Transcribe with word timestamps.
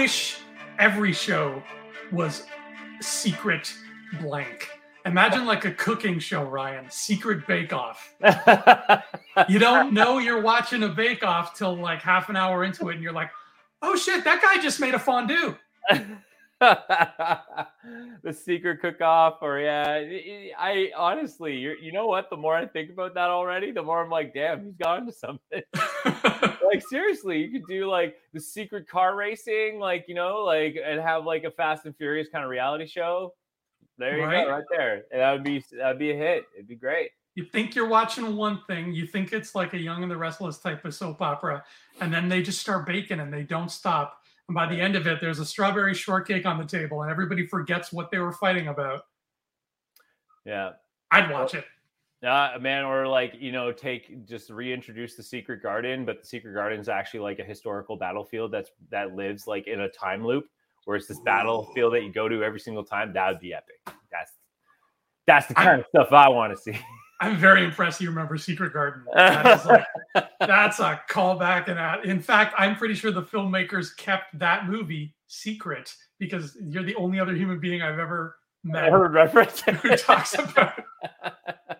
wish 0.00 0.38
every 0.78 1.12
show 1.12 1.62
was 2.10 2.44
secret 3.02 3.70
blank. 4.18 4.70
Imagine 5.04 5.44
like 5.44 5.66
a 5.66 5.72
cooking 5.72 6.18
show, 6.18 6.42
Ryan. 6.42 6.86
Secret 6.88 7.46
Bake 7.46 7.74
Off. 7.74 8.14
you 9.48 9.58
don't 9.58 9.92
know 9.92 10.16
you're 10.16 10.40
watching 10.40 10.84
a 10.84 10.88
Bake 10.88 11.22
Off 11.22 11.54
till 11.54 11.76
like 11.76 12.00
half 12.00 12.30
an 12.30 12.36
hour 12.36 12.64
into 12.64 12.88
it, 12.88 12.94
and 12.94 13.02
you're 13.02 13.12
like, 13.12 13.30
"Oh 13.82 13.94
shit, 13.94 14.24
that 14.24 14.40
guy 14.40 14.62
just 14.62 14.80
made 14.80 14.94
a 14.94 14.98
fondue." 14.98 15.54
the 16.60 18.32
secret 18.32 18.80
cook 18.82 19.00
off 19.00 19.38
or 19.40 19.58
yeah 19.60 19.94
i 20.58 20.90
honestly 20.94 21.56
you 21.56 21.90
know 21.90 22.06
what 22.06 22.28
the 22.28 22.36
more 22.36 22.54
i 22.54 22.66
think 22.66 22.90
about 22.90 23.14
that 23.14 23.30
already 23.30 23.70
the 23.70 23.82
more 23.82 24.04
i'm 24.04 24.10
like 24.10 24.34
damn 24.34 24.62
he's 24.62 24.74
gone 24.74 25.06
to 25.06 25.12
something 25.12 25.62
like 26.64 26.82
seriously 26.88 27.38
you 27.38 27.50
could 27.50 27.66
do 27.66 27.86
like 27.86 28.16
the 28.32 28.40
secret 28.40 28.88
car 28.88 29.16
racing 29.16 29.78
like 29.78 30.04
you 30.08 30.14
know 30.14 30.42
like 30.44 30.76
and 30.82 31.00
have 31.00 31.24
like 31.24 31.44
a 31.44 31.50
fast 31.50 31.86
and 31.86 31.96
furious 31.96 32.28
kind 32.28 32.44
of 32.44 32.50
reality 32.50 32.86
show 32.86 33.32
there 33.98 34.18
you 34.18 34.24
right? 34.24 34.46
go 34.46 34.52
right 34.52 34.64
there 34.70 35.04
and 35.12 35.20
that 35.20 35.32
would 35.32 35.44
be 35.44 35.64
that'd 35.76 35.98
be 35.98 36.10
a 36.10 36.16
hit 36.16 36.44
it'd 36.54 36.68
be 36.68 36.76
great 36.76 37.10
you 37.34 37.44
think 37.44 37.74
you're 37.74 37.88
watching 37.88 38.36
one 38.36 38.60
thing 38.66 38.92
you 38.92 39.06
think 39.06 39.32
it's 39.32 39.54
like 39.54 39.74
a 39.74 39.78
young 39.78 40.02
and 40.02 40.10
the 40.10 40.16
restless 40.16 40.58
type 40.58 40.84
of 40.84 40.94
soap 40.94 41.22
opera 41.22 41.62
and 42.00 42.12
then 42.12 42.28
they 42.28 42.42
just 42.42 42.60
start 42.60 42.86
baking 42.86 43.20
and 43.20 43.32
they 43.32 43.42
don't 43.42 43.70
stop 43.70 44.20
and 44.50 44.54
by 44.56 44.66
the 44.66 44.80
end 44.80 44.96
of 44.96 45.06
it, 45.06 45.20
there's 45.20 45.38
a 45.38 45.44
strawberry 45.44 45.94
shortcake 45.94 46.44
on 46.44 46.58
the 46.58 46.64
table, 46.64 47.02
and 47.02 47.10
everybody 47.10 47.46
forgets 47.46 47.92
what 47.92 48.10
they 48.10 48.18
were 48.18 48.32
fighting 48.32 48.66
about. 48.66 49.02
Yeah. 50.44 50.72
I'd 51.12 51.30
watch 51.30 51.54
it. 51.54 51.64
Uh, 52.22 52.52
a 52.54 52.58
man, 52.58 52.84
or 52.84 53.06
like, 53.06 53.34
you 53.38 53.50
know, 53.50 53.72
take 53.72 54.26
just 54.26 54.50
reintroduce 54.50 55.14
the 55.14 55.22
secret 55.22 55.62
garden, 55.62 56.04
but 56.04 56.20
the 56.20 56.26
secret 56.26 56.52
garden 56.52 56.78
is 56.78 56.88
actually 56.88 57.20
like 57.20 57.38
a 57.38 57.44
historical 57.44 57.96
battlefield 57.96 58.52
that's 58.52 58.70
that 58.90 59.14
lives 59.14 59.46
like 59.46 59.66
in 59.66 59.80
a 59.80 59.88
time 59.88 60.24
loop 60.24 60.44
where 60.84 60.96
it's 60.96 61.06
this 61.06 61.20
battlefield 61.20 61.94
that 61.94 62.02
you 62.02 62.12
go 62.12 62.28
to 62.28 62.42
every 62.42 62.60
single 62.60 62.84
time. 62.84 63.12
That 63.14 63.30
would 63.30 63.40
be 63.40 63.54
epic. 63.54 63.80
That's 64.12 64.32
that's 65.26 65.46
the 65.46 65.54
kind 65.54 65.68
I, 65.68 65.74
of 65.76 65.84
stuff 65.88 66.12
I 66.12 66.28
want 66.28 66.54
to 66.54 66.60
see. 66.60 66.78
I'm 67.22 67.36
very 67.36 67.64
impressed 67.64 68.00
you 68.00 68.08
remember 68.08 68.38
Secret 68.38 68.72
Garden. 68.72 69.04
That 69.14 69.66
like, 69.66 70.28
that's 70.40 70.80
a 70.80 71.00
callback. 71.08 71.68
And 71.68 71.76
that 71.76 72.04
in 72.04 72.20
fact, 72.20 72.54
I'm 72.58 72.76
pretty 72.76 72.94
sure 72.94 73.10
the 73.10 73.22
filmmakers 73.22 73.96
kept 73.96 74.38
that 74.38 74.66
movie 74.66 75.14
secret 75.26 75.94
because 76.18 76.56
you're 76.62 76.82
the 76.82 76.94
only 76.96 77.20
other 77.20 77.34
human 77.34 77.60
being 77.60 77.82
I've 77.82 77.98
ever 77.98 78.36
met 78.64 78.84
I 78.84 78.90
heard 78.90 79.12
reference 79.12 79.60
who 79.60 79.96
talks 79.96 80.34
about 80.34 80.78
it. 80.78 80.84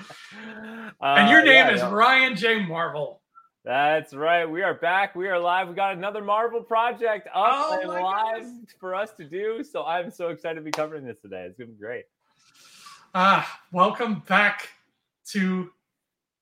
and 1.00 1.30
your 1.30 1.42
name 1.42 1.66
yeah, 1.66 1.74
is. 1.74 1.82
Ryan 1.82 2.36
J. 2.36 2.64
Marvel. 2.64 3.20
That's 3.64 4.14
right. 4.14 4.46
We 4.46 4.62
are 4.62 4.74
back. 4.74 5.14
We 5.14 5.28
are 5.28 5.38
live. 5.38 5.68
We 5.68 5.74
got 5.74 5.94
another 5.94 6.22
Marvel 6.22 6.62
project 6.62 7.28
up 7.28 7.52
oh 7.52 7.78
and 7.78 7.88
live 7.88 8.42
goodness. 8.42 8.74
for 8.78 8.94
us 8.94 9.12
to 9.18 9.24
do. 9.24 9.62
So 9.62 9.84
I'm 9.84 10.10
so 10.10 10.28
excited 10.28 10.56
to 10.56 10.62
be 10.62 10.70
covering 10.70 11.04
this 11.04 11.18
today. 11.20 11.44
It's 11.44 11.58
gonna 11.58 11.70
be 11.70 11.78
great. 11.78 12.04
Ah, 13.14 13.60
welcome 13.72 14.22
back 14.26 14.70
to 15.32 15.70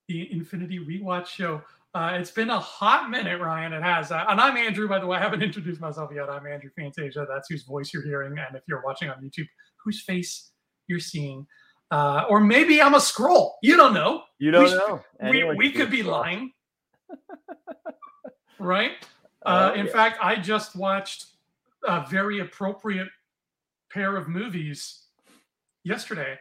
the 0.06 0.31
Infinity 0.31 0.79
Rewatch 0.79 1.27
Show. 1.27 1.61
Uh, 1.95 2.12
it's 2.14 2.31
been 2.31 2.51
a 2.51 2.61
hot 2.61 3.11
minute, 3.11 3.41
Ryan. 3.41 3.73
It 3.73 3.83
has. 3.83 4.12
Uh, 4.12 4.25
and 4.29 4.41
I'm 4.41 4.56
Andrew, 4.56 4.86
by 4.86 5.01
the 5.01 5.06
way. 5.06 5.17
I 5.17 5.20
haven't 5.20 5.42
introduced 5.42 5.81
myself 5.81 6.11
yet. 6.14 6.31
I'm 6.31 6.47
Andrew 6.47 6.70
Fantasia. 6.79 7.27
That's 7.29 7.48
whose 7.48 7.64
voice 7.64 7.92
you're 7.92 8.05
hearing. 8.05 8.39
And 8.39 8.56
if 8.56 8.62
you're 8.69 8.83
watching 8.84 9.11
on 9.11 9.17
YouTube, 9.23 9.48
whose 9.84 10.03
face 10.03 10.53
you're 10.86 11.01
seeing. 11.01 11.47
Uh, 11.91 12.25
or 12.28 12.41
maybe 12.41 12.83
I'm 12.83 12.94
a 12.94 12.98
Skrull. 12.98 13.53
You 13.62 13.77
don't 13.77 13.94
know. 13.94 14.25
You 14.39 14.50
don't 14.50 14.64
we, 14.64 14.75
know. 14.75 15.03
we, 15.31 15.56
we 15.56 15.72
could 15.72 15.91
be 15.91 16.03
lying. 16.03 16.53
right? 18.58 18.92
Uh, 19.45 19.72
in 19.75 19.86
yeah. 19.86 19.92
fact, 19.92 20.19
I 20.22 20.36
just 20.36 20.77
watched 20.77 21.27
a 21.85 22.07
very 22.11 22.40
appropriate 22.40 23.08
pair 23.90 24.17
of 24.17 24.29
movies 24.29 25.05
yesterday. 25.85 26.39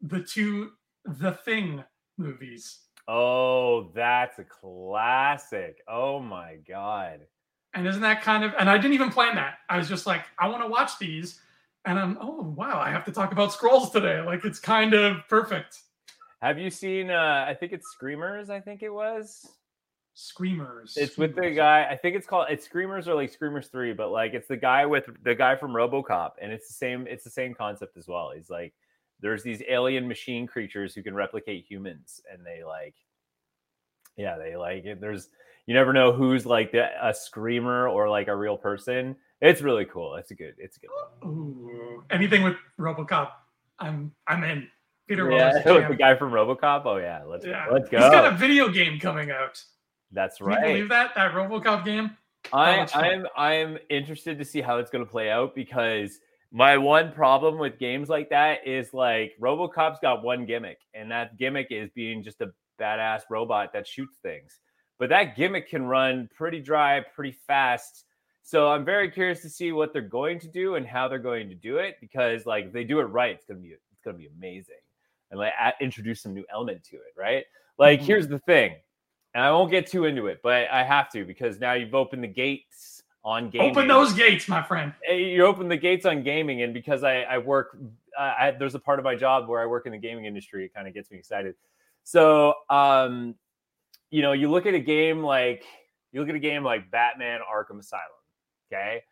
The 0.00 0.22
two 0.22 0.70
the 1.04 1.32
Thing 1.32 1.84
movies. 2.16 2.80
Oh, 3.06 3.90
that's 3.94 4.38
a 4.38 4.44
classic. 4.44 5.80
Oh 5.88 6.20
my 6.20 6.56
god. 6.68 7.20
And 7.74 7.86
isn't 7.86 8.02
that 8.02 8.22
kind 8.22 8.44
of 8.44 8.54
and 8.58 8.68
I 8.68 8.76
didn't 8.76 8.94
even 8.94 9.10
plan 9.10 9.34
that. 9.36 9.58
I 9.68 9.78
was 9.78 9.88
just 9.88 10.06
like, 10.06 10.24
I 10.38 10.48
want 10.48 10.62
to 10.62 10.68
watch 10.68 10.98
these. 10.98 11.40
And 11.84 11.98
I'm 11.98 12.18
oh 12.20 12.54
wow, 12.56 12.80
I 12.80 12.90
have 12.90 13.04
to 13.06 13.12
talk 13.12 13.32
about 13.32 13.50
Skrulls 13.50 13.92
today. 13.92 14.20
Like 14.20 14.44
it's 14.44 14.58
kind 14.58 14.94
of 14.94 15.18
perfect. 15.28 15.82
Have 16.40 16.58
you 16.58 16.70
seen 16.70 17.10
uh 17.10 17.44
I 17.48 17.54
think 17.54 17.72
it's 17.72 17.90
Screamers, 17.90 18.50
I 18.50 18.60
think 18.60 18.82
it 18.82 18.90
was. 18.90 19.46
Screamers. 20.14 20.96
It's 20.96 21.16
with 21.16 21.36
the 21.36 21.50
guy. 21.50 21.86
I 21.88 21.96
think 21.96 22.16
it's 22.16 22.26
called 22.26 22.46
it's 22.50 22.64
Screamers 22.64 23.06
or 23.06 23.14
like 23.14 23.32
Screamers 23.32 23.68
3, 23.68 23.92
but 23.92 24.10
like 24.10 24.34
it's 24.34 24.48
the 24.48 24.56
guy 24.56 24.84
with 24.84 25.08
the 25.22 25.34
guy 25.34 25.54
from 25.56 25.72
RoboCop 25.72 26.32
and 26.42 26.52
it's 26.52 26.66
the 26.68 26.74
same 26.74 27.06
it's 27.06 27.24
the 27.24 27.30
same 27.30 27.54
concept 27.54 27.96
as 27.96 28.08
well. 28.08 28.32
He's 28.34 28.50
like 28.50 28.74
there's 29.20 29.42
these 29.42 29.62
alien 29.68 30.06
machine 30.06 30.46
creatures 30.46 30.94
who 30.94 31.02
can 31.02 31.14
replicate 31.14 31.64
humans 31.68 32.20
and 32.32 32.44
they 32.44 32.64
like 32.64 32.94
yeah 34.16 34.36
they 34.36 34.56
like 34.56 34.84
it 34.84 35.00
there's 35.00 35.28
you 35.66 35.74
never 35.74 35.92
know 35.92 36.12
who's 36.12 36.46
like 36.46 36.72
the, 36.72 36.88
a 37.06 37.12
screamer 37.12 37.88
or 37.88 38.08
like 38.08 38.28
a 38.28 38.34
real 38.34 38.56
person 38.56 39.16
it's 39.40 39.62
really 39.62 39.84
cool. 39.84 40.16
It's 40.16 40.30
a 40.30 40.34
good 40.34 40.54
it's 40.58 40.76
a 40.76 40.80
good 40.80 40.90
one. 41.20 41.32
Ooh, 41.32 42.04
anything 42.10 42.42
with 42.42 42.56
robocop 42.78 43.30
i'm 43.78 44.12
i'm 44.26 44.44
in. 44.44 44.68
Peter 45.08 45.30
yeah, 45.30 45.62
the 45.64 45.96
guy 45.98 46.14
from 46.16 46.32
robocop? 46.32 46.82
Oh 46.84 46.96
yeah 46.98 47.22
let's 47.24 47.46
yeah. 47.46 47.66
let's 47.70 47.88
go 47.88 47.98
he's 47.98 48.10
got 48.10 48.32
a 48.32 48.36
video 48.36 48.68
game 48.68 49.00
coming 49.00 49.30
out. 49.30 49.62
That's 50.12 50.40
right 50.40 50.58
Can 50.58 50.68
you 50.68 50.74
believe 50.74 50.88
that? 50.90 51.14
That 51.14 51.32
robocop 51.32 51.84
game? 51.84 52.16
I, 52.52 52.86
I'm 52.94 53.26
I'm 53.36 53.78
interested 53.90 54.38
to 54.38 54.44
see 54.44 54.60
how 54.60 54.78
it's 54.78 54.90
going 54.90 55.04
to 55.04 55.10
play 55.10 55.30
out 55.30 55.54
because 55.54 56.18
my 56.50 56.78
one 56.78 57.12
problem 57.12 57.58
with 57.58 57.78
games 57.78 58.08
like 58.08 58.30
that 58.30 58.66
is 58.66 58.94
like 58.94 59.32
RoboCop's 59.40 59.98
got 60.00 60.22
one 60.22 60.46
gimmick, 60.46 60.78
and 60.94 61.10
that 61.10 61.36
gimmick 61.36 61.68
is 61.70 61.90
being 61.94 62.22
just 62.22 62.40
a 62.40 62.50
badass 62.80 63.22
robot 63.30 63.72
that 63.74 63.86
shoots 63.86 64.18
things. 64.22 64.60
But 64.98 65.10
that 65.10 65.36
gimmick 65.36 65.68
can 65.68 65.84
run 65.84 66.28
pretty 66.34 66.60
dry, 66.60 67.04
pretty 67.14 67.36
fast. 67.46 68.04
So 68.48 68.68
I'm 68.68 68.82
very 68.82 69.10
curious 69.10 69.42
to 69.42 69.50
see 69.50 69.72
what 69.72 69.92
they're 69.92 70.00
going 70.00 70.38
to 70.38 70.48
do 70.48 70.76
and 70.76 70.86
how 70.86 71.06
they're 71.06 71.18
going 71.18 71.50
to 71.50 71.54
do 71.54 71.76
it 71.76 71.98
because 72.00 72.46
like 72.46 72.64
if 72.64 72.72
they 72.72 72.82
do 72.82 72.98
it 73.00 73.02
right, 73.02 73.34
it's 73.34 73.44
gonna 73.44 73.60
be 73.60 73.68
it's 73.68 74.00
gonna 74.02 74.16
be 74.16 74.30
amazing 74.38 74.80
and 75.30 75.38
like 75.38 75.52
introduce 75.82 76.22
some 76.22 76.32
new 76.32 76.46
element 76.50 76.82
to 76.84 76.96
it, 76.96 77.12
right? 77.14 77.44
Like 77.78 77.98
mm-hmm. 77.98 78.06
here's 78.06 78.26
the 78.26 78.38
thing, 78.38 78.76
and 79.34 79.44
I 79.44 79.52
won't 79.52 79.70
get 79.70 79.86
too 79.86 80.06
into 80.06 80.28
it, 80.28 80.40
but 80.42 80.66
I 80.70 80.82
have 80.82 81.12
to 81.12 81.26
because 81.26 81.60
now 81.60 81.74
you've 81.74 81.94
opened 81.94 82.24
the 82.24 82.28
gates 82.28 83.02
on 83.22 83.50
gaming. 83.50 83.72
Open 83.72 83.86
those 83.86 84.14
gates, 84.14 84.48
my 84.48 84.62
friend. 84.62 84.94
You 85.06 85.44
open 85.44 85.68
the 85.68 85.76
gates 85.76 86.06
on 86.06 86.22
gaming, 86.22 86.62
and 86.62 86.72
because 86.72 87.04
I, 87.04 87.24
I 87.24 87.36
work, 87.36 87.76
I, 88.18 88.52
there's 88.58 88.74
a 88.74 88.80
part 88.80 88.98
of 88.98 89.04
my 89.04 89.14
job 89.14 89.46
where 89.46 89.60
I 89.60 89.66
work 89.66 89.84
in 89.84 89.92
the 89.92 89.98
gaming 89.98 90.24
industry. 90.24 90.64
It 90.64 90.72
kind 90.72 90.88
of 90.88 90.94
gets 90.94 91.10
me 91.10 91.18
excited. 91.18 91.54
So, 92.04 92.54
um, 92.70 93.34
you 94.08 94.22
know, 94.22 94.32
you 94.32 94.50
look 94.50 94.64
at 94.64 94.72
a 94.72 94.80
game 94.80 95.22
like 95.22 95.66
you 96.12 96.20
look 96.20 96.30
at 96.30 96.34
a 96.34 96.38
game 96.38 96.64
like 96.64 96.90
Batman: 96.90 97.40
Arkham 97.40 97.78
Asylum. 97.78 98.17
Okay, 98.70 99.02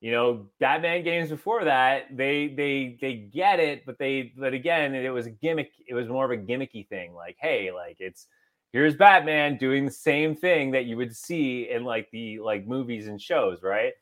you 0.00 0.10
know, 0.10 0.46
Batman 0.60 1.02
games 1.04 1.30
before 1.30 1.64
that, 1.64 2.14
they 2.16 2.48
they 2.48 2.98
they 3.00 3.14
get 3.14 3.60
it, 3.60 3.86
but 3.86 3.98
they 3.98 4.32
but 4.36 4.52
again, 4.52 4.94
it 4.94 5.08
was 5.10 5.26
a 5.26 5.30
gimmick. 5.30 5.72
It 5.86 5.94
was 5.94 6.08
more 6.08 6.24
of 6.24 6.30
a 6.30 6.42
gimmicky 6.42 6.86
thing. 6.88 7.14
Like, 7.14 7.36
hey, 7.40 7.70
like 7.72 7.96
it's 8.00 8.26
here's 8.72 8.96
Batman 8.96 9.56
doing 9.56 9.84
the 9.84 9.90
same 9.90 10.34
thing 10.34 10.72
that 10.72 10.86
you 10.86 10.96
would 10.96 11.14
see 11.14 11.70
in 11.70 11.84
like 11.84 12.10
the 12.10 12.40
like 12.40 12.66
movies 12.66 13.06
and 13.06 13.20
shows, 13.20 13.62
right? 13.62 13.92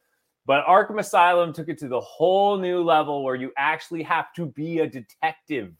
But 0.47 0.65
Arkham 0.67 0.99
Asylum 0.99 1.53
took 1.53 1.69
it 1.69 1.79
to 1.79 1.89
the 1.89 2.00
whole 2.00 2.59
new 2.59 2.83
level 2.83 3.23
where 3.23 3.37
you 3.37 3.53
actually 3.56 4.03
have 4.03 4.33
to 4.34 4.47
be 4.47 4.81
a 4.81 4.89
detective 4.89 5.73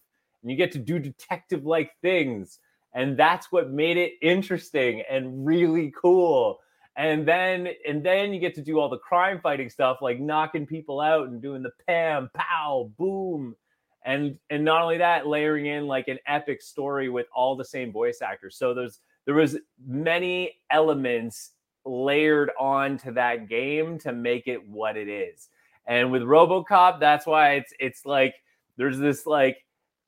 and 0.43 0.51
you 0.51 0.57
get 0.57 0.73
to 0.73 0.79
do 0.79 0.99
detective 0.99 1.65
like 1.65 1.93
things. 2.01 2.59
And 2.95 3.17
that's 3.17 3.51
what 3.51 3.71
made 3.71 3.97
it 3.97 4.13
interesting 4.21 5.03
and 5.11 5.47
really 5.47 5.93
cool. 6.01 6.61
And 6.97 7.27
then 7.27 7.69
and 7.89 8.05
then 8.05 8.35
you 8.35 8.41
get 8.41 8.55
to 8.57 8.63
do 8.63 8.79
all 8.79 8.89
the 8.89 8.99
crime 8.99 9.41
fighting 9.43 9.71
stuff 9.71 9.99
like 10.03 10.21
knocking 10.21 10.67
people 10.67 11.01
out 11.01 11.29
and 11.29 11.41
doing 11.41 11.63
the 11.63 11.73
pam 11.87 12.31
pow 12.35 12.91
boom. 12.99 13.57
And 14.05 14.39
and 14.51 14.65
not 14.65 14.83
only 14.83 14.99
that 14.99 15.27
layering 15.27 15.67
in 15.67 15.87
like 15.87 16.09
an 16.09 16.19
epic 16.27 16.61
story 16.61 17.09
with 17.09 17.27
all 17.35 17.57
the 17.57 17.65
same 17.65 17.93
voice 17.93 18.21
actors. 18.21 18.57
So 18.57 18.75
there's 18.75 19.01
there 19.25 19.35
was 19.35 19.57
many 19.87 20.57
elements 20.71 21.53
layered 21.85 22.51
onto 22.59 23.13
that 23.13 23.49
game 23.49 23.99
to 24.01 24.13
make 24.13 24.47
it 24.47 24.69
what 24.69 24.97
it 24.97 25.09
is. 25.09 25.49
And 25.87 26.13
with 26.13 26.23
robocop 26.23 27.01
that's 27.01 27.27
why 27.27 27.55
it's 27.55 27.73
it's 27.81 28.05
like 28.05 28.35
there's 28.77 28.99
this 28.99 29.27
like 29.27 29.65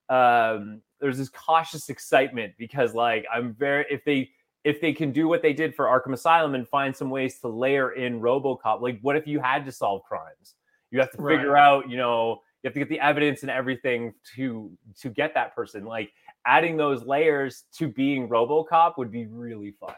um 0.09 0.83
there's 1.01 1.19
this 1.19 1.29
cautious 1.29 1.89
excitement 1.89 2.53
because 2.59 2.95
like 2.95 3.25
i'm 3.33 3.55
very 3.55 3.85
if 3.91 4.05
they 4.05 4.31
if 4.65 4.81
they 4.81 4.93
can 4.93 5.13
do 5.13 5.29
what 5.29 5.43
they 5.43 5.53
did 5.53 5.75
for 5.75 5.87
arkham 5.87 6.13
asylum 6.13 6.55
and 6.55 6.69
find 6.69 6.95
some 6.95 7.11
ways 7.11 7.39
to 7.39 7.49
layer 7.49 7.93
in 7.93 8.21
robocop 8.21 8.81
like 8.81 8.99
what 9.03 9.17
if 9.17 9.27
you 9.27 9.41
had 9.41 9.65
to 9.65 9.73
solve 9.73 10.03
crimes 10.05 10.55
you 10.91 10.99
have 10.99 11.11
to 11.11 11.19
figure 11.19 11.53
right. 11.53 11.63
out 11.63 11.89
you 11.89 11.97
know 11.97 12.41
you 12.63 12.69
have 12.69 12.75
to 12.75 12.81
get 12.81 12.89
the 12.89 13.01
evidence 13.01 13.43
and 13.43 13.51
everything 13.51 14.13
to 14.35 14.71
to 14.99 15.11
get 15.11 15.35
that 15.35 15.55
person 15.55 15.85
like 15.85 16.13
adding 16.47 16.77
those 16.77 17.05
layers 17.05 17.65
to 17.73 17.89
being 17.89 18.29
robocop 18.29 18.97
would 18.97 19.11
be 19.11 19.27
really 19.27 19.73
fun 19.73 19.95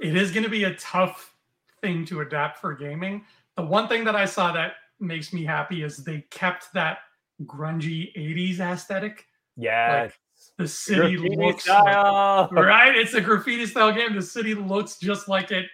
it 0.00 0.16
is 0.16 0.30
going 0.30 0.44
to 0.44 0.50
be 0.50 0.64
a 0.64 0.74
tough 0.76 1.34
thing 1.80 2.04
to 2.04 2.20
adapt 2.20 2.58
for 2.58 2.74
gaming 2.74 3.24
the 3.56 3.66
one 3.66 3.88
thing 3.88 4.04
that 4.04 4.16
I 4.16 4.24
saw 4.24 4.52
that 4.52 4.74
makes 5.00 5.32
me 5.32 5.44
happy 5.44 5.82
is 5.82 5.98
they 5.98 6.24
kept 6.30 6.72
that 6.74 6.98
grungy 7.44 8.14
80s 8.16 8.60
aesthetic. 8.60 9.26
Yeah. 9.56 10.02
Like, 10.04 10.18
the 10.60 10.68
city 10.68 11.16
Graffiti 11.16 11.36
looks 11.36 11.64
style. 11.64 12.48
like, 12.52 12.52
right. 12.66 12.94
It's 12.94 13.14
a 13.14 13.20
graffiti 13.20 13.64
style 13.64 13.92
game. 13.92 14.14
The 14.14 14.22
city 14.22 14.54
looks 14.54 14.98
just 14.98 15.26
like 15.26 15.50
it 15.50 15.66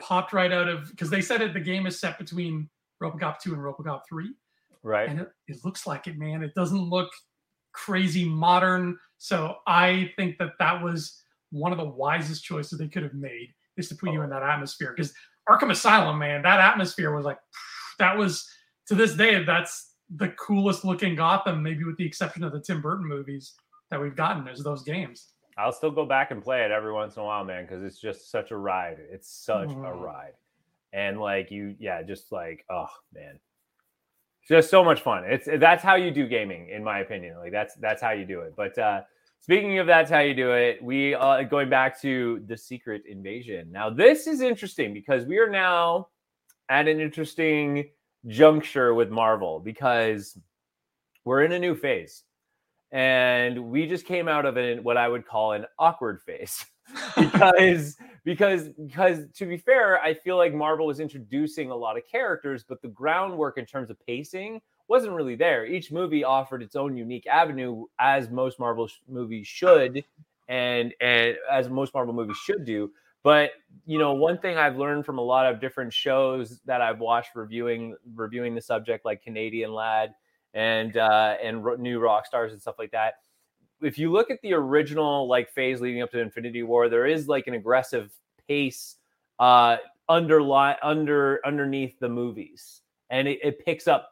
popped 0.00 0.32
right 0.32 0.50
out 0.50 0.66
of 0.66 0.88
because 0.90 1.10
they 1.10 1.20
said 1.20 1.42
it. 1.42 1.52
The 1.52 1.60
game 1.60 1.86
is 1.86 2.00
set 2.00 2.18
between 2.18 2.68
RoboCop 3.02 3.38
2 3.40 3.52
and 3.52 3.62
RoboCop 3.62 4.00
3, 4.08 4.30
right. 4.82 5.08
and 5.08 5.20
it, 5.20 5.28
it 5.46 5.58
looks 5.64 5.86
like 5.86 6.06
it, 6.06 6.18
man. 6.18 6.42
It 6.42 6.54
doesn't 6.54 6.88
look 6.88 7.10
crazy 7.72 8.24
modern. 8.24 8.98
So 9.18 9.56
I 9.66 10.10
think 10.16 10.38
that 10.38 10.52
that 10.58 10.82
was 10.82 11.22
one 11.50 11.72
of 11.72 11.78
the 11.78 11.84
wisest 11.84 12.42
choices 12.42 12.78
they 12.78 12.88
could 12.88 13.02
have 13.02 13.14
made 13.14 13.52
is 13.76 13.88
to 13.90 13.94
put 13.94 14.10
you 14.10 14.20
oh. 14.20 14.24
in 14.24 14.30
that 14.30 14.42
atmosphere 14.42 14.94
because 14.96 15.12
Arkham 15.48 15.70
Asylum, 15.70 16.18
man, 16.18 16.42
that 16.42 16.60
atmosphere 16.60 17.14
was 17.14 17.26
like 17.26 17.38
that 17.98 18.16
was 18.16 18.48
to 18.86 18.94
this 18.94 19.14
day 19.14 19.44
that's 19.44 19.92
the 20.16 20.28
coolest 20.30 20.84
looking 20.84 21.14
Gotham, 21.14 21.62
maybe 21.62 21.84
with 21.84 21.98
the 21.98 22.06
exception 22.06 22.42
of 22.42 22.52
the 22.52 22.60
Tim 22.60 22.80
Burton 22.80 23.06
movies 23.06 23.54
that 23.90 24.00
we've 24.00 24.16
gotten 24.16 24.46
is 24.48 24.62
those 24.62 24.82
games. 24.82 25.32
I'll 25.58 25.72
still 25.72 25.90
go 25.90 26.06
back 26.06 26.30
and 26.30 26.42
play 26.42 26.64
it 26.64 26.70
every 26.70 26.92
once 26.92 27.16
in 27.16 27.22
a 27.22 27.24
while, 27.24 27.44
man, 27.44 27.64
because 27.64 27.82
it's 27.82 28.00
just 28.00 28.30
such 28.30 28.50
a 28.50 28.56
ride. 28.56 28.98
It's 29.10 29.28
such 29.28 29.70
a 29.70 29.74
Mhm. 29.74 30.00
ride. 30.00 30.34
And 30.92 31.20
like 31.20 31.50
you, 31.50 31.76
yeah, 31.78 32.02
just 32.02 32.32
like, 32.32 32.64
oh 32.70 32.88
man. 33.12 33.38
It's 34.40 34.48
just 34.48 34.70
so 34.70 34.82
much 34.82 35.02
fun. 35.02 35.24
It's 35.24 35.46
that's 35.58 35.82
how 35.82 35.96
you 35.96 36.10
do 36.10 36.26
gaming, 36.26 36.68
in 36.70 36.82
my 36.82 37.00
opinion. 37.00 37.36
Like 37.38 37.52
that's 37.52 37.74
that's 37.76 38.00
how 38.00 38.12
you 38.12 38.24
do 38.24 38.40
it. 38.40 38.54
But 38.56 38.78
uh 38.78 39.02
speaking 39.40 39.78
of 39.78 39.86
that's 39.86 40.10
how 40.10 40.20
you 40.20 40.34
do 40.34 40.52
it, 40.52 40.82
we 40.82 41.14
uh 41.14 41.42
going 41.42 41.68
back 41.68 42.00
to 42.02 42.42
the 42.46 42.56
secret 42.56 43.02
invasion. 43.06 43.70
Now, 43.70 43.90
this 43.90 44.26
is 44.26 44.40
interesting 44.40 44.94
because 44.94 45.26
we 45.26 45.38
are 45.38 45.50
now 45.50 46.08
at 46.70 46.88
an 46.88 47.00
interesting 47.00 47.90
juncture 48.26 48.94
with 48.94 49.10
Marvel 49.10 49.60
because 49.60 50.38
we're 51.24 51.42
in 51.42 51.52
a 51.52 51.58
new 51.58 51.74
phase 51.74 52.24
and 52.92 53.70
we 53.70 53.86
just 53.86 54.04
came 54.04 54.28
out 54.28 54.46
of 54.46 54.56
an 54.56 54.82
what 54.82 54.96
I 54.96 55.08
would 55.08 55.26
call 55.26 55.52
an 55.52 55.66
awkward 55.78 56.20
phase 56.22 56.64
because 57.16 57.96
because 58.24 58.68
because 58.68 59.26
to 59.34 59.46
be 59.46 59.56
fair, 59.56 60.00
I 60.00 60.14
feel 60.14 60.36
like 60.36 60.52
Marvel 60.52 60.86
was 60.86 61.00
introducing 61.00 61.70
a 61.70 61.76
lot 61.76 61.96
of 61.96 62.02
characters, 62.10 62.64
but 62.68 62.82
the 62.82 62.88
groundwork 62.88 63.58
in 63.58 63.66
terms 63.66 63.90
of 63.90 64.06
pacing 64.06 64.60
wasn't 64.88 65.12
really 65.12 65.36
there. 65.36 65.64
Each 65.66 65.92
movie 65.92 66.24
offered 66.24 66.62
its 66.62 66.76
own 66.76 66.96
unique 66.96 67.26
avenue, 67.26 67.84
as 67.98 68.28
most 68.28 68.58
Marvel 68.58 68.88
sh- 68.88 68.98
movies 69.08 69.46
should, 69.46 70.04
and 70.48 70.92
and 71.00 71.36
as 71.50 71.68
most 71.68 71.94
Marvel 71.94 72.12
movies 72.12 72.36
should 72.36 72.64
do. 72.64 72.90
But 73.22 73.52
you 73.86 73.98
know, 73.98 74.14
one 74.14 74.38
thing 74.38 74.56
I've 74.56 74.76
learned 74.76 75.06
from 75.06 75.18
a 75.18 75.22
lot 75.22 75.46
of 75.46 75.60
different 75.60 75.92
shows 75.92 76.60
that 76.64 76.80
I've 76.80 76.98
watched 76.98 77.34
reviewing 77.34 77.94
reviewing 78.14 78.54
the 78.54 78.62
subject, 78.62 79.04
like 79.04 79.22
Canadian 79.22 79.72
Lad 79.72 80.12
and 80.54 80.96
uh, 80.96 81.36
and 81.42 81.62
New 81.78 82.00
Rockstars 82.00 82.52
and 82.52 82.60
stuff 82.60 82.76
like 82.78 82.90
that. 82.92 83.14
If 83.82 83.98
you 83.98 84.12
look 84.12 84.30
at 84.30 84.40
the 84.42 84.52
original 84.52 85.26
like 85.26 85.50
phase 85.50 85.80
leading 85.80 86.02
up 86.02 86.10
to 86.12 86.18
Infinity 86.20 86.62
War, 86.62 86.88
there 86.88 87.06
is 87.06 87.28
like 87.28 87.46
an 87.46 87.54
aggressive 87.54 88.12
pace 88.48 88.96
uh, 89.38 89.78
underlie 90.08 90.76
under 90.82 91.40
underneath 91.44 91.98
the 91.98 92.08
movies, 92.08 92.82
and 93.10 93.28
it, 93.28 93.38
it 93.42 93.64
picks 93.64 93.88
up 93.88 94.10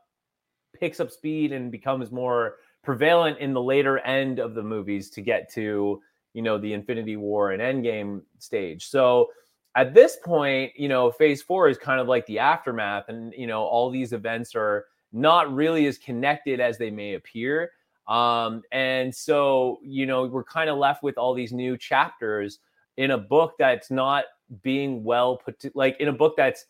picks 0.79 1.00
up 1.00 1.11
speed 1.11 1.52
and 1.52 1.70
becomes 1.73 2.11
more 2.11 2.56
prevalent 2.85 3.38
in 3.38 3.52
the 3.52 3.62
later 3.62 3.99
end 3.99 4.38
of 4.38 4.55
the 4.55 4.62
movies 4.62 5.11
to 5.11 5.20
get 5.20 5.52
to 5.52 6.00
you 6.35 6.43
know 6.43 6.58
the 6.58 6.73
Infinity 6.73 7.17
War 7.17 7.52
and 7.52 7.61
Endgame 7.61 8.23
stage. 8.38 8.88
So 8.88 9.29
at 9.75 9.94
this 9.94 10.17
point, 10.25 10.73
you 10.76 10.88
know, 10.88 11.11
phase 11.11 11.43
four 11.43 11.69
is 11.69 11.79
kind 11.79 12.00
of 12.00 12.08
like 12.08 12.26
the 12.26 12.38
aftermath, 12.38 13.08
and 13.08 13.32
you 13.37 13.46
know, 13.46 13.62
all 13.62 13.90
these 13.90 14.12
events 14.12 14.55
are 14.55 14.87
not 15.12 15.52
really 15.55 15.87
as 15.87 15.99
connected 15.99 16.60
as 16.60 16.78
they 16.78 16.90
may 16.90 17.14
appear. 17.14 17.70
Um, 18.06 18.62
and 18.72 19.14
so, 19.14 19.78
you 19.82 20.06
know, 20.06 20.26
we're 20.26 20.44
kind 20.44 20.70
of 20.70 20.78
left 20.78 21.02
with 21.02 21.19
all 21.19 21.34
these 21.34 21.52
new 21.52 21.76
chapters 21.76 22.58
in 22.96 23.10
a 23.12 23.19
book 23.19 23.55
that's 23.58 23.90
not 23.90 24.25
being 24.62 25.05
well 25.05 25.37
put 25.37 25.60
to, 25.60 25.70
like 25.75 25.96
in 26.00 26.08
a 26.08 26.12
book 26.12 26.34
that's 26.37 26.64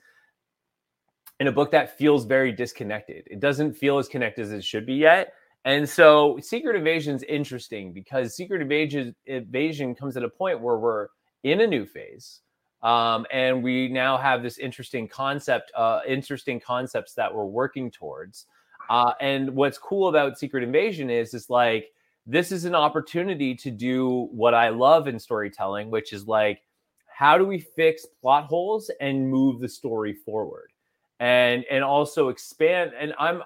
in 1.40 1.46
a 1.46 1.52
book 1.52 1.70
that 1.70 1.96
feels 1.96 2.24
very 2.24 2.50
disconnected. 2.50 3.26
It 3.30 3.38
doesn't 3.38 3.74
feel 3.74 3.98
as 3.98 4.08
connected 4.08 4.42
as 4.42 4.52
it 4.52 4.64
should 4.64 4.84
be 4.84 4.94
yet. 4.94 5.32
And 5.64 5.88
so 5.88 6.38
Secret 6.40 6.76
Invasion 6.76 7.14
is 7.14 7.22
interesting 7.24 7.92
because 7.92 8.34
Secret 8.34 8.60
Invasion, 8.60 9.14
Invasion 9.26 9.94
comes 9.94 10.16
at 10.16 10.24
a 10.24 10.28
point 10.28 10.60
where 10.60 10.78
we're 10.78 11.08
in 11.44 11.60
a 11.60 11.66
new 11.66 11.86
phase. 11.86 12.40
Um, 12.82 13.26
and 13.32 13.62
we 13.62 13.88
now 13.88 14.16
have 14.16 14.42
this 14.42 14.58
interesting 14.58 15.08
concept, 15.08 15.72
uh, 15.76 16.00
interesting 16.06 16.60
concepts 16.60 17.14
that 17.14 17.34
we're 17.34 17.44
working 17.44 17.90
towards. 17.90 18.46
Uh, 18.88 19.12
and 19.20 19.50
what's 19.54 19.78
cool 19.78 20.08
about 20.08 20.38
Secret 20.38 20.62
Invasion 20.62 21.10
is, 21.10 21.34
is 21.34 21.50
like 21.50 21.92
this 22.26 22.52
is 22.52 22.64
an 22.64 22.74
opportunity 22.74 23.54
to 23.54 23.70
do 23.70 24.28
what 24.30 24.54
I 24.54 24.68
love 24.68 25.08
in 25.08 25.18
storytelling, 25.18 25.90
which 25.90 26.12
is 26.12 26.26
like, 26.26 26.62
how 27.06 27.36
do 27.36 27.44
we 27.44 27.58
fix 27.58 28.06
plot 28.20 28.44
holes 28.44 28.90
and 29.00 29.28
move 29.28 29.60
the 29.60 29.68
story 29.68 30.12
forward, 30.12 30.70
and 31.18 31.64
and 31.68 31.82
also 31.82 32.28
expand. 32.28 32.92
And 32.96 33.12
I'm 33.18 33.42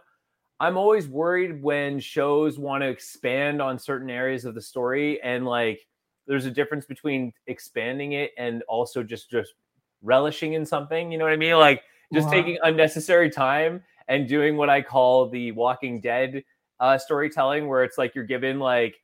I'm 0.61 0.77
always 0.77 1.09
worried 1.09 1.63
when 1.63 1.99
shows 2.01 2.59
want 2.59 2.83
to 2.83 2.89
expand 2.89 3.63
on 3.63 3.79
certain 3.79 4.11
areas 4.11 4.45
of 4.45 4.55
the 4.55 4.61
story 4.61 5.23
and 5.23 5.47
like 5.47 5.87
there's 6.27 6.47
a 6.47 6.51
difference 6.51 6.85
between 6.87 7.33
expanding 7.47 8.13
it 8.13 8.31
and 8.39 8.63
also 8.69 9.03
just 9.03 9.31
just 9.31 9.55
relishing 10.03 10.55
in 10.55 10.65
something 10.67 11.11
you 11.13 11.19
know 11.19 11.25
what 11.25 11.33
i 11.33 11.37
mean 11.37 11.55
like 11.57 11.83
just 12.13 12.27
Wow. 12.27 12.33
taking 12.33 12.59
unnecessary 12.65 13.31
time 13.31 13.83
and 14.09 14.29
doing 14.29 14.57
what 14.57 14.69
i 14.69 14.83
call 14.83 15.29
the 15.29 15.53
walking 15.53 16.01
dead 16.01 16.43
uh 16.81 16.99
storytelling 16.99 17.69
where 17.69 17.85
it's 17.85 17.99
like 17.99 18.15
you're 18.15 18.25
given 18.25 18.59
like 18.59 18.97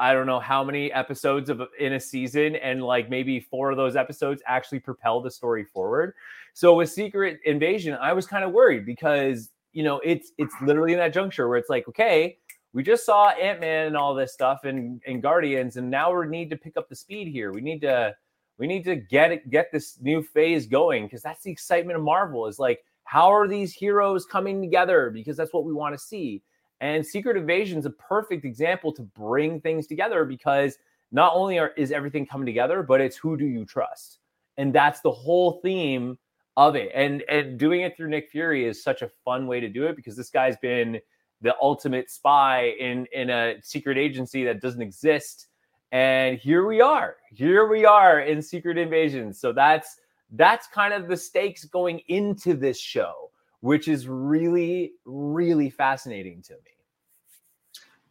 i 0.00 0.12
don't 0.12 0.26
know 0.26 0.40
how 0.40 0.64
many 0.64 0.92
episodes 0.92 1.48
of 1.50 1.62
in 1.78 1.92
a 1.94 2.00
season 2.00 2.56
and 2.56 2.82
like 2.82 3.08
maybe 3.08 3.38
four 3.40 3.70
of 3.70 3.76
those 3.76 3.94
episodes 3.94 4.42
actually 4.46 4.80
propel 4.80 5.20
the 5.20 5.30
story 5.30 5.64
forward 5.64 6.14
so 6.52 6.74
with 6.74 6.90
secret 6.90 7.38
invasion 7.44 7.96
i 8.00 8.12
was 8.12 8.26
kind 8.26 8.44
of 8.44 8.50
worried 8.52 8.84
because 8.84 9.50
you 9.72 9.84
know 9.84 10.00
it's 10.04 10.32
it's 10.38 10.54
literally 10.62 10.92
in 10.92 10.98
that 10.98 11.12
juncture 11.12 11.48
where 11.48 11.58
it's 11.58 11.70
like 11.70 11.86
okay 11.88 12.36
we 12.74 12.82
just 12.82 13.06
saw 13.06 13.30
ant-man 13.30 13.86
and 13.86 13.96
all 13.96 14.14
this 14.14 14.34
stuff 14.34 14.64
and 14.64 15.00
and 15.06 15.22
guardians 15.22 15.76
and 15.76 15.88
now 15.88 16.12
we 16.14 16.26
need 16.26 16.50
to 16.50 16.56
pick 16.56 16.76
up 16.76 16.88
the 16.88 16.96
speed 16.96 17.28
here. 17.28 17.52
We 17.52 17.62
need 17.62 17.80
to 17.82 18.14
we 18.58 18.66
need 18.66 18.84
to 18.84 18.96
get 18.96 19.32
it 19.32 19.48
get 19.48 19.72
this 19.72 19.98
new 20.02 20.22
phase 20.22 20.66
going 20.66 21.06
because 21.06 21.22
that's 21.22 21.44
the 21.44 21.52
excitement 21.52 21.96
of 21.96 22.04
marvel 22.04 22.46
is 22.46 22.58
like 22.58 22.84
how 23.04 23.32
are 23.32 23.46
these 23.46 23.72
heroes 23.72 24.26
coming 24.26 24.60
together? 24.60 25.10
Because 25.10 25.36
that's 25.36 25.52
what 25.52 25.64
we 25.64 25.72
want 25.72 25.94
to 25.94 25.98
see. 25.98 26.42
And 26.80 27.06
secret 27.06 27.36
invasion 27.36 27.78
is 27.78 27.86
a 27.86 27.90
perfect 27.90 28.44
example 28.44 28.92
to 28.94 29.02
bring 29.02 29.60
things 29.60 29.86
together 29.86 30.24
because 30.24 30.76
not 31.12 31.32
only 31.34 31.58
are, 31.58 31.72
is 31.76 31.92
everything 31.92 32.26
coming 32.26 32.46
together 32.46 32.82
but 32.82 33.00
it's 33.00 33.16
who 33.16 33.36
do 33.36 33.46
you 33.46 33.64
trust? 33.64 34.18
And 34.56 34.74
that's 34.74 35.00
the 35.00 35.12
whole 35.12 35.60
theme 35.62 36.18
of 36.56 36.74
it. 36.74 36.90
And 36.92 37.22
and 37.28 37.56
doing 37.56 37.82
it 37.82 37.96
through 37.96 38.08
nick 38.08 38.30
fury 38.30 38.66
is 38.66 38.82
such 38.82 39.02
a 39.02 39.10
fun 39.24 39.46
way 39.46 39.60
to 39.60 39.68
do 39.68 39.86
it 39.86 39.94
because 39.94 40.16
this 40.16 40.30
guy's 40.30 40.56
been 40.56 41.00
the 41.44 41.54
ultimate 41.60 42.10
spy 42.10 42.74
in 42.80 43.06
in 43.12 43.30
a 43.30 43.54
secret 43.62 43.96
agency 43.96 44.42
that 44.44 44.60
doesn't 44.60 44.82
exist 44.82 45.46
and 45.92 46.38
here 46.38 46.66
we 46.66 46.80
are 46.80 47.16
here 47.32 47.68
we 47.68 47.84
are 47.84 48.20
in 48.20 48.42
secret 48.42 48.76
invasion 48.78 49.32
so 49.32 49.52
that's 49.52 50.00
that's 50.32 50.66
kind 50.66 50.92
of 50.92 51.06
the 51.06 51.16
stakes 51.16 51.64
going 51.66 52.00
into 52.08 52.54
this 52.54 52.78
show 52.80 53.30
which 53.60 53.86
is 53.88 54.08
really 54.08 54.92
really 55.04 55.70
fascinating 55.70 56.42
to 56.42 56.54
me 56.54 56.72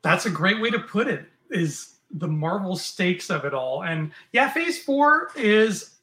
That's 0.03 0.25
a 0.25 0.29
great 0.29 0.59
way 0.61 0.69
to 0.69 0.79
put 0.79 1.07
it. 1.07 1.25
Is 1.49 1.99
the 2.11 2.27
Marvel 2.27 2.75
stakes 2.75 3.29
of 3.29 3.45
it 3.45 3.53
all, 3.53 3.83
and 3.83 4.11
yeah, 4.33 4.49
Phase 4.49 4.83
Four 4.83 5.29
is 5.35 5.99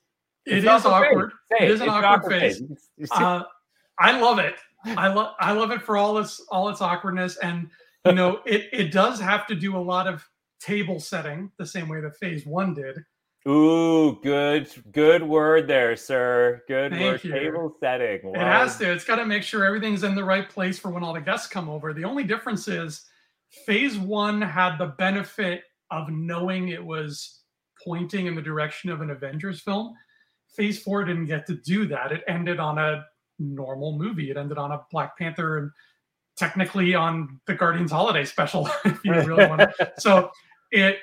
it 0.46 0.64
It's 0.64 0.66
awkward 0.66 0.92
awkward. 1.10 1.32
phase. 1.50 1.60
It 1.62 1.70
is 1.70 1.80
an 1.80 1.88
It's 1.88 1.96
awkward 1.96 2.30
phase. 2.40 2.60
It's- 2.62 3.10
Uh, 3.12 3.42
I 3.98 4.18
love 4.18 4.38
it. 4.38 4.54
I 4.84 5.08
love 5.08 5.34
I 5.38 5.52
love 5.52 5.70
it 5.70 5.82
for 5.82 5.96
all 5.96 6.18
its 6.18 6.40
all 6.50 6.68
its 6.68 6.80
awkwardness, 6.80 7.36
and 7.38 7.68
you 8.06 8.12
know 8.12 8.40
it 8.46 8.68
it 8.72 8.92
does 8.92 9.20
have 9.20 9.46
to 9.48 9.54
do 9.54 9.76
a 9.76 9.78
lot 9.78 10.06
of 10.06 10.26
table 10.60 11.00
setting 11.00 11.50
the 11.58 11.66
same 11.66 11.88
way 11.88 12.00
that 12.00 12.16
Phase 12.16 12.46
One 12.46 12.74
did. 12.74 13.04
Ooh, 13.48 14.20
good, 14.22 14.68
good 14.92 15.22
word 15.22 15.66
there, 15.66 15.96
sir. 15.96 16.62
Good 16.68 16.92
Thank 16.92 17.02
word. 17.02 17.24
you. 17.24 17.32
Table 17.32 17.74
setting. 17.80 18.34
It 18.34 18.36
has 18.36 18.76
to. 18.78 18.92
It's 18.92 19.04
got 19.04 19.16
to 19.16 19.24
make 19.24 19.42
sure 19.42 19.64
everything's 19.64 20.02
in 20.02 20.14
the 20.14 20.24
right 20.24 20.48
place 20.48 20.78
for 20.78 20.90
when 20.90 21.02
all 21.02 21.14
the 21.14 21.22
guests 21.22 21.46
come 21.46 21.70
over. 21.70 21.94
The 21.94 22.04
only 22.04 22.24
difference 22.24 22.68
is 22.68 23.06
phase 23.64 23.98
one 23.98 24.42
had 24.42 24.76
the 24.76 24.94
benefit 24.98 25.62
of 25.90 26.10
knowing 26.10 26.68
it 26.68 26.84
was 26.84 27.40
pointing 27.82 28.26
in 28.26 28.34
the 28.34 28.42
direction 28.42 28.90
of 28.90 29.00
an 29.00 29.10
Avengers 29.10 29.60
film. 29.60 29.94
Phase 30.54 30.82
four 30.82 31.04
didn't 31.04 31.26
get 31.26 31.46
to 31.46 31.54
do 31.54 31.86
that. 31.86 32.12
It 32.12 32.22
ended 32.28 32.60
on 32.60 32.76
a 32.76 33.06
normal 33.40 33.98
movie. 33.98 34.30
It 34.30 34.36
ended 34.36 34.58
on 34.58 34.70
a 34.70 34.82
Black 34.90 35.18
Panther 35.18 35.58
and 35.58 35.70
technically 36.36 36.94
on 36.94 37.40
the 37.46 37.54
Guardians 37.54 37.90
Holiday 37.90 38.24
Special, 38.24 38.68
if 38.84 39.04
you 39.04 39.12
really 39.12 39.46
want 39.46 39.60
to. 39.60 39.92
So 39.98 40.30
it 40.70 40.98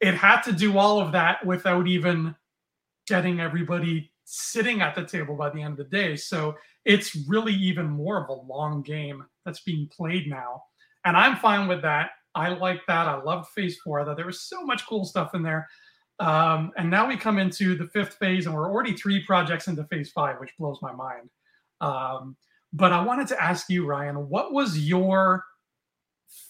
it 0.00 0.14
had 0.14 0.42
to 0.42 0.52
do 0.52 0.78
all 0.78 1.00
of 1.00 1.12
that 1.12 1.44
without 1.44 1.86
even 1.86 2.34
getting 3.06 3.40
everybody 3.40 4.10
sitting 4.24 4.80
at 4.80 4.94
the 4.94 5.04
table 5.04 5.36
by 5.36 5.50
the 5.50 5.62
end 5.62 5.78
of 5.78 5.90
the 5.90 5.96
day. 5.96 6.16
So 6.16 6.56
it's 6.84 7.16
really 7.28 7.52
even 7.52 7.86
more 7.88 8.22
of 8.22 8.28
a 8.28 8.42
long 8.42 8.82
game 8.82 9.24
that's 9.44 9.60
being 9.60 9.88
played 9.88 10.28
now. 10.28 10.62
And 11.04 11.16
I'm 11.16 11.36
fine 11.36 11.68
with 11.68 11.82
that. 11.82 12.10
I 12.34 12.48
like 12.48 12.80
that. 12.86 13.06
I 13.06 13.22
loved 13.22 13.48
phase 13.50 13.78
four. 13.78 14.00
I 14.00 14.04
thought 14.04 14.16
there 14.16 14.26
was 14.26 14.42
so 14.42 14.64
much 14.64 14.86
cool 14.86 15.04
stuff 15.04 15.34
in 15.34 15.42
there. 15.42 15.68
Um, 16.18 16.72
and 16.76 16.90
now 16.90 17.06
we 17.06 17.16
come 17.16 17.38
into 17.38 17.76
the 17.76 17.88
fifth 17.88 18.14
phase, 18.14 18.46
and 18.46 18.54
we're 18.54 18.70
already 18.70 18.92
three 18.92 19.24
projects 19.24 19.68
into 19.68 19.84
phase 19.84 20.10
five, 20.10 20.38
which 20.40 20.56
blows 20.58 20.78
my 20.80 20.92
mind. 20.92 21.28
Um, 21.84 22.36
but 22.72 22.92
I 22.92 23.02
wanted 23.02 23.28
to 23.28 23.42
ask 23.42 23.68
you, 23.68 23.86
Ryan, 23.86 24.28
what 24.28 24.52
was 24.52 24.78
your 24.78 25.44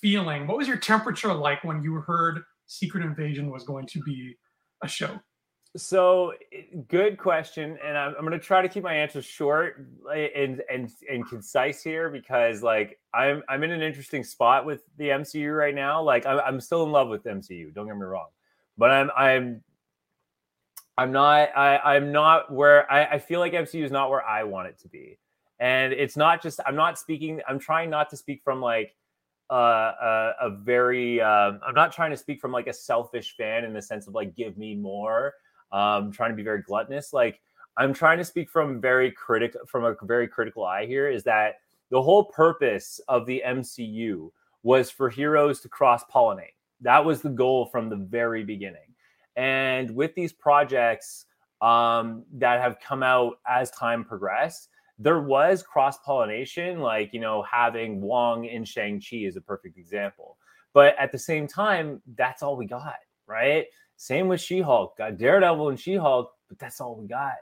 feeling? 0.00 0.46
What 0.46 0.56
was 0.56 0.68
your 0.68 0.78
temperature 0.78 1.34
like 1.34 1.64
when 1.64 1.82
you 1.82 1.94
heard 1.96 2.42
Secret 2.66 3.04
Invasion 3.04 3.50
was 3.50 3.64
going 3.64 3.86
to 3.88 4.00
be 4.02 4.36
a 4.82 4.88
show? 4.88 5.20
So, 5.76 6.34
good 6.86 7.18
question, 7.18 7.76
and 7.84 7.98
I'm, 7.98 8.14
I'm 8.16 8.24
going 8.24 8.38
to 8.38 8.38
try 8.38 8.62
to 8.62 8.68
keep 8.68 8.84
my 8.84 8.94
answers 8.94 9.24
short 9.24 9.84
and 10.14 10.62
and 10.72 10.88
and 11.10 11.28
concise 11.28 11.82
here 11.82 12.10
because, 12.10 12.62
like, 12.62 13.00
I'm 13.12 13.42
I'm 13.48 13.64
in 13.64 13.72
an 13.72 13.82
interesting 13.82 14.22
spot 14.22 14.66
with 14.66 14.82
the 14.98 15.08
MCU 15.08 15.56
right 15.56 15.74
now. 15.74 16.00
Like, 16.00 16.26
I'm, 16.26 16.38
I'm 16.38 16.60
still 16.60 16.84
in 16.84 16.92
love 16.92 17.08
with 17.08 17.24
MCU. 17.24 17.74
Don't 17.74 17.88
get 17.88 17.96
me 17.96 18.04
wrong, 18.04 18.28
but 18.78 18.92
I'm 18.92 19.10
I'm 19.16 19.64
I'm 20.96 21.10
not 21.10 21.48
I 21.56 21.78
I'm 21.78 22.12
not 22.12 22.52
where 22.52 22.90
I, 22.90 23.06
I 23.06 23.18
feel 23.18 23.40
like 23.40 23.52
MCU 23.52 23.84
is 23.84 23.90
not 23.90 24.10
where 24.10 24.24
I 24.24 24.44
want 24.44 24.68
it 24.68 24.78
to 24.82 24.88
be, 24.88 25.18
and 25.60 25.92
it's 25.92 26.16
not 26.16 26.42
just 26.42 26.60
I'm 26.66 26.76
not 26.76 26.98
speaking. 26.98 27.40
I'm 27.48 27.58
trying 27.58 27.90
not 27.90 28.10
to 28.10 28.16
speak 28.16 28.42
from 28.42 28.60
like 28.60 28.94
uh, 29.50 29.54
a, 30.02 30.32
a 30.42 30.50
very 30.50 31.20
um, 31.20 31.60
I'm 31.66 31.74
not 31.74 31.92
trying 31.92 32.10
to 32.10 32.16
speak 32.16 32.40
from 32.40 32.52
like 32.52 32.66
a 32.66 32.72
selfish 32.72 33.36
fan 33.36 33.64
in 33.64 33.72
the 33.72 33.82
sense 33.82 34.06
of 34.06 34.14
like 34.14 34.34
give 34.34 34.56
me 34.56 34.74
more 34.74 35.34
um, 35.72 36.12
trying 36.12 36.30
to 36.30 36.36
be 36.36 36.42
very 36.42 36.62
gluttonous. 36.62 37.12
Like 37.12 37.40
I'm 37.76 37.92
trying 37.92 38.18
to 38.18 38.24
speak 38.24 38.50
from 38.50 38.80
very 38.80 39.10
critic 39.10 39.54
from 39.66 39.84
a 39.84 39.94
very 40.02 40.28
critical 40.28 40.64
eye 40.64 40.86
here 40.86 41.08
is 41.08 41.24
that 41.24 41.56
the 41.90 42.00
whole 42.00 42.24
purpose 42.24 43.00
of 43.08 43.26
the 43.26 43.42
MCU 43.46 44.30
was 44.62 44.90
for 44.90 45.10
heroes 45.10 45.60
to 45.60 45.68
cross 45.68 46.02
pollinate. 46.12 46.54
That 46.80 47.04
was 47.04 47.20
the 47.20 47.30
goal 47.30 47.66
from 47.66 47.88
the 47.88 47.96
very 47.96 48.44
beginning. 48.44 48.94
And 49.36 49.90
with 49.94 50.14
these 50.14 50.32
projects 50.32 51.26
um, 51.60 52.24
that 52.34 52.60
have 52.60 52.78
come 52.80 53.02
out 53.02 53.38
as 53.48 53.70
time 53.72 54.04
progressed, 54.04 54.68
there 54.98 55.20
was 55.20 55.62
cross 55.62 55.98
pollination, 55.98 56.80
like, 56.80 57.12
you 57.12 57.20
know, 57.20 57.42
having 57.42 58.00
Wong 58.00 58.44
in 58.44 58.64
Shang-Chi 58.64 59.16
is 59.16 59.36
a 59.36 59.40
perfect 59.40 59.76
example. 59.76 60.38
But 60.72 60.94
at 60.98 61.12
the 61.12 61.18
same 61.18 61.46
time, 61.46 62.00
that's 62.16 62.42
all 62.42 62.56
we 62.56 62.66
got, 62.66 62.96
right? 63.26 63.66
Same 63.96 64.28
with 64.28 64.40
She 64.40 64.60
Hulk. 64.60 64.96
Got 64.98 65.18
Daredevil 65.18 65.68
and 65.68 65.78
She 65.78 65.94
Hulk, 65.94 66.32
but 66.48 66.58
that's 66.58 66.80
all 66.80 66.96
we 66.96 67.06
got. 67.06 67.34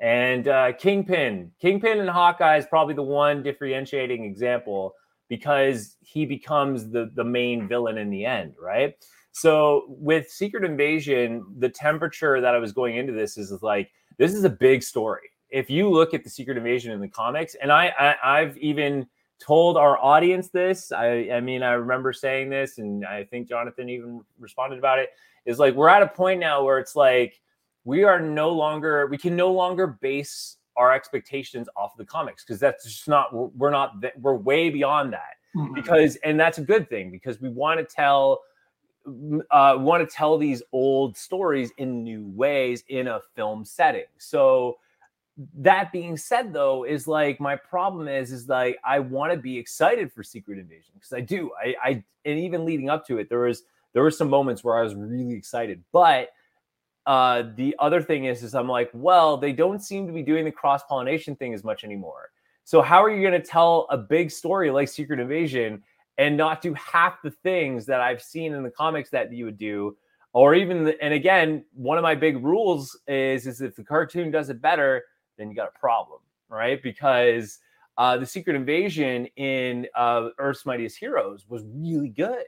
And 0.00 0.48
uh, 0.48 0.72
Kingpin, 0.72 1.52
Kingpin 1.60 2.00
and 2.00 2.08
Hawkeye 2.08 2.56
is 2.56 2.66
probably 2.66 2.94
the 2.94 3.02
one 3.02 3.42
differentiating 3.42 4.24
example 4.24 4.94
because 5.28 5.96
he 6.00 6.24
becomes 6.24 6.90
the 6.90 7.10
the 7.14 7.24
main 7.24 7.68
villain 7.68 7.98
in 7.98 8.10
the 8.10 8.24
end, 8.24 8.54
right? 8.60 8.94
So 9.32 9.84
with 9.88 10.28
Secret 10.28 10.64
Invasion, 10.64 11.44
the 11.58 11.68
temperature 11.68 12.40
that 12.40 12.54
I 12.54 12.58
was 12.58 12.72
going 12.72 12.96
into 12.96 13.12
this 13.12 13.36
is 13.36 13.62
like 13.62 13.90
this 14.18 14.34
is 14.34 14.44
a 14.44 14.50
big 14.50 14.82
story. 14.82 15.30
If 15.50 15.70
you 15.70 15.90
look 15.90 16.14
at 16.14 16.24
the 16.24 16.30
Secret 16.30 16.56
Invasion 16.56 16.92
in 16.92 17.00
the 17.00 17.08
comics, 17.08 17.56
and 17.60 17.72
I, 17.72 17.92
I 17.98 18.40
I've 18.40 18.56
even 18.58 19.06
told 19.38 19.76
our 19.76 19.98
audience 19.98 20.48
this. 20.48 20.92
I 20.92 21.30
I 21.32 21.40
mean 21.40 21.62
I 21.62 21.72
remember 21.72 22.12
saying 22.12 22.50
this, 22.50 22.78
and 22.78 23.04
I 23.04 23.24
think 23.24 23.48
Jonathan 23.48 23.88
even 23.88 24.22
responded 24.38 24.78
about 24.78 24.98
it 24.98 25.10
is 25.44 25.58
like 25.58 25.74
we're 25.74 25.88
at 25.88 26.02
a 26.02 26.06
point 26.06 26.40
now 26.40 26.62
where 26.62 26.78
it's 26.78 26.94
like 26.94 27.40
we 27.84 28.04
are 28.04 28.20
no 28.20 28.50
longer 28.50 29.06
we 29.06 29.18
can 29.18 29.36
no 29.36 29.52
longer 29.52 29.86
base 29.86 30.58
our 30.76 30.92
expectations 30.92 31.68
off 31.76 31.92
of 31.92 31.98
the 31.98 32.04
comics 32.04 32.44
because 32.44 32.60
that's 32.60 32.84
just 32.84 33.08
not 33.08 33.32
we're 33.56 33.70
not 33.70 33.94
we're 34.20 34.34
way 34.34 34.70
beyond 34.70 35.12
that 35.12 35.36
mm-hmm. 35.56 35.74
because 35.74 36.16
and 36.16 36.38
that's 36.38 36.58
a 36.58 36.62
good 36.62 36.88
thing 36.88 37.10
because 37.10 37.40
we 37.40 37.48
want 37.48 37.78
to 37.80 37.84
tell 37.84 38.40
uh 39.50 39.76
want 39.78 40.06
to 40.06 40.14
tell 40.14 40.38
these 40.38 40.62
old 40.72 41.16
stories 41.16 41.72
in 41.78 42.04
new 42.04 42.26
ways 42.34 42.84
in 42.88 43.08
a 43.08 43.20
film 43.34 43.64
setting 43.64 44.04
so 44.18 44.78
that 45.54 45.90
being 45.92 46.16
said 46.16 46.52
though 46.52 46.84
is 46.84 47.06
like 47.06 47.40
my 47.40 47.56
problem 47.56 48.08
is 48.08 48.30
is 48.30 48.48
like 48.48 48.78
i 48.84 48.98
want 48.98 49.32
to 49.32 49.38
be 49.38 49.56
excited 49.56 50.12
for 50.12 50.22
secret 50.22 50.58
invasion 50.58 50.92
because 50.94 51.12
i 51.12 51.20
do 51.20 51.50
i 51.64 51.74
i 51.82 52.04
and 52.24 52.38
even 52.38 52.64
leading 52.66 52.90
up 52.90 53.06
to 53.06 53.18
it 53.18 53.28
there 53.28 53.40
was 53.40 53.62
there 53.92 54.02
were 54.02 54.10
some 54.10 54.30
moments 54.30 54.62
where 54.62 54.78
I 54.78 54.82
was 54.82 54.94
really 54.94 55.34
excited. 55.34 55.82
But 55.92 56.30
uh, 57.06 57.44
the 57.56 57.74
other 57.78 58.02
thing 58.02 58.26
is, 58.26 58.42
is 58.42 58.54
I'm 58.54 58.68
like, 58.68 58.90
well, 58.92 59.36
they 59.36 59.52
don't 59.52 59.82
seem 59.82 60.06
to 60.06 60.12
be 60.12 60.22
doing 60.22 60.44
the 60.44 60.52
cross 60.52 60.82
pollination 60.84 61.34
thing 61.36 61.54
as 61.54 61.64
much 61.64 61.84
anymore. 61.84 62.30
So 62.64 62.82
how 62.82 63.02
are 63.02 63.10
you 63.10 63.20
going 63.20 63.40
to 63.40 63.46
tell 63.46 63.86
a 63.90 63.98
big 63.98 64.30
story 64.30 64.70
like 64.70 64.88
Secret 64.88 65.18
Invasion 65.18 65.82
and 66.18 66.36
not 66.36 66.62
do 66.62 66.74
half 66.74 67.22
the 67.22 67.30
things 67.30 67.86
that 67.86 68.00
I've 68.00 68.22
seen 68.22 68.54
in 68.54 68.62
the 68.62 68.70
comics 68.70 69.10
that 69.10 69.32
you 69.32 69.44
would 69.46 69.58
do? 69.58 69.96
Or 70.32 70.54
even, 70.54 70.84
the, 70.84 71.02
and 71.02 71.12
again, 71.12 71.64
one 71.72 71.98
of 71.98 72.02
my 72.02 72.14
big 72.14 72.44
rules 72.44 72.96
is, 73.08 73.48
is 73.48 73.60
if 73.60 73.74
the 73.74 73.82
cartoon 73.82 74.30
does 74.30 74.48
it 74.48 74.62
better, 74.62 75.02
then 75.40 75.48
you 75.48 75.56
got 75.56 75.72
a 75.74 75.78
problem, 75.78 76.20
right? 76.48 76.82
Because 76.82 77.58
uh, 77.96 78.16
the 78.16 78.26
Secret 78.26 78.54
Invasion 78.56 79.26
in 79.36 79.86
uh, 79.96 80.28
Earth's 80.38 80.66
Mightiest 80.66 80.98
Heroes 80.98 81.46
was 81.48 81.62
really 81.74 82.08
good 82.08 82.44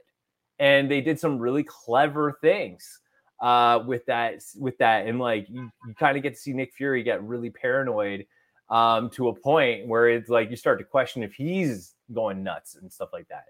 and 0.59 0.89
they 0.89 1.01
did 1.01 1.19
some 1.19 1.37
really 1.39 1.63
clever 1.63 2.37
things 2.41 2.99
uh, 3.41 3.83
with 3.85 4.05
that 4.05 4.41
with 4.57 4.77
that 4.77 5.07
and 5.07 5.19
like 5.19 5.47
you, 5.49 5.69
you 5.87 5.93
kind 5.95 6.15
of 6.15 6.23
get 6.23 6.33
to 6.33 6.39
see 6.39 6.53
nick 6.53 6.73
fury 6.73 7.03
get 7.03 7.21
really 7.23 7.49
paranoid 7.49 8.25
um, 8.69 9.09
to 9.09 9.27
a 9.27 9.35
point 9.35 9.87
where 9.87 10.09
it's 10.09 10.29
like 10.29 10.49
you 10.49 10.55
start 10.55 10.79
to 10.79 10.85
question 10.85 11.23
if 11.23 11.33
he's 11.33 11.95
going 12.13 12.43
nuts 12.43 12.75
and 12.75 12.91
stuff 12.91 13.09
like 13.11 13.27
that 13.27 13.45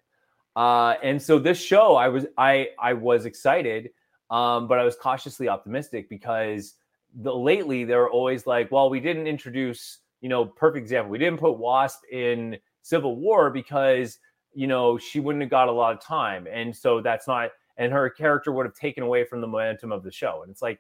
uh, 0.56 0.96
and 1.04 1.22
so 1.22 1.38
this 1.38 1.60
show 1.60 1.96
i 1.96 2.08
was 2.08 2.26
i 2.38 2.70
i 2.80 2.94
was 2.94 3.26
excited 3.26 3.92
um, 4.32 4.68
but 4.68 4.80
i 4.80 4.84
was 4.84 4.96
cautiously 4.96 5.48
optimistic 5.48 6.10
because 6.10 6.76
the 7.22 7.34
lately 7.34 7.84
they're 7.84 8.10
always 8.10 8.48
like 8.48 8.72
well 8.72 8.90
we 8.90 9.00
didn't 9.00 9.28
introduce 9.28 10.00
you 10.22 10.30
know 10.30 10.46
perfect 10.46 10.82
example 10.82 11.12
we 11.12 11.20
didn't 11.20 11.40
put 11.40 11.58
wasp 11.58 12.02
in 12.12 12.58
civil 12.82 13.16
war 13.16 13.50
because 13.50 14.20
you 14.54 14.68
know, 14.68 14.98
she 14.98 15.20
wouldn't 15.20 15.42
have 15.42 15.52
got 15.52 15.68
a 15.68 15.72
lot 15.72 15.94
of 15.94 16.02
time. 16.02 16.48
And 16.52 16.76
so 16.76 17.02
that's 17.02 17.28
not, 17.28 17.50
and 17.78 17.92
her 17.92 18.10
character 18.10 18.52
would 18.52 18.66
have 18.66 18.76
taken 18.76 19.04
away 19.04 19.26
from 19.26 19.42
the 19.42 19.48
momentum 19.48 19.92
of 19.92 20.04
the 20.04 20.12
show. 20.12 20.42
And 20.44 20.52
it's 20.52 20.62
like, 20.62 20.80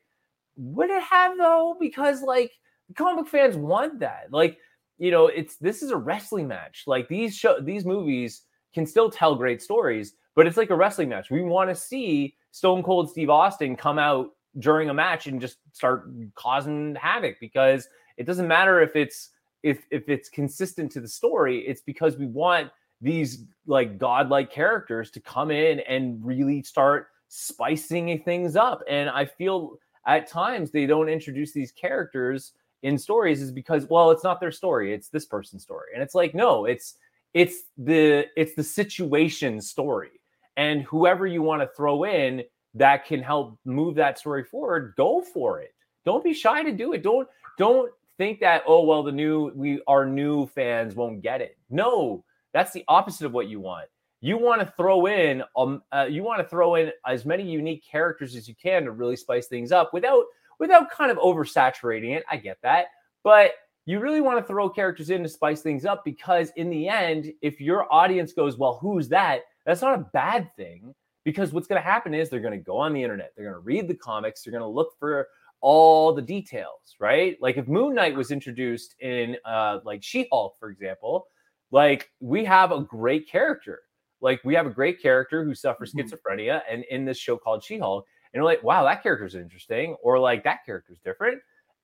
would 0.55 0.89
it 0.89 1.01
have 1.01 1.37
though? 1.37 1.75
Because 1.79 2.21
like 2.21 2.51
comic 2.95 3.27
fans 3.27 3.55
want 3.55 3.99
that. 3.99 4.27
Like, 4.31 4.57
you 4.99 5.09
know, 5.09 5.27
it's 5.27 5.57
this 5.57 5.81
is 5.81 5.89
a 5.89 5.97
wrestling 5.97 6.47
match. 6.47 6.83
Like 6.85 7.07
these 7.07 7.35
show 7.35 7.59
these 7.59 7.85
movies 7.85 8.43
can 8.73 8.85
still 8.85 9.09
tell 9.09 9.35
great 9.35 9.61
stories, 9.61 10.13
but 10.35 10.45
it's 10.45 10.57
like 10.57 10.69
a 10.69 10.75
wrestling 10.75 11.09
match. 11.09 11.31
We 11.31 11.41
want 11.41 11.71
to 11.71 11.75
see 11.75 12.35
Stone 12.51 12.83
Cold 12.83 13.09
Steve 13.09 13.31
Austin 13.31 13.75
come 13.75 13.97
out 13.97 14.29
during 14.59 14.89
a 14.89 14.93
match 14.93 15.27
and 15.27 15.41
just 15.41 15.57
start 15.71 16.09
causing 16.35 16.95
havoc 16.95 17.39
because 17.39 17.87
it 18.17 18.25
doesn't 18.25 18.47
matter 18.47 18.81
if 18.81 18.95
it's 18.95 19.29
if 19.63 19.85
if 19.91 20.09
it's 20.09 20.29
consistent 20.29 20.91
to 20.91 20.99
the 20.99 21.07
story, 21.07 21.59
it's 21.59 21.81
because 21.81 22.17
we 22.17 22.27
want 22.27 22.69
these 23.01 23.45
like 23.65 23.97
godlike 23.97 24.51
characters 24.51 25.11
to 25.11 25.19
come 25.19 25.51
in 25.51 25.79
and 25.81 26.23
really 26.23 26.63
start 26.63 27.07
spicing 27.27 28.21
things 28.23 28.55
up. 28.55 28.81
And 28.87 29.09
I 29.09 29.25
feel 29.25 29.77
at 30.05 30.27
times 30.27 30.71
they 30.71 30.85
don't 30.85 31.09
introduce 31.09 31.51
these 31.51 31.71
characters 31.71 32.53
in 32.83 32.97
stories 32.97 33.41
is 33.41 33.51
because 33.51 33.87
well 33.89 34.11
it's 34.11 34.23
not 34.23 34.39
their 34.39 34.51
story 34.51 34.93
it's 34.93 35.07
this 35.07 35.25
person's 35.25 35.63
story 35.63 35.87
and 35.93 36.03
it's 36.03 36.13
like 36.13 36.35
no 36.35 36.65
it's 36.65 36.95
it's 37.33 37.63
the 37.77 38.25
it's 38.35 38.53
the 38.55 38.63
situation 38.63 39.59
story 39.61 40.11
and 40.57 40.83
whoever 40.83 41.25
you 41.25 41.41
want 41.41 41.61
to 41.61 41.69
throw 41.75 42.03
in 42.03 42.43
that 42.73 43.05
can 43.05 43.21
help 43.21 43.57
move 43.65 43.95
that 43.95 44.17
story 44.17 44.43
forward 44.43 44.93
go 44.97 45.21
for 45.21 45.59
it 45.59 45.73
don't 46.05 46.23
be 46.23 46.33
shy 46.33 46.63
to 46.63 46.71
do 46.71 46.93
it 46.93 47.03
don't 47.03 47.27
don't 47.57 47.91
think 48.17 48.39
that 48.39 48.63
oh 48.67 48.83
well 48.83 49.03
the 49.03 49.11
new 49.11 49.51
we 49.55 49.81
our 49.87 50.05
new 50.05 50.45
fans 50.47 50.95
won't 50.95 51.21
get 51.21 51.41
it 51.41 51.57
no 51.69 52.23
that's 52.53 52.71
the 52.71 52.85
opposite 52.87 53.25
of 53.25 53.33
what 53.33 53.49
you 53.49 53.59
want. 53.59 53.89
You 54.21 54.37
want 54.37 54.61
to 54.61 54.73
throw 54.77 55.07
in 55.07 55.43
um, 55.57 55.83
uh, 55.91 56.07
you 56.09 56.23
want 56.23 56.41
to 56.41 56.47
throw 56.47 56.75
in 56.75 56.91
as 57.05 57.25
many 57.25 57.43
unique 57.43 57.83
characters 57.83 58.35
as 58.35 58.47
you 58.47 58.55
can 58.55 58.85
to 58.85 58.91
really 58.91 59.17
spice 59.17 59.47
things 59.47 59.73
up 59.73 59.93
without 59.93 60.23
without 60.59 60.89
kind 60.89 61.11
of 61.11 61.17
oversaturating 61.17 62.15
it. 62.15 62.23
I 62.31 62.37
get 62.37 62.57
that, 62.61 62.85
but 63.23 63.51
you 63.85 63.99
really 63.99 64.21
want 64.21 64.39
to 64.39 64.45
throw 64.45 64.69
characters 64.69 65.09
in 65.09 65.23
to 65.23 65.29
spice 65.29 65.61
things 65.61 65.83
up 65.83 66.05
because 66.05 66.51
in 66.55 66.69
the 66.69 66.87
end, 66.87 67.33
if 67.41 67.59
your 67.59 67.91
audience 67.91 68.31
goes, 68.31 68.57
"Well, 68.57 68.77
who's 68.81 69.09
that?" 69.09 69.41
That's 69.65 69.81
not 69.81 69.99
a 69.99 70.09
bad 70.13 70.49
thing 70.55 70.95
because 71.23 71.53
what's 71.53 71.67
going 71.67 71.81
to 71.81 71.87
happen 71.87 72.13
is 72.13 72.29
they're 72.29 72.39
going 72.39 72.57
to 72.57 72.63
go 72.63 72.77
on 72.77 72.93
the 72.93 73.01
internet, 73.01 73.33
they're 73.35 73.45
going 73.45 73.55
to 73.55 73.65
read 73.65 73.87
the 73.87 73.95
comics, 73.95 74.43
they're 74.43 74.51
going 74.51 74.61
to 74.61 74.67
look 74.67 74.93
for 74.99 75.27
all 75.61 76.13
the 76.13 76.21
details, 76.21 76.95
right? 76.99 77.37
Like 77.41 77.57
if 77.57 77.67
Moon 77.67 77.95
Knight 77.95 78.15
was 78.15 78.31
introduced 78.31 78.95
in 78.99 79.37
uh, 79.45 79.79
like 79.85 80.03
She-Hulk, 80.03 80.57
for 80.59 80.69
example, 80.69 81.27
like 81.71 82.11
we 82.19 82.43
have 82.45 82.71
a 82.71 82.81
great 82.81 83.29
character. 83.29 83.79
Like 84.19 84.41
we 84.43 84.55
have 84.55 84.67
a 84.67 84.69
great 84.69 85.01
character 85.01 85.43
who 85.43 85.55
suffers 85.55 85.93
mm-hmm. 85.93 86.07
schizophrenia, 86.07 86.61
and 86.69 86.83
in 86.89 87.05
this 87.05 87.17
show 87.17 87.37
called 87.37 87.63
She-Hulk, 87.63 88.05
and 88.33 88.39
you're 88.39 88.45
like, 88.45 88.63
wow, 88.63 88.83
that 88.83 89.03
character's 89.03 89.35
interesting, 89.35 89.95
or 90.01 90.19
like 90.19 90.43
that 90.43 90.65
character's 90.65 90.99
different. 90.99 91.39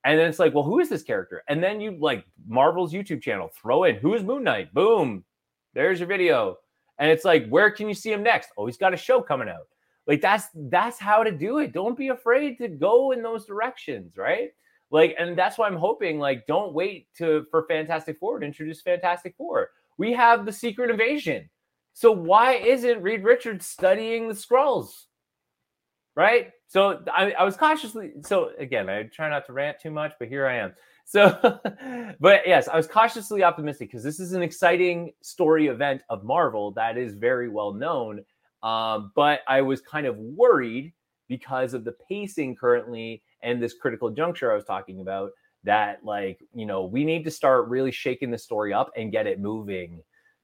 And 0.06 0.18
then 0.18 0.30
it's 0.30 0.40
like, 0.40 0.54
well, 0.54 0.64
who 0.64 0.80
is 0.80 0.90
this 0.90 1.04
character? 1.04 1.44
And 1.50 1.62
then 1.62 1.82
you 1.82 1.98
like 2.00 2.26
Marvel's 2.48 2.94
YouTube 2.94 3.22
channel, 3.22 3.50
throw 3.62 3.84
in 3.84 3.96
who 3.96 4.14
is 4.14 4.24
Moon 4.24 4.44
Knight? 4.44 4.74
Boom, 4.74 5.24
there's 5.74 6.00
your 6.00 6.08
video. 6.08 6.58
And 7.00 7.10
it's 7.10 7.26
like, 7.26 7.48
where 7.48 7.72
can 7.72 7.88
you 7.88 7.94
see 7.94 8.12
him 8.12 8.24
next? 8.24 8.50
Oh, 8.58 8.66
he's 8.66 8.78
got 8.78 8.94
a 8.94 8.98
show 8.98 9.22
coming 9.22 9.50
out. 9.50 9.68
Like 10.06 10.22
that's 10.22 10.48
that's 10.56 11.00
how 11.00 11.24
to 11.24 11.32
do 11.32 11.60
it. 11.60 11.72
Don't 11.72 11.98
be 11.98 12.10
afraid 12.10 12.58
to 12.58 12.68
go 12.68 13.12
in 13.12 13.22
those 13.22 13.46
directions, 13.46 14.18
right? 14.18 14.50
Like, 14.92 15.16
and 15.20 15.38
that's 15.38 15.58
why 15.58 15.68
I'm 15.68 15.76
hoping, 15.76 16.18
like, 16.18 16.48
don't 16.48 16.74
wait 16.74 17.08
to 17.18 17.46
for 17.52 17.66
Fantastic 17.68 18.18
Four 18.20 18.40
to 18.40 18.46
introduce 18.46 18.82
Fantastic 18.82 19.36
Four. 19.38 19.70
We 19.98 20.14
have 20.14 20.46
the 20.46 20.52
Secret 20.52 20.90
Invasion. 20.90 21.50
So 21.94 22.12
why 22.12 22.54
isn't 22.54 23.02
Reed 23.02 23.24
Richards 23.24 23.68
studying 23.68 24.28
the 24.28 24.34
Skrulls? 24.34 25.06
Right? 26.16 26.52
So 26.68 27.04
I, 27.14 27.32
I 27.32 27.44
was 27.44 27.56
cautiously 27.56 28.14
so 28.24 28.52
again, 28.58 28.90
I 28.90 29.04
try 29.04 29.30
not 29.30 29.46
to 29.46 29.54
rant 29.54 29.80
too 29.80 29.92
much, 29.92 30.14
but 30.20 30.28
here 30.28 30.48
I 30.48 30.58
am. 30.58 30.74
So, 31.10 31.40
but 32.20 32.42
yes, 32.46 32.68
I 32.68 32.78
was 32.78 32.86
cautiously 32.86 33.44
optimistic 33.44 33.90
because 33.90 34.04
this 34.04 34.20
is 34.20 34.34
an 34.34 34.44
exciting 34.44 35.12
story 35.22 35.66
event 35.66 36.04
of 36.10 36.24
Marvel 36.24 36.72
that 36.74 37.00
is 37.00 37.16
very 37.16 37.50
well 37.50 37.74
known. 37.74 38.24
Um, 38.62 39.12
but 39.16 39.40
I 39.48 39.62
was 39.62 39.82
kind 39.82 40.06
of 40.06 40.18
worried 40.18 40.94
because 41.28 41.74
of 41.74 41.84
the 41.84 41.96
pacing 42.08 42.56
currently 42.56 43.24
and 43.42 43.60
this 43.60 43.74
critical 43.74 44.12
juncture 44.12 44.52
I 44.52 44.56
was 44.56 44.66
talking 44.66 45.02
about 45.02 45.32
that 45.64 46.06
like 46.06 46.40
you 46.54 46.66
know 46.66 46.86
we 46.86 47.04
need 47.04 47.24
to 47.24 47.32
start 47.32 47.68
really 47.68 47.92
shaking 47.92 48.30
the 48.32 48.38
story 48.38 48.72
up 48.72 48.92
and 48.96 49.12
get 49.12 49.28
it 49.28 49.40
moving 49.42 50.02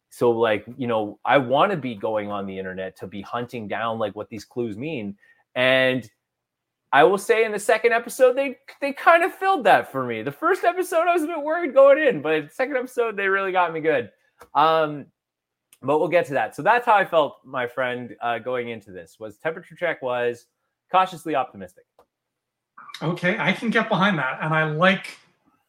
so 0.10 0.30
like 0.30 0.66
you 0.78 0.88
know 0.88 1.18
i 1.24 1.38
want 1.38 1.72
to 1.72 1.78
be 1.78 1.96
going 1.96 2.30
on 2.30 2.46
the 2.46 2.60
internet 2.60 2.98
to 2.98 3.08
be 3.08 3.22
hunting 3.22 3.66
down 3.66 3.98
like 3.98 4.14
what 4.14 4.28
these 4.28 4.44
clues 4.44 4.76
mean 4.76 5.16
and 5.56 6.12
i 6.94 7.04
will 7.04 7.18
say 7.18 7.44
in 7.44 7.52
the 7.52 7.60
second 7.60 7.94
episode 7.94 8.36
they 8.36 8.58
they 8.82 8.94
kind 8.94 9.24
of 9.24 9.34
filled 9.34 9.64
that 9.64 9.92
for 9.92 10.06
me. 10.06 10.22
The 10.22 10.32
first 10.32 10.64
episode 10.64 11.08
i 11.08 11.14
was 11.14 11.24
a 11.24 11.28
bit 11.28 11.42
worried 11.42 11.74
going 11.74 12.06
in 12.06 12.22
but 12.22 12.52
second 12.52 12.78
episode 12.78 13.16
they 13.16 13.28
really 13.28 13.52
got 13.52 13.74
me 13.74 13.80
good. 13.80 14.12
Um 14.54 15.08
but 15.82 16.00
we'll 16.00 16.08
get 16.08 16.26
to 16.28 16.34
that. 16.34 16.56
So 16.56 16.62
that's 16.62 16.86
how 16.86 16.96
i 16.96 17.06
felt 17.06 17.38
my 17.44 17.68
friend 17.68 18.16
uh, 18.22 18.40
going 18.40 18.70
into 18.70 18.92
this 18.92 19.18
was 19.20 19.38
temperature 19.38 19.76
check 19.76 20.02
was 20.02 20.48
cautiously 20.92 21.36
optimistic. 21.36 21.86
Okay, 23.02 23.38
I 23.38 23.52
can 23.52 23.70
get 23.70 23.90
behind 23.90 24.18
that, 24.20 24.40
and 24.42 24.54
I 24.54 24.64
like 24.64 25.18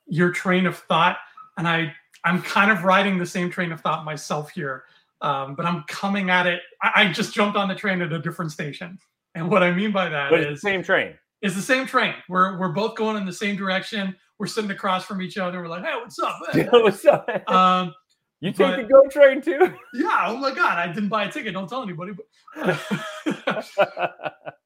your 0.07 0.31
train 0.31 0.67
of 0.67 0.77
thought, 0.77 1.19
and 1.59 1.67
I 1.67 1.93
I'm 2.25 2.43
kind 2.43 2.71
of 2.71 2.85
riding 2.85 3.19
the 3.19 3.27
same 3.27 3.51
train 3.51 3.73
of 3.73 3.81
thought 3.81 4.05
myself 4.05 4.51
here, 4.51 4.85
um, 5.21 5.55
but 5.55 5.67
I'm 5.67 5.85
coming 5.89 6.31
at 6.31 6.47
it. 6.47 6.61
I, 6.83 6.93
I, 6.97 7.13
just 7.13 7.33
jumped 7.33 7.57
on 7.57 7.69
the 7.69 7.75
train 7.75 8.03
at 8.03 8.13
a 8.13 8.19
different 8.19 8.53
station, 8.53 8.99
and 9.37 9.51
what 9.51 9.63
I 9.63 9.71
mean 9.71 9.93
by 9.93 10.09
that 10.09 10.31
but 10.31 10.41
is 10.41 10.63
same 10.63 10.83
train. 10.83 11.15
It's 11.43 11.55
the 11.55 11.63
same 11.63 11.87
train. 11.87 12.15
We're 12.29 12.59
we're 12.59 12.73
both 12.73 12.97
going 12.97 13.17
in 13.17 13.27
the 13.27 13.33
same 13.33 13.55
direction. 13.55 14.17
We're 14.39 14.47
sitting 14.47 14.71
across 14.71 15.05
from 15.05 15.23
each 15.23 15.39
other. 15.39 15.61
We're 15.61 15.69
like, 15.69 15.85
hey, 15.85 15.95
what's 15.95 16.19
up? 16.19 16.41
Hey. 16.53 16.67
what's 16.71 17.05
up? 17.05 17.29
Um, 17.49 17.95
you 18.41 18.51
take 18.51 18.59
but, 18.59 18.77
the 18.77 18.83
GO 18.85 19.03
train 19.11 19.41
too? 19.41 19.75
Yeah. 19.95 20.25
Oh 20.27 20.37
my 20.39 20.53
God. 20.53 20.79
I 20.79 20.89
didn't 20.93 21.11
buy 21.11 21.25
a 21.25 21.33
ticket. 21.33 21.53
Don't 21.53 21.69
tell 21.69 21.83
anybody. 21.83 22.13
But, 22.55 22.81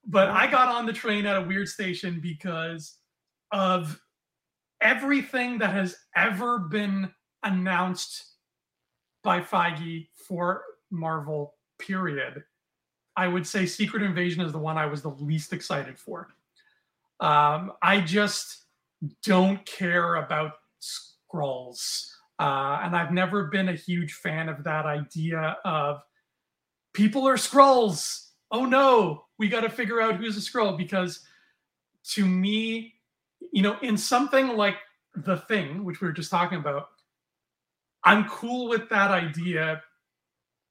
but 0.07 0.29
I 0.29 0.49
got 0.51 0.69
on 0.69 0.87
the 0.87 0.93
train 0.93 1.27
at 1.27 1.37
a 1.37 1.43
weird 1.43 1.69
station 1.69 2.21
because 2.21 2.97
of 3.53 4.01
everything 4.81 5.59
that 5.59 5.73
has 5.73 5.97
ever 6.17 6.59
been 6.59 7.11
announced 7.43 8.25
by 9.23 9.41
Feige 9.41 10.09
for 10.15 10.63
Marvel, 10.91 11.55
period. 11.79 12.43
I 13.21 13.29
would 13.29 13.47
say 13.47 13.67
Secret 13.67 14.03
Invasion 14.03 14.41
is 14.41 14.51
the 14.51 14.59
one 14.59 14.79
I 14.79 14.87
was 14.87 15.03
the 15.03 15.11
least 15.11 15.53
excited 15.53 15.99
for. 15.99 16.29
Um, 17.21 17.73
I 17.83 18.01
just 18.01 18.65
don't 19.23 19.63
care 19.67 20.15
about 20.15 20.53
Skrulls. 20.81 22.13
Uh, 22.39 22.81
and 22.83 22.97
I've 22.97 23.13
never 23.13 23.45
been 23.45 23.69
a 23.69 23.75
huge 23.75 24.15
fan 24.15 24.49
of 24.49 24.65
that 24.65 24.87
idea 24.87 25.59
of 25.67 26.01
people 26.95 27.29
are 27.29 27.37
Skrulls. 27.37 28.29
Oh 28.51 28.65
no, 28.65 29.27
we 29.37 29.49
got 29.49 29.61
to 29.61 29.69
figure 29.69 30.01
out 30.01 30.17
who's 30.17 30.39
a 30.39 30.41
Skrull 30.41 30.79
because 30.79 31.21
to 32.13 32.25
me, 32.25 32.95
you 33.53 33.61
know, 33.61 33.77
in 33.83 33.99
something 33.99 34.57
like 34.57 34.77
The 35.15 35.37
Thing, 35.37 35.85
which 35.85 36.01
we 36.01 36.07
were 36.07 36.15
just 36.15 36.31
talking 36.31 36.57
about, 36.57 36.89
I'm 38.03 38.27
cool 38.31 38.71
with 38.71 38.89
that 38.89 39.11
idea 39.11 39.83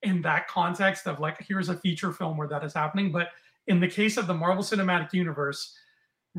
in 0.03 0.21
that 0.21 0.47
context 0.47 1.07
of 1.07 1.19
like, 1.19 1.41
here's 1.41 1.69
a 1.69 1.77
feature 1.77 2.11
film 2.11 2.37
where 2.37 2.47
that 2.47 2.63
is 2.63 2.73
happening. 2.73 3.11
But 3.11 3.29
in 3.67 3.79
the 3.79 3.87
case 3.87 4.17
of 4.17 4.27
the 4.27 4.33
Marvel 4.33 4.63
Cinematic 4.63 5.13
Universe, 5.13 5.75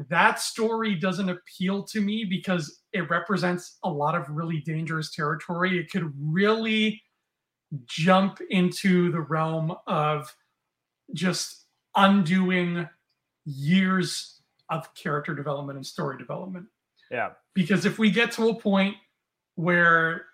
that 0.09 0.41
story 0.41 0.95
doesn't 0.95 1.29
appeal 1.29 1.83
to 1.85 2.01
me 2.01 2.25
because 2.25 2.83
it 2.93 3.11
represents 3.11 3.79
a 3.85 3.91
lot 3.91 4.15
of 4.15 4.29
really 4.31 4.61
dangerous 4.61 5.15
territory. 5.15 5.79
It 5.79 5.91
could 5.91 6.13
really 6.19 7.03
jump 7.87 8.41
into 8.51 9.13
the 9.13 9.21
realm 9.21 9.75
of 9.87 10.35
just 11.13 11.67
undoing 11.97 12.89
years 13.45 14.41
of 14.71 14.93
character 14.95 15.35
development 15.35 15.77
and 15.77 15.87
story 15.87 16.19
development. 16.19 16.67
Yeah. 17.11 17.31
Because 17.55 17.85
if 17.85 17.99
we 17.99 18.11
get 18.11 18.31
to 18.33 18.49
a 18.49 18.55
point 18.55 18.95
where 19.57 20.27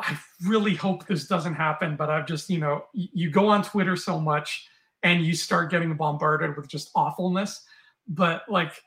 I 0.00 0.18
really 0.46 0.74
hope 0.74 1.06
this 1.06 1.26
doesn't 1.26 1.54
happen, 1.54 1.96
but 1.96 2.10
I've 2.10 2.26
just, 2.26 2.50
you 2.50 2.58
know, 2.58 2.84
you 2.92 3.30
go 3.30 3.48
on 3.48 3.62
Twitter 3.62 3.96
so 3.96 4.20
much 4.20 4.68
and 5.02 5.24
you 5.24 5.34
start 5.34 5.70
getting 5.70 5.94
bombarded 5.94 6.56
with 6.56 6.68
just 6.68 6.90
awfulness. 6.94 7.64
But 8.08 8.42
like, 8.48 8.82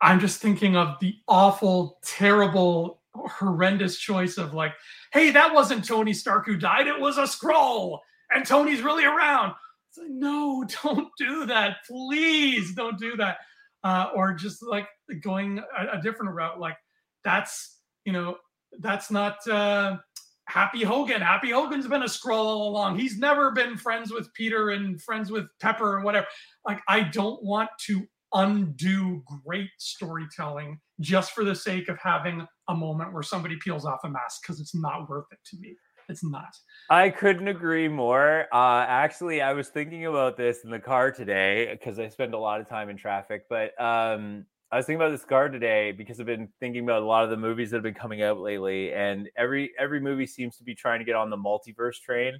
I'm 0.00 0.20
just 0.20 0.40
thinking 0.40 0.76
of 0.76 0.98
the 1.00 1.16
awful, 1.26 1.98
terrible, 2.04 3.00
horrendous 3.14 3.98
choice 3.98 4.38
of 4.38 4.54
like, 4.54 4.74
hey, 5.12 5.30
that 5.30 5.52
wasn't 5.52 5.84
Tony 5.84 6.12
Stark 6.12 6.46
who 6.46 6.56
died, 6.56 6.86
it 6.86 7.00
was 7.00 7.18
a 7.18 7.22
Skrull, 7.22 7.98
and 8.30 8.46
Tony's 8.46 8.82
really 8.82 9.04
around. 9.04 9.54
It's 9.88 9.98
like, 9.98 10.10
no, 10.10 10.64
don't 10.84 11.08
do 11.18 11.46
that. 11.46 11.78
Please 11.86 12.74
don't 12.74 12.98
do 12.98 13.16
that. 13.16 13.38
Uh, 13.84 14.10
or 14.14 14.34
just 14.34 14.62
like 14.62 14.88
going 15.22 15.58
a, 15.58 15.98
a, 15.98 16.02
different 16.02 16.34
route. 16.34 16.58
Like, 16.58 16.76
that's, 17.22 17.78
you 18.04 18.12
know, 18.12 18.36
that's 18.80 19.08
not 19.08 19.46
uh, 19.46 19.98
Happy 20.48 20.82
Hogan. 20.82 21.20
Happy 21.20 21.50
Hogan's 21.50 21.86
been 21.86 22.02
a 22.02 22.06
Skrull 22.06 22.38
all 22.38 22.70
along. 22.70 22.98
He's 22.98 23.18
never 23.18 23.50
been 23.50 23.76
friends 23.76 24.10
with 24.10 24.32
Peter 24.32 24.70
and 24.70 25.00
friends 25.02 25.30
with 25.30 25.46
Pepper 25.60 25.96
and 25.96 26.04
whatever. 26.04 26.26
Like, 26.66 26.80
I 26.88 27.02
don't 27.02 27.42
want 27.42 27.68
to 27.86 28.06
undo 28.32 29.22
great 29.44 29.70
storytelling 29.78 30.80
just 31.00 31.32
for 31.32 31.44
the 31.44 31.54
sake 31.54 31.88
of 31.88 31.98
having 31.98 32.46
a 32.68 32.74
moment 32.74 33.12
where 33.12 33.22
somebody 33.22 33.56
peels 33.62 33.84
off 33.84 34.00
a 34.04 34.10
mask 34.10 34.42
because 34.42 34.58
it's 34.58 34.74
not 34.74 35.08
worth 35.08 35.26
it 35.32 35.38
to 35.50 35.58
me. 35.60 35.76
It's 36.08 36.24
not. 36.24 36.56
I 36.88 37.10
couldn't 37.10 37.48
agree 37.48 37.88
more. 37.88 38.46
Uh, 38.50 38.86
actually, 38.88 39.42
I 39.42 39.52
was 39.52 39.68
thinking 39.68 40.06
about 40.06 40.38
this 40.38 40.64
in 40.64 40.70
the 40.70 40.78
car 40.78 41.10
today 41.10 41.68
because 41.70 41.98
I 41.98 42.08
spend 42.08 42.32
a 42.32 42.38
lot 42.38 42.62
of 42.62 42.68
time 42.68 42.88
in 42.88 42.96
traffic. 42.96 43.44
But 43.50 43.78
um, 43.78 44.46
I 44.70 44.76
was 44.76 44.86
thinking 44.86 45.00
about 45.00 45.12
this 45.12 45.24
car 45.24 45.48
today 45.48 45.92
because 45.92 46.20
I've 46.20 46.26
been 46.26 46.48
thinking 46.60 46.84
about 46.84 47.02
a 47.02 47.06
lot 47.06 47.24
of 47.24 47.30
the 47.30 47.36
movies 47.36 47.70
that 47.70 47.76
have 47.76 47.82
been 47.82 47.94
coming 47.94 48.22
out 48.22 48.38
lately, 48.38 48.92
and 48.92 49.30
every 49.36 49.72
every 49.78 50.00
movie 50.00 50.26
seems 50.26 50.56
to 50.58 50.64
be 50.64 50.74
trying 50.74 50.98
to 50.98 51.04
get 51.04 51.14
on 51.14 51.30
the 51.30 51.36
multiverse 51.36 52.00
train. 52.00 52.38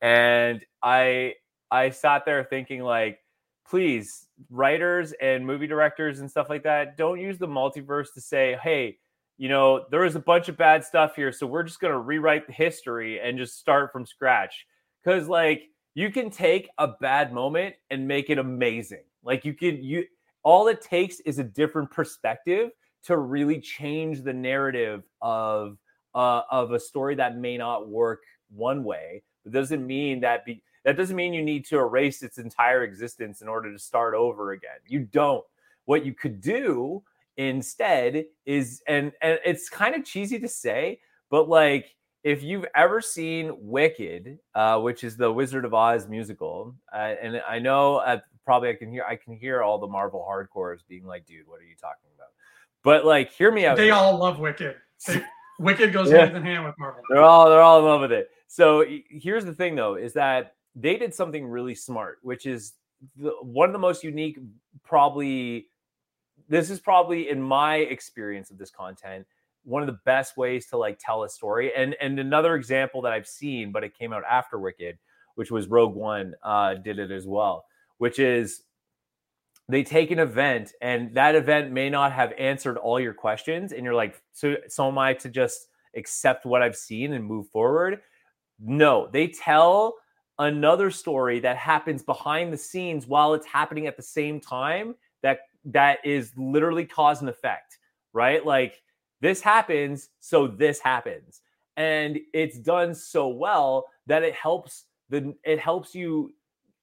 And 0.00 0.64
I 0.82 1.34
I 1.70 1.90
sat 1.90 2.24
there 2.24 2.44
thinking 2.44 2.82
like 2.82 3.20
please, 3.68 4.26
writers 4.50 5.12
and 5.20 5.46
movie 5.46 5.66
directors 5.66 6.20
and 6.20 6.30
stuff 6.30 6.48
like 6.48 6.62
that, 6.64 6.96
don't 6.96 7.20
use 7.20 7.38
the 7.38 7.48
multiverse 7.48 8.12
to 8.14 8.20
say, 8.20 8.58
hey, 8.62 8.98
you 9.38 9.48
know, 9.48 9.84
there 9.90 10.00
was 10.00 10.14
a 10.14 10.20
bunch 10.20 10.48
of 10.48 10.56
bad 10.56 10.84
stuff 10.84 11.16
here. 11.16 11.32
So 11.32 11.46
we're 11.46 11.62
just 11.62 11.80
to 11.92 11.98
rewrite 11.98 12.46
the 12.46 12.52
history 12.52 13.20
and 13.20 13.36
just 13.36 13.58
start 13.58 13.92
from 13.92 14.06
scratch. 14.06 14.66
Cause 15.04 15.28
like 15.28 15.70
you 15.94 16.10
can 16.10 16.30
take 16.30 16.68
a 16.78 16.88
bad 16.88 17.32
moment 17.32 17.74
and 17.90 18.08
make 18.08 18.30
it 18.30 18.38
amazing. 18.38 19.04
Like 19.22 19.44
you 19.44 19.54
can, 19.54 19.82
you, 19.82 20.04
all 20.46 20.68
it 20.68 20.80
takes 20.80 21.18
is 21.20 21.40
a 21.40 21.44
different 21.44 21.90
perspective 21.90 22.70
to 23.02 23.18
really 23.18 23.60
change 23.60 24.22
the 24.22 24.32
narrative 24.32 25.02
of, 25.20 25.76
uh, 26.14 26.42
of 26.52 26.70
a 26.70 26.78
story 26.78 27.16
that 27.16 27.36
may 27.36 27.56
not 27.56 27.88
work 27.88 28.22
one 28.54 28.84
way. 28.84 29.24
But 29.42 29.52
doesn't 29.52 29.84
mean 29.84 30.20
that 30.20 30.44
be, 30.44 30.62
that 30.84 30.96
doesn't 30.96 31.16
mean 31.16 31.34
you 31.34 31.42
need 31.42 31.66
to 31.66 31.78
erase 31.78 32.22
its 32.22 32.38
entire 32.38 32.84
existence 32.84 33.42
in 33.42 33.48
order 33.48 33.72
to 33.72 33.78
start 33.78 34.14
over 34.14 34.52
again. 34.52 34.78
You 34.86 35.00
don't. 35.00 35.44
What 35.86 36.06
you 36.06 36.14
could 36.14 36.40
do 36.40 37.02
instead 37.36 38.26
is, 38.44 38.84
and, 38.86 39.10
and 39.22 39.40
it's 39.44 39.68
kind 39.68 39.96
of 39.96 40.04
cheesy 40.04 40.38
to 40.38 40.48
say, 40.48 41.00
but 41.28 41.48
like 41.48 41.96
if 42.22 42.44
you've 42.44 42.66
ever 42.76 43.00
seen 43.00 43.52
Wicked, 43.58 44.38
uh, 44.54 44.78
which 44.78 45.02
is 45.02 45.16
the 45.16 45.32
Wizard 45.32 45.64
of 45.64 45.74
Oz 45.74 46.06
musical, 46.06 46.76
uh, 46.94 47.14
and 47.20 47.42
I 47.48 47.58
know 47.58 47.96
uh, 47.96 48.20
probably 48.46 48.70
I 48.70 48.74
can 48.74 48.90
hear 48.90 49.04
I 49.06 49.16
can 49.16 49.36
hear 49.36 49.62
all 49.62 49.78
the 49.78 49.86
Marvel 49.86 50.26
hardcores 50.26 50.78
being 50.88 51.04
like, 51.04 51.26
"Dude, 51.26 51.46
what 51.46 51.60
are 51.60 51.64
you 51.64 51.76
talking 51.78 52.08
about?" 52.14 52.28
But 52.82 53.04
like, 53.04 53.30
hear 53.32 53.52
me 53.52 53.66
out. 53.66 53.76
They 53.76 53.90
all 53.90 54.16
love 54.16 54.38
Wicked. 54.38 54.76
They, 55.06 55.22
Wicked 55.58 55.92
goes 55.92 56.10
yeah. 56.10 56.24
hand 56.24 56.36
in 56.36 56.42
hand 56.42 56.64
with 56.64 56.74
Marvel. 56.78 57.02
They're 57.10 57.22
all 57.22 57.50
they're 57.50 57.60
all 57.60 57.80
in 57.80 57.84
love 57.84 58.00
with 58.00 58.12
it. 58.12 58.30
So 58.46 58.84
here's 59.10 59.44
the 59.44 59.54
thing, 59.54 59.74
though, 59.74 59.96
is 59.96 60.14
that 60.14 60.54
they 60.74 60.96
did 60.96 61.14
something 61.14 61.46
really 61.46 61.74
smart, 61.74 62.18
which 62.22 62.46
is 62.46 62.74
the, 63.16 63.30
one 63.42 63.68
of 63.68 63.72
the 63.72 63.78
most 63.78 64.04
unique, 64.04 64.38
probably 64.84 65.68
this 66.48 66.70
is 66.70 66.80
probably 66.80 67.28
in 67.28 67.42
my 67.42 67.76
experience 67.76 68.50
of 68.50 68.58
this 68.58 68.70
content 68.70 69.26
one 69.66 69.82
of 69.82 69.88
the 69.88 69.98
best 70.04 70.36
ways 70.36 70.66
to 70.66 70.76
like 70.76 70.96
tell 70.98 71.24
a 71.24 71.28
story. 71.28 71.72
And 71.74 71.94
and 72.00 72.18
another 72.18 72.54
example 72.54 73.02
that 73.02 73.12
I've 73.12 73.26
seen, 73.26 73.72
but 73.72 73.84
it 73.84 73.98
came 73.98 74.12
out 74.12 74.22
after 74.28 74.58
Wicked, 74.58 74.96
which 75.34 75.50
was 75.50 75.66
Rogue 75.66 75.94
One, 75.94 76.34
uh, 76.42 76.74
did 76.74 76.98
it 76.98 77.10
as 77.10 77.26
well, 77.26 77.66
which 77.98 78.18
is 78.18 78.62
they 79.68 79.82
take 79.82 80.10
an 80.10 80.18
event 80.18 80.72
and 80.80 81.14
that 81.14 81.34
event 81.34 81.72
may 81.72 81.90
not 81.90 82.12
have 82.12 82.32
answered 82.38 82.76
all 82.76 83.00
your 83.00 83.14
questions, 83.14 83.72
and 83.72 83.84
you're 83.84 83.94
like, 83.94 84.20
so 84.32 84.56
so 84.68 84.88
am 84.88 84.98
I 84.98 85.14
to 85.14 85.28
just 85.28 85.68
accept 85.96 86.46
what 86.46 86.62
I've 86.62 86.76
seen 86.76 87.12
and 87.14 87.24
move 87.24 87.48
forward? 87.48 88.00
No, 88.60 89.08
they 89.12 89.28
tell 89.28 89.94
another 90.38 90.90
story 90.90 91.40
that 91.40 91.56
happens 91.56 92.02
behind 92.02 92.52
the 92.52 92.58
scenes 92.58 93.06
while 93.06 93.34
it's 93.34 93.46
happening 93.46 93.86
at 93.86 93.96
the 93.96 94.02
same 94.02 94.40
time 94.40 94.94
that 95.22 95.40
that 95.64 95.98
is 96.04 96.32
literally 96.36 96.84
cause 96.84 97.20
and 97.20 97.28
effect, 97.30 97.78
right? 98.12 98.44
Like 98.44 98.82
this 99.20 99.40
happens, 99.40 100.10
so 100.20 100.46
this 100.46 100.78
happens. 100.78 101.40
And 101.76 102.18
it's 102.32 102.58
done 102.58 102.94
so 102.94 103.28
well 103.28 103.86
that 104.06 104.22
it 104.22 104.34
helps 104.34 104.84
the 105.10 105.34
it 105.44 105.58
helps 105.58 105.94
you 105.94 106.32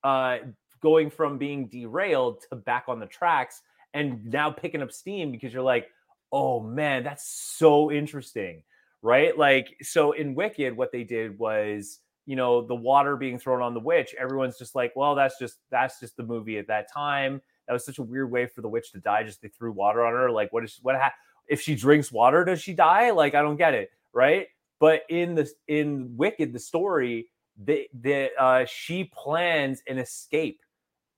uh 0.04 0.38
going 0.84 1.10
from 1.10 1.40
being 1.40 1.68
derailed 1.68 2.44
to 2.50 2.56
back 2.56 2.84
on 2.88 3.00
the 3.00 3.08
tracks 3.08 3.64
and 3.96 4.24
now 4.26 4.52
picking 4.52 4.82
up 4.82 4.92
steam 4.92 5.32
because 5.32 5.52
you're 5.52 5.64
like, 5.64 5.88
oh 6.32 6.60
man, 6.60 7.04
that's 7.04 7.26
so 7.26 7.92
interesting. 7.92 8.62
Right. 9.02 9.38
Like, 9.38 9.76
so 9.82 10.12
in 10.12 10.36
Wicked, 10.36 10.78
what 10.78 10.92
they 10.92 11.04
did 11.04 11.38
was, 11.40 12.00
you 12.26 12.36
know, 12.36 12.66
the 12.66 12.76
water 12.76 13.18
being 13.18 13.38
thrown 13.38 13.62
on 13.62 13.74
the 13.74 13.80
witch, 13.80 14.16
everyone's 14.18 14.58
just 14.58 14.76
like, 14.76 14.94
well, 14.96 15.14
that's 15.16 15.38
just 15.38 15.58
that's 15.72 16.00
just 16.00 16.16
the 16.16 16.24
movie 16.24 16.58
at 16.58 16.68
that 16.68 16.92
time. 16.92 17.42
That 17.68 17.74
was 17.74 17.86
such 17.86 17.98
a 17.98 18.04
weird 18.04 18.32
way 18.32 18.46
for 18.46 18.62
the 18.62 18.70
witch 18.70 18.92
to 18.92 19.00
die. 19.00 19.24
Just 19.24 19.42
they 19.42 19.50
threw 19.50 19.72
water 19.74 20.06
on 20.06 20.14
her. 20.14 20.32
Like, 20.32 20.54
what 20.54 20.64
is 20.64 20.80
what 20.82 20.96
ha- 20.96 21.14
if 21.48 21.60
she 21.60 21.76
drinks 21.76 22.12
water, 22.12 22.46
does 22.46 22.62
she 22.62 22.74
die? 22.74 23.12
Like, 23.12 23.36
I 23.36 23.42
don't 23.42 23.58
get 23.58 23.74
it, 23.74 23.92
right? 24.14 24.48
But 24.80 25.04
in 25.10 25.36
the 25.36 25.50
in 25.68 26.16
Wicked, 26.16 26.54
the 26.54 26.60
story, 26.60 27.28
the 27.62 27.88
the 27.94 28.30
uh, 28.40 28.66
she 28.66 29.04
plans 29.04 29.84
an 29.88 29.98
escape, 29.98 30.62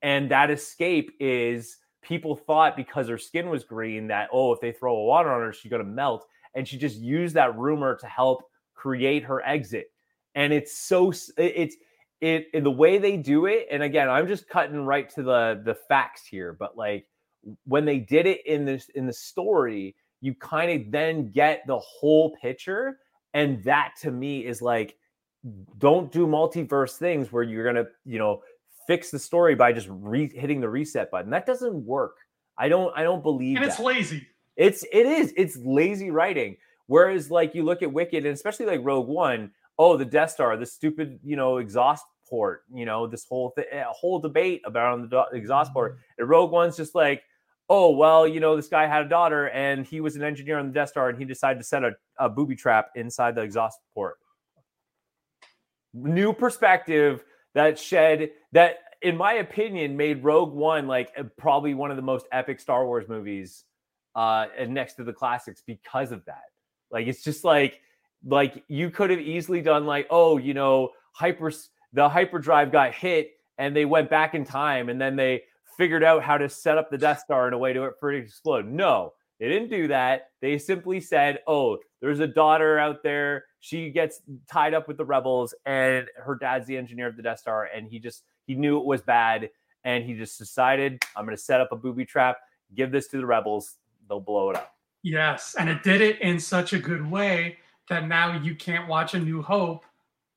and 0.02 0.30
that 0.30 0.50
escape 0.50 1.12
is 1.20 1.78
people 2.02 2.36
thought 2.36 2.76
because 2.76 3.08
her 3.08 3.18
skin 3.18 3.48
was 3.50 3.64
green 3.64 4.06
that 4.08 4.28
oh, 4.32 4.52
if 4.52 4.60
they 4.60 4.72
throw 4.72 4.96
a 4.96 5.04
water 5.04 5.30
on 5.30 5.40
her, 5.40 5.52
she's 5.52 5.70
gonna 5.70 5.84
melt, 5.84 6.26
and 6.54 6.66
she 6.66 6.78
just 6.78 6.96
used 6.98 7.34
that 7.34 7.56
rumor 7.56 7.96
to 7.96 8.06
help 8.06 8.44
create 8.74 9.24
her 9.24 9.44
exit. 9.44 9.86
And 10.34 10.52
it's 10.52 10.78
so 10.78 11.12
it's 11.38 11.76
it 12.20 12.46
in 12.54 12.64
the 12.64 12.70
way 12.70 12.98
they 12.98 13.16
do 13.16 13.46
it. 13.46 13.66
And 13.70 13.82
again, 13.82 14.08
I'm 14.08 14.28
just 14.28 14.48
cutting 14.48 14.84
right 14.84 15.08
to 15.10 15.22
the 15.22 15.62
the 15.64 15.74
facts 15.74 16.26
here, 16.26 16.52
but 16.52 16.76
like 16.76 17.06
when 17.64 17.84
they 17.84 17.98
did 17.98 18.26
it 18.26 18.44
in 18.46 18.64
this 18.64 18.88
in 18.94 19.06
the 19.06 19.12
story 19.12 19.94
you 20.20 20.34
kind 20.34 20.70
of 20.70 20.90
then 20.90 21.30
get 21.30 21.62
the 21.66 21.78
whole 21.78 22.36
picture. 22.42 22.98
And 23.34 23.62
that 23.64 23.94
to 24.02 24.10
me 24.10 24.46
is 24.46 24.62
like, 24.62 24.96
don't 25.78 26.10
do 26.10 26.26
multiverse 26.26 26.96
things 26.96 27.30
where 27.30 27.42
you're 27.42 27.62
going 27.62 27.84
to, 27.84 27.90
you 28.04 28.18
know, 28.18 28.42
fix 28.86 29.10
the 29.10 29.18
story 29.18 29.54
by 29.54 29.72
just 29.72 29.88
re- 29.90 30.32
hitting 30.34 30.60
the 30.60 30.68
reset 30.68 31.10
button. 31.10 31.30
That 31.30 31.46
doesn't 31.46 31.74
work. 31.84 32.16
I 32.58 32.68
don't, 32.68 32.92
I 32.96 33.02
don't 33.02 33.22
believe 33.22 33.56
And 33.56 33.64
it's 33.64 33.78
lazy. 33.78 34.26
It's, 34.56 34.84
it 34.92 35.06
is, 35.06 35.34
it's 35.36 35.56
lazy 35.58 36.10
writing. 36.10 36.56
Whereas 36.86 37.30
like 37.30 37.54
you 37.54 37.64
look 37.64 37.82
at 37.82 37.92
Wicked 37.92 38.24
and 38.24 38.34
especially 38.34 38.66
like 38.66 38.80
Rogue 38.82 39.08
One, 39.08 39.50
oh, 39.78 39.96
the 39.96 40.04
Death 40.04 40.30
Star, 40.30 40.56
the 40.56 40.64
stupid, 40.64 41.18
you 41.22 41.36
know, 41.36 41.58
exhaust 41.58 42.04
port, 42.28 42.62
you 42.72 42.84
know, 42.86 43.06
this 43.06 43.26
whole 43.28 43.52
th- 43.52 43.68
whole 43.88 44.18
debate 44.18 44.62
about 44.64 44.92
on 44.92 45.08
the 45.08 45.24
exhaust 45.32 45.72
port. 45.72 45.92
Mm-hmm. 45.92 46.20
And 46.20 46.28
Rogue 46.28 46.52
One's 46.52 46.76
just 46.76 46.94
like, 46.94 47.22
oh 47.68 47.90
well 47.90 48.26
you 48.26 48.40
know 48.40 48.56
this 48.56 48.68
guy 48.68 48.86
had 48.86 49.04
a 49.04 49.08
daughter 49.08 49.48
and 49.50 49.86
he 49.86 50.00
was 50.00 50.16
an 50.16 50.22
engineer 50.22 50.58
on 50.58 50.68
the 50.68 50.72
death 50.72 50.88
star 50.88 51.08
and 51.08 51.18
he 51.18 51.24
decided 51.24 51.58
to 51.58 51.64
set 51.64 51.82
a, 51.82 51.92
a 52.18 52.28
booby 52.28 52.54
trap 52.54 52.90
inside 52.94 53.34
the 53.34 53.40
exhaust 53.40 53.80
port 53.94 54.18
new 55.92 56.32
perspective 56.32 57.24
that 57.56 57.78
shed 57.78 58.30
that 58.52 58.76
in 59.02 59.16
my 59.16 59.34
opinion 59.34 59.96
made 59.96 60.22
rogue 60.22 60.52
one 60.52 60.86
like 60.86 61.10
probably 61.36 61.74
one 61.74 61.90
of 61.90 61.96
the 61.96 62.02
most 62.02 62.26
epic 62.30 62.60
star 62.60 62.86
wars 62.86 63.08
movies 63.08 63.64
uh 64.14 64.46
and 64.56 64.72
next 64.72 64.94
to 64.94 65.04
the 65.04 65.12
classics 65.12 65.62
because 65.66 66.12
of 66.12 66.24
that 66.24 66.44
like 66.90 67.06
it's 67.08 67.24
just 67.24 67.42
like 67.42 67.80
like 68.24 68.62
you 68.68 68.90
could 68.90 69.10
have 69.10 69.20
easily 69.20 69.60
done 69.60 69.84
like 69.84 70.06
oh 70.10 70.38
you 70.38 70.54
know 70.54 70.90
hyper 71.12 71.52
the 71.92 72.08
hyperdrive 72.08 72.70
got 72.70 72.94
hit 72.94 73.32
and 73.58 73.74
they 73.74 73.84
went 73.84 74.10
back 74.10 74.34
in 74.34 74.44
time 74.44 74.88
and 74.88 75.00
then 75.00 75.16
they 75.16 75.42
figured 75.76 76.04
out 76.04 76.22
how 76.22 76.38
to 76.38 76.48
set 76.48 76.78
up 76.78 76.90
the 76.90 76.98
Death 76.98 77.20
Star 77.20 77.48
in 77.48 77.54
a 77.54 77.58
way 77.58 77.72
to 77.72 77.90
for 78.00 78.12
it 78.12 78.20
to 78.20 78.24
explode. 78.24 78.66
No, 78.66 79.12
they 79.38 79.48
didn't 79.48 79.68
do 79.68 79.88
that. 79.88 80.30
They 80.40 80.58
simply 80.58 81.00
said, 81.00 81.40
"Oh, 81.46 81.78
there's 82.00 82.20
a 82.20 82.26
daughter 82.26 82.78
out 82.78 83.02
there. 83.02 83.44
She 83.60 83.90
gets 83.90 84.22
tied 84.50 84.74
up 84.74 84.88
with 84.88 84.96
the 84.96 85.04
rebels, 85.04 85.54
and 85.64 86.06
her 86.16 86.36
dad's 86.36 86.66
the 86.66 86.76
engineer 86.76 87.08
of 87.08 87.16
the 87.16 87.22
Death 87.22 87.40
Star, 87.40 87.64
and 87.64 87.88
he 87.88 87.98
just 87.98 88.24
he 88.46 88.54
knew 88.54 88.78
it 88.78 88.84
was 88.84 89.02
bad, 89.02 89.50
and 89.84 90.04
he 90.04 90.14
just 90.14 90.38
decided, 90.38 91.02
I'm 91.14 91.24
going 91.24 91.36
to 91.36 91.42
set 91.42 91.60
up 91.60 91.72
a 91.72 91.76
booby 91.76 92.04
trap, 92.04 92.38
give 92.74 92.92
this 92.92 93.08
to 93.08 93.18
the 93.18 93.26
rebels, 93.26 93.76
they'll 94.08 94.20
blow 94.20 94.50
it 94.50 94.56
up." 94.56 94.74
Yes, 95.02 95.54
and 95.58 95.68
it 95.68 95.82
did 95.82 96.00
it 96.00 96.20
in 96.20 96.40
such 96.40 96.72
a 96.72 96.78
good 96.78 97.08
way 97.08 97.58
that 97.88 98.08
now 98.08 98.40
you 98.40 98.54
can't 98.54 98.88
watch 98.88 99.14
A 99.14 99.18
New 99.18 99.42
Hope 99.42 99.84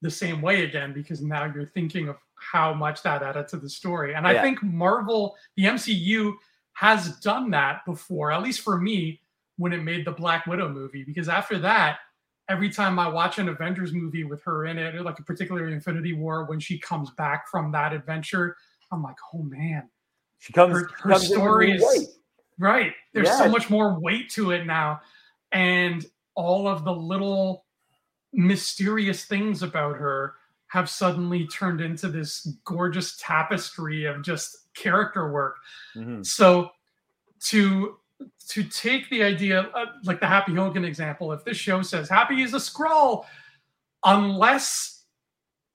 the 0.01 0.12
same 0.12 0.41
way 0.41 0.63
again 0.63 0.93
because 0.93 1.21
now 1.21 1.45
you're 1.45 1.65
thinking 1.65 2.07
of 2.07 2.17
how 2.35 2.73
much 2.73 3.03
that 3.03 3.21
added 3.23 3.47
to 3.49 3.57
the 3.57 3.69
story. 3.69 4.13
And 4.13 4.27
I 4.27 4.33
yeah. 4.33 4.41
think 4.41 4.63
Marvel, 4.63 5.35
the 5.57 5.65
MCU, 5.65 6.33
has 6.80 7.18
done 7.18 7.50
that 7.50 7.84
before, 7.86 8.32
at 8.32 8.42
least 8.42 8.62
for 8.62 8.80
me, 8.80 9.20
when 9.58 9.74
it 9.74 9.84
made 9.84 10.06
the 10.06 10.13
Black 10.13 10.46
Widow 10.46 10.70
movie. 10.70 11.04
Because 11.04 11.28
after 11.28 11.60
that, 11.60 12.00
every 12.48 12.70
time 12.70 12.98
I 12.98 13.10
watch 13.10 13.38
an 13.38 13.50
Avengers 13.50 13.92
movie 13.92 14.24
with 14.24 14.42
her 14.44 14.65
in 14.65 14.78
it, 14.78 14.96
like 15.04 15.20
a 15.20 15.24
particularly 15.24 15.74
Infinity 15.74 16.13
War, 16.13 16.46
when 16.46 16.58
she 16.58 16.80
comes 16.80 17.10
back 17.18 17.50
from 17.50 17.74
that 17.74 17.92
adventure, 17.92 18.56
I'm 18.94 19.04
like, 19.04 19.18
oh 19.34 19.44
man, 19.44 19.89
she 20.38 20.54
comes. 20.54 20.72
Her, 20.72 20.89
her 21.02 21.10
comes 21.10 21.28
story 21.28 21.74
is 21.74 22.15
right. 22.58 22.94
There's 23.13 23.28
yeah. 23.28 23.39
so 23.39 23.50
much 23.50 23.70
more 23.70 24.00
weight 24.00 24.30
to 24.36 24.52
it 24.52 24.65
now, 24.65 25.02
and 25.52 26.06
all 26.36 26.65
of 26.65 26.86
the 26.86 26.94
little 26.94 27.65
mysterious 28.32 29.26
things 29.26 29.63
about 29.63 29.98
her 29.98 30.36
have 30.69 30.89
suddenly 30.89 31.47
turned 31.47 31.82
into 31.82 32.08
this 32.08 32.47
gorgeous 32.63 33.17
tapestry 33.17 34.05
of 34.05 34.21
just 34.21 34.73
character 34.73 35.32
work. 35.32 35.58
Mm-hmm. 35.95 36.23
So 36.23 36.69
to 37.45 37.97
to 38.49 38.63
take 38.63 39.10
the 39.10 39.23
idea 39.23 39.62
of, 39.62 39.88
like 40.03 40.19
the 40.19 40.27
Happy 40.27 40.53
Hogan 40.53 40.86
example, 40.86 41.32
if 41.32 41.43
this 41.43 41.58
show 41.58 41.82
says 41.82 42.08
Happy 42.08 42.41
is 42.43 42.53
a 42.53 42.58
Skrull, 42.58 43.25
unless 44.03 45.05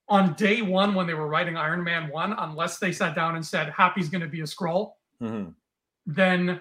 on 0.08 0.34
day 0.34 0.62
one 0.62 0.94
when 0.94 1.06
they 1.06 1.14
were 1.14 1.28
writing 1.28 1.56
Iron 1.56 1.82
Man 1.82 2.08
one, 2.08 2.34
unless 2.38 2.78
they 2.78 2.92
sat 2.92 3.14
down 3.14 3.34
and 3.34 3.44
said 3.44 3.70
Happy's 3.70 4.08
going 4.08 4.20
to 4.20 4.28
be 4.28 4.40
a 4.40 4.44
Skrull, 4.44 4.92
mm-hmm. 5.20 5.50
then 6.06 6.60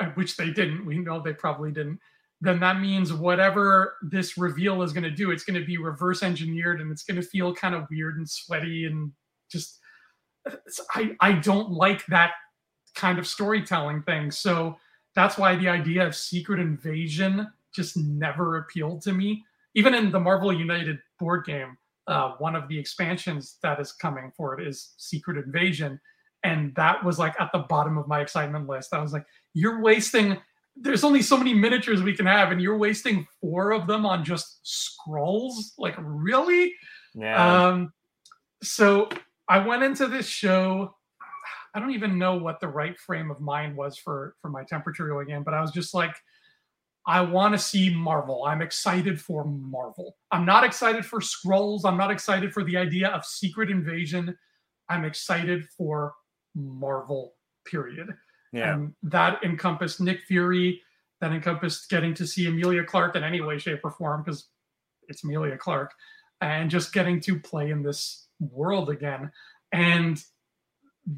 uh, 0.00 0.06
which 0.14 0.36
they 0.36 0.50
didn't. 0.50 0.84
We 0.84 0.98
know 0.98 1.20
they 1.20 1.32
probably 1.32 1.70
didn't 1.70 2.00
then 2.40 2.60
that 2.60 2.80
means 2.80 3.12
whatever 3.12 3.96
this 4.02 4.38
reveal 4.38 4.82
is 4.82 4.92
going 4.92 5.04
to 5.04 5.10
do, 5.10 5.30
it's 5.30 5.44
going 5.44 5.58
to 5.58 5.66
be 5.66 5.76
reverse 5.76 6.22
engineered 6.22 6.80
and 6.80 6.92
it's 6.92 7.02
going 7.02 7.20
to 7.20 7.26
feel 7.26 7.54
kind 7.54 7.74
of 7.74 7.86
weird 7.90 8.16
and 8.16 8.28
sweaty 8.28 8.84
and 8.84 9.12
just 9.50 9.78
I 10.94 11.16
I 11.20 11.32
don't 11.32 11.70
like 11.70 12.06
that 12.06 12.32
kind 12.94 13.18
of 13.18 13.26
storytelling 13.26 14.02
thing. 14.02 14.30
So 14.30 14.76
that's 15.14 15.36
why 15.36 15.56
the 15.56 15.68
idea 15.68 16.06
of 16.06 16.14
secret 16.14 16.60
invasion 16.60 17.48
just 17.74 17.96
never 17.96 18.58
appealed 18.58 19.02
to 19.02 19.12
me. 19.12 19.44
Even 19.74 19.94
in 19.94 20.10
the 20.10 20.20
Marvel 20.20 20.52
United 20.52 20.98
board 21.18 21.44
game, 21.44 21.76
uh, 22.08 22.32
one 22.38 22.56
of 22.56 22.68
the 22.68 22.78
expansions 22.78 23.56
that 23.62 23.78
is 23.78 23.92
coming 23.92 24.32
for 24.36 24.58
it 24.58 24.66
is 24.66 24.94
Secret 24.96 25.36
Invasion. 25.36 26.00
And 26.42 26.74
that 26.74 27.04
was 27.04 27.18
like 27.18 27.38
at 27.38 27.50
the 27.52 27.60
bottom 27.60 27.98
of 27.98 28.08
my 28.08 28.20
excitement 28.20 28.66
list. 28.66 28.94
I 28.94 29.02
was 29.02 29.12
like, 29.12 29.26
you're 29.54 29.82
wasting 29.82 30.38
there's 30.80 31.04
only 31.04 31.22
so 31.22 31.36
many 31.36 31.54
miniatures 31.54 32.02
we 32.02 32.14
can 32.14 32.26
have, 32.26 32.52
and 32.52 32.60
you're 32.60 32.76
wasting 32.76 33.26
four 33.40 33.72
of 33.72 33.86
them 33.86 34.06
on 34.06 34.24
just 34.24 34.60
Skrulls. 34.64 35.72
Like, 35.78 35.94
really? 35.98 36.74
Yeah. 37.14 37.66
Um, 37.66 37.92
so 38.62 39.08
I 39.48 39.58
went 39.66 39.82
into 39.82 40.06
this 40.06 40.26
show. 40.26 40.94
I 41.74 41.80
don't 41.80 41.92
even 41.92 42.18
know 42.18 42.36
what 42.36 42.60
the 42.60 42.68
right 42.68 42.98
frame 42.98 43.30
of 43.30 43.40
mind 43.40 43.76
was 43.76 43.96
for 43.98 44.34
for 44.40 44.50
my 44.50 44.64
temperature 44.64 45.06
going 45.06 45.30
in, 45.30 45.42
but 45.42 45.54
I 45.54 45.60
was 45.60 45.70
just 45.70 45.94
like, 45.94 46.14
I 47.06 47.20
want 47.20 47.54
to 47.54 47.58
see 47.58 47.94
Marvel. 47.94 48.44
I'm 48.44 48.62
excited 48.62 49.20
for 49.20 49.44
Marvel. 49.44 50.16
I'm 50.30 50.44
not 50.44 50.64
excited 50.64 51.06
for 51.06 51.20
Skrulls. 51.20 51.82
I'm 51.84 51.96
not 51.96 52.10
excited 52.10 52.52
for 52.52 52.64
the 52.64 52.76
idea 52.76 53.08
of 53.08 53.24
Secret 53.24 53.70
Invasion. 53.70 54.36
I'm 54.88 55.04
excited 55.04 55.66
for 55.76 56.14
Marvel. 56.54 57.34
Period. 57.64 58.14
Yeah. 58.52 58.74
And 58.74 58.94
that 59.02 59.42
encompassed 59.44 60.00
Nick 60.00 60.22
Fury, 60.22 60.82
that 61.20 61.32
encompassed 61.32 61.90
getting 61.90 62.14
to 62.14 62.26
see 62.26 62.46
Emilia 62.46 62.84
Clarke 62.84 63.16
in 63.16 63.24
any 63.24 63.40
way, 63.40 63.58
shape, 63.58 63.80
or 63.84 63.90
form, 63.90 64.22
because 64.22 64.48
it's 65.08 65.24
Emilia 65.24 65.56
Clarke, 65.56 65.92
and 66.40 66.70
just 66.70 66.92
getting 66.92 67.20
to 67.20 67.38
play 67.38 67.70
in 67.70 67.82
this 67.82 68.28
world 68.40 68.90
again. 68.90 69.30
And 69.72 70.22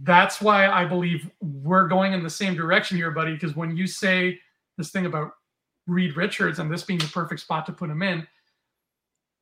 that's 0.03 0.41
why 0.41 0.69
I 0.69 0.85
believe 0.85 1.31
we're 1.41 1.89
going 1.89 2.13
in 2.13 2.23
the 2.23 2.31
same 2.31 2.55
direction 2.55 2.97
here, 2.97 3.11
buddy. 3.11 3.35
Because 3.35 3.57
when 3.57 3.77
you 3.77 3.87
say 3.87 4.39
this 4.79 4.91
thing 4.91 5.07
about 5.07 5.33
Reed 5.87 6.17
Richards 6.17 6.59
and 6.59 6.71
this 6.73 6.85
being 6.85 7.01
the 7.01 7.07
perfect 7.07 7.41
spot 7.41 7.67
to 7.67 7.73
put 7.73 7.91
him 7.91 8.03
in, 8.03 8.27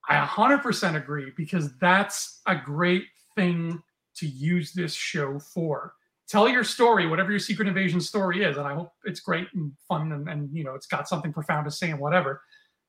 I 0.08 0.24
100% 0.24 0.96
agree 0.96 1.32
because 1.36 1.76
that's 1.78 2.40
a 2.46 2.56
great 2.56 3.04
thing 3.34 3.82
to 4.16 4.26
use 4.26 4.72
this 4.72 4.94
show 4.94 5.38
for. 5.38 5.92
Tell 6.28 6.48
your 6.48 6.64
story, 6.64 7.06
whatever 7.06 7.30
your 7.30 7.38
secret 7.38 7.68
invasion 7.68 8.00
story 8.00 8.44
is, 8.44 8.58
and 8.58 8.66
I 8.66 8.74
hope 8.74 8.92
it's 9.04 9.20
great 9.20 9.48
and 9.54 9.72
fun 9.88 10.12
and, 10.12 10.28
and 10.28 10.50
you 10.52 10.64
know 10.64 10.74
it's 10.74 10.86
got 10.86 11.08
something 11.08 11.32
profound 11.32 11.64
to 11.66 11.70
say 11.70 11.90
and 11.90 11.98
whatever. 11.98 12.42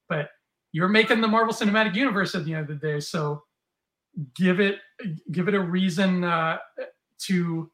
But 0.08 0.30
you're 0.71 0.89
making 0.89 1.21
the 1.21 1.28
Marvel 1.28 1.54
Cinematic 1.54 1.95
Universe 1.95 2.36
at 2.36 2.45
the 2.45 2.54
end 2.54 2.69
of 2.69 2.80
the 2.80 2.88
day, 2.88 2.99
so 2.99 3.43
give 4.36 4.60
it 4.60 4.80
give 5.32 5.47
it 5.47 5.54
a 5.54 5.60
reason 5.60 6.23
uh, 6.23 6.58
to 7.19 7.71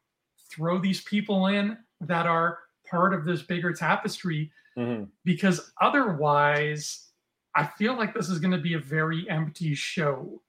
throw 0.50 0.78
these 0.78 1.00
people 1.02 1.46
in 1.46 1.76
that 2.00 2.26
are 2.26 2.58
part 2.88 3.14
of 3.14 3.24
this 3.24 3.42
bigger 3.42 3.72
tapestry 3.72 4.50
mm-hmm. 4.76 5.04
because 5.24 5.72
otherwise 5.80 7.08
i 7.54 7.64
feel 7.64 7.96
like 7.96 8.14
this 8.14 8.28
is 8.28 8.38
going 8.38 8.52
to 8.52 8.58
be 8.58 8.74
a 8.74 8.78
very 8.78 9.28
empty 9.28 9.74
show 9.74 10.40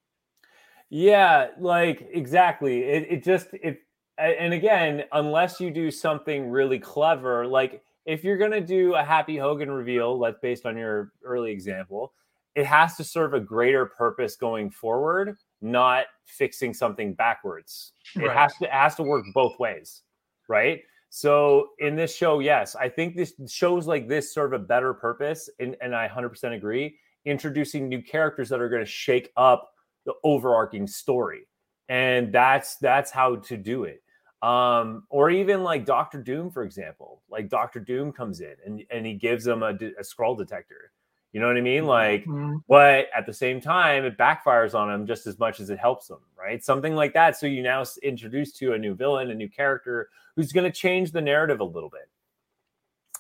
yeah 0.90 1.48
like 1.60 2.08
exactly 2.12 2.84
it, 2.84 3.08
it 3.10 3.24
just 3.24 3.48
it 3.54 3.82
and 4.18 4.54
again 4.54 5.04
unless 5.14 5.60
you 5.60 5.70
do 5.70 5.92
something 5.92 6.50
really 6.50 6.80
clever 6.80 7.46
like 7.46 7.84
if 8.06 8.24
you're 8.24 8.38
going 8.38 8.52
to 8.52 8.62
do 8.62 8.96
a 8.96 9.04
happy 9.04 9.38
hogan 9.38 9.70
reveal 9.70 10.18
that's 10.20 10.40
based 10.42 10.66
on 10.66 10.78
your 10.78 11.12
early 11.24 11.52
example 11.52 12.14
it 12.56 12.66
has 12.66 12.96
to 12.98 13.04
serve 13.04 13.34
a 13.34 13.40
greater 13.40 13.86
purpose 13.86 14.36
going 14.36 14.70
forward 14.72 15.38
not 15.62 16.06
fixing 16.26 16.74
something 16.74 17.14
backwards. 17.14 17.94
Right. 18.16 18.26
It 18.26 18.32
has 18.32 18.56
to 18.58 18.66
it 18.66 18.72
has 18.72 18.96
to 18.96 19.04
work 19.04 19.26
both 19.34 19.60
ways, 19.60 20.04
right? 20.48 20.82
So 21.10 21.70
in 21.80 21.96
this 21.96 22.16
show, 22.16 22.40
yes, 22.40 22.76
I 22.76 22.90
think 22.90 23.16
this 23.16 23.34
shows 23.48 23.88
like 23.88 24.08
this 24.08 24.34
serve 24.34 24.54
a 24.54 24.60
better 24.60 24.94
purpose, 24.94 25.50
and, 25.60 25.76
and 25.82 25.96
I 25.96 26.08
100% 26.08 26.54
agree. 26.54 26.98
Introducing 27.26 27.88
new 27.88 28.02
characters 28.02 28.50
that 28.50 28.60
are 28.60 28.70
going 28.70 28.84
to 28.84 28.90
shake 28.90 29.32
up 29.38 29.72
the 30.06 30.14
overarching 30.24 30.86
story, 30.86 31.48
and 31.90 32.32
that's 32.32 32.76
that's 32.78 33.12
how 33.12 33.38
to 33.38 33.58
do 33.58 33.84
it. 33.84 34.02
Um, 34.42 35.04
or 35.10 35.30
even 35.32 35.64
like 35.64 35.86
Doctor 35.86 36.22
Doom, 36.22 36.52
for 36.52 36.64
example. 36.64 37.22
Like 37.30 37.50
Doctor 37.50 37.80
Doom 37.80 38.12
comes 38.12 38.42
in 38.42 38.56
and 38.66 38.84
and 38.92 39.06
he 39.06 39.16
gives 39.16 39.44
them 39.44 39.64
a, 39.64 39.70
a 39.70 40.04
Skrull 40.04 40.38
detector, 40.38 40.92
you 41.34 41.42
know 41.42 41.48
what 41.48 41.58
I 41.58 41.62
mean? 41.62 41.86
Like, 41.86 42.26
mm-hmm. 42.26 42.58
but 42.68 43.08
at 43.16 43.26
the 43.26 43.34
same 43.34 43.60
time, 43.60 44.06
it 44.06 44.18
backfires 44.18 44.74
on 44.74 44.88
them 44.88 45.06
just 45.06 45.28
as 45.28 45.38
much 45.38 45.60
as 45.60 45.70
it 45.70 45.78
helps 45.78 46.08
them, 46.08 46.20
right? 46.36 46.64
Something 46.64 46.96
like 46.96 47.14
that. 47.14 47.38
So 47.38 47.46
you 47.46 47.62
now 47.62 47.84
introduce 48.02 48.54
to 48.54 48.74
a 48.74 48.78
new 48.78 48.96
villain, 48.96 49.30
a 49.30 49.36
new 49.36 49.50
character 49.50 50.10
who's 50.36 50.52
going 50.52 50.64
to 50.64 50.76
change 50.76 51.12
the 51.12 51.22
narrative 51.22 51.60
a 51.60 51.66
little 51.66 51.90
bit. 51.90 52.10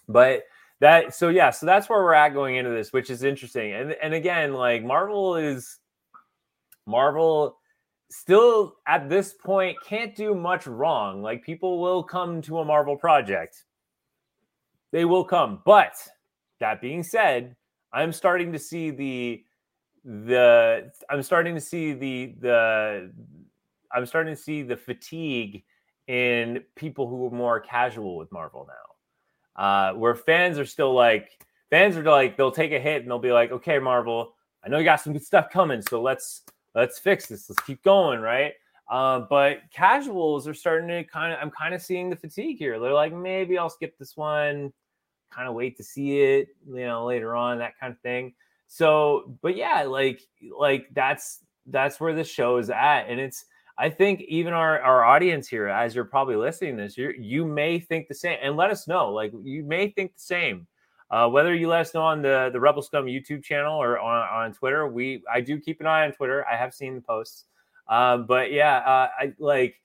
But 0.07 0.43
that, 0.79 1.13
so 1.13 1.29
yeah, 1.29 1.49
so 1.49 1.65
that's 1.65 1.89
where 1.89 2.01
we're 2.01 2.13
at 2.13 2.33
going 2.33 2.55
into 2.55 2.71
this, 2.71 2.93
which 2.93 3.09
is 3.09 3.23
interesting. 3.23 3.73
And 3.73 3.91
and 4.01 4.13
again, 4.13 4.53
like 4.53 4.83
Marvel 4.83 5.35
is 5.35 5.79
Marvel 6.85 7.57
still 8.09 8.75
at 8.87 9.09
this 9.09 9.33
point 9.33 9.77
can't 9.85 10.15
do 10.15 10.33
much 10.33 10.67
wrong. 10.67 11.21
Like 11.21 11.43
people 11.43 11.79
will 11.79 12.03
come 12.03 12.41
to 12.43 12.59
a 12.59 12.65
Marvel 12.65 12.95
project. 12.95 13.63
They 14.91 15.05
will 15.05 15.25
come. 15.25 15.61
But 15.65 15.95
that 16.59 16.81
being 16.81 17.03
said, 17.03 17.55
I'm 17.91 18.13
starting 18.13 18.51
to 18.53 18.59
see 18.59 18.91
the 18.91 19.43
the 20.03 20.91
I'm 21.09 21.23
starting 21.23 21.55
to 21.55 21.61
see 21.61 21.93
the 21.93 22.35
the 22.39 23.11
I'm 23.91 24.05
starting 24.05 24.35
to 24.35 24.41
see 24.41 24.63
the 24.63 24.77
fatigue 24.77 25.63
in 26.07 26.63
people 26.75 27.07
who 27.07 27.27
are 27.27 27.31
more 27.31 27.59
casual 27.59 28.17
with 28.17 28.31
Marvel 28.31 28.67
now. 28.67 28.73
Uh, 29.61 29.93
where 29.93 30.15
fans 30.15 30.59
are 30.59 30.65
still 30.65 30.93
like 30.93 31.31
fans 31.69 31.97
are 31.97 32.03
like 32.03 32.37
they'll 32.37 32.51
take 32.51 32.71
a 32.71 32.79
hit 32.79 33.01
and 33.01 33.11
they'll 33.11 33.19
be 33.19 33.31
like, 33.31 33.51
okay, 33.51 33.79
Marvel, 33.79 34.35
I 34.63 34.69
know 34.69 34.77
you 34.77 34.83
got 34.83 35.01
some 35.01 35.13
good 35.13 35.25
stuff 35.25 35.49
coming, 35.51 35.81
so 35.81 36.01
let's 36.01 36.43
let's 36.77 36.99
fix 36.99 37.25
this. 37.25 37.49
Let's 37.49 37.63
keep 37.63 37.83
going, 37.83 38.21
right? 38.21 38.53
Uh, 38.89 39.21
but 39.29 39.61
casuals 39.73 40.47
are 40.47 40.53
starting 40.53 40.87
to 40.87 41.03
kind 41.03 41.33
of 41.33 41.39
I'm 41.41 41.51
kind 41.51 41.73
of 41.73 41.81
seeing 41.81 42.09
the 42.09 42.15
fatigue 42.15 42.57
here. 42.57 42.79
They're 42.79 42.93
like, 42.93 43.13
maybe 43.13 43.57
I'll 43.57 43.69
skip 43.69 43.97
this 43.97 44.15
one 44.15 44.71
kind 45.29 45.49
of 45.49 45.55
wait 45.55 45.75
to 45.77 45.83
see 45.83 46.21
it, 46.21 46.47
you 46.65 46.85
know, 46.85 47.05
later 47.05 47.35
on, 47.35 47.57
that 47.57 47.77
kind 47.79 47.91
of 47.91 47.99
thing. 47.99 48.33
So, 48.67 49.37
but 49.41 49.55
yeah, 49.57 49.83
like 49.83 50.21
like 50.57 50.87
that's 50.93 51.39
that's 51.65 51.99
where 51.99 52.13
the 52.13 52.23
show 52.23 52.57
is 52.57 52.69
at, 52.69 53.03
and 53.07 53.19
it's. 53.19 53.45
I 53.79 53.91
think 53.91 54.21
even 54.21 54.53
our, 54.53 54.79
our 54.79 55.05
audience 55.05 55.47
here, 55.47 55.67
as 55.67 55.93
you're 55.93 56.03
probably 56.03 56.35
listening 56.35 56.77
this, 56.77 56.97
you 56.97 57.13
you 57.15 57.45
may 57.45 57.79
think 57.79 58.07
the 58.07 58.15
same, 58.15 58.39
and 58.41 58.57
let 58.57 58.71
us 58.71 58.87
know. 58.87 59.11
Like 59.11 59.31
you 59.43 59.63
may 59.63 59.89
think 59.89 60.15
the 60.15 60.21
same. 60.21 60.65
Uh, 61.09 61.29
whether 61.29 61.55
you 61.55 61.67
let 61.67 61.81
us 61.81 61.93
know 61.93 62.01
on 62.01 62.21
the 62.21 62.49
the 62.51 62.59
Rebel 62.59 62.81
Scum 62.81 63.05
YouTube 63.05 63.43
channel 63.43 63.81
or 63.81 63.99
on, 63.99 64.27
on 64.29 64.53
Twitter, 64.53 64.87
we 64.87 65.23
I 65.31 65.41
do 65.41 65.59
keep 65.59 65.79
an 65.79 65.87
eye 65.87 66.05
on 66.05 66.11
Twitter. 66.11 66.45
I 66.51 66.57
have 66.57 66.73
seen 66.73 66.95
the 66.95 67.01
posts, 67.01 67.45
um, 67.87 68.25
but 68.25 68.51
yeah, 68.51 68.77
uh, 68.77 69.09
I 69.17 69.33
like 69.39 69.81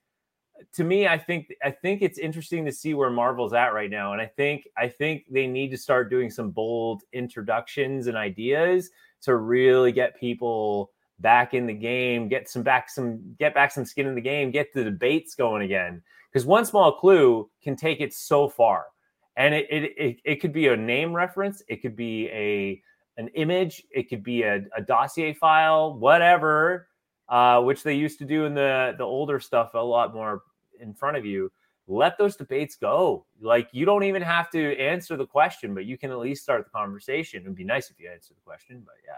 to 0.75 0.85
me, 0.85 1.07
I 1.07 1.19
think 1.19 1.53
I 1.63 1.71
think 1.71 2.03
it's 2.03 2.19
interesting 2.19 2.65
to 2.65 2.73
see 2.73 2.95
where 2.95 3.11
Marvel's 3.11 3.53
at 3.53 3.75
right 3.75 3.91
now, 3.91 4.13
and 4.13 4.21
I 4.21 4.27
think 4.27 4.69
I 4.77 4.89
think 4.89 5.25
they 5.31 5.47
need 5.47 5.71
to 5.71 5.77
start 5.77 6.11
doing 6.11 6.31
some 6.31 6.51
bold 6.51 7.03
introductions 7.13 8.07
and 8.07 8.17
ideas 8.17 8.91
to 9.23 9.37
really 9.37 9.93
get 9.93 10.19
people 10.19 10.91
back 11.21 11.55
in 11.55 11.67
the 11.67 11.75
game, 11.75 12.29
get 12.29 12.49
some 12.49 12.63
back 12.63 12.91
some 12.91 13.21
get 13.39 13.55
back 13.55 13.71
some 13.71 13.85
skin 13.85 14.07
in 14.07 14.15
the 14.15 14.21
game, 14.21 14.51
get 14.51 14.73
the 14.73 14.85
debates 14.85 15.35
going 15.35 15.63
again. 15.63 16.03
Because 16.31 16.47
one 16.47 16.65
small 16.65 16.93
clue 16.93 17.51
can 17.63 17.77
take 17.77 18.01
it 18.01 18.15
so 18.15 18.49
far, 18.49 18.87
and 19.37 19.55
it 19.55 19.67
it 19.71 19.83
it, 19.97 20.17
it 20.25 20.37
could 20.41 20.53
be 20.53 20.69
a 20.69 20.77
name 20.77 21.15
reference, 21.15 21.63
it 21.69 21.83
could 21.83 21.97
be 21.97 22.29
a 22.29 22.83
an 23.17 23.29
image, 23.29 23.85
it 23.91 24.09
could 24.09 24.23
be 24.23 24.43
a, 24.43 24.65
a 24.77 24.83
dossier 24.83 25.33
file, 25.35 25.95
whatever. 25.95 26.89
Uh, 27.29 27.63
which 27.63 27.83
they 27.83 27.95
used 27.95 28.19
to 28.19 28.27
do 28.27 28.45
in 28.45 28.53
the 28.53 28.95
the 28.99 29.05
older 29.05 29.41
stuff 29.41 29.73
a 29.73 29.79
lot 29.79 30.13
more 30.13 30.43
in 30.81 30.93
front 30.93 31.17
of 31.17 31.25
you, 31.25 31.51
let 31.87 32.19
those 32.19 32.37
debates 32.37 32.75
go. 32.77 33.25
Like 33.41 33.69
you 33.73 33.87
don't 33.87 34.05
even 34.05 34.21
have 34.21 34.51
to 34.51 34.77
answer 34.79 35.17
the 35.17 35.27
question, 35.27 35.73
but 35.73 35.87
you 35.87 35.97
can 35.97 36.11
at 36.11 36.19
least 36.19 36.43
start 36.43 36.65
the 36.65 36.71
conversation. 36.71 37.43
It'd 37.43 37.55
be 37.55 37.65
nice 37.65 37.91
if 37.91 37.99
you 37.99 38.11
answer 38.11 38.35
the 38.35 38.41
question, 38.45 38.83
but 38.85 38.97
yeah. 39.07 39.17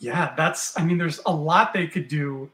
Yeah, 0.00 0.34
that's 0.36 0.78
I 0.78 0.84
mean, 0.84 0.98
there's 0.98 1.20
a 1.26 1.32
lot 1.32 1.72
they 1.72 1.86
could 1.86 2.08
do 2.08 2.50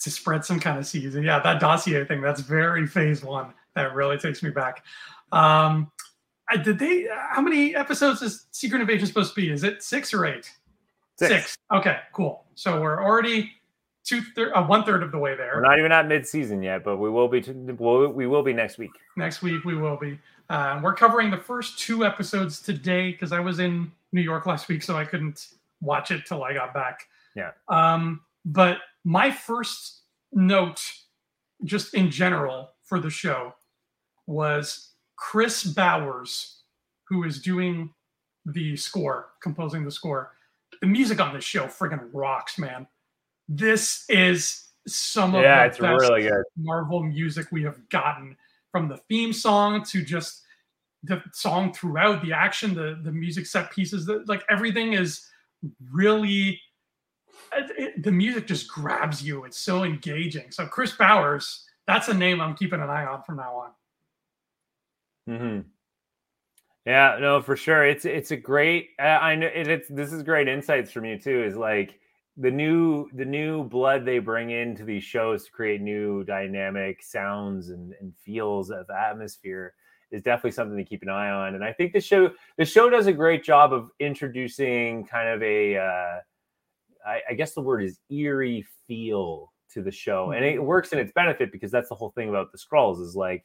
to 0.00 0.10
spread 0.10 0.44
some 0.44 0.60
kind 0.60 0.78
of 0.78 0.86
seeds. 0.86 1.16
Yeah, 1.16 1.40
that 1.40 1.60
dossier 1.60 2.04
thing, 2.04 2.20
that's 2.20 2.40
very 2.40 2.86
phase 2.86 3.24
one. 3.24 3.54
That 3.78 3.94
really 3.94 4.18
takes 4.18 4.42
me 4.42 4.50
back. 4.50 4.84
Um 5.32 5.90
did 6.62 6.78
they 6.78 7.06
how 7.30 7.42
many 7.42 7.74
episodes 7.74 8.22
is 8.22 8.46
Secret 8.52 8.80
Invasion 8.80 9.06
supposed 9.06 9.34
to 9.34 9.40
be? 9.40 9.50
Is 9.50 9.64
it 9.64 9.82
six 9.82 10.12
or 10.14 10.26
eight? 10.26 10.50
Six. 11.16 11.30
six. 11.30 11.58
Okay, 11.72 11.98
cool. 12.12 12.44
So 12.54 12.80
we're 12.80 13.02
already 13.02 13.52
two 14.04 14.22
third, 14.34 14.52
uh, 14.54 14.64
one 14.64 14.84
third 14.84 15.02
of 15.02 15.12
the 15.12 15.18
way 15.18 15.36
there. 15.36 15.52
We're 15.56 15.62
not 15.62 15.78
even 15.78 15.92
at 15.92 16.06
mid 16.06 16.26
season 16.26 16.62
yet, 16.62 16.82
but 16.84 16.96
we 16.96 17.10
will 17.10 17.28
be. 17.28 17.40
we 17.40 18.26
will 18.26 18.42
be 18.42 18.52
next 18.52 18.78
week. 18.78 18.90
Next 19.16 19.42
week 19.42 19.64
we 19.64 19.76
will 19.76 19.96
be. 19.96 20.18
Uh, 20.48 20.80
we're 20.82 20.94
covering 20.94 21.30
the 21.30 21.36
first 21.36 21.78
two 21.78 22.06
episodes 22.06 22.60
today 22.60 23.12
because 23.12 23.32
I 23.32 23.40
was 23.40 23.58
in 23.58 23.92
New 24.12 24.22
York 24.22 24.46
last 24.46 24.68
week, 24.68 24.82
so 24.82 24.96
I 24.96 25.04
couldn't 25.04 25.48
watch 25.82 26.10
it 26.10 26.24
till 26.24 26.42
I 26.42 26.54
got 26.54 26.72
back. 26.72 27.06
Yeah. 27.36 27.50
Um, 27.68 28.22
but 28.46 28.78
my 29.04 29.30
first 29.30 30.00
note, 30.32 30.80
just 31.64 31.94
in 31.94 32.10
general 32.10 32.70
for 32.82 32.98
the 32.98 33.10
show, 33.10 33.54
was 34.28 34.90
Kris 35.16 35.64
Bowers, 35.64 36.62
who 37.08 37.24
is 37.24 37.42
doing 37.42 37.92
the 38.46 38.76
score, 38.76 39.30
composing 39.42 39.84
the 39.84 39.90
score. 39.90 40.32
The 40.80 40.86
music 40.86 41.20
on 41.20 41.34
this 41.34 41.44
show 41.44 41.64
friggin' 41.64 42.08
rocks, 42.12 42.58
man 42.58 42.86
this 43.48 44.04
is 44.08 44.68
some 44.86 45.34
of 45.34 45.42
yeah, 45.42 45.62
the 45.62 45.68
it's 45.68 45.78
best 45.78 46.00
really 46.00 46.22
good. 46.22 46.44
Marvel 46.56 47.02
music 47.02 47.46
we 47.50 47.62
have 47.62 47.88
gotten 47.88 48.36
from 48.70 48.88
the 48.88 48.98
theme 49.08 49.32
song 49.32 49.82
to 49.84 50.02
just 50.04 50.42
the 51.04 51.22
song 51.32 51.72
throughout 51.72 52.22
the 52.22 52.32
action, 52.32 52.74
the 52.74 53.00
the 53.02 53.12
music 53.12 53.46
set 53.46 53.70
pieces, 53.70 54.04
the, 54.06 54.24
like 54.26 54.44
everything 54.50 54.92
is 54.92 55.26
really 55.90 56.60
it, 57.52 58.02
the 58.02 58.12
music 58.12 58.46
just 58.46 58.68
grabs 58.68 59.22
you. 59.22 59.44
It's 59.44 59.58
so 59.58 59.84
engaging. 59.84 60.50
So 60.50 60.66
Kris 60.66 60.92
Bowers, 60.92 61.64
that's 61.86 62.08
a 62.08 62.14
name 62.14 62.40
I'm 62.40 62.54
keeping 62.54 62.80
an 62.80 62.90
eye 62.90 63.06
on 63.06 63.22
from 63.22 63.36
now 63.36 63.54
on. 63.54 63.70
Hmm. 65.28 65.60
Yeah. 66.86 67.18
No, 67.20 67.42
for 67.42 67.54
sure. 67.54 67.84
It's 67.86 68.06
it's 68.06 68.30
a 68.30 68.36
great. 68.36 68.90
Uh, 68.98 69.18
I 69.20 69.34
know 69.34 69.48
it, 69.48 69.68
it's 69.68 69.88
this 69.88 70.10
is 70.10 70.22
great 70.22 70.48
insights 70.48 70.90
from 70.90 71.04
you 71.04 71.18
too. 71.18 71.44
Is 71.44 71.54
like 71.54 72.00
the 72.38 72.50
new 72.50 73.10
the 73.12 73.26
new 73.26 73.64
blood 73.64 74.06
they 74.06 74.20
bring 74.20 74.50
into 74.50 74.84
these 74.84 75.04
shows 75.04 75.44
to 75.44 75.50
create 75.50 75.82
new 75.82 76.24
dynamic 76.24 77.02
sounds 77.02 77.68
and, 77.68 77.92
and 78.00 78.14
feels 78.24 78.70
of 78.70 78.88
atmosphere 78.88 79.74
is 80.10 80.22
definitely 80.22 80.52
something 80.52 80.78
to 80.78 80.84
keep 80.84 81.02
an 81.02 81.10
eye 81.10 81.28
on. 81.28 81.54
And 81.56 81.62
I 81.62 81.74
think 81.74 81.92
the 81.92 82.00
show 82.00 82.30
the 82.56 82.64
show 82.64 82.88
does 82.88 83.06
a 83.06 83.12
great 83.12 83.44
job 83.44 83.74
of 83.74 83.90
introducing 84.00 85.04
kind 85.04 85.28
of 85.28 85.42
a 85.42 85.76
uh, 85.76 86.20
I, 87.06 87.20
I 87.30 87.34
guess 87.34 87.52
the 87.52 87.60
word 87.60 87.82
is 87.82 87.98
eerie 88.10 88.64
feel 88.86 89.52
to 89.74 89.82
the 89.82 89.90
show, 89.90 90.30
and 90.30 90.42
it 90.42 90.62
works 90.62 90.94
in 90.94 90.98
its 90.98 91.12
benefit 91.12 91.52
because 91.52 91.70
that's 91.70 91.90
the 91.90 91.94
whole 91.94 92.12
thing 92.12 92.30
about 92.30 92.50
the 92.50 92.56
Skrulls 92.56 93.02
is 93.02 93.14
like 93.14 93.44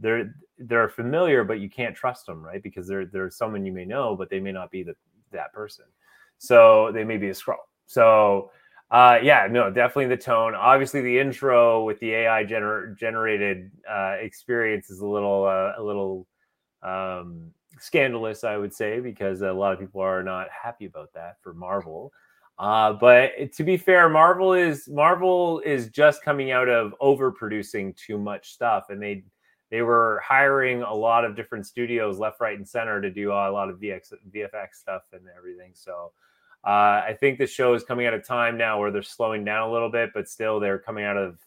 they're 0.00 0.34
they're 0.58 0.88
familiar, 0.88 1.44
but 1.44 1.60
you 1.60 1.70
can't 1.70 1.94
trust 1.94 2.26
them, 2.26 2.42
right? 2.42 2.62
Because 2.62 2.88
they're 2.88 3.06
they're 3.06 3.30
someone 3.30 3.64
you 3.64 3.72
may 3.72 3.84
know, 3.84 4.16
but 4.16 4.30
they 4.30 4.40
may 4.40 4.52
not 4.52 4.70
be 4.70 4.82
the, 4.82 4.94
that 5.32 5.52
person. 5.52 5.84
So 6.38 6.90
they 6.92 7.04
may 7.04 7.16
be 7.16 7.28
a 7.28 7.34
Skrull. 7.34 7.56
So 7.86 8.50
uh, 8.90 9.18
yeah, 9.22 9.46
no, 9.48 9.70
definitely 9.70 10.06
the 10.06 10.16
tone. 10.16 10.54
Obviously, 10.54 11.00
the 11.00 11.18
intro 11.18 11.84
with 11.84 12.00
the 12.00 12.12
AI 12.12 12.44
gener- 12.44 12.96
generated 12.98 13.70
uh, 13.88 14.16
experience 14.20 14.90
is 14.90 15.00
a 15.00 15.06
little 15.06 15.44
uh, 15.44 15.74
a 15.78 15.82
little 15.82 16.26
um, 16.82 17.52
scandalous, 17.78 18.42
I 18.42 18.56
would 18.56 18.74
say, 18.74 18.98
because 18.98 19.42
a 19.42 19.52
lot 19.52 19.72
of 19.72 19.78
people 19.78 20.00
are 20.00 20.24
not 20.24 20.48
happy 20.50 20.86
about 20.86 21.12
that 21.14 21.36
for 21.40 21.54
Marvel. 21.54 22.12
Uh, 22.58 22.92
but 22.92 23.52
to 23.52 23.64
be 23.64 23.76
fair, 23.76 24.08
Marvel 24.08 24.54
is 24.54 24.88
Marvel 24.88 25.60
is 25.60 25.88
just 25.88 26.22
coming 26.22 26.50
out 26.50 26.68
of 26.68 26.92
overproducing 27.00 27.96
too 27.96 28.18
much 28.18 28.52
stuff, 28.52 28.86
and 28.90 29.00
they 29.00 29.22
they 29.70 29.82
were 29.82 30.20
hiring 30.24 30.82
a 30.82 30.92
lot 30.92 31.24
of 31.24 31.36
different 31.36 31.66
studios 31.66 32.18
left, 32.18 32.40
right, 32.40 32.56
and 32.56 32.68
center 32.68 33.00
to 33.00 33.10
do 33.10 33.30
a 33.30 33.50
lot 33.50 33.70
of 33.70 33.78
VX, 33.78 34.12
VFX 34.34 34.74
stuff 34.74 35.02
and 35.12 35.22
everything. 35.36 35.70
So 35.74 36.12
uh, 36.66 37.02
I 37.06 37.16
think 37.18 37.38
the 37.38 37.46
show 37.46 37.74
is 37.74 37.84
coming 37.84 38.06
at 38.06 38.12
a 38.12 38.20
time 38.20 38.58
now 38.58 38.80
where 38.80 38.90
they're 38.90 39.02
slowing 39.02 39.44
down 39.44 39.68
a 39.68 39.72
little 39.72 39.90
bit, 39.90 40.10
but 40.12 40.28
still 40.28 40.60
they're 40.60 40.78
coming 40.78 41.04
out 41.04 41.16
of 41.16 41.38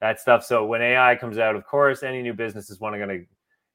that 0.00 0.20
stuff. 0.20 0.44
So 0.44 0.66
when 0.66 0.82
AI 0.82 1.16
comes 1.16 1.38
out, 1.38 1.56
of 1.56 1.66
course, 1.66 2.02
any 2.02 2.22
new 2.22 2.34
business 2.34 2.70
is 2.70 2.78
want 2.78 2.94
to 2.94 2.98
gonna 2.98 3.20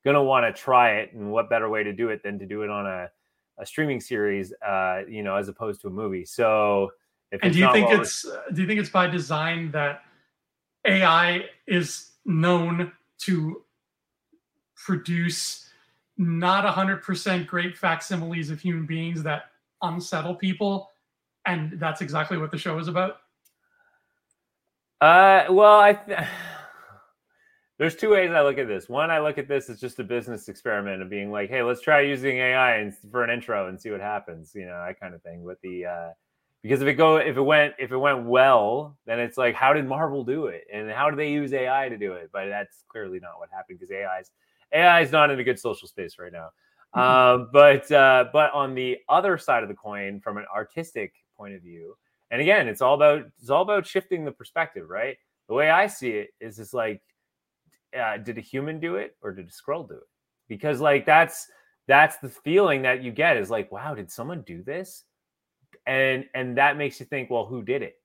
gonna 0.05 0.23
want 0.23 0.45
to 0.45 0.62
try 0.62 0.97
it, 0.97 1.13
and 1.13 1.31
what 1.31 1.49
better 1.49 1.67
way 1.67 1.83
to 1.83 1.91
do 1.91 2.10
it 2.10 2.21
than 2.23 2.38
to 2.39 2.45
do 2.45 2.62
it 2.62 2.69
on 2.69 2.86
a, 2.86 3.10
a 3.57 3.65
streaming 3.65 3.99
series, 3.99 4.53
uh, 4.65 5.01
you 5.10 5.23
know, 5.23 5.36
as 5.36 5.49
opposed 5.49 5.81
to 5.81 5.88
a 5.88 5.91
movie. 5.91 6.23
So 6.23 6.91
if 7.31 7.41
and 7.43 7.51
do 7.51 7.60
you 7.60 7.71
think 7.73 7.89
well, 7.89 8.01
it's 8.01 8.25
do 8.53 8.62
you 8.62 8.67
think 8.67 8.79
it's 8.79 8.89
by 8.89 9.07
design 9.07 9.71
that 9.71 10.03
AI 10.86 11.45
is 11.65 12.12
known 12.25 12.91
to 13.19 13.63
produce 14.77 15.69
not 16.17 16.65
100% 16.65 17.47
great 17.47 17.77
facsimiles 17.77 18.49
of 18.49 18.59
human 18.59 18.85
beings 18.85 19.23
that 19.23 19.51
unsettle 19.81 20.35
people 20.35 20.89
and 21.45 21.79
that's 21.79 22.01
exactly 22.01 22.37
what 22.37 22.51
the 22.51 22.57
show 22.57 22.77
is 22.77 22.87
about? 22.87 23.17
Uh 24.99 25.45
well 25.49 25.79
i 25.79 25.93
th- 25.93 26.19
there's 27.77 27.95
two 27.95 28.09
ways 28.09 28.31
i 28.31 28.41
look 28.41 28.57
at 28.57 28.67
this. 28.67 28.89
One 28.89 29.11
i 29.11 29.19
look 29.19 29.37
at 29.37 29.47
this 29.47 29.69
as 29.69 29.79
just 29.79 29.99
a 29.99 30.03
business 30.03 30.49
experiment 30.49 31.03
of 31.03 31.09
being 31.09 31.31
like 31.31 31.49
hey 31.49 31.61
let's 31.61 31.81
try 31.81 32.01
using 32.01 32.37
ai 32.37 32.77
and, 32.77 32.95
for 33.11 33.23
an 33.23 33.29
intro 33.29 33.67
and 33.67 33.79
see 33.79 33.91
what 33.91 34.01
happens 34.01 34.53
you 34.55 34.65
know 34.65 34.83
that 34.85 34.99
kind 34.99 35.13
of 35.13 35.21
thing 35.21 35.43
with 35.43 35.61
the 35.61 35.85
uh 35.85 36.09
because 36.63 36.81
if 36.81 36.87
it 36.87 36.95
go 36.95 37.17
if 37.17 37.37
it 37.37 37.41
went 37.41 37.75
if 37.77 37.91
it 37.91 37.97
went 37.97 38.25
well 38.25 38.97
then 39.05 39.19
it's 39.19 39.37
like 39.37 39.53
how 39.53 39.71
did 39.71 39.85
marvel 39.87 40.23
do 40.23 40.47
it? 40.47 40.65
And 40.73 40.89
how 40.89 41.11
do 41.11 41.15
they 41.15 41.31
use 41.31 41.53
ai 41.53 41.89
to 41.89 41.97
do 41.97 42.13
it? 42.13 42.31
But 42.33 42.47
that's 42.47 42.83
clearly 42.89 43.19
not 43.19 43.37
what 43.37 43.49
happened 43.51 43.79
because 43.79 43.91
ai's 43.91 44.31
AI 44.73 45.01
is 45.01 45.12
not 45.12 45.32
in 45.32 45.39
a 45.39 45.43
good 45.43 45.60
social 45.60 45.88
space 45.88 46.17
right 46.19 46.32
now. 46.32 46.49
Mm-hmm. 46.95 46.99
Um, 46.99 47.49
but 47.51 47.91
uh, 47.91 48.25
but 48.32 48.53
on 48.53 48.73
the 48.73 48.97
other 49.10 49.38
side 49.38 49.63
of 49.63 49.69
the 49.69 49.75
coin, 49.75 50.19
from 50.19 50.38
an 50.38 50.45
artistic 50.53 51.13
point 51.38 51.53
of 51.53 51.62
view, 51.62 51.95
and 52.32 52.41
again, 52.41 52.67
it's 52.67 52.82
all 52.82 52.95
about 52.95 53.25
it's 53.39 53.49
all 53.49 53.62
about 53.62 53.86
shifting 53.86 54.25
the 54.25 54.32
perspective, 54.32 54.89
right? 54.89 55.17
The 55.47 55.53
way 55.53 55.69
I 55.69 55.88
see 55.88 56.12
it 56.12 56.30
is, 56.39 56.60
it's 56.60 56.73
like, 56.73 57.01
uh, 57.97 58.17
did 58.17 58.38
a 58.38 58.41
human 58.41 58.80
do 58.80 58.95
it 58.95 59.15
or 59.21 59.32
did 59.32 59.47
a 59.47 59.51
Skrull 59.51 59.88
do 59.88 59.95
it? 59.95 60.08
Because 60.47 60.82
like 60.82 61.06
that's 61.06 61.47
that's 61.88 62.17
the 62.17 62.30
feeling 62.30 62.82
that 62.82 63.01
you 63.01 63.12
get 63.12 63.38
is 63.38 63.49
like, 63.49 63.71
wow, 63.71 63.93
did 63.95 64.12
someone 64.12 64.41
do 64.41 64.63
this? 64.63 65.03
And 65.86 66.25
and 66.34 66.58
that 66.58 66.77
makes 66.77 66.99
you 66.99 67.06
think, 67.06 67.30
well, 67.30 67.45
who 67.45 67.63
did 67.63 67.82
it? 67.82 67.95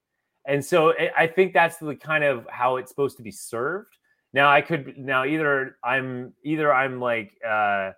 And 0.45 0.65
so 0.65 0.93
I 1.17 1.29
think 1.29 1.53
that's 1.53 1.77
the 1.77 1.95
kind 1.95 2.25
of 2.25 2.47
how 2.51 2.77
it's 2.77 2.91
supposed 2.91 3.17
to 3.17 3.23
be 3.23 3.31
served 3.31 3.97
now 4.33 4.51
I 4.51 4.61
could 4.61 4.97
now 4.99 5.25
either 5.25 5.77
I'm 5.85 6.33
either 6.45 6.73
I'm 6.73 7.01
like 7.01 7.37
uh 7.47 7.93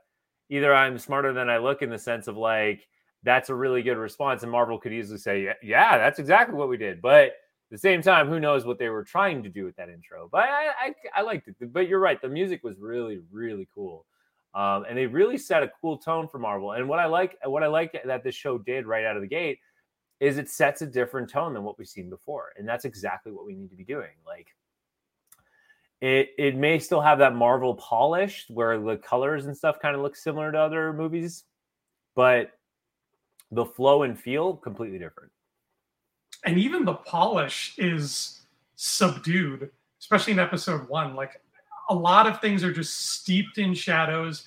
either 0.51 0.75
I'm 0.75 0.99
smarter 0.99 1.33
than 1.33 1.49
I 1.49 1.59
look 1.59 1.83
in 1.83 1.91
the 1.91 1.99
sense 1.99 2.27
of 2.27 2.37
like 2.37 2.87
that's 3.23 3.49
a 3.49 3.55
really 3.55 3.83
good 3.83 3.97
response 3.97 4.43
and 4.43 4.53
Marvel 4.53 4.79
could 4.79 4.93
easily 4.93 5.19
say 5.19 5.55
yeah 5.63 5.99
that's 5.99 6.19
exactly 6.19 6.55
what 6.55 6.69
we 6.69 6.77
did. 6.77 7.01
But 7.01 7.25
at 7.25 7.33
the 7.71 7.79
same 7.79 8.03
time 8.03 8.29
who 8.29 8.41
knows 8.41 8.65
what 8.65 8.79
they 8.79 8.89
were 8.89 9.05
trying 9.05 9.43
to 9.43 9.49
do 9.49 9.65
with 9.65 9.77
that 9.77 9.89
intro. 9.89 10.29
But 10.31 10.45
I 10.45 10.67
I, 10.79 10.95
I 11.17 11.23
liked 11.23 11.49
it. 11.49 11.73
But 11.73 11.89
you're 11.89 12.01
right 12.01 12.21
the 12.21 12.29
music 12.29 12.63
was 12.65 12.79
really 12.79 13.21
really 13.31 13.69
cool. 13.75 14.07
Um, 14.55 14.85
and 14.89 14.97
they 14.97 15.07
really 15.07 15.37
set 15.37 15.65
a 15.65 15.71
cool 15.81 15.99
tone 15.99 16.29
for 16.29 16.39
Marvel. 16.39 16.73
And 16.73 16.89
what 16.89 17.01
I 17.01 17.07
like 17.07 17.37
what 17.45 17.63
I 17.63 17.67
like 17.67 18.01
that 18.05 18.23
this 18.23 18.35
show 18.35 18.59
did 18.59 18.87
right 18.87 19.05
out 19.05 19.17
of 19.17 19.23
the 19.23 19.29
gate 19.29 19.59
is 20.21 20.39
it 20.39 20.49
sets 20.49 20.81
a 20.81 20.87
different 20.87 21.29
tone 21.29 21.53
than 21.55 21.65
what 21.65 21.77
we've 21.79 21.89
seen 21.89 22.09
before. 22.09 22.53
And 22.57 22.69
that's 22.69 22.85
exactly 22.85 23.33
what 23.33 23.47
we 23.47 23.55
need 23.55 23.71
to 23.71 23.77
be 23.77 23.85
doing. 23.85 24.13
Like 24.25 24.49
it 26.01 26.31
it 26.39 26.57
may 26.57 26.79
still 26.79 27.01
have 27.01 27.19
that 27.19 27.35
Marvel 27.35 27.75
polish 27.75 28.47
where 28.49 28.81
the 28.81 28.97
colors 28.97 29.47
and 29.47 29.57
stuff 29.57 29.79
kind 29.81 29.97
of 29.97 30.03
look 30.03 30.17
similar 30.17 30.53
to 30.53 30.59
other 30.59 30.93
movies, 30.93 31.45
but 32.15 32.53
the 33.51 33.65
flow 33.65 34.03
and 34.03 34.19
feel 34.19 34.55
completely 34.55 34.99
different. 34.99 35.31
And 36.45 36.59
even 36.59 36.85
the 36.85 36.95
polish 36.95 37.75
is 37.79 38.43
subdued, 38.77 39.71
especially 40.01 40.33
in 40.33 40.39
episode 40.39 40.89
one. 40.89 41.15
Like 41.15 41.41
a 41.89 41.95
lot 41.95 42.27
of 42.27 42.41
things 42.41 42.65
are 42.65 42.73
just 42.73 43.13
steeped 43.13 43.59
in 43.59 43.75
shadows. 43.75 44.45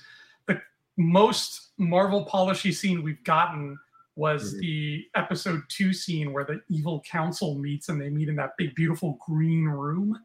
The 0.47 0.61
most 0.97 1.69
Marvel 1.77 2.25
polishy 2.25 2.71
scene 2.71 3.01
we've 3.01 3.23
gotten 3.23 3.77
was 4.15 4.51
mm-hmm. 4.51 4.59
the 4.59 5.05
episode 5.15 5.61
two 5.69 5.93
scene 5.93 6.33
where 6.33 6.43
the 6.43 6.61
evil 6.69 7.01
council 7.09 7.55
meets 7.55 7.89
and 7.89 8.01
they 8.01 8.09
meet 8.09 8.29
in 8.29 8.35
that 8.35 8.57
big, 8.57 8.75
beautiful 8.75 9.17
green 9.25 9.65
room 9.65 10.19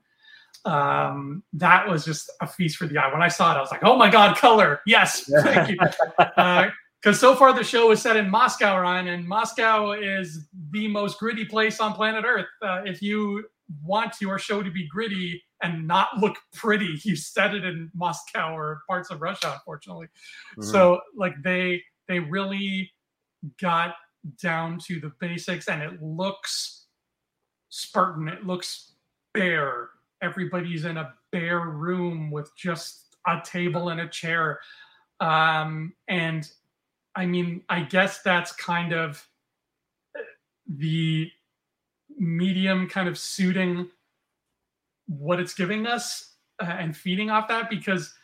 um, 0.64 1.42
that 1.54 1.88
was 1.88 2.04
just 2.04 2.30
a 2.40 2.46
feast 2.46 2.76
for 2.76 2.86
the 2.86 2.98
eye. 2.98 3.12
When 3.12 3.22
I 3.22 3.28
saw 3.28 3.52
it, 3.52 3.56
I 3.56 3.60
was 3.60 3.70
like, 3.70 3.82
"Oh 3.82 3.96
my 3.96 4.10
god, 4.10 4.36
color! 4.36 4.80
Yes, 4.86 5.24
thank 5.42 5.70
you." 5.70 5.76
Because 5.76 6.70
uh, 7.06 7.12
so 7.12 7.34
far 7.34 7.52
the 7.52 7.64
show 7.64 7.90
is 7.90 8.00
set 8.00 8.16
in 8.16 8.30
Moscow, 8.30 8.78
Ryan, 8.78 9.08
and 9.08 9.26
Moscow 9.26 9.92
is 9.92 10.46
the 10.70 10.88
most 10.88 11.18
gritty 11.18 11.44
place 11.44 11.80
on 11.80 11.94
planet 11.94 12.24
Earth. 12.24 12.46
Uh, 12.60 12.82
if 12.84 13.02
you 13.02 13.44
want 13.84 14.14
your 14.20 14.38
show 14.38 14.62
to 14.62 14.70
be 14.70 14.86
gritty 14.88 15.42
and 15.62 15.86
not 15.86 16.08
look 16.18 16.36
pretty, 16.54 16.98
you 17.04 17.16
set 17.16 17.54
it 17.54 17.64
in 17.64 17.90
Moscow 17.94 18.54
or 18.54 18.82
parts 18.88 19.10
of 19.10 19.20
Russia, 19.20 19.52
unfortunately. 19.54 20.06
Mm-hmm. 20.58 20.70
So, 20.70 21.00
like 21.16 21.34
they 21.42 21.82
they 22.08 22.20
really 22.20 22.92
got 23.60 23.94
down 24.40 24.78
to 24.86 25.00
the 25.00 25.12
basics, 25.18 25.68
and 25.68 25.82
it 25.82 26.00
looks 26.00 26.86
Spartan. 27.68 28.28
It 28.28 28.46
looks 28.46 28.92
bare 29.34 29.88
everybody's 30.22 30.85
in 30.85 30.96
a 30.96 31.14
bare 31.30 31.61
room 31.61 32.30
with 32.30 32.54
just 32.56 33.16
a 33.26 33.40
table 33.44 33.88
and 33.88 34.00
a 34.00 34.08
chair. 34.08 34.61
Um, 35.20 35.92
and 36.08 36.48
I 37.14 37.26
mean, 37.26 37.62
I 37.68 37.82
guess 37.82 38.22
that's 38.22 38.52
kind 38.52 38.92
of 38.92 39.26
the 40.66 41.30
medium 42.18 42.88
kind 42.88 43.08
of 43.08 43.18
suiting 43.18 43.88
what 45.06 45.40
it's 45.40 45.54
giving 45.54 45.87
us 45.87 46.35
uh, 46.61 46.66
and 46.66 46.96
feeding 46.96 47.30
off 47.30 47.48
that 47.48 47.68
because 47.68 48.14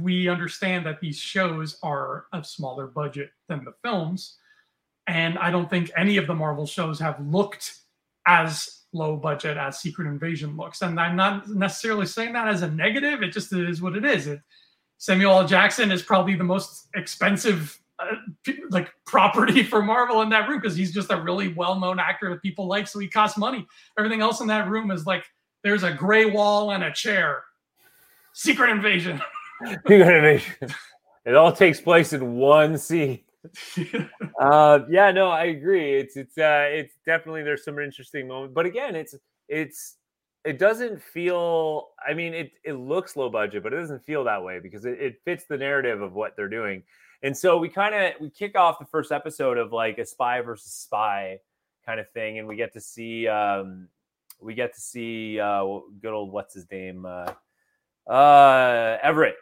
we 0.00 0.28
understand 0.28 0.86
that 0.86 1.00
these 1.00 1.18
shows 1.18 1.78
are 1.82 2.26
a 2.32 2.42
smaller 2.42 2.86
budget 2.86 3.30
than 3.48 3.64
the 3.64 3.74
films. 3.82 4.36
And 5.06 5.38
I 5.38 5.50
don't 5.50 5.68
think 5.68 5.90
any 5.96 6.16
of 6.16 6.26
the 6.26 6.34
Marvel 6.34 6.66
shows 6.66 7.00
have 7.00 7.20
looked 7.20 7.74
as 8.26 8.81
low 8.92 9.16
budget 9.16 9.56
as 9.56 9.80
Secret 9.80 10.06
Invasion 10.06 10.56
looks. 10.56 10.82
And 10.82 10.98
I'm 11.00 11.16
not 11.16 11.48
necessarily 11.48 12.06
saying 12.06 12.32
that 12.34 12.48
as 12.48 12.62
a 12.62 12.70
negative. 12.70 13.22
It 13.22 13.32
just 13.32 13.52
is 13.52 13.82
what 13.82 13.96
it 13.96 14.04
is. 14.04 14.26
It, 14.26 14.40
Samuel 14.98 15.32
L. 15.32 15.46
Jackson 15.46 15.90
is 15.90 16.02
probably 16.02 16.36
the 16.36 16.44
most 16.44 16.88
expensive 16.94 17.78
uh, 17.98 18.16
like 18.70 18.90
property 19.04 19.62
for 19.64 19.82
Marvel 19.82 20.22
in 20.22 20.28
that 20.30 20.48
room 20.48 20.60
because 20.60 20.76
he's 20.76 20.92
just 20.92 21.10
a 21.10 21.20
really 21.20 21.48
well-known 21.48 21.98
actor 21.98 22.30
that 22.30 22.42
people 22.42 22.66
like, 22.66 22.86
so 22.86 22.98
he 22.98 23.08
costs 23.08 23.36
money. 23.36 23.66
Everything 23.98 24.20
else 24.20 24.40
in 24.40 24.46
that 24.46 24.68
room 24.68 24.90
is 24.90 25.06
like 25.06 25.24
there's 25.64 25.82
a 25.82 25.92
gray 25.92 26.24
wall 26.26 26.72
and 26.72 26.84
a 26.84 26.92
chair. 26.92 27.42
Secret 28.32 28.70
Invasion. 28.70 29.20
Secret 29.66 30.16
Invasion. 30.16 30.54
It 31.24 31.34
all 31.34 31.52
takes 31.52 31.80
place 31.80 32.12
in 32.12 32.34
one 32.34 32.78
scene. 32.78 33.20
uh, 34.40 34.80
yeah, 34.88 35.10
no, 35.10 35.28
I 35.28 35.44
agree. 35.44 35.94
It's 35.94 36.16
it's 36.16 36.38
uh, 36.38 36.66
it's 36.68 36.94
definitely 37.04 37.42
there's 37.42 37.64
some 37.64 37.78
interesting 37.78 38.28
moments, 38.28 38.54
but 38.54 38.66
again, 38.66 38.94
it's 38.94 39.14
it's 39.48 39.96
it 40.44 40.58
doesn't 40.58 41.02
feel. 41.02 41.88
I 42.06 42.14
mean, 42.14 42.34
it 42.34 42.52
it 42.64 42.74
looks 42.74 43.16
low 43.16 43.30
budget, 43.30 43.62
but 43.62 43.72
it 43.72 43.80
doesn't 43.80 44.04
feel 44.04 44.24
that 44.24 44.42
way 44.42 44.60
because 44.60 44.84
it, 44.84 45.00
it 45.00 45.20
fits 45.24 45.44
the 45.48 45.56
narrative 45.56 46.02
of 46.02 46.12
what 46.14 46.36
they're 46.36 46.48
doing. 46.48 46.82
And 47.22 47.36
so 47.36 47.58
we 47.58 47.68
kind 47.68 47.94
of 47.94 48.20
we 48.20 48.30
kick 48.30 48.56
off 48.56 48.78
the 48.78 48.86
first 48.86 49.12
episode 49.12 49.58
of 49.58 49.72
like 49.72 49.98
a 49.98 50.06
spy 50.06 50.40
versus 50.40 50.72
spy 50.72 51.38
kind 51.86 52.00
of 52.00 52.08
thing, 52.10 52.38
and 52.38 52.48
we 52.48 52.56
get 52.56 52.72
to 52.74 52.80
see 52.80 53.28
um, 53.28 53.88
we 54.40 54.54
get 54.54 54.74
to 54.74 54.80
see 54.80 55.38
uh, 55.40 55.64
good 56.00 56.12
old 56.12 56.32
what's 56.32 56.54
his 56.54 56.70
name 56.70 57.06
uh, 57.06 57.32
uh, 58.10 58.98
Everett 59.02 59.36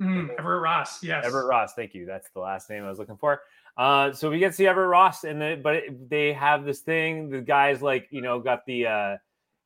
Mm, 0.00 0.38
Everett 0.38 0.62
Ross, 0.62 1.02
yes. 1.02 1.24
Everett 1.24 1.46
Ross, 1.46 1.72
thank 1.74 1.94
you. 1.94 2.04
That's 2.04 2.28
the 2.30 2.40
last 2.40 2.68
name 2.68 2.84
I 2.84 2.88
was 2.88 2.98
looking 2.98 3.16
for. 3.16 3.40
Uh, 3.76 4.12
so 4.12 4.30
we 4.30 4.38
get 4.38 4.48
to 4.48 4.54
see 4.54 4.66
Everett 4.66 4.88
Ross, 4.88 5.24
and 5.24 5.40
the, 5.40 5.60
but 5.62 5.76
it, 5.76 6.10
they 6.10 6.32
have 6.32 6.64
this 6.64 6.80
thing. 6.80 7.30
The 7.30 7.40
guy's 7.40 7.82
like, 7.82 8.08
you 8.10 8.20
know, 8.20 8.38
got 8.38 8.64
the 8.66 8.86
uh, 8.86 9.16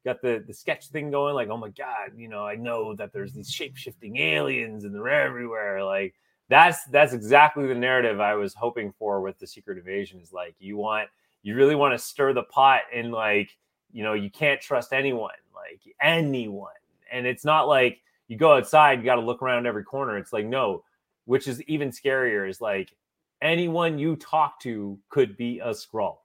got 0.04 0.22
the 0.22 0.44
the 0.46 0.54
sketch 0.54 0.86
thing 0.88 1.10
going. 1.10 1.34
Like, 1.34 1.48
oh 1.48 1.56
my 1.56 1.70
god, 1.70 2.12
you 2.16 2.28
know, 2.28 2.44
I 2.44 2.56
know 2.56 2.94
that 2.96 3.12
there's 3.12 3.32
these 3.32 3.50
shape 3.50 3.76
shifting 3.76 4.16
aliens 4.16 4.84
and 4.84 4.94
they're 4.94 5.08
everywhere. 5.08 5.84
Like, 5.84 6.14
that's 6.48 6.84
that's 6.86 7.12
exactly 7.12 7.66
the 7.66 7.74
narrative 7.74 8.20
I 8.20 8.34
was 8.34 8.54
hoping 8.54 8.92
for 8.98 9.20
with 9.20 9.38
the 9.38 9.46
Secret 9.46 9.78
Invasion. 9.78 10.20
Is 10.20 10.32
like 10.32 10.54
you 10.58 10.76
want 10.76 11.08
you 11.42 11.54
really 11.54 11.76
want 11.76 11.94
to 11.94 11.98
stir 11.98 12.32
the 12.32 12.42
pot 12.44 12.82
and 12.92 13.12
like 13.12 13.56
you 13.92 14.02
know 14.02 14.14
you 14.14 14.30
can't 14.30 14.60
trust 14.60 14.92
anyone, 14.92 15.34
like 15.54 15.80
anyone, 16.00 16.72
and 17.12 17.26
it's 17.26 17.44
not 17.44 17.68
like 17.68 18.00
you 18.30 18.36
go 18.36 18.56
outside, 18.56 19.00
you 19.00 19.04
got 19.04 19.16
to 19.16 19.22
look 19.22 19.42
around 19.42 19.66
every 19.66 19.82
corner. 19.82 20.16
It's 20.16 20.32
like 20.32 20.46
no, 20.46 20.84
which 21.24 21.48
is 21.48 21.60
even 21.62 21.90
scarier. 21.90 22.48
Is 22.48 22.60
like 22.60 22.94
anyone 23.42 23.98
you 23.98 24.14
talk 24.14 24.60
to 24.60 24.96
could 25.08 25.36
be 25.36 25.58
a 25.58 25.70
Skrull. 25.70 26.18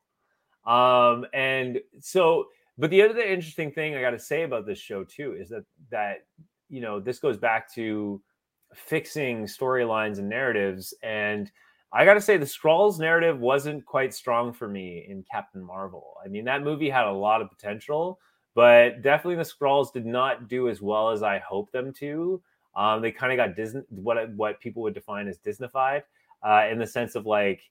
Um, 0.68 1.26
and 1.34 1.82
so, 1.99 2.45
but 2.78 2.91
the 2.91 3.01
other 3.01 3.20
interesting 3.20 3.72
thing 3.72 3.95
I 3.95 4.01
got 4.01 4.12
to 4.12 4.20
say 4.20 4.43
about 4.43 4.68
this 4.68 4.78
show 4.78 5.03
too 5.03 5.36
is 5.39 5.49
that 5.49 5.66
that 5.89 6.28
you 6.70 6.80
know 6.80 6.99
this 6.99 7.18
goes 7.18 7.38
back 7.38 7.74
to 7.74 8.22
fixing 8.76 9.45
storylines 9.45 10.20
and 10.20 10.30
narratives. 10.30 10.93
And 11.01 11.51
I 11.91 12.06
got 12.06 12.16
to 12.16 12.22
say, 12.22 12.38
the 12.38 12.45
Skrulls 12.45 12.99
narrative 12.99 13.39
wasn't 13.39 13.84
quite 13.84 14.14
strong 14.14 14.53
for 14.53 14.68
me 14.68 15.08
in 15.10 15.24
Captain 15.32 15.64
Marvel. 15.64 16.18
I 16.24 16.28
mean, 16.28 16.45
that 16.45 16.62
movie 16.62 16.89
had 16.89 17.08
a 17.08 17.12
lot 17.12 17.41
of 17.41 17.49
potential, 17.49 18.20
but 18.56 19.01
definitely 19.01 19.36
the 19.36 19.43
Skrulls 19.43 19.93
did 19.93 20.06
not 20.06 20.47
do 20.47 20.70
as 20.70 20.82
well 20.82 21.12
as 21.12 21.22
I 21.22 21.39
hoped 21.39 21.74
them 21.74 21.93
to. 21.95 22.41
Um, 22.76 23.01
they 23.01 23.12
kind 23.12 23.32
of 23.32 23.38
got 23.38 23.56
Disney, 23.56 23.82
what 23.89 24.34
what 24.34 24.60
people 24.60 24.82
would 24.84 24.93
define 24.93 25.28
as 25.28 25.38
Disneyfied, 25.38 26.03
uh, 26.41 26.68
in 26.72 26.80
the 26.80 26.88
sense 26.88 27.16
of 27.16 27.26
like, 27.26 27.62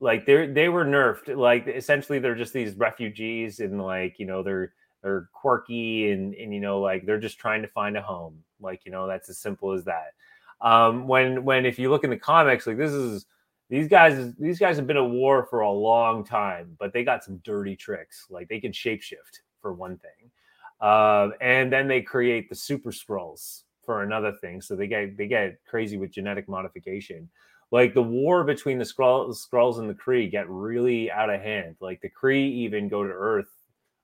like 0.00 0.26
they 0.26 0.46
they 0.46 0.68
were 0.68 0.84
nerfed. 0.84 1.36
Like 1.36 1.66
essentially, 1.66 2.18
they're 2.18 2.34
just 2.34 2.52
these 2.52 2.74
refugees, 2.74 3.60
and 3.60 3.80
like 3.82 4.18
you 4.18 4.26
know 4.26 4.42
they're 4.42 4.72
they're 5.02 5.28
quirky, 5.32 6.10
and 6.10 6.34
and 6.34 6.52
you 6.52 6.60
know 6.60 6.80
like 6.80 7.06
they're 7.06 7.20
just 7.20 7.38
trying 7.38 7.62
to 7.62 7.68
find 7.68 7.96
a 7.96 8.02
home. 8.02 8.42
Like 8.60 8.84
you 8.84 8.92
know 8.92 9.06
that's 9.06 9.28
as 9.28 9.38
simple 9.38 9.72
as 9.72 9.84
that. 9.84 10.12
Um, 10.60 11.06
when 11.06 11.44
when 11.44 11.66
if 11.66 11.78
you 11.78 11.90
look 11.90 12.04
in 12.04 12.10
the 12.10 12.18
comics, 12.18 12.66
like 12.66 12.78
this 12.78 12.92
is 12.92 13.26
these 13.70 13.88
guys 13.88 14.34
these 14.34 14.58
guys 14.58 14.76
have 14.76 14.86
been 14.86 14.96
at 14.96 15.10
war 15.10 15.46
for 15.48 15.60
a 15.60 15.70
long 15.70 16.24
time, 16.24 16.76
but 16.78 16.92
they 16.92 17.04
got 17.04 17.24
some 17.24 17.38
dirty 17.44 17.76
tricks. 17.76 18.26
Like 18.30 18.48
they 18.48 18.60
can 18.60 18.72
shapeshift 18.72 19.40
for 19.64 19.72
one 19.72 19.96
thing, 19.96 20.30
uh, 20.80 21.30
and 21.40 21.72
then 21.72 21.88
they 21.88 22.02
create 22.02 22.50
the 22.50 22.54
super 22.54 22.90
Skrulls 22.90 23.62
for 23.86 24.02
another 24.02 24.32
thing. 24.32 24.60
So 24.60 24.76
they 24.76 24.86
get 24.86 25.16
they 25.16 25.26
get 25.26 25.58
crazy 25.66 25.96
with 25.96 26.12
genetic 26.12 26.48
modification. 26.48 27.30
Like 27.70 27.94
the 27.94 28.02
war 28.02 28.44
between 28.44 28.78
the 28.78 28.84
Skrulls 28.84 29.78
and 29.78 29.88
the 29.88 29.94
Kree 29.94 30.30
get 30.30 30.48
really 30.50 31.10
out 31.10 31.30
of 31.30 31.40
hand. 31.40 31.76
Like 31.80 32.02
the 32.02 32.10
Kree 32.10 32.50
even 32.52 32.88
go 32.88 33.02
to 33.02 33.10
Earth 33.12 33.50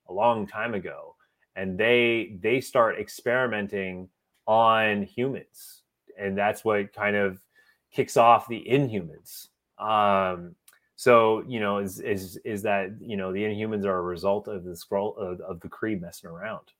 a 0.08 0.12
long 0.12 0.46
time 0.46 0.72
ago, 0.72 1.16
and 1.56 1.78
they 1.78 2.38
they 2.40 2.62
start 2.62 2.98
experimenting 2.98 4.08
on 4.46 5.02
humans 5.02 5.80
and 6.20 6.36
that's 6.36 6.64
what 6.64 6.92
kind 6.92 7.16
of 7.16 7.40
kicks 7.92 8.16
off 8.16 8.46
the 8.46 8.64
Inhumans. 8.68 9.48
Um, 9.78 10.54
so 11.00 11.42
you 11.48 11.60
know, 11.60 11.78
is 11.78 11.98
is 12.00 12.36
is 12.44 12.60
that 12.60 12.90
you 13.00 13.16
know 13.16 13.32
the 13.32 13.42
Inhumans 13.42 13.86
are 13.86 14.00
a 14.00 14.02
result 14.02 14.48
of 14.48 14.64
the 14.64 14.72
Skrull 14.72 15.16
of, 15.16 15.40
of 15.40 15.58
the 15.60 15.68
Kree 15.68 15.98
messing 15.98 16.28
around. 16.28 16.72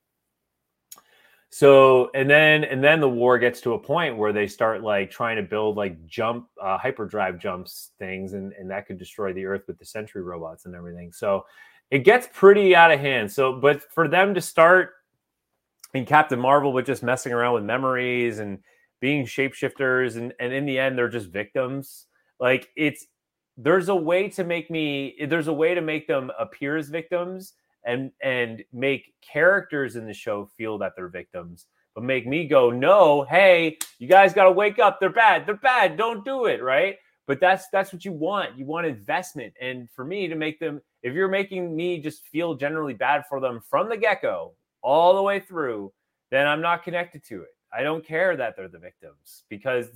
So 1.49 2.11
and 2.13 2.29
then 2.29 2.63
and 2.63 2.83
then 2.83 2.99
the 2.99 3.09
war 3.09 3.39
gets 3.39 3.61
to 3.61 3.73
a 3.73 3.79
point 3.79 4.17
where 4.17 4.31
they 4.31 4.45
start 4.45 4.83
like 4.83 5.09
trying 5.09 5.37
to 5.37 5.41
build 5.41 5.75
like 5.75 6.05
jump 6.05 6.49
uh, 6.61 6.77
hyperdrive 6.77 7.39
jumps 7.39 7.93
things, 7.97 8.33
and 8.33 8.53
and 8.53 8.69
that 8.69 8.85
could 8.85 8.99
destroy 8.99 9.33
the 9.33 9.47
Earth 9.47 9.63
with 9.65 9.79
the 9.79 9.85
Sentry 9.85 10.21
robots 10.21 10.65
and 10.65 10.75
everything. 10.75 11.11
So 11.11 11.43
it 11.89 12.03
gets 12.03 12.29
pretty 12.31 12.75
out 12.75 12.91
of 12.91 12.99
hand. 12.99 13.31
So, 13.31 13.53
but 13.53 13.91
for 13.91 14.07
them 14.07 14.35
to 14.35 14.41
start 14.41 14.91
in 15.95 16.05
Captain 16.05 16.39
Marvel 16.39 16.73
with 16.73 16.85
just 16.85 17.01
messing 17.01 17.33
around 17.33 17.55
with 17.55 17.63
memories 17.63 18.37
and 18.37 18.59
being 18.99 19.25
shapeshifters 19.25 20.15
and 20.15 20.31
and 20.39 20.53
in 20.53 20.67
the 20.67 20.77
end 20.77 20.95
they're 20.95 21.09
just 21.09 21.29
victims 21.29 22.05
like 22.39 22.69
it's 22.75 23.07
there's 23.63 23.89
a 23.89 23.95
way 23.95 24.29
to 24.29 24.43
make 24.43 24.69
me 24.71 25.15
there's 25.27 25.47
a 25.47 25.53
way 25.53 25.75
to 25.75 25.81
make 25.81 26.07
them 26.07 26.31
appear 26.39 26.77
as 26.77 26.89
victims 26.89 27.53
and 27.85 28.11
and 28.21 28.63
make 28.73 29.13
characters 29.21 29.95
in 29.95 30.05
the 30.05 30.13
show 30.13 30.45
feel 30.57 30.77
that 30.77 30.93
they're 30.95 31.07
victims 31.07 31.67
but 31.95 32.03
make 32.03 32.25
me 32.25 32.47
go 32.47 32.69
no 32.69 33.23
hey 33.23 33.77
you 34.01 34.07
guys 34.07 34.33
got 34.33 34.45
to 34.45 34.51
wake 34.51 34.79
up. 34.79 34.99
They're 34.99 35.11
bad. 35.11 35.45
They're 35.45 35.55
bad. 35.55 35.95
Don't 35.95 36.25
do 36.25 36.45
it 36.45 36.63
right? 36.63 36.95
But 37.27 37.39
that's 37.39 37.67
that's 37.71 37.93
what 37.93 38.03
you 38.03 38.11
want. 38.11 38.57
You 38.57 38.65
want 38.65 38.87
investment. 38.87 39.53
And 39.61 39.87
for 39.91 40.03
me 40.03 40.27
to 40.27 40.35
make 40.35 40.59
them 40.59 40.81
if 41.03 41.13
you're 41.13 41.27
making 41.27 41.75
me 41.75 41.99
just 41.99 42.25
feel 42.27 42.55
generally 42.55 42.95
bad 42.95 43.25
for 43.29 43.39
them 43.39 43.61
from 43.69 43.89
the 43.89 43.97
get-go 43.97 44.53
all 44.81 45.15
the 45.15 45.21
way 45.21 45.39
through 45.39 45.93
then 46.31 46.47
i'm 46.47 46.61
not 46.61 46.83
connected 46.83 47.23
to 47.25 47.43
it. 47.43 47.55
I 47.71 47.83
don't 47.83 48.03
care 48.03 48.35
that 48.35 48.55
they're 48.55 48.67
the 48.67 48.79
victims 48.79 49.43
because 49.47 49.87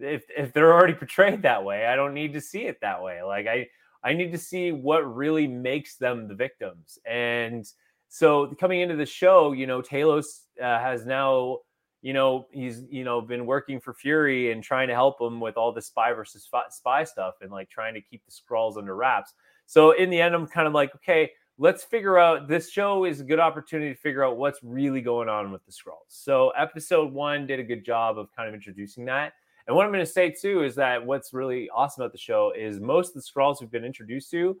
if 0.00 0.24
if 0.36 0.52
they're 0.52 0.72
already 0.72 0.94
portrayed 0.94 1.42
that 1.42 1.64
way, 1.64 1.86
I 1.86 1.96
don't 1.96 2.14
need 2.14 2.32
to 2.34 2.40
see 2.40 2.62
it 2.62 2.80
that 2.80 3.02
way. 3.02 3.22
Like 3.22 3.46
I 3.46 3.68
I 4.02 4.12
need 4.12 4.32
to 4.32 4.38
see 4.38 4.72
what 4.72 5.00
really 5.00 5.46
makes 5.46 5.96
them 5.96 6.28
the 6.28 6.34
victims. 6.34 6.98
And 7.06 7.66
so 8.08 8.54
coming 8.60 8.80
into 8.80 8.96
the 8.96 9.06
show, 9.06 9.52
you 9.52 9.66
know, 9.66 9.82
Talos 9.82 10.42
uh, 10.60 10.78
has 10.78 11.04
now, 11.04 11.58
you 12.00 12.12
know, 12.12 12.46
he's 12.52 12.84
you 12.90 13.04
know 13.04 13.20
been 13.20 13.46
working 13.46 13.80
for 13.80 13.92
Fury 13.92 14.52
and 14.52 14.62
trying 14.62 14.88
to 14.88 14.94
help 14.94 15.20
him 15.20 15.40
with 15.40 15.56
all 15.56 15.72
the 15.72 15.82
spy 15.82 16.12
versus 16.12 16.48
spy 16.70 17.04
stuff 17.04 17.34
and 17.40 17.50
like 17.50 17.68
trying 17.68 17.94
to 17.94 18.00
keep 18.00 18.22
the 18.24 18.32
Skrulls 18.32 18.76
under 18.76 18.94
wraps. 18.94 19.34
So 19.66 19.90
in 19.90 20.08
the 20.10 20.20
end, 20.20 20.34
I'm 20.34 20.46
kind 20.46 20.66
of 20.66 20.72
like, 20.72 20.94
okay, 20.96 21.30
let's 21.58 21.84
figure 21.84 22.18
out 22.18 22.48
this 22.48 22.70
show 22.70 23.04
is 23.04 23.20
a 23.20 23.24
good 23.24 23.40
opportunity 23.40 23.92
to 23.92 24.00
figure 24.00 24.24
out 24.24 24.38
what's 24.38 24.60
really 24.62 25.02
going 25.02 25.28
on 25.28 25.50
with 25.52 25.64
the 25.66 25.72
Skrulls. 25.72 26.06
So 26.08 26.50
episode 26.50 27.12
one 27.12 27.46
did 27.46 27.60
a 27.60 27.64
good 27.64 27.84
job 27.84 28.18
of 28.18 28.34
kind 28.34 28.48
of 28.48 28.54
introducing 28.54 29.04
that. 29.06 29.32
And 29.68 29.76
what 29.76 29.84
I'm 29.84 29.92
going 29.92 30.04
to 30.04 30.10
say 30.10 30.30
too 30.30 30.64
is 30.64 30.74
that 30.76 31.04
what's 31.04 31.34
really 31.34 31.68
awesome 31.68 32.02
about 32.02 32.12
the 32.12 32.18
show 32.18 32.52
is 32.56 32.80
most 32.80 33.14
of 33.14 33.22
the 33.22 33.28
Skrulls 33.28 33.60
we've 33.60 33.70
been 33.70 33.84
introduced 33.84 34.30
to 34.30 34.56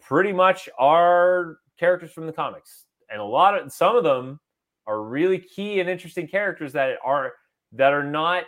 pretty 0.00 0.32
much 0.32 0.68
are 0.78 1.58
characters 1.78 2.12
from 2.12 2.26
the 2.26 2.32
comics. 2.32 2.84
And 3.10 3.20
a 3.20 3.24
lot 3.24 3.58
of 3.58 3.72
some 3.72 3.96
of 3.96 4.04
them 4.04 4.38
are 4.86 5.02
really 5.02 5.38
key 5.38 5.80
and 5.80 5.90
interesting 5.90 6.28
characters 6.28 6.72
that 6.74 6.98
are 7.04 7.32
that 7.72 7.92
are 7.92 8.04
not 8.04 8.44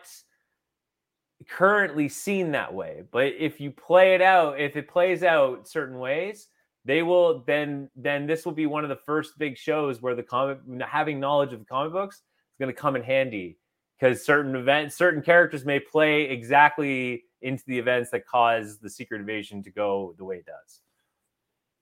currently 1.48 2.08
seen 2.08 2.52
that 2.52 2.72
way. 2.72 3.02
But 3.10 3.34
if 3.38 3.60
you 3.60 3.72
play 3.72 4.14
it 4.14 4.22
out, 4.22 4.60
if 4.60 4.76
it 4.76 4.88
plays 4.88 5.24
out 5.24 5.66
certain 5.66 5.98
ways, 5.98 6.48
they 6.84 7.02
will 7.02 7.42
then 7.48 7.90
then 7.96 8.28
this 8.28 8.44
will 8.44 8.52
be 8.52 8.66
one 8.66 8.84
of 8.84 8.90
the 8.90 9.00
first 9.04 9.38
big 9.38 9.58
shows 9.58 10.00
where 10.00 10.14
the 10.14 10.22
comic 10.22 10.58
having 10.86 11.18
knowledge 11.18 11.52
of 11.52 11.58
the 11.58 11.66
comic 11.66 11.92
books 11.92 12.16
is 12.18 12.22
going 12.60 12.72
to 12.72 12.80
come 12.80 12.94
in 12.94 13.02
handy 13.02 13.58
because 13.98 14.24
certain 14.24 14.54
events 14.56 14.96
certain 14.96 15.22
characters 15.22 15.64
may 15.64 15.80
play 15.80 16.22
exactly 16.22 17.24
into 17.42 17.64
the 17.66 17.78
events 17.78 18.10
that 18.10 18.26
cause 18.26 18.78
the 18.78 18.90
secret 18.90 19.20
invasion 19.20 19.62
to 19.62 19.70
go 19.70 20.14
the 20.18 20.24
way 20.24 20.36
it 20.36 20.46
does 20.46 20.80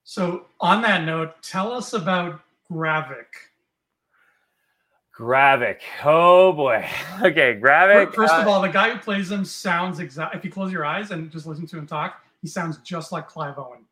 so 0.04 0.46
on 0.60 0.82
that 0.82 1.04
note 1.04 1.34
tell 1.42 1.72
us 1.72 1.92
about 1.92 2.40
gravik 2.70 3.26
Gravik. 5.16 5.78
Oh 6.04 6.52
boy. 6.52 6.84
Okay, 7.22 7.58
Gravik. 7.62 8.12
First 8.12 8.34
of 8.34 8.46
uh, 8.46 8.50
all, 8.50 8.60
the 8.60 8.68
guy 8.68 8.90
who 8.90 8.98
plays 8.98 9.30
him 9.30 9.44
sounds 9.44 10.00
exact. 10.00 10.34
If 10.34 10.44
you 10.44 10.50
close 10.50 10.72
your 10.72 10.84
eyes 10.84 11.12
and 11.12 11.30
just 11.30 11.46
listen 11.46 11.66
to 11.68 11.78
him 11.78 11.86
talk, 11.86 12.20
he 12.42 12.48
sounds 12.48 12.78
just 12.78 13.12
like 13.12 13.28
Clive 13.28 13.56
Owen. 13.56 13.84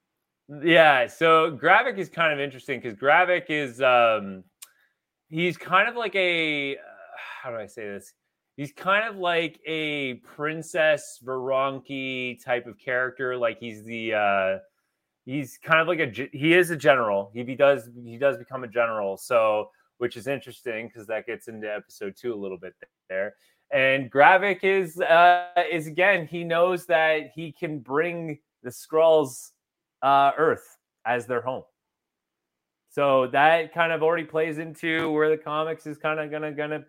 Yeah, 0.65 1.07
so 1.07 1.57
Gravik 1.57 1.99
is 1.99 2.09
kind 2.09 2.33
of 2.33 2.41
interesting 2.41 2.81
because 2.81 2.99
Gravik 2.99 3.47
is 3.49 3.81
um 3.81 4.43
he's 5.31 5.57
kind 5.57 5.89
of 5.89 5.95
like 5.95 6.15
a 6.17 6.77
how 7.43 7.51
do 7.51 7.57
I 7.57 7.67
say 7.67 7.85
this? 7.85 8.13
He's 8.57 8.73
kind 8.73 9.09
of 9.09 9.17
like 9.17 9.61
a 9.67 10.15
princess 10.15 11.21
Veranke 11.25 12.43
type 12.45 12.67
of 12.67 12.79
character. 12.79 13.37
Like 13.37 13.59
he's 13.59 13.85
the 13.85 14.15
uh 14.15 14.59
he's 15.25 15.59
kind 15.63 15.81
of 15.81 15.89
like 15.89 16.01
a 16.01 16.29
he 16.33 16.55
is 16.55 16.71
a 16.71 16.77
general. 16.77 17.31
He, 17.33 17.45
he 17.45 17.55
does 17.55 17.89
he 18.05 18.19
does 18.19 18.37
become 18.37 18.65
a 18.65 18.69
general. 18.69 19.17
So 19.17 19.71
which 19.99 20.17
is 20.17 20.27
interesting 20.27 20.89
because 20.89 21.07
that 21.07 21.27
gets 21.27 21.49
into 21.49 21.73
episode 21.73 22.15
two 22.17 22.35
a 22.35 22.37
little 22.37 22.59
bit 22.59 22.75
there. 23.09 23.35
And 23.71 24.11
Gravik 24.13 24.65
is 24.65 25.01
uh 25.01 25.47
is 25.71 25.87
again 25.87 26.27
he 26.27 26.45
knows 26.45 26.87
that 26.87 27.31
he 27.35 27.53
can 27.53 27.79
bring 27.79 28.39
the 28.63 28.71
Skrulls 28.71 29.53
uh, 30.03 30.33
Earth 30.37 30.77
as 31.07 31.27
their 31.27 31.41
home. 31.41 31.63
So 32.91 33.29
that 33.29 33.73
kind 33.73 33.93
of 33.93 34.03
already 34.03 34.25
plays 34.25 34.59
into 34.59 35.11
where 35.11 35.31
the 35.31 35.39
comics 35.39 35.87
is 35.87 35.97
kind 35.97 36.21
of 36.21 36.31
gonna 36.31 36.53
gonna 36.53 36.85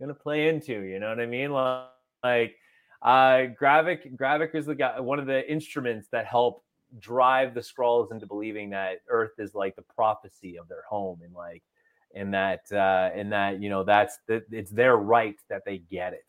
gonna 0.00 0.14
play 0.14 0.48
into. 0.48 0.80
You 0.82 0.98
know 0.98 1.08
what 1.08 1.20
I 1.20 1.26
mean? 1.26 1.52
Like 1.52 2.56
uh, 3.02 3.48
Gravik 3.60 4.16
Gravik 4.16 4.54
is 4.54 4.66
the 4.66 4.74
guy, 4.74 4.98
one 5.00 5.18
of 5.18 5.26
the 5.26 5.50
instruments 5.50 6.08
that 6.12 6.26
help 6.26 6.64
drive 6.98 7.54
the 7.54 7.60
Skrulls 7.60 8.12
into 8.12 8.26
believing 8.26 8.70
that 8.70 8.98
Earth 9.08 9.32
is 9.38 9.54
like 9.54 9.76
the 9.76 9.82
prophecy 9.82 10.58
of 10.58 10.68
their 10.68 10.84
home, 10.88 11.20
and 11.24 11.34
like 11.34 11.62
and 12.14 12.32
that 12.34 12.60
uh, 12.72 13.10
in 13.14 13.30
that 13.30 13.60
you 13.60 13.68
know 13.68 13.84
that's 13.84 14.18
the, 14.28 14.42
it's 14.50 14.70
their 14.70 14.96
right 14.96 15.36
that 15.48 15.62
they 15.64 15.78
get 15.78 16.12
it 16.12 16.24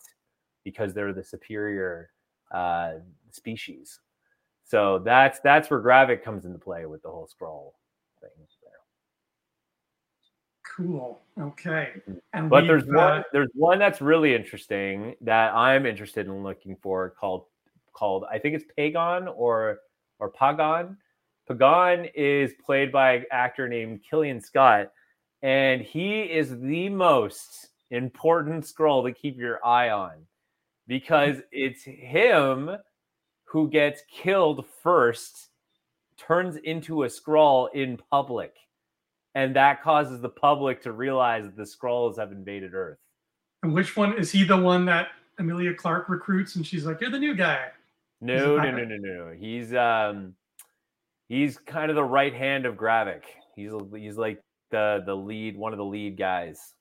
because 0.63 0.93
they're 0.93 1.13
the 1.13 1.23
superior 1.23 2.09
uh, 2.51 2.93
species. 3.31 3.99
So 4.65 4.99
that's 4.99 5.39
that's 5.39 5.69
where 5.69 5.81
Gravik 5.81 6.23
comes 6.23 6.45
into 6.45 6.59
play 6.59 6.85
with 6.85 7.01
the 7.01 7.09
whole 7.09 7.27
Skrull 7.27 7.71
thing. 8.21 8.45
Cool. 10.77 11.19
Okay. 11.39 11.89
Mm-hmm. 11.97 12.13
And 12.33 12.49
But 12.51 12.67
there's 12.67 12.85
one 12.85 13.23
there's 13.33 13.49
one 13.55 13.79
that's 13.79 13.99
really 13.99 14.35
interesting 14.35 15.15
that 15.21 15.55
I'm 15.55 15.87
interested 15.87 16.27
in 16.27 16.43
looking 16.43 16.77
for 16.83 17.09
called 17.19 17.45
called 17.93 18.25
I 18.31 18.37
think 18.37 18.53
it's 18.53 18.65
Pagon 18.77 19.27
or 19.27 19.79
or 20.19 20.29
Pagon. 20.29 20.95
Pagon 21.47 22.05
is 22.13 22.53
played 22.63 22.91
by 22.91 23.13
an 23.13 23.25
actor 23.31 23.67
named 23.67 24.01
Killian 24.07 24.39
Scott, 24.39 24.91
and 25.41 25.81
he 25.81 26.21
is 26.21 26.59
the 26.59 26.89
most 26.89 27.69
important 27.89 28.63
Skrull 28.63 29.03
to 29.03 29.11
keep 29.11 29.35
your 29.35 29.65
eye 29.65 29.89
on 29.89 30.27
because 30.85 31.37
it's 31.51 31.83
him 31.83 32.69
who 33.45 33.67
gets 33.67 34.03
killed 34.11 34.65
first, 34.83 35.49
turns 36.17 36.57
into 36.57 37.03
a 37.03 37.07
Skrull 37.07 37.69
in 37.73 37.97
public, 38.11 38.53
and 39.37 39.55
that 39.55 39.83
causes 39.83 40.19
the 40.19 40.29
public 40.29 40.81
to 40.81 40.91
realize 40.91 41.45
that 41.45 41.55
the 41.55 41.61
Skrulls 41.61 42.17
have 42.17 42.31
invaded 42.31 42.73
Earth. 42.73 42.97
and 43.61 43.71
which 43.71 43.95
one 43.95 44.17
is 44.17 44.31
he 44.31 44.43
the 44.43 44.57
one 44.57 44.83
that 44.85 45.09
Emilia 45.37 45.75
Clarke 45.75 46.09
recruits 46.09 46.55
and 46.55 46.65
she's 46.65 46.87
like, 46.87 46.99
You're 46.99 47.11
the 47.11 47.19
new 47.19 47.35
guy. 47.35 47.67
No, 48.19 48.57
no, 48.57 48.71
no, 48.71 48.83
no, 48.83 48.97
no, 48.97 49.25
no. 49.25 49.35
He's 49.37 49.75
um 49.75 50.33
he's 51.29 51.59
kind 51.59 51.91
of 51.91 51.95
the 51.95 52.03
right 52.03 52.33
hand 52.33 52.65
of 52.65 52.77
Gravik. 52.77 53.21
He's 53.55 53.71
he's 53.95 54.17
like 54.17 54.41
the 54.71 55.03
the 55.05 55.15
lead, 55.15 55.55
one 55.55 55.71
of 55.71 55.77
the 55.77 55.85
lead 55.85 56.17
guys. 56.17 56.73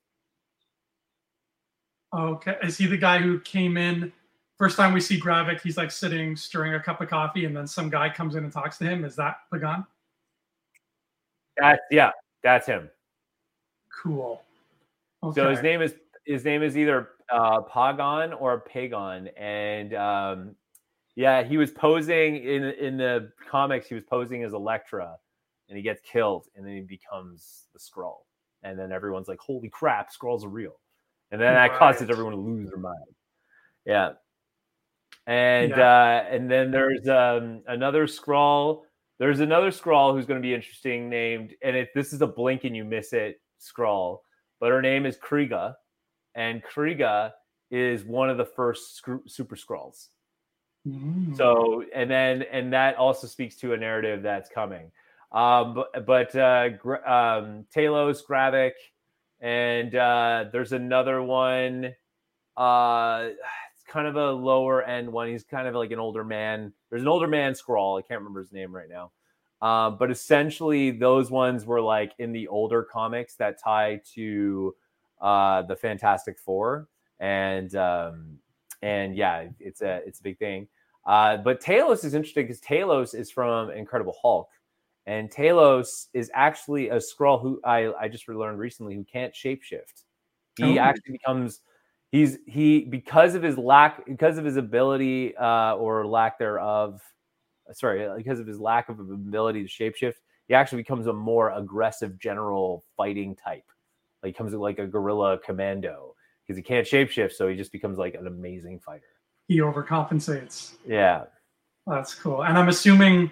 Okay. 2.16 2.56
Is 2.62 2.78
he 2.78 2.86
the 2.86 2.96
guy 2.96 3.18
who 3.18 3.38
came 3.40 3.76
in 3.76 4.10
first 4.56 4.78
time 4.78 4.94
we 4.94 5.00
see 5.02 5.20
Gravik, 5.20 5.60
he's 5.60 5.76
like 5.76 5.90
sitting 5.90 6.34
stirring 6.36 6.72
a 6.72 6.80
cup 6.80 7.02
of 7.02 7.10
coffee, 7.10 7.44
and 7.44 7.54
then 7.54 7.66
some 7.66 7.90
guy 7.90 8.08
comes 8.08 8.34
in 8.34 8.44
and 8.44 8.52
talks 8.52 8.78
to 8.78 8.84
him. 8.84 9.04
Is 9.04 9.14
that 9.16 9.36
Pagan? 9.52 9.84
That's 11.58 11.82
yeah, 11.90 12.12
that's 12.46 12.66
him. 12.66 12.88
Cool. 14.02 14.40
Okay. 15.22 15.40
So 15.40 15.50
his 15.50 15.62
name 15.62 15.82
is 15.82 15.94
his 16.24 16.44
name 16.44 16.62
is 16.62 16.76
either 16.76 17.10
uh, 17.32 17.62
Pagon 17.62 18.32
or 18.32 18.60
Pagon, 18.60 19.28
and 19.36 19.94
um, 19.94 20.54
yeah, 21.16 21.42
he 21.42 21.56
was 21.56 21.72
posing 21.72 22.36
in 22.36 22.64
in 22.64 22.96
the 22.96 23.32
comics. 23.50 23.88
He 23.88 23.94
was 23.94 24.04
posing 24.04 24.44
as 24.44 24.52
Elektra, 24.52 25.16
and 25.68 25.76
he 25.76 25.82
gets 25.82 26.00
killed, 26.00 26.46
and 26.54 26.64
then 26.64 26.74
he 26.74 26.82
becomes 26.82 27.64
the 27.72 27.80
Skrull, 27.80 28.18
and 28.62 28.78
then 28.78 28.92
everyone's 28.92 29.26
like, 29.26 29.40
"Holy 29.40 29.68
crap, 29.68 30.10
Skrulls 30.12 30.44
are 30.44 30.48
real!" 30.48 30.78
And 31.32 31.40
then 31.40 31.54
that 31.54 31.76
causes 31.76 32.08
everyone 32.08 32.32
to 32.32 32.38
lose 32.38 32.68
their 32.70 32.78
mind. 32.78 32.94
Yeah, 33.84 34.12
and 35.26 35.70
Yeah. 35.70 35.80
uh, 35.80 36.26
and 36.30 36.48
then 36.48 36.70
there's 36.70 37.08
um, 37.08 37.62
another 37.66 38.06
Skrull. 38.06 38.82
There's 39.18 39.40
another 39.40 39.70
Skrull 39.70 40.12
who's 40.12 40.26
going 40.26 40.40
to 40.40 40.46
be 40.46 40.54
interesting, 40.54 41.08
named, 41.08 41.54
and 41.62 41.76
if 41.76 41.88
this 41.94 42.12
is 42.12 42.20
a 42.20 42.26
blink 42.26 42.64
and 42.64 42.76
you 42.76 42.84
miss 42.84 43.12
it 43.12 43.40
Skrull, 43.60 44.18
but 44.60 44.70
her 44.70 44.82
name 44.82 45.06
is 45.06 45.16
Kriga, 45.16 45.74
and 46.34 46.62
Kriga 46.62 47.32
is 47.70 48.04
one 48.04 48.28
of 48.30 48.36
the 48.36 48.44
first 48.44 49.02
Super 49.26 49.56
Skrulls. 49.56 50.08
Mm. 50.86 51.36
So, 51.36 51.84
and 51.94 52.10
then, 52.10 52.42
and 52.52 52.72
that 52.72 52.96
also 52.96 53.26
speaks 53.26 53.56
to 53.56 53.72
a 53.72 53.76
narrative 53.76 54.22
that's 54.22 54.48
coming. 54.48 54.92
Um, 55.32 55.74
but, 55.74 56.06
but 56.06 56.36
uh, 56.36 56.68
Gra- 56.70 57.02
um, 57.04 57.66
Talos, 57.74 58.20
Gravik, 58.28 58.72
and 59.40 59.94
uh, 59.94 60.44
there's 60.52 60.72
another 60.72 61.22
one. 61.22 61.94
Uh, 62.56 63.30
kind 63.86 64.06
of 64.06 64.16
a 64.16 64.30
lower 64.32 64.82
end 64.82 65.10
one. 65.10 65.28
He's 65.28 65.44
kind 65.44 65.66
of 65.68 65.74
like 65.74 65.90
an 65.90 65.98
older 65.98 66.24
man. 66.24 66.72
There's 66.90 67.02
an 67.02 67.08
older 67.08 67.26
man 67.28 67.52
Skrull. 67.54 67.98
I 67.98 68.02
can't 68.02 68.20
remember 68.20 68.40
his 68.40 68.52
name 68.52 68.74
right 68.74 68.88
now. 68.88 69.12
Um, 69.62 69.96
but 69.98 70.10
essentially, 70.10 70.90
those 70.90 71.30
ones 71.30 71.64
were 71.64 71.80
like 71.80 72.12
in 72.18 72.32
the 72.32 72.46
older 72.48 72.82
comics 72.82 73.36
that 73.36 73.58
tie 73.62 74.00
to 74.14 74.74
uh, 75.20 75.62
the 75.62 75.74
Fantastic 75.76 76.38
Four, 76.38 76.88
and 77.20 77.74
um, 77.74 78.38
and 78.82 79.16
yeah, 79.16 79.46
it's 79.58 79.80
a 79.80 80.02
it's 80.06 80.20
a 80.20 80.22
big 80.22 80.38
thing. 80.38 80.68
Uh, 81.06 81.38
but 81.38 81.62
Talos 81.62 82.04
is 82.04 82.12
interesting 82.14 82.44
because 82.46 82.60
Talos 82.60 83.14
is 83.14 83.30
from 83.30 83.70
Incredible 83.70 84.14
Hulk, 84.20 84.50
and 85.06 85.30
Talos 85.30 86.08
is 86.12 86.30
actually 86.34 86.90
a 86.90 86.96
Skrull 86.96 87.40
who 87.40 87.58
I 87.64 87.92
I 87.94 88.08
just 88.08 88.28
learned 88.28 88.58
recently 88.58 88.94
who 88.94 89.04
can't 89.04 89.32
shapeshift. 89.32 90.04
He 90.58 90.78
Oh. 90.78 90.82
actually 90.82 91.12
becomes 91.12 91.60
he's 92.12 92.38
he 92.46 92.80
because 92.84 93.34
of 93.34 93.42
his 93.42 93.56
lack 93.58 94.04
because 94.06 94.38
of 94.38 94.44
his 94.44 94.56
ability 94.56 95.36
uh, 95.36 95.74
or 95.76 96.06
lack 96.06 96.38
thereof. 96.38 97.00
Sorry, 97.72 98.08
because 98.16 98.38
of 98.38 98.46
his 98.46 98.60
lack 98.60 98.88
of 98.88 99.00
ability 99.00 99.66
to 99.66 99.68
shapeshift, 99.68 100.14
he 100.46 100.54
actually 100.54 100.78
becomes 100.78 101.06
a 101.08 101.12
more 101.12 101.50
aggressive 101.50 102.18
general 102.18 102.84
fighting 102.96 103.34
type. 103.34 103.64
Like 104.22 104.30
he 104.30 104.32
comes 104.38 104.52
like 104.54 104.78
a 104.78 104.86
guerrilla 104.86 105.38
commando 105.38 106.14
because 106.46 106.56
he 106.56 106.62
can't 106.62 106.86
shapeshift, 106.86 107.32
so 107.32 107.48
he 107.48 107.56
just 107.56 107.72
becomes 107.72 107.98
like 107.98 108.14
an 108.14 108.26
amazing 108.28 108.78
fighter. 108.78 109.02
he 109.48 109.58
overcompensates. 109.58 110.74
Yeah. 110.86 111.24
That's 111.88 112.14
cool. 112.14 112.42
And 112.44 112.56
I'm 112.58 112.68
assuming 112.68 113.30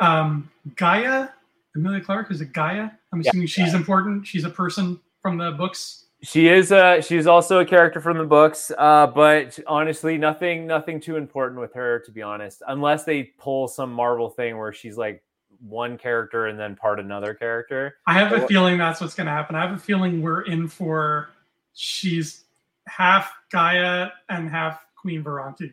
um, 0.00 0.50
Gaia, 0.76 1.28
Emilia 1.76 2.00
Clarke, 2.02 2.30
is 2.30 2.40
a 2.40 2.44
Gaia? 2.46 2.90
I'm 3.12 3.20
Yeah, 3.22 3.30
assuming 3.30 3.46
she's 3.46 3.72
important. 3.74 4.26
She's 4.26 4.44
a 4.44 4.50
person 4.50 5.00
from 5.22 5.36
the 5.38 5.52
books. 5.52 6.06
She 6.22 6.48
is 6.48 6.70
uh 6.70 7.00
she's 7.00 7.26
also 7.26 7.60
a 7.60 7.64
character 7.64 8.00
from 8.00 8.18
the 8.18 8.24
books, 8.24 8.70
uh, 8.76 9.06
but 9.06 9.58
honestly, 9.66 10.18
nothing 10.18 10.66
nothing 10.66 11.00
too 11.00 11.16
important 11.16 11.60
with 11.60 11.72
her, 11.74 12.00
to 12.00 12.10
be 12.12 12.20
honest. 12.20 12.62
Unless 12.68 13.04
they 13.04 13.32
pull 13.38 13.68
some 13.68 13.92
Marvel 13.92 14.28
thing 14.28 14.58
where 14.58 14.72
she's 14.72 14.98
like 14.98 15.22
one 15.60 15.98
character 15.98 16.46
and 16.46 16.58
then 16.58 16.76
part 16.76 17.00
another 17.00 17.34
character. 17.34 17.96
I 18.06 18.14
have 18.14 18.32
a 18.32 18.46
feeling 18.46 18.78
that's 18.78 19.00
what's 19.00 19.14
going 19.14 19.26
to 19.26 19.32
happen. 19.32 19.54
I 19.54 19.60
have 19.62 19.76
a 19.76 19.78
feeling 19.78 20.22
we're 20.22 20.42
in 20.42 20.68
for 20.68 21.30
she's 21.74 22.44
half 22.86 23.32
Gaia 23.50 24.10
and 24.28 24.48
half 24.48 24.84
Queen 24.96 25.22
Veranke. 25.22 25.72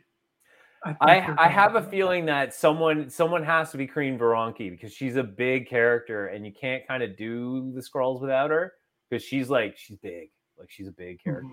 think 0.84 0.98
I 1.02 1.36
I 1.38 1.48
have 1.48 1.76
a 1.76 1.82
feeling 1.82 2.26
that 2.26 2.54
someone 2.54 3.10
someone 3.10 3.43
has 3.43 3.72
to 3.72 3.78
be 3.78 3.88
Queen 3.88 4.18
Veranke 4.18 4.70
because 4.70 4.93
she's 4.93 5.16
a 5.16 5.24
big 5.24 5.68
character 5.68 6.28
and 6.28 6.45
you 6.45 6.52
can't 6.52 6.88
kind 6.88 7.04
of 7.04 7.18
do 7.18 7.72
the 7.74 7.82
Skrulls 7.82 8.22
without 8.22 8.52
her 8.52 8.74
because 9.10 9.24
she's 9.24 9.50
like 9.50 9.78
she's 9.78 9.98
big, 9.98 10.30
like 10.60 10.70
she's 10.72 10.88
a 10.88 10.91
big 10.91 11.22
character. 11.24 11.47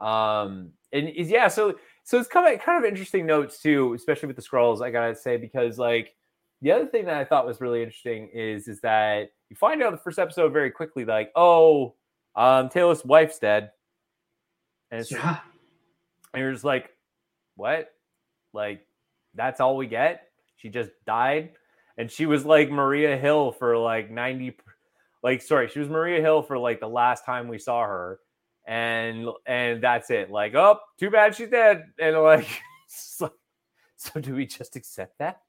Mhm. 0.00 0.04
um 0.06 0.70
and 0.92 1.08
is 1.08 1.30
yeah 1.30 1.48
so 1.48 1.74
so 2.02 2.18
it's 2.18 2.28
kind 2.28 2.52
of 2.52 2.60
kind 2.60 2.82
of 2.82 2.88
interesting 2.88 3.24
notes 3.26 3.60
too 3.60 3.94
especially 3.94 4.26
with 4.26 4.36
the 4.36 4.42
Skrulls 4.42 4.82
i 4.82 4.90
gotta 4.90 5.14
say 5.14 5.36
because 5.36 5.78
like 5.78 6.14
the 6.62 6.72
other 6.72 6.86
thing 6.86 7.04
that 7.04 7.16
i 7.16 7.24
thought 7.24 7.46
was 7.46 7.60
really 7.60 7.80
interesting 7.82 8.28
is 8.34 8.66
is 8.68 8.80
that 8.80 9.30
you 9.50 9.56
find 9.56 9.82
out 9.82 9.92
the 9.92 9.96
first 9.98 10.18
episode 10.18 10.52
very 10.52 10.70
quickly 10.70 11.04
like 11.04 11.30
oh 11.36 11.94
um 12.34 12.68
Talos's 12.68 13.04
wife's 13.04 13.38
dead 13.38 13.70
and 14.90 15.00
it's 15.00 15.12
Yeah. 15.12 15.38
and 16.32 16.40
you're 16.42 16.52
just 16.52 16.64
like 16.64 16.90
what 17.56 17.92
like 18.52 18.84
that's 19.34 19.60
all 19.60 19.76
we 19.76 19.86
get 19.86 20.28
she 20.56 20.68
just 20.68 20.90
died 21.06 21.52
and 21.98 22.10
she 22.10 22.26
was 22.26 22.44
like 22.44 22.68
maria 22.70 23.16
hill 23.16 23.52
for 23.52 23.78
like 23.78 24.10
90 24.10 24.56
like 25.22 25.40
sorry 25.40 25.68
she 25.68 25.78
was 25.78 25.88
maria 25.88 26.20
hill 26.20 26.42
for 26.42 26.58
like 26.58 26.80
the 26.80 26.88
last 26.88 27.24
time 27.24 27.46
we 27.46 27.58
saw 27.58 27.82
her 27.84 28.18
and 28.66 29.28
and 29.46 29.82
that's 29.82 30.10
it. 30.10 30.30
Like 30.30 30.54
oh 30.54 30.78
too 30.98 31.10
bad 31.10 31.34
she's 31.34 31.50
dead. 31.50 31.84
And 31.98 32.16
like 32.18 32.48
so, 32.88 33.32
so 33.96 34.20
do 34.20 34.34
we 34.34 34.46
just 34.46 34.76
accept 34.76 35.18
that? 35.18 35.40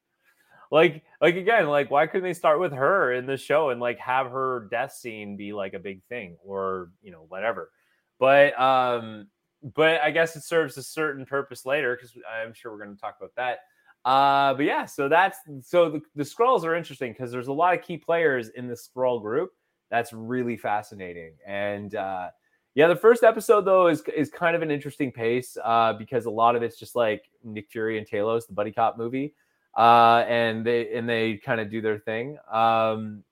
Like 0.72 1.04
like 1.22 1.36
again 1.36 1.68
like 1.68 1.92
why 1.92 2.08
couldn't 2.08 2.24
they 2.24 2.34
start 2.34 2.60
with 2.60 2.74
her 2.74 3.14
in 3.14 3.26
the 3.26 3.38
show 3.38 3.70
and 3.70 3.80
like 3.80 4.00
have 4.00 4.28
her 4.32 4.68
death 4.72 4.94
scene 4.94 5.38
be 5.38 5.54
like 5.54 5.74
a 5.74 5.80
big 5.80 6.04
thing 6.10 6.38
or 6.44 6.92
you 7.02 7.12
know 7.12 7.26
whatever? 7.30 7.72
But 8.20 8.60
um 8.60 9.28
but 9.74 10.00
i 10.02 10.12
guess 10.12 10.36
it 10.36 10.44
serves 10.44 10.78
a 10.78 10.84
certain 10.84 11.26
purpose 11.26 11.66
later 11.66 11.96
because 11.96 12.16
i'm 12.32 12.54
sure 12.54 12.72
we're 12.72 12.84
going 12.84 12.96
to 12.96 13.02
talk 13.02 13.16
about 13.18 13.34
that. 13.36 13.60
Uh 14.04 14.54
but 14.54 14.64
yeah 14.64 14.86
so 14.86 15.10
that's 15.10 15.40
so 15.62 15.90
the, 15.90 16.02
the 16.16 16.24
Skrulls 16.24 16.64
are 16.64 16.76
interesting 16.76 17.14
because 17.14 17.32
there's 17.32 17.48
a 17.48 17.54
lot 17.54 17.74
of 17.74 17.82
key 17.82 17.98
players 17.98 18.50
in 18.50 18.68
the 18.68 18.76
Skrull 18.76 19.22
group. 19.22 19.52
That's 19.90 20.14
really 20.14 20.58
fascinating. 20.58 21.34
And 21.48 21.96
uh 21.96 22.30
yeah, 22.76 22.88
the 22.88 22.96
first 22.96 23.24
episode 23.24 23.62
though 23.62 23.88
is 23.88 24.04
is 24.16 24.30
kind 24.30 24.56
of 24.56 24.62
an 24.62 24.70
interesting 24.70 25.12
pace 25.12 25.58
uh, 25.64 25.94
because 25.94 26.26
a 26.26 26.30
lot 26.30 26.58
of 26.58 26.62
it's 26.62 26.78
just 26.78 26.94
like 26.94 27.24
Nick 27.44 27.70
Fury 27.70 27.98
and 27.98 28.08
Talos, 28.08 28.46
the 28.48 28.54
buddy 28.54 28.72
cop 28.72 28.98
movie, 28.98 29.34
uh, 29.78 30.26
and 30.28 30.66
they 30.66 30.94
and 30.94 31.08
they 31.08 31.38
kind 31.38 31.62
of 31.62 31.72
do 31.72 31.82
their 31.82 32.00
thing, 32.00 32.38
um, 32.52 33.24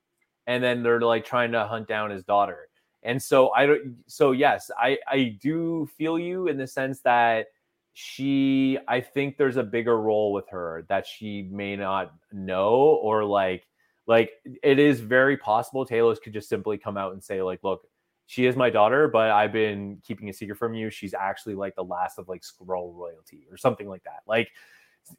and 0.47 0.63
then 0.63 0.81
they're 0.81 1.01
like 1.01 1.25
trying 1.25 1.51
to 1.51 1.67
hunt 1.67 1.89
down 1.89 2.09
his 2.09 2.23
daughter, 2.23 2.69
and 3.03 3.21
so 3.21 3.51
I 3.51 3.65
don't. 3.65 3.97
So 4.07 4.31
yes, 4.31 4.71
I 4.79 4.97
I 5.07 5.37
do 5.41 5.89
feel 5.97 6.17
you 6.17 6.47
in 6.47 6.57
the 6.57 6.67
sense 6.67 7.01
that 7.01 7.47
she, 7.93 8.79
I 8.87 9.01
think 9.01 9.37
there's 9.37 9.57
a 9.57 9.63
bigger 9.63 9.99
role 9.99 10.33
with 10.33 10.49
her 10.49 10.85
that 10.89 11.05
she 11.05 11.43
may 11.51 11.75
not 11.75 12.13
know 12.31 12.99
or 13.01 13.23
like 13.23 13.67
like 14.07 14.31
it 14.63 14.79
is 14.79 14.99
very 14.99 15.37
possible 15.37 15.85
Talos 15.85 16.21
could 16.21 16.33
just 16.33 16.49
simply 16.49 16.77
come 16.77 16.97
out 16.97 17.13
and 17.13 17.23
say 17.23 17.41
like, 17.41 17.59
look 17.63 17.87
she 18.33 18.47
is 18.47 18.55
my 18.55 18.71
daughter, 18.71 19.07
but 19.07 19.29
I've 19.29 19.51
been 19.51 20.01
keeping 20.03 20.27
a 20.27 20.33
secret 20.33 20.57
from 20.57 20.73
you. 20.73 20.89
She's 20.89 21.13
actually 21.13 21.53
like 21.53 21.75
the 21.75 21.83
last 21.83 22.17
of 22.17 22.27
like 22.27 22.41
Skrull 22.41 22.95
royalty 22.95 23.45
or 23.51 23.57
something 23.57 23.87
like 23.87 24.03
that. 24.05 24.21
Like 24.25 24.49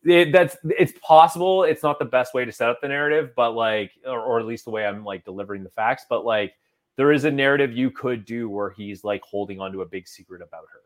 it, 0.04 0.32
that's 0.32 0.56
it's 0.64 0.92
possible. 1.00 1.62
It's 1.62 1.84
not 1.84 2.00
the 2.00 2.06
best 2.06 2.34
way 2.34 2.44
to 2.44 2.50
set 2.50 2.70
up 2.70 2.80
the 2.80 2.88
narrative, 2.88 3.30
but 3.36 3.52
like, 3.52 3.92
or, 4.04 4.18
or 4.18 4.40
at 4.40 4.46
least 4.46 4.64
the 4.64 4.72
way 4.72 4.84
I'm 4.84 5.04
like 5.04 5.24
delivering 5.24 5.62
the 5.62 5.70
facts, 5.70 6.04
but 6.10 6.24
like 6.24 6.54
there 6.96 7.12
is 7.12 7.24
a 7.24 7.30
narrative 7.30 7.72
you 7.72 7.88
could 7.88 8.24
do 8.24 8.50
where 8.50 8.70
he's 8.70 9.04
like 9.04 9.22
holding 9.22 9.60
onto 9.60 9.82
a 9.82 9.86
big 9.86 10.08
secret 10.08 10.42
about 10.42 10.64
her. 10.72 10.80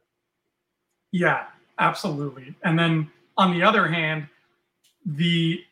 Yeah, 1.13 1.47
absolutely. 1.79 2.55
And 2.63 2.79
then 2.79 3.11
on 3.39 3.59
the 3.59 3.63
other 3.63 3.89
hand, 3.89 4.27
the 5.07 5.63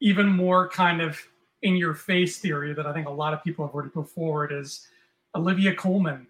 even 0.00 0.28
more 0.28 0.68
kind 0.68 1.00
of 1.00 1.18
in 1.62 1.74
your 1.74 1.94
face 1.94 2.36
theory 2.36 2.74
that 2.74 2.86
I 2.86 2.92
think 2.92 3.08
a 3.08 3.10
lot 3.10 3.32
of 3.32 3.42
people 3.42 3.66
have 3.66 3.74
already 3.74 3.88
put 3.88 4.10
forward 4.10 4.52
is 4.52 4.88
Olivia 5.36 5.74
Colman, 5.74 6.26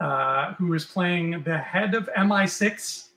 uh, 0.00 0.54
who 0.54 0.74
is 0.74 0.84
playing 0.84 1.42
the 1.44 1.56
head 1.56 1.94
of 1.94 2.10
MI6, 2.18 3.08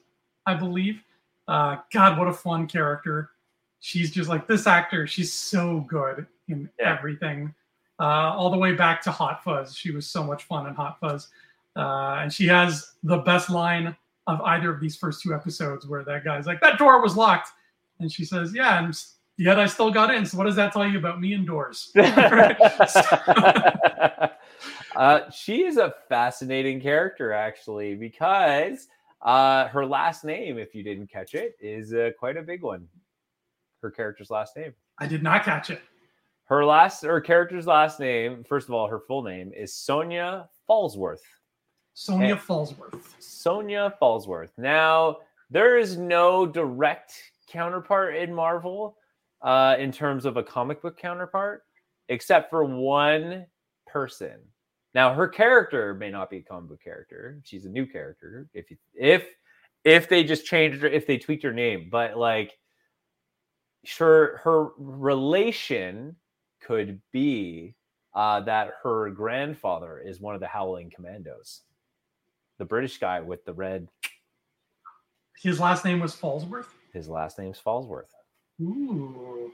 I 0.46 0.54
believe. 0.54 1.02
Uh, 1.48 1.78
God, 1.92 2.18
what 2.18 2.28
a 2.28 2.34
fun 2.34 2.68
character. 2.68 3.32
She's 3.80 4.12
just 4.12 4.30
like 4.30 4.48
this 4.48 4.68
actor. 4.68 5.08
She's 5.08 5.34
so 5.34 5.82
good 5.82 6.28
in 6.48 6.70
yeah. 6.80 6.96
everything. 6.96 7.54
Uh, 8.00 8.34
all 8.34 8.50
the 8.50 8.58
way 8.58 8.74
back 8.74 9.02
to 9.02 9.12
Hot 9.12 9.44
Fuzz. 9.44 9.76
She 9.76 9.92
was 9.92 10.08
so 10.08 10.24
much 10.24 10.44
fun 10.44 10.68
in 10.68 10.76
Hot 10.76 11.00
Fuzz. 11.00 11.28
Uh, 11.76 12.20
and 12.22 12.32
she 12.32 12.48
has 12.48 12.94
the 13.04 13.18
best 13.18 13.50
line 13.50 13.96
of 14.28 14.40
either 14.42 14.72
of 14.72 14.80
these 14.80 14.96
first 14.96 15.22
two 15.22 15.34
episodes 15.34 15.88
where 15.88 16.04
that 16.04 16.24
guy's 16.24 16.46
like, 16.46 16.62
that 16.62 16.78
door 16.78 17.02
was 17.02 17.18
locked. 17.18 17.50
And 18.00 18.12
she 18.12 18.24
says, 18.24 18.54
yeah, 18.54 18.84
and 18.84 18.96
yet 19.38 19.60
I 19.60 19.66
still 19.66 19.92
got 19.92 20.14
in. 20.14 20.26
So 20.26 20.38
what 20.38 20.46
does 20.46 20.56
that 20.56 20.72
tell 20.72 20.88
you 20.88 21.00
about 21.00 21.20
me 21.20 21.34
and 21.34 21.48
doors? 21.48 21.92
uh, 25.00 25.32
she 25.32 25.64
is 25.64 25.78
a 25.78 25.94
fascinating 26.10 26.82
character, 26.82 27.32
actually, 27.32 27.96
because 27.96 28.90
uh, 29.22 29.70
her 29.70 29.86
last 29.86 30.26
name, 30.26 30.58
if 30.58 30.76
you 30.76 30.84
didn't 30.84 31.08
catch 31.08 31.36
it, 31.36 31.56
is 31.62 31.94
uh, 31.94 32.10
quite 32.20 32.36
a 32.36 32.42
big 32.42 32.62
one. 32.62 32.86
Her 33.82 33.92
character's 33.92 34.30
last 34.30 34.58
name. 34.58 34.74
I 34.98 35.08
did 35.08 35.24
not 35.24 35.46
catch 35.46 35.70
it. 35.70 35.82
Her 36.44 36.66
last, 36.66 37.06
her 37.06 37.22
character's 37.22 37.66
last 37.66 38.02
name, 38.02 38.44
first 38.44 38.68
of 38.68 38.74
all, 38.74 38.90
her 38.90 39.00
full 39.00 39.24
name 39.24 39.54
is 39.56 39.74
Sonya 39.74 40.50
Falsworth. 40.70 41.24
Sonya 41.94 42.34
and 42.34 42.40
Falsworth. 42.42 43.16
Sonya 43.20 43.96
Falsworth. 44.02 44.52
Now, 44.58 45.20
there 45.50 45.78
is 45.78 45.98
no 45.98 46.46
direct 46.46 47.14
counterpart 47.48 48.18
in 48.18 48.34
Marvel 48.34 48.98
uh, 49.44 49.78
in 49.80 49.94
terms 49.94 50.26
of 50.26 50.36
a 50.36 50.44
comic 50.44 50.82
book 50.82 50.98
counterpart, 50.98 51.64
except 52.10 52.50
for 52.50 52.66
one 52.66 53.46
person. 53.88 54.40
Now, 54.94 55.14
her 55.14 55.28
character 55.28 55.94
may 55.94 56.10
not 56.10 56.30
be 56.30 56.38
a 56.38 56.42
comic 56.42 56.70
book 56.70 56.84
character. 56.84 57.40
She's 57.44 57.66
a 57.66 57.70
new 57.70 57.86
character. 57.86 58.48
If 58.54 58.72
you, 58.72 58.78
if 58.96 59.28
if 59.84 60.10
they 60.10 60.24
just 60.24 60.46
changed 60.46 60.82
her, 60.82 60.88
if 60.88 61.08
they 61.08 61.18
tweaked 61.18 61.44
her 61.44 61.54
name, 61.54 61.90
but 61.92 62.18
like, 62.18 62.58
sure, 63.86 64.38
her 64.38 64.70
relation 64.78 66.16
could 66.62 67.02
be 67.12 67.76
uh, 68.14 68.42
that 68.42 68.74
her 68.84 69.10
grandfather 69.12 70.00
is 70.00 70.20
one 70.20 70.36
of 70.36 70.42
the 70.42 70.48
Howling 70.48 70.92
Commandos, 70.94 71.62
the 72.58 72.66
British 72.66 72.98
guy 72.98 73.22
with 73.22 73.46
the 73.46 73.54
red. 73.54 73.88
His 75.42 75.60
last 75.60 75.86
name 75.86 76.00
was 76.00 76.16
Falsworth. 76.16 76.74
His 76.94 77.08
last 77.08 77.40
name's 77.40 77.62
Falsworth. 77.64 78.12
Ooh. 78.62 79.54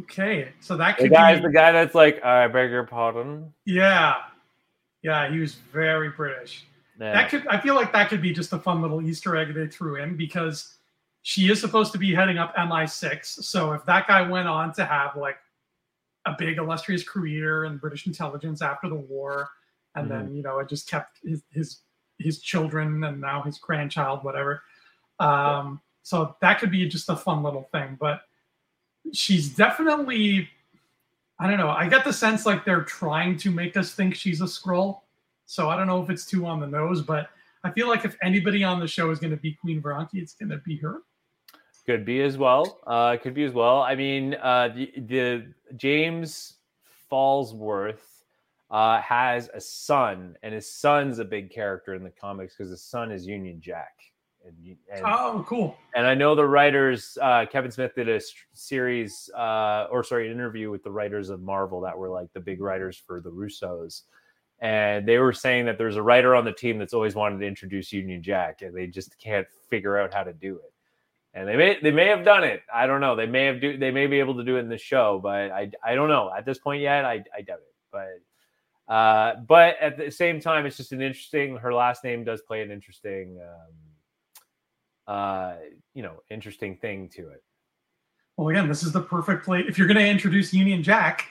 Okay, 0.00 0.52
so 0.60 0.76
that 0.76 0.96
could 0.96 1.06
the 1.06 1.14
guy's 1.14 1.38
be 1.38 1.46
the 1.46 1.52
guy 1.52 1.70
that's 1.72 1.94
like, 1.94 2.24
I 2.24 2.48
beg 2.48 2.70
your 2.70 2.84
pardon. 2.84 3.52
Yeah, 3.64 4.16
yeah, 5.02 5.30
he 5.30 5.38
was 5.38 5.54
very 5.54 6.10
British. 6.10 6.64
Yeah. 6.98 7.12
That 7.12 7.30
could, 7.30 7.46
I 7.46 7.60
feel 7.60 7.74
like 7.74 7.92
that 7.92 8.08
could 8.08 8.22
be 8.22 8.32
just 8.32 8.52
a 8.52 8.58
fun 8.58 8.82
little 8.82 9.00
Easter 9.02 9.36
egg 9.36 9.54
they 9.54 9.68
threw 9.68 9.96
in 9.96 10.16
because 10.16 10.74
she 11.22 11.50
is 11.50 11.60
supposed 11.60 11.92
to 11.92 11.98
be 11.98 12.14
heading 12.14 12.38
up 12.38 12.54
MI6. 12.56 13.24
So 13.44 13.72
if 13.72 13.84
that 13.86 14.08
guy 14.08 14.22
went 14.22 14.48
on 14.48 14.72
to 14.74 14.84
have 14.84 15.16
like 15.16 15.38
a 16.26 16.34
big 16.36 16.58
illustrious 16.58 17.02
career 17.02 17.64
in 17.64 17.78
British 17.78 18.06
intelligence 18.06 18.62
after 18.62 18.88
the 18.88 18.96
war, 18.96 19.48
and 19.94 20.08
mm-hmm. 20.08 20.26
then 20.26 20.34
you 20.36 20.42
know 20.42 20.58
it 20.58 20.68
just 20.68 20.88
kept 20.88 21.18
his 21.24 21.42
his 21.50 21.80
his 22.18 22.40
children 22.40 23.04
and 23.04 23.20
now 23.20 23.42
his 23.42 23.58
grandchild, 23.58 24.24
whatever. 24.24 24.62
Um, 25.20 25.80
so 26.02 26.36
that 26.40 26.58
could 26.58 26.70
be 26.70 26.86
just 26.88 27.08
a 27.08 27.16
fun 27.16 27.42
little 27.42 27.68
thing. 27.72 27.96
But 28.00 28.22
she's 29.12 29.48
definitely, 29.48 30.48
I 31.38 31.48
don't 31.48 31.58
know. 31.58 31.70
I 31.70 31.88
get 31.88 32.04
the 32.04 32.12
sense 32.12 32.46
like 32.46 32.64
they're 32.64 32.84
trying 32.84 33.36
to 33.38 33.50
make 33.50 33.76
us 33.76 33.92
think 33.92 34.14
she's 34.14 34.40
a 34.40 34.44
Skrull. 34.44 35.00
So 35.46 35.68
I 35.68 35.76
don't 35.76 35.86
know 35.86 36.02
if 36.02 36.10
it's 36.10 36.26
too 36.26 36.46
on 36.46 36.60
the 36.60 36.66
nose, 36.66 37.02
but 37.02 37.30
I 37.62 37.70
feel 37.70 37.88
like 37.88 38.04
if 38.04 38.16
anybody 38.22 38.64
on 38.64 38.80
the 38.80 38.86
show 38.86 39.10
is 39.10 39.18
going 39.18 39.30
to 39.30 39.36
be 39.36 39.52
Queen 39.52 39.80
Veranke, 39.80 40.14
it's 40.14 40.34
going 40.34 40.50
to 40.50 40.58
be 40.58 40.76
her. 40.78 41.02
Could 41.84 42.04
be 42.04 42.22
as 42.22 42.36
well. 42.36 42.80
Uh, 42.84 43.16
could 43.16 43.34
be 43.34 43.44
as 43.44 43.52
well. 43.52 43.82
I 43.82 43.94
mean, 43.94 44.34
uh, 44.34 44.68
the, 44.74 44.92
the 45.06 45.46
James 45.76 46.54
Falsworth 47.10 48.24
uh, 48.72 49.00
has 49.00 49.48
a 49.54 49.60
son, 49.60 50.36
and 50.42 50.52
his 50.52 50.68
son's 50.68 51.20
a 51.20 51.24
big 51.24 51.50
character 51.50 51.94
in 51.94 52.02
the 52.02 52.10
comics 52.10 52.56
because 52.56 52.70
his 52.70 52.82
son 52.82 53.12
is 53.12 53.24
Union 53.24 53.60
Jack. 53.60 53.94
And, 54.46 54.76
and, 54.92 55.02
oh, 55.04 55.44
cool. 55.48 55.76
And 55.94 56.06
I 56.06 56.14
know 56.14 56.34
the 56.34 56.46
writers, 56.46 57.18
uh, 57.20 57.46
Kevin 57.50 57.70
Smith 57.70 57.94
did 57.94 58.08
a 58.08 58.20
series, 58.52 59.28
uh, 59.36 59.88
or 59.90 60.04
sorry, 60.04 60.26
an 60.26 60.32
interview 60.32 60.70
with 60.70 60.84
the 60.84 60.90
writers 60.90 61.30
of 61.30 61.42
Marvel 61.42 61.80
that 61.80 61.96
were 61.96 62.08
like 62.08 62.32
the 62.32 62.40
big 62.40 62.60
writers 62.60 62.96
for 62.96 63.20
the 63.20 63.30
Russos. 63.30 64.02
And 64.60 65.06
they 65.06 65.18
were 65.18 65.32
saying 65.32 65.66
that 65.66 65.78
there's 65.78 65.96
a 65.96 66.02
writer 66.02 66.34
on 66.34 66.44
the 66.44 66.52
team 66.52 66.78
that's 66.78 66.94
always 66.94 67.14
wanted 67.14 67.40
to 67.40 67.46
introduce 67.46 67.92
Union 67.92 68.22
Jack, 68.22 68.62
and 68.62 68.74
they 68.74 68.86
just 68.86 69.18
can't 69.18 69.46
figure 69.68 69.98
out 69.98 70.14
how 70.14 70.22
to 70.22 70.32
do 70.32 70.56
it. 70.56 70.72
And 71.34 71.46
they 71.46 71.56
may 71.56 71.78
they 71.82 71.90
may 71.90 72.06
have 72.06 72.24
done 72.24 72.44
it. 72.44 72.62
I 72.72 72.86
don't 72.86 73.02
know. 73.02 73.14
They 73.14 73.26
may 73.26 73.44
have 73.44 73.60
do 73.60 73.76
they 73.76 73.90
may 73.90 74.06
be 74.06 74.18
able 74.18 74.34
to 74.36 74.44
do 74.44 74.56
it 74.56 74.60
in 74.60 74.70
the 74.70 74.78
show, 74.78 75.20
but 75.22 75.50
I 75.50 75.70
I 75.84 75.94
don't 75.94 76.08
know 76.08 76.32
at 76.34 76.46
this 76.46 76.56
point 76.56 76.80
yet. 76.80 77.04
I 77.04 77.22
I 77.36 77.42
doubt 77.42 77.58
it. 77.58 77.74
But 77.92 78.92
uh, 78.92 79.34
but 79.46 79.76
at 79.80 79.98
the 79.98 80.10
same 80.10 80.40
time, 80.40 80.64
it's 80.64 80.78
just 80.78 80.92
an 80.92 81.02
interesting. 81.02 81.56
Her 81.56 81.74
last 81.74 82.04
name 82.04 82.24
does 82.24 82.40
play 82.40 82.62
an 82.62 82.70
interesting. 82.70 83.38
Um, 83.42 83.74
uh, 85.06 85.54
you 85.94 86.02
know, 86.02 86.22
interesting 86.30 86.76
thing 86.76 87.08
to 87.10 87.28
it. 87.30 87.42
Well, 88.36 88.48
again, 88.48 88.68
this 88.68 88.82
is 88.82 88.92
the 88.92 89.00
perfect 89.00 89.44
place. 89.44 89.64
If 89.68 89.78
you're 89.78 89.86
going 89.86 89.98
to 89.98 90.06
introduce 90.06 90.52
Union 90.52 90.82
Jack, 90.82 91.26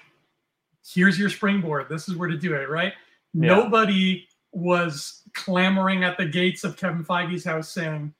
here's 0.94 1.20
your 1.20 1.30
springboard. 1.30 1.88
This 1.90 2.10
is 2.10 2.16
where 2.16 2.30
to 2.30 2.38
do 2.38 2.56
it, 2.56 2.70
right? 2.70 2.94
Yeah. 3.34 3.48
Nobody 3.48 4.28
was 4.52 5.22
clamoring 5.34 6.04
at 6.04 6.18
the 6.18 6.26
gates 6.26 6.64
of 6.64 6.78
Kevin 6.78 7.04
Feige's 7.04 7.44
house 7.44 7.70
saying, 7.70 8.14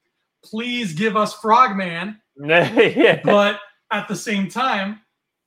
please 0.44 0.92
give 0.92 1.16
us 1.16 1.34
Frogman. 1.34 2.20
yeah. 2.38 3.20
But 3.24 3.58
at 3.90 4.06
the 4.06 4.16
same 4.16 4.48
time, 4.48 5.00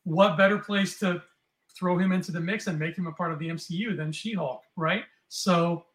what 0.04 0.38
better 0.38 0.58
place 0.58 1.00
to 1.00 1.22
throw 1.78 1.98
him 1.98 2.12
into 2.12 2.32
the 2.32 2.40
mix 2.40 2.68
and 2.68 2.78
make 2.78 2.98
him 2.98 3.08
a 3.08 3.12
part 3.12 3.32
of 3.32 3.40
the 3.40 3.48
MCU 3.48 3.96
than 3.96 4.12
She 4.12 4.34
Hulk, 4.34 4.64
right? 4.76 5.04
So 5.30 5.86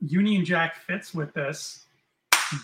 Union 0.00 0.44
Jack 0.44 0.76
fits 0.76 1.14
with 1.14 1.32
this 1.34 1.84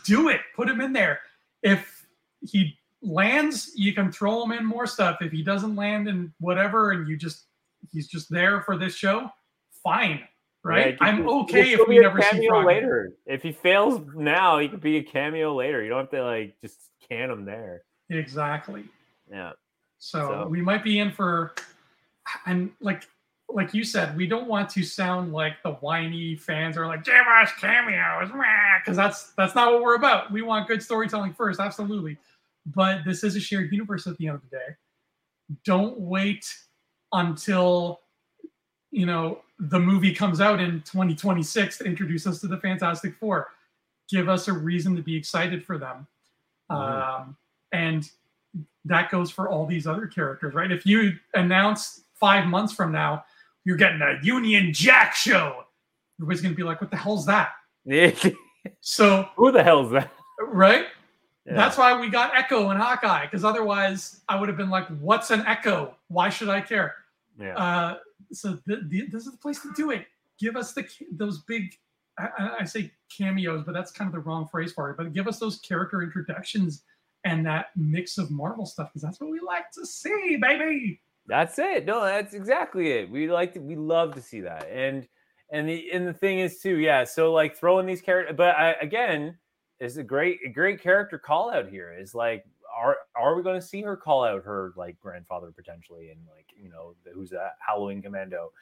do 0.04 0.28
it. 0.28 0.40
Put 0.54 0.68
him 0.68 0.80
in 0.80 0.92
there. 0.92 1.20
If 1.62 2.06
he 2.40 2.78
lands, 3.02 3.72
you 3.74 3.92
can 3.92 4.12
throw 4.12 4.44
him 4.44 4.52
in 4.52 4.64
more 4.64 4.86
stuff. 4.86 5.18
If 5.20 5.32
he 5.32 5.42
doesn't 5.42 5.76
land 5.76 6.08
in 6.08 6.32
whatever, 6.40 6.92
and 6.92 7.08
you 7.08 7.16
just 7.16 7.46
he's 7.90 8.08
just 8.08 8.30
there 8.30 8.62
for 8.62 8.76
this 8.76 8.94
show, 8.94 9.30
fine. 9.82 10.20
Right? 10.62 10.98
Yeah, 11.00 11.06
I'm 11.06 11.26
okay 11.26 11.72
if 11.72 11.88
we 11.88 11.98
never 11.98 12.20
see 12.20 12.46
Frogman. 12.46 12.66
later. 12.66 13.12
If 13.24 13.42
he 13.42 13.52
fails 13.52 14.02
now, 14.14 14.58
he 14.58 14.68
could 14.68 14.82
be 14.82 14.98
a 14.98 15.02
cameo 15.02 15.54
later. 15.54 15.82
You 15.82 15.88
don't 15.88 16.00
have 16.00 16.10
to 16.10 16.22
like 16.22 16.60
just 16.60 16.76
can 17.08 17.30
him 17.30 17.44
there. 17.46 17.82
Exactly. 18.10 18.84
Yeah. 19.30 19.52
So, 19.98 20.18
so. 20.28 20.48
we 20.48 20.60
might 20.60 20.84
be 20.84 20.98
in 20.98 21.12
for 21.12 21.54
and 22.46 22.70
like 22.80 23.08
like 23.52 23.74
you 23.74 23.84
said, 23.84 24.16
we 24.16 24.26
don't 24.26 24.48
want 24.48 24.68
to 24.70 24.82
sound 24.82 25.32
like 25.32 25.62
the 25.62 25.72
whiny 25.74 26.36
fans 26.36 26.76
are 26.76 26.86
like, 26.86 27.06
us 27.08 27.50
cameos, 27.60 28.30
because 28.80 28.96
that's 28.96 29.32
that's 29.32 29.54
not 29.54 29.72
what 29.72 29.82
we're 29.82 29.96
about. 29.96 30.30
We 30.30 30.42
want 30.42 30.68
good 30.68 30.82
storytelling 30.82 31.32
first, 31.32 31.60
absolutely. 31.60 32.16
But 32.66 33.00
this 33.04 33.24
is 33.24 33.36
a 33.36 33.40
shared 33.40 33.72
universe 33.72 34.06
at 34.06 34.16
the 34.18 34.28
end 34.28 34.36
of 34.36 34.42
the 34.42 34.56
day. 34.56 34.76
Don't 35.64 35.98
wait 35.98 36.52
until 37.12 38.00
you 38.90 39.06
know 39.06 39.40
the 39.58 39.78
movie 39.78 40.14
comes 40.14 40.40
out 40.40 40.60
in 40.60 40.80
2026 40.82 41.78
to 41.78 41.84
introduce 41.84 42.26
us 42.26 42.40
to 42.40 42.46
the 42.46 42.58
Fantastic 42.58 43.14
Four. 43.16 43.48
Give 44.08 44.28
us 44.28 44.48
a 44.48 44.52
reason 44.52 44.96
to 44.96 45.02
be 45.02 45.16
excited 45.16 45.64
for 45.64 45.78
them. 45.78 46.06
Mm-hmm. 46.70 47.22
Um, 47.22 47.36
and 47.72 48.10
that 48.84 49.10
goes 49.10 49.30
for 49.30 49.48
all 49.48 49.66
these 49.66 49.86
other 49.86 50.06
characters, 50.06 50.54
right? 50.54 50.70
If 50.70 50.86
you 50.86 51.12
announce 51.34 52.02
five 52.14 52.46
months 52.46 52.72
from 52.72 52.92
now 52.92 53.24
you're 53.64 53.76
getting 53.76 54.00
a 54.02 54.18
Union 54.22 54.72
Jack 54.72 55.14
show. 55.14 55.64
Everybody's 56.18 56.42
gonna 56.42 56.54
be 56.54 56.62
like, 56.62 56.80
what 56.80 56.90
the 56.90 56.96
hell's 56.96 57.26
that? 57.26 57.52
So 58.80 59.28
who 59.36 59.50
the 59.52 59.62
hell's 59.62 59.90
that? 59.92 60.10
Right? 60.38 60.86
Yeah. 61.46 61.54
That's 61.54 61.78
why 61.78 61.98
we 61.98 62.08
got 62.08 62.36
Echo 62.36 62.68
and 62.68 62.80
Hawkeye, 62.80 63.24
because 63.24 63.44
otherwise 63.44 64.20
I 64.28 64.38
would 64.38 64.48
have 64.48 64.58
been 64.58 64.70
like, 64.70 64.86
what's 65.00 65.30
an 65.30 65.44
Echo? 65.46 65.96
Why 66.08 66.28
should 66.28 66.48
I 66.50 66.60
care? 66.60 66.94
Yeah. 67.38 67.56
Uh, 67.56 67.96
so 68.32 68.58
th- 68.68 68.80
th- 68.90 69.10
this 69.10 69.24
is 69.26 69.32
the 69.32 69.38
place 69.38 69.60
to 69.62 69.72
do 69.74 69.90
it. 69.90 70.06
Give 70.38 70.56
us 70.56 70.72
the 70.72 70.86
those 71.12 71.38
big, 71.40 71.74
I, 72.18 72.56
I 72.60 72.64
say 72.64 72.92
cameos, 73.16 73.64
but 73.64 73.72
that's 73.72 73.90
kind 73.90 74.08
of 74.08 74.12
the 74.12 74.20
wrong 74.20 74.46
phrase 74.46 74.72
for 74.72 74.90
it. 74.90 74.96
But 74.96 75.12
give 75.12 75.26
us 75.26 75.38
those 75.38 75.58
character 75.60 76.02
introductions 76.02 76.82
and 77.24 77.44
that 77.46 77.66
mix 77.76 78.18
of 78.18 78.30
Marvel 78.30 78.66
stuff, 78.66 78.90
because 78.90 79.02
that's 79.02 79.20
what 79.20 79.30
we 79.30 79.40
like 79.40 79.70
to 79.72 79.86
see, 79.86 80.36
baby. 80.40 81.00
That's 81.26 81.58
it. 81.58 81.84
No, 81.84 82.04
that's 82.04 82.34
exactly 82.34 82.90
it. 82.92 83.10
We 83.10 83.30
like 83.30 83.54
to, 83.54 83.60
we 83.60 83.76
love 83.76 84.14
to 84.14 84.22
see 84.22 84.40
that. 84.40 84.68
And 84.70 85.06
and 85.52 85.68
the 85.68 85.90
and 85.92 86.06
the 86.06 86.12
thing 86.12 86.40
is 86.40 86.60
too, 86.60 86.76
yeah. 86.76 87.04
So 87.04 87.32
like 87.32 87.56
throwing 87.56 87.86
these 87.86 88.02
characters, 88.02 88.36
but 88.36 88.56
I, 88.56 88.72
again, 88.80 89.36
is 89.80 89.96
a 89.96 90.02
great 90.02 90.38
a 90.46 90.48
great 90.48 90.80
character 90.80 91.18
call 91.18 91.50
out 91.50 91.68
here. 91.68 91.96
Is 91.98 92.14
like, 92.14 92.44
are 92.76 92.96
are 93.16 93.36
we 93.36 93.42
going 93.42 93.60
to 93.60 93.66
see 93.66 93.82
her 93.82 93.96
call 93.96 94.24
out 94.24 94.44
her 94.44 94.72
like 94.76 94.98
grandfather 95.00 95.52
potentially, 95.54 96.10
and 96.10 96.20
like 96.34 96.46
you 96.56 96.70
know 96.70 96.94
who's 97.14 97.32
a 97.32 97.52
Howling 97.58 98.02
Commando? 98.02 98.52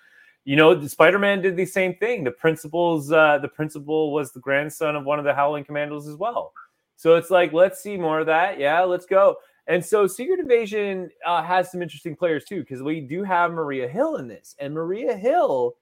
You 0.45 0.57
know, 0.57 0.87
Spider-Man 0.87 1.43
did 1.43 1.57
the 1.57 1.67
same 1.67 1.95
thing. 1.97 2.25
The 2.25 2.31
principal's 2.31 3.13
uh, 3.13 3.39
the 3.39 3.49
principal 3.49 4.13
was 4.13 4.33
the 4.33 4.41
grandson 4.41 4.97
of 4.97 5.05
one 5.05 5.19
of 5.19 5.25
the 5.27 5.35
Howling 5.35 5.65
Commandos 5.65 6.07
as 6.09 6.17
well. 6.17 6.53
So 6.97 7.17
it's 7.17 7.31
like, 7.31 7.53
let's 7.53 7.83
see 7.83 7.97
more 7.97 8.21
of 8.21 8.27
that. 8.27 8.59
Yeah, 8.59 8.81
let's 8.81 9.07
go. 9.07 9.37
And 9.69 9.85
so 9.85 10.07
Secret 10.07 10.41
Invasion 10.41 11.11
uh, 11.27 11.43
has 11.43 11.71
some 11.71 11.83
interesting 11.83 12.17
players 12.17 12.45
too, 12.45 12.61
because 12.61 12.83
we 12.83 13.01
do 13.01 13.23
have 13.23 13.53
Maria 13.53 13.87
Hill 13.87 14.17
in 14.17 14.27
this, 14.27 14.57
and 14.59 14.75
Maria 14.75 15.15
Hill 15.15 15.77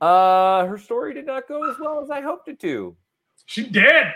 uh, 0.00 0.64
her 0.66 0.78
story 0.78 1.12
did 1.14 1.26
not 1.26 1.46
go 1.46 1.70
as 1.70 1.78
well 1.78 2.02
as 2.02 2.10
I 2.10 2.20
hoped 2.20 2.48
it 2.48 2.58
to. 2.60 2.96
She 3.46 3.64
did. 3.64 4.06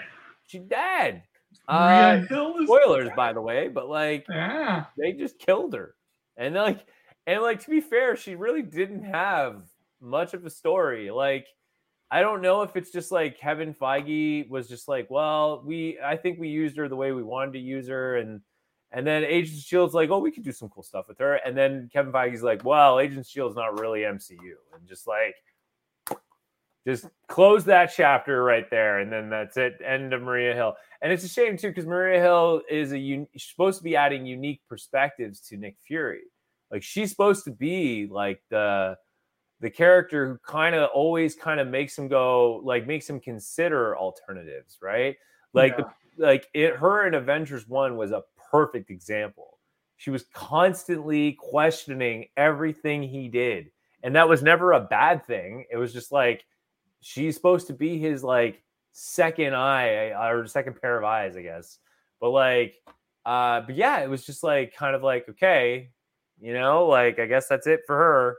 She 0.46 0.58
did. 0.58 1.22
Uh, 1.68 2.22
spoilers, 2.64 3.10
by 3.16 3.32
the 3.32 3.40
way, 3.40 3.68
but 3.68 3.88
like, 3.88 4.26
yeah. 4.28 4.84
they 4.98 5.12
just 5.12 5.38
killed 5.38 5.72
her, 5.72 5.94
and 6.36 6.54
like, 6.54 6.84
and 7.26 7.42
like 7.42 7.60
to 7.64 7.70
be 7.70 7.80
fair, 7.80 8.16
she 8.16 8.34
really 8.34 8.62
didn't 8.62 9.04
have 9.04 9.62
much 10.00 10.34
of 10.34 10.44
a 10.44 10.50
story. 10.50 11.10
Like, 11.10 11.46
I 12.10 12.20
don't 12.20 12.42
know 12.42 12.62
if 12.62 12.76
it's 12.76 12.90
just 12.90 13.12
like 13.12 13.38
Kevin 13.38 13.72
Feige 13.72 14.48
was 14.50 14.68
just 14.68 14.88
like, 14.88 15.10
well, 15.10 15.62
we, 15.64 15.98
I 16.04 16.16
think 16.16 16.38
we 16.38 16.48
used 16.48 16.76
her 16.76 16.88
the 16.88 16.96
way 16.96 17.12
we 17.12 17.22
wanted 17.22 17.52
to 17.52 17.60
use 17.60 17.88
her, 17.88 18.16
and 18.16 18.40
and 18.94 19.06
then 19.06 19.24
Agent 19.24 19.60
Shield's 19.60 19.94
like, 19.94 20.10
oh, 20.10 20.18
we 20.18 20.30
could 20.30 20.44
do 20.44 20.52
some 20.52 20.68
cool 20.68 20.82
stuff 20.82 21.08
with 21.08 21.18
her, 21.18 21.34
and 21.34 21.56
then 21.56 21.90
Kevin 21.92 22.12
Feige's 22.12 22.42
like, 22.42 22.64
well, 22.64 23.00
Agent 23.00 23.26
Shield's 23.26 23.56
not 23.56 23.78
really 23.78 24.00
MCU, 24.00 24.38
and 24.72 24.88
just 24.88 25.06
like 25.06 25.34
just 26.86 27.06
close 27.28 27.64
that 27.64 27.92
chapter 27.94 28.42
right 28.44 28.68
there, 28.70 28.98
and 28.98 29.10
then 29.10 29.30
that's 29.30 29.56
it. 29.56 29.80
End 29.84 30.12
of 30.12 30.22
Maria 30.22 30.54
Hill. 30.54 30.74
And 31.00 31.12
it's 31.12 31.24
a 31.24 31.28
shame 31.28 31.56
too 31.56 31.68
because 31.68 31.86
Maria 31.86 32.20
Hill 32.20 32.62
is 32.70 32.92
a 32.92 32.98
un- 32.98 33.26
supposed 33.36 33.78
to 33.78 33.84
be 33.84 33.96
adding 33.96 34.26
unique 34.26 34.60
perspectives 34.68 35.40
to 35.48 35.56
Nick 35.56 35.76
Fury. 35.86 36.22
Like 36.70 36.82
she's 36.82 37.10
supposed 37.10 37.44
to 37.44 37.50
be 37.50 38.06
like 38.10 38.42
the 38.50 38.96
the 39.60 39.70
character 39.70 40.28
who 40.28 40.38
kind 40.46 40.74
of 40.74 40.90
always 40.92 41.34
kind 41.34 41.58
of 41.58 41.68
makes 41.68 41.96
him 41.96 42.08
go 42.08 42.60
like 42.64 42.86
makes 42.86 43.08
him 43.08 43.18
consider 43.18 43.96
alternatives, 43.96 44.78
right? 44.82 45.16
Like 45.54 45.74
yeah. 45.78 45.84
the, 46.18 46.24
like 46.26 46.48
it 46.52 46.76
her 46.76 47.06
in 47.06 47.14
Avengers 47.14 47.66
1 47.66 47.96
was 47.96 48.10
a 48.10 48.22
perfect 48.54 48.88
example. 48.88 49.58
She 49.96 50.10
was 50.10 50.26
constantly 50.32 51.32
questioning 51.32 52.26
everything 52.36 53.02
he 53.02 53.26
did. 53.26 53.72
And 54.04 54.14
that 54.14 54.28
was 54.28 54.44
never 54.44 54.72
a 54.72 54.80
bad 54.80 55.26
thing. 55.26 55.64
It 55.72 55.76
was 55.76 55.92
just 55.92 56.12
like 56.12 56.44
she's 57.00 57.34
supposed 57.34 57.66
to 57.66 57.72
be 57.72 57.98
his 57.98 58.22
like 58.22 58.62
second 58.92 59.56
eye 59.56 60.12
or 60.12 60.46
second 60.46 60.80
pair 60.80 60.96
of 60.96 61.02
eyes, 61.02 61.36
I 61.36 61.42
guess. 61.42 61.78
But 62.20 62.30
like, 62.30 62.76
uh, 63.26 63.62
but 63.62 63.74
yeah, 63.74 64.04
it 64.04 64.08
was 64.08 64.24
just 64.24 64.44
like 64.44 64.76
kind 64.76 64.94
of 64.94 65.02
like 65.02 65.28
okay, 65.30 65.90
you 66.40 66.54
know, 66.54 66.86
like 66.86 67.18
I 67.18 67.26
guess 67.26 67.48
that's 67.48 67.66
it 67.66 67.80
for 67.88 67.96
her. 67.96 68.36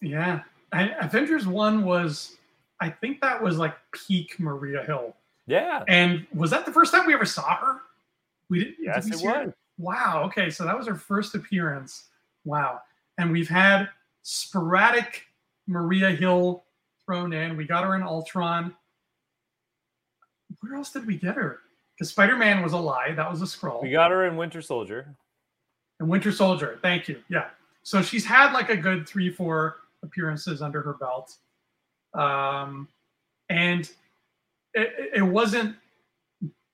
Yeah, 0.00 0.42
I, 0.72 0.90
Avengers 1.00 1.46
one 1.46 1.84
was, 1.84 2.36
I 2.80 2.88
think 2.88 3.20
that 3.22 3.42
was 3.42 3.58
like 3.58 3.74
peak 3.92 4.38
Maria 4.38 4.84
Hill. 4.84 5.16
Yeah, 5.46 5.82
and 5.88 6.24
was 6.32 6.50
that 6.52 6.66
the 6.66 6.72
first 6.72 6.92
time 6.92 7.06
we 7.06 7.14
ever 7.14 7.26
saw 7.26 7.56
her? 7.56 7.80
We 8.50 8.64
did. 8.64 8.74
Yes, 8.80 9.06
did 9.06 9.14
it 9.14 9.24
was. 9.24 9.52
Wow. 9.78 10.24
Okay, 10.26 10.50
so 10.50 10.64
that 10.64 10.76
was 10.76 10.86
her 10.86 10.94
first 10.94 11.34
appearance. 11.34 12.08
Wow, 12.44 12.80
and 13.18 13.32
we've 13.32 13.48
had 13.48 13.88
sporadic 14.22 15.24
Maria 15.66 16.10
Hill 16.10 16.64
thrown 17.06 17.32
in. 17.32 17.56
We 17.56 17.64
got 17.64 17.84
her 17.84 17.96
in 17.96 18.02
Ultron. 18.02 18.74
Where 20.60 20.74
else 20.74 20.90
did 20.90 21.06
we 21.06 21.16
get 21.16 21.36
her? 21.36 21.60
Because 21.96 22.10
Spider 22.10 22.36
Man 22.36 22.62
was 22.62 22.72
a 22.72 22.78
lie. 22.78 23.12
That 23.12 23.30
was 23.30 23.42
a 23.42 23.44
Skrull. 23.44 23.82
We 23.82 23.90
got 23.90 24.10
her 24.10 24.26
in 24.26 24.36
Winter 24.36 24.62
Soldier. 24.62 25.14
And 26.00 26.08
Winter 26.08 26.32
Soldier. 26.32 26.78
Thank 26.82 27.08
you. 27.08 27.22
Yeah. 27.28 27.48
So 27.82 28.02
she's 28.02 28.24
had 28.24 28.52
like 28.52 28.70
a 28.70 28.76
good 28.76 29.08
three, 29.08 29.30
four 29.30 29.76
appearances 30.02 30.62
under 30.62 30.82
her 30.82 30.94
belt. 30.94 31.36
Um, 32.14 32.88
and 33.48 33.90
it, 34.74 35.10
it 35.16 35.22
wasn't 35.22 35.76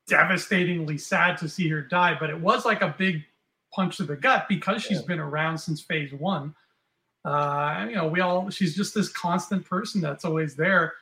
devastatingly 0.08 0.98
sad 0.98 1.36
to 1.38 1.48
see 1.48 1.68
her 1.68 1.82
die, 1.82 2.16
but 2.18 2.30
it 2.30 2.40
was 2.40 2.64
like 2.64 2.82
a 2.82 2.94
big 2.96 3.24
punch 3.72 3.96
to 3.96 4.04
the 4.04 4.16
gut 4.16 4.46
because 4.48 4.82
she's 4.82 5.00
yeah. 5.00 5.06
been 5.06 5.20
around 5.20 5.58
since 5.58 5.80
phase 5.80 6.12
one. 6.12 6.54
Uh, 7.24 7.74
and, 7.78 7.90
you 7.90 7.96
know, 7.96 8.06
we 8.06 8.20
all, 8.20 8.48
she's 8.50 8.76
just 8.76 8.94
this 8.94 9.08
constant 9.08 9.64
person 9.64 10.00
that's 10.00 10.24
always 10.24 10.54
there 10.54 10.94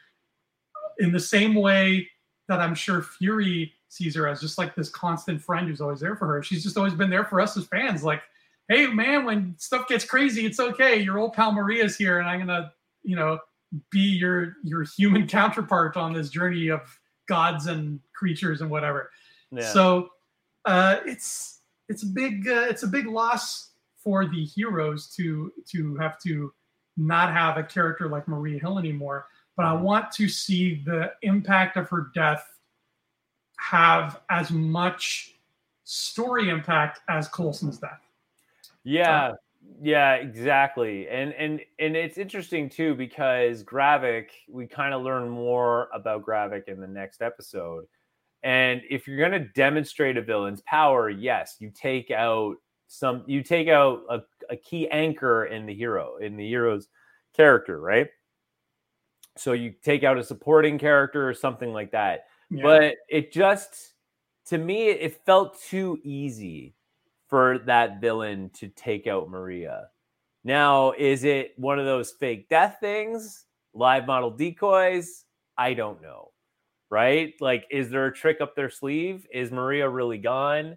in 0.98 1.12
the 1.12 1.20
same 1.20 1.54
way 1.54 2.08
that 2.48 2.60
I'm 2.60 2.74
sure 2.74 3.02
Fury 3.02 3.72
sees 3.88 4.14
her 4.16 4.26
as 4.26 4.40
just 4.40 4.58
like 4.58 4.74
this 4.74 4.88
constant 4.88 5.40
friend 5.40 5.68
who's 5.68 5.80
always 5.80 6.00
there 6.00 6.16
for 6.16 6.26
her. 6.26 6.42
She's 6.42 6.62
just 6.62 6.76
always 6.76 6.94
been 6.94 7.10
there 7.10 7.24
for 7.24 7.40
us 7.40 7.56
as 7.56 7.66
fans. 7.66 8.02
Like, 8.02 8.22
hey, 8.68 8.86
man, 8.86 9.24
when 9.24 9.54
stuff 9.58 9.88
gets 9.88 10.04
crazy, 10.04 10.46
it's 10.46 10.60
okay. 10.60 10.98
Your 10.98 11.18
old 11.18 11.34
pal 11.34 11.52
Maria's 11.52 11.96
here, 11.96 12.18
and 12.18 12.28
I'm 12.28 12.40
gonna, 12.40 12.72
you 13.02 13.16
know, 13.16 13.38
be 13.90 14.00
your 14.00 14.56
your 14.62 14.82
human 14.82 15.26
counterpart 15.26 15.96
on 15.96 16.12
this 16.12 16.30
journey 16.30 16.68
of 16.68 16.98
gods 17.26 17.66
and 17.66 18.00
creatures 18.14 18.60
and 18.60 18.70
whatever. 18.70 19.10
Yeah. 19.50 19.72
So 19.72 20.10
uh, 20.64 20.96
it's 21.06 21.60
it's 21.88 22.02
a 22.02 22.06
big 22.06 22.48
uh, 22.48 22.66
it's 22.68 22.82
a 22.82 22.88
big 22.88 23.06
loss 23.06 23.70
for 23.96 24.26
the 24.26 24.44
heroes 24.44 25.08
to 25.16 25.52
to 25.70 25.96
have 25.96 26.18
to 26.20 26.52
not 26.96 27.32
have 27.32 27.56
a 27.56 27.62
character 27.62 28.08
like 28.08 28.28
Maria 28.28 28.60
Hill 28.60 28.78
anymore. 28.78 29.26
But 29.56 29.66
I 29.66 29.74
mm-hmm. 29.74 29.84
want 29.84 30.12
to 30.12 30.28
see 30.28 30.82
the 30.84 31.12
impact 31.22 31.76
of 31.76 31.88
her 31.90 32.10
death 32.14 32.44
have 33.58 34.20
as 34.30 34.50
much 34.50 35.36
story 35.84 36.48
impact 36.48 37.00
as 37.08 37.28
Coulson's 37.28 37.78
death. 37.78 38.00
Yeah, 38.82 39.32
yeah, 39.82 40.14
exactly. 40.14 41.08
And 41.08 41.32
and 41.34 41.60
and 41.78 41.96
it's 41.96 42.18
interesting 42.18 42.68
too 42.68 42.94
because 42.94 43.62
Gravik, 43.62 44.28
we 44.48 44.66
kind 44.66 44.94
of 44.94 45.02
learn 45.02 45.28
more 45.28 45.88
about 45.92 46.24
Gravik 46.24 46.68
in 46.68 46.80
the 46.80 46.86
next 46.86 47.22
episode. 47.22 47.84
And 48.42 48.82
if 48.90 49.08
you're 49.08 49.16
going 49.16 49.32
to 49.32 49.48
demonstrate 49.54 50.18
a 50.18 50.22
villain's 50.22 50.60
power, 50.62 51.08
yes, 51.08 51.56
you 51.60 51.70
take 51.70 52.10
out 52.10 52.56
some 52.86 53.24
you 53.26 53.42
take 53.42 53.68
out 53.68 54.02
a, 54.08 54.20
a 54.50 54.56
key 54.56 54.88
anchor 54.88 55.46
in 55.46 55.66
the 55.66 55.74
hero 55.74 56.16
in 56.18 56.36
the 56.36 56.46
hero's 56.46 56.88
character 57.34 57.80
right 57.80 58.08
so 59.36 59.52
you 59.52 59.74
take 59.82 60.04
out 60.04 60.18
a 60.18 60.22
supporting 60.22 60.78
character 60.78 61.28
or 61.28 61.34
something 61.34 61.72
like 61.72 61.90
that 61.90 62.26
yeah. 62.50 62.62
but 62.62 62.94
it 63.08 63.32
just 63.32 63.94
to 64.46 64.58
me 64.58 64.88
it 64.88 65.24
felt 65.24 65.60
too 65.60 65.98
easy 66.04 66.74
for 67.28 67.58
that 67.60 68.00
villain 68.00 68.50
to 68.54 68.68
take 68.68 69.06
out 69.06 69.28
maria. 69.28 69.88
Now 70.44 70.92
is 70.92 71.24
it 71.24 71.54
one 71.56 71.78
of 71.78 71.86
those 71.86 72.12
fake 72.12 72.48
death 72.48 72.78
things? 72.80 73.46
Live 73.72 74.06
model 74.06 74.30
decoys? 74.30 75.24
I 75.56 75.74
don't 75.74 76.02
know 76.02 76.30
right? 76.94 77.34
Like 77.40 77.66
is 77.72 77.90
there 77.90 78.06
a 78.06 78.14
trick 78.14 78.40
up 78.40 78.54
their 78.54 78.70
sleeve? 78.70 79.26
Is 79.32 79.50
maria 79.50 79.88
really 79.88 80.18
gone? 80.18 80.76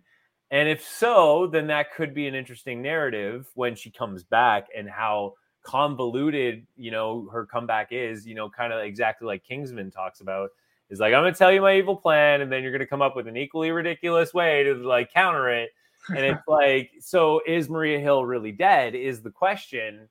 And 0.50 0.68
if 0.68 0.84
so, 0.84 1.46
then 1.46 1.68
that 1.68 1.94
could 1.94 2.16
be 2.16 2.28
an 2.28 2.34
interesting 2.34 2.82
narrative 2.82 3.48
when 3.54 3.76
she 3.76 3.92
comes 3.92 4.24
back 4.24 4.66
and 4.76 4.90
how 4.90 5.34
convoluted, 5.62 6.66
you 6.76 6.90
know, 6.90 7.30
her 7.32 7.46
comeback 7.46 7.90
is, 7.92 8.26
you 8.26 8.34
know, 8.34 8.50
kind 8.50 8.74
of 8.74 8.84
exactly 8.84 9.28
like 9.28 9.44
Kingsman 9.44 9.92
talks 9.92 10.22
about. 10.22 10.50
Is 10.90 11.00
like, 11.00 11.14
I'm 11.14 11.22
gonna 11.22 11.36
tell 11.36 11.52
you 11.52 11.62
my 11.62 11.78
evil 11.78 11.98
plan, 11.98 12.42
and 12.42 12.52
then 12.52 12.64
you're 12.64 12.72
gonna 12.72 12.88
come 12.88 13.02
up 13.02 13.16
with 13.16 13.28
an 13.28 13.38
equally 13.38 13.70
ridiculous 13.70 14.34
way 14.34 14.64
to 14.64 14.74
like 14.74 15.14
counter 15.14 15.50
it. 15.50 15.70
And 16.10 16.20
it's 16.20 16.48
like, 16.48 16.92
so 17.00 17.42
is 17.46 17.70
Maria 17.70 18.00
Hill 18.00 18.26
really 18.26 18.52
dead? 18.52 18.96
Is 18.96 19.22
the 19.22 19.32
question. 19.32 20.08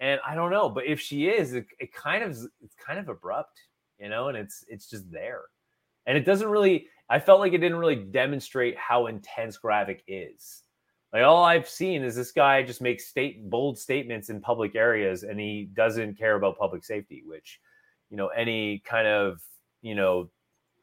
And 0.00 0.20
I 0.26 0.34
don't 0.34 0.50
know, 0.50 0.68
but 0.68 0.86
if 0.86 0.98
she 1.00 1.28
is, 1.28 1.52
it, 1.52 1.66
it 1.78 1.92
kind 1.92 2.22
of 2.22 2.30
it's 2.62 2.74
kind 2.74 2.98
of 2.98 3.08
abrupt, 3.08 3.60
you 3.98 4.08
know, 4.08 4.28
and 4.28 4.36
it's 4.36 4.64
it's 4.68 4.88
just 4.88 5.10
there. 5.10 5.42
And 6.06 6.16
it 6.16 6.24
doesn't 6.24 6.48
really 6.48 6.86
I 7.08 7.18
felt 7.18 7.40
like 7.40 7.52
it 7.52 7.58
didn't 7.58 7.78
really 7.78 7.96
demonstrate 7.96 8.78
how 8.78 9.06
intense 9.06 9.58
Gravik 9.58 10.00
is. 10.06 10.62
Like 11.12 11.24
all 11.24 11.42
I've 11.42 11.68
seen 11.68 12.04
is 12.04 12.14
this 12.14 12.30
guy 12.30 12.62
just 12.62 12.80
makes 12.80 13.06
state 13.06 13.50
bold 13.50 13.76
statements 13.78 14.30
in 14.30 14.40
public 14.40 14.76
areas 14.76 15.24
and 15.24 15.40
he 15.40 15.68
doesn't 15.74 16.16
care 16.16 16.36
about 16.36 16.56
public 16.56 16.84
safety, 16.84 17.24
which, 17.26 17.60
you 18.10 18.16
know, 18.16 18.28
any 18.28 18.78
kind 18.86 19.08
of, 19.08 19.42
you 19.82 19.96
know, 19.96 20.30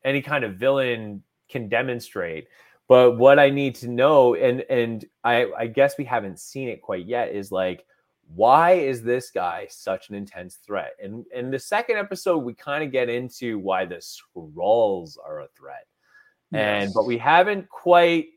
any 0.04 0.22
kind 0.22 0.44
of 0.44 0.56
villain 0.56 1.24
can 1.50 1.70
demonstrate. 1.70 2.48
But 2.88 3.18
what 3.18 3.38
I 3.40 3.50
need 3.50 3.76
to 3.76 3.88
know, 3.88 4.36
and 4.36 4.62
and 4.70 5.06
I, 5.24 5.52
I 5.58 5.68
guess 5.68 5.98
we 5.98 6.06
haven't 6.06 6.40
seen 6.40 6.70
it 6.70 6.82
quite 6.82 7.06
yet, 7.06 7.34
is 7.34 7.52
like, 7.52 7.86
why 8.34 8.74
is 8.74 9.04
this 9.04 9.32
guy 9.32 9.68
such 9.70 10.10
an 10.10 10.16
intense 10.16 10.56
threat? 10.66 10.92
And 11.02 11.26
in 11.34 11.52
the 11.52 11.60
second 11.60 11.98
episode, 11.98 12.40
we 12.40 12.54
kind 12.54 12.84
of 12.84 12.92
get 12.92 13.10
into 13.10 13.60
why 13.60 13.86
the 13.86 14.02
Skrulls 14.36 15.18
are 15.24 15.42
a 15.42 15.48
threat 15.58 15.86
and 16.54 16.94
but 16.94 17.06
we 17.06 17.18
haven't 17.18 17.68
quite 17.70 18.28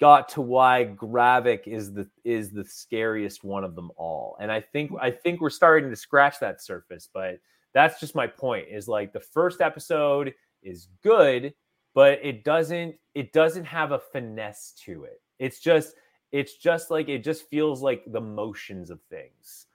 got 0.00 0.28
to 0.30 0.40
why 0.40 0.94
Gravik 0.96 1.66
is 1.66 1.92
the 1.92 2.08
is 2.24 2.50
the 2.50 2.64
scariest 2.64 3.42
one 3.42 3.64
of 3.64 3.74
them 3.74 3.90
all. 3.96 4.36
And 4.40 4.52
I 4.52 4.60
think 4.60 4.92
I 5.00 5.10
think 5.10 5.40
we're 5.40 5.50
starting 5.50 5.90
to 5.90 5.96
scratch 5.96 6.38
that 6.40 6.62
surface, 6.62 7.08
but 7.12 7.40
that's 7.74 8.00
just 8.00 8.14
my 8.14 8.26
point 8.26 8.68
is 8.70 8.88
like 8.88 9.12
the 9.12 9.20
first 9.20 9.60
episode 9.60 10.34
is 10.62 10.88
good, 11.02 11.52
but 11.94 12.18
it 12.22 12.44
doesn't 12.44 12.96
it 13.14 13.32
doesn't 13.32 13.64
have 13.64 13.92
a 13.92 13.98
finesse 13.98 14.72
to 14.84 15.04
it. 15.04 15.20
It's 15.38 15.60
just 15.60 15.94
it's 16.32 16.56
just 16.56 16.90
like 16.90 17.08
it 17.08 17.24
just 17.24 17.48
feels 17.48 17.82
like 17.82 18.04
the 18.06 18.20
motions 18.20 18.90
of 18.90 19.00
things. 19.10 19.66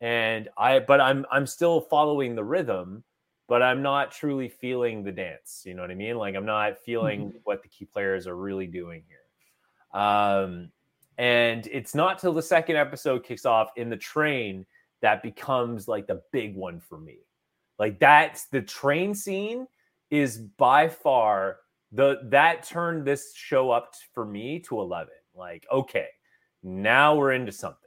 And 0.00 0.48
I 0.56 0.78
but 0.80 1.00
I'm 1.00 1.26
I'm 1.30 1.46
still 1.46 1.80
following 1.80 2.34
the 2.34 2.44
rhythm, 2.44 3.04
but 3.48 3.62
I'm 3.62 3.82
not 3.82 4.10
truly 4.10 4.48
feeling 4.48 5.02
the 5.02 5.12
dance. 5.12 5.62
You 5.64 5.74
know 5.74 5.82
what 5.82 5.90
I 5.90 5.94
mean? 5.94 6.16
Like 6.16 6.34
I'm 6.34 6.46
not 6.46 6.78
feeling 6.78 7.28
mm-hmm. 7.28 7.38
what 7.44 7.62
the 7.62 7.68
key 7.68 7.84
players 7.84 8.26
are 8.26 8.36
really 8.36 8.66
doing 8.66 9.02
here. 9.08 10.00
Um, 10.00 10.70
and 11.18 11.66
it's 11.70 11.94
not 11.94 12.18
till 12.18 12.32
the 12.32 12.42
second 12.42 12.76
episode 12.76 13.24
kicks 13.24 13.44
off 13.44 13.70
in 13.76 13.90
the 13.90 13.96
train 13.96 14.64
that 15.02 15.22
becomes 15.22 15.88
like 15.88 16.06
the 16.06 16.22
big 16.32 16.56
one 16.56 16.80
for 16.80 16.98
me. 16.98 17.18
Like 17.78 17.98
that's 17.98 18.46
the 18.46 18.62
train 18.62 19.14
scene 19.14 19.66
is 20.12 20.36
by 20.58 20.88
far 20.88 21.56
the 21.90 22.20
that 22.24 22.62
turned 22.62 23.04
this 23.04 23.34
show 23.34 23.70
up 23.70 23.94
for 24.14 24.26
me 24.26 24.60
to 24.60 24.78
11. 24.78 25.12
Like, 25.34 25.66
okay, 25.72 26.08
now 26.62 27.16
we're 27.16 27.32
into 27.32 27.50
something. 27.50 27.78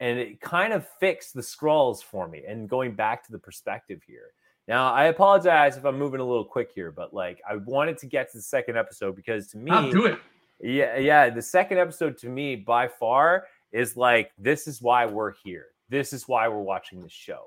And 0.00 0.18
it 0.18 0.40
kind 0.40 0.72
of 0.72 0.88
fixed 0.98 1.34
the 1.34 1.42
Skrulls 1.42 2.02
for 2.02 2.26
me. 2.26 2.42
And 2.48 2.68
going 2.68 2.94
back 2.94 3.24
to 3.26 3.32
the 3.32 3.38
perspective 3.38 4.00
here. 4.06 4.32
Now, 4.66 4.92
I 4.92 5.04
apologize 5.04 5.76
if 5.76 5.84
I'm 5.84 5.98
moving 5.98 6.20
a 6.20 6.24
little 6.24 6.44
quick 6.44 6.70
here, 6.74 6.90
but 6.90 7.12
like 7.12 7.40
I 7.48 7.56
wanted 7.56 7.98
to 7.98 8.06
get 8.06 8.30
to 8.32 8.38
the 8.38 8.42
second 8.42 8.76
episode 8.76 9.16
because 9.16 9.48
to 9.48 9.58
me, 9.58 9.70
I'll 9.70 9.90
do 9.90 10.06
it. 10.06 10.18
Yeah, 10.60 10.96
yeah. 10.96 11.30
The 11.30 11.42
second 11.42 11.78
episode 11.78 12.18
to 12.18 12.28
me, 12.28 12.56
by 12.56 12.88
far, 12.88 13.46
is 13.72 13.96
like 13.96 14.30
this 14.38 14.66
is 14.66 14.80
why 14.80 15.06
we're 15.06 15.32
here. 15.44 15.66
This 15.88 16.12
is 16.12 16.28
why 16.28 16.48
we're 16.48 16.62
watching 16.62 17.02
this 17.02 17.12
show. 17.12 17.46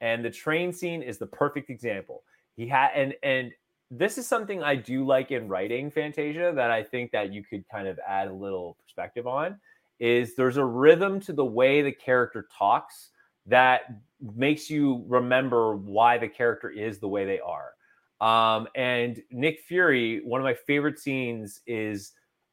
And 0.00 0.24
the 0.24 0.30
train 0.30 0.72
scene 0.72 1.02
is 1.02 1.18
the 1.18 1.26
perfect 1.26 1.70
example. 1.70 2.22
He 2.56 2.66
had 2.66 2.90
and 2.94 3.14
and 3.22 3.52
this 3.94 4.16
is 4.16 4.26
something 4.26 4.62
I 4.62 4.74
do 4.74 5.04
like 5.04 5.30
in 5.30 5.48
writing 5.48 5.90
Fantasia 5.90 6.50
that 6.56 6.70
I 6.70 6.82
think 6.82 7.12
that 7.12 7.30
you 7.30 7.44
could 7.44 7.68
kind 7.68 7.86
of 7.86 8.00
add 8.08 8.28
a 8.28 8.32
little 8.32 8.78
perspective 8.82 9.26
on 9.26 9.60
is 10.00 10.34
there's 10.34 10.56
a 10.56 10.64
rhythm 10.64 11.20
to 11.20 11.32
the 11.34 11.44
way 11.44 11.82
the 11.82 11.92
character 11.92 12.48
talks 12.56 13.10
that 13.46 13.82
makes 14.34 14.70
you 14.70 15.04
remember 15.06 15.76
why 15.76 16.16
the 16.16 16.26
character 16.26 16.70
is 16.70 17.00
the 17.00 17.08
way 17.08 17.26
they 17.26 17.38
are. 17.40 17.72
Um, 18.26 18.66
and 18.74 19.20
Nick 19.30 19.60
Fury, 19.60 20.22
one 20.24 20.40
of 20.40 20.44
my 20.44 20.54
favorite 20.54 20.98
scenes 20.98 21.60
is 21.66 22.12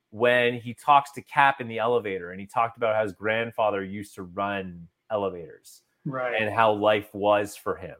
when 0.09 0.55
he 0.55 0.73
talks 0.73 1.13
to 1.13 1.21
Cap 1.21 1.61
in 1.61 1.69
the 1.69 1.79
elevator 1.79 2.31
and 2.31 2.41
he 2.41 2.47
talked 2.47 2.75
about 2.75 2.95
how 2.95 3.03
his 3.03 3.13
grandfather 3.13 3.81
used 3.81 4.13
to 4.15 4.23
run 4.23 4.87
elevators 5.09 5.83
right. 6.03 6.41
and 6.41 6.53
how 6.53 6.73
life 6.73 7.07
was 7.13 7.55
for 7.55 7.77
him. 7.77 7.95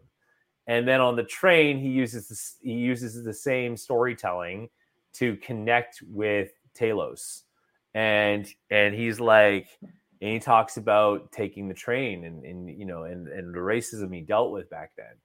And 0.70 0.88
then 0.88 1.02
on 1.02 1.18
the 1.18 1.24
train, 1.24 1.78
he 1.78 1.90
uses 1.90 2.56
he 2.62 2.74
uses 2.74 3.22
the 3.22 3.34
same 3.34 3.76
storytelling 3.76 4.70
to 5.16 5.36
connect 5.38 6.02
with 6.08 6.52
Talos. 6.74 7.42
And 7.94 8.48
and 8.72 8.96
he's 8.96 9.20
like, 9.20 9.68
and 10.22 10.32
he 10.32 10.40
talks 10.40 10.78
about 10.78 11.32
taking 11.34 11.68
the 11.68 11.74
train 11.74 12.24
and, 12.24 12.46
and 12.46 12.70
you 12.70 12.86
know 12.86 13.04
and, 13.04 13.28
and 13.28 13.54
the 13.54 13.60
racism 13.60 14.16
he 14.16 14.22
dealt 14.22 14.52
with 14.52 14.70
back 14.70 14.92
then. 14.96 15.16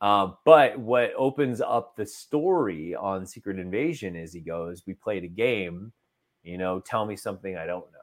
Uh, 0.00 0.32
but 0.44 0.76
what 0.78 1.12
opens 1.16 1.60
up 1.60 1.94
the 1.94 2.04
story 2.04 2.96
on 2.96 3.24
Secret 3.24 3.58
Invasion 3.58 4.16
is 4.16 4.32
he 4.32 4.40
goes, 4.40 4.82
We 4.86 4.94
played 4.94 5.22
a 5.22 5.28
game 5.28 5.92
you 6.46 6.56
know, 6.56 6.80
tell 6.80 7.04
me 7.04 7.16
something 7.16 7.56
I 7.56 7.66
don't 7.66 7.90
know. 7.92 7.98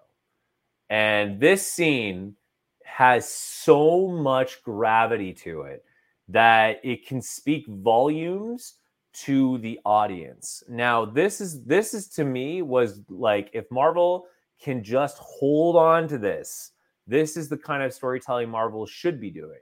And 0.89 1.39
this 1.39 1.65
scene 1.65 2.35
has 2.83 3.27
so 3.27 4.09
much 4.09 4.61
gravity 4.63 5.33
to 5.33 5.61
it 5.61 5.83
that 6.29 6.79
it 6.83 7.05
can 7.07 7.21
speak 7.21 7.65
volumes 7.67 8.75
to 9.13 9.57
the 9.59 9.79
audience. 9.85 10.63
Now, 10.67 11.05
this 11.05 11.41
is 11.41 11.63
this 11.63 11.93
is 11.93 12.07
to 12.09 12.23
me 12.23 12.61
was 12.61 13.01
like 13.09 13.49
if 13.53 13.69
Marvel 13.69 14.25
can 14.61 14.83
just 14.83 15.17
hold 15.17 15.75
on 15.75 16.07
to 16.07 16.17
this, 16.17 16.71
this 17.05 17.37
is 17.37 17.49
the 17.49 17.57
kind 17.57 17.83
of 17.83 17.93
storytelling 17.93 18.49
Marvel 18.49 18.85
should 18.85 19.19
be 19.19 19.29
doing, 19.29 19.59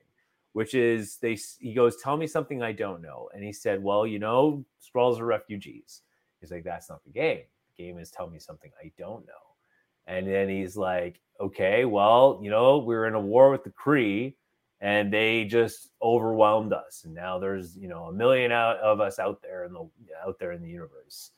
which 0.53 0.73
is 0.73 1.17
they 1.17 1.37
he 1.59 1.73
goes, 1.73 1.97
"Tell 1.97 2.17
me 2.17 2.27
something 2.27 2.61
I 2.61 2.71
don't 2.71 3.01
know." 3.01 3.29
And 3.33 3.43
he 3.43 3.51
said, 3.51 3.83
"Well, 3.83 4.07
you 4.07 4.19
know, 4.19 4.65
Skrulls 4.81 5.19
are 5.19 5.25
refugees." 5.25 6.01
He's 6.39 6.51
like, 6.51 6.63
"That's 6.63 6.89
not 6.89 7.03
the 7.03 7.11
game." 7.11 7.43
The 7.75 7.83
game 7.83 7.97
is 7.97 8.11
tell 8.11 8.29
me 8.29 8.39
something 8.39 8.71
I 8.81 8.91
don't 8.97 9.25
know. 9.25 9.51
And 10.07 10.27
then 10.27 10.49
he's 10.49 10.75
like, 10.75 11.21
okay, 11.39 11.85
well, 11.85 12.39
you 12.41 12.49
know, 12.49 12.77
we 12.79 12.95
are 12.95 13.07
in 13.07 13.15
a 13.15 13.19
war 13.19 13.51
with 13.51 13.63
the 13.63 13.71
Kree 13.71 14.35
and 14.81 15.13
they 15.13 15.45
just 15.45 15.89
overwhelmed 16.01 16.73
us. 16.73 17.03
And 17.05 17.13
now 17.13 17.37
there's, 17.37 17.77
you 17.77 17.87
know, 17.87 18.05
a 18.05 18.13
million 18.13 18.51
out 18.51 18.77
of 18.79 18.99
us 18.99 19.19
out 19.19 19.41
there 19.41 19.63
in 19.63 19.73
the 19.73 19.87
out 20.25 20.39
there 20.39 20.51
in 20.51 20.61
the 20.61 20.69
universe. 20.69 21.31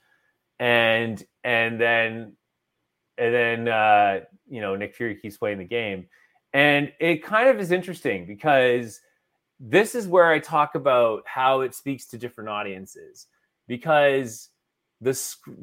And 0.59 1.21
and 1.43 1.79
then 1.79 2.37
and 3.17 3.33
then 3.33 3.67
uh, 3.67 4.21
you 4.49 4.61
know, 4.61 4.75
Nick 4.75 4.95
Fury 4.95 5.15
keeps 5.15 5.37
playing 5.37 5.57
the 5.57 5.65
game. 5.65 6.07
And 6.53 6.93
it 6.99 7.23
kind 7.23 7.49
of 7.49 7.59
is 7.59 7.71
interesting 7.71 8.25
because 8.25 9.01
this 9.59 9.93
is 9.93 10.07
where 10.07 10.31
I 10.31 10.39
talk 10.39 10.75
about 10.75 11.23
how 11.25 11.61
it 11.61 11.75
speaks 11.75 12.07
to 12.07 12.17
different 12.17 12.49
audiences 12.49 13.27
because 13.67 14.49
the 15.01 15.11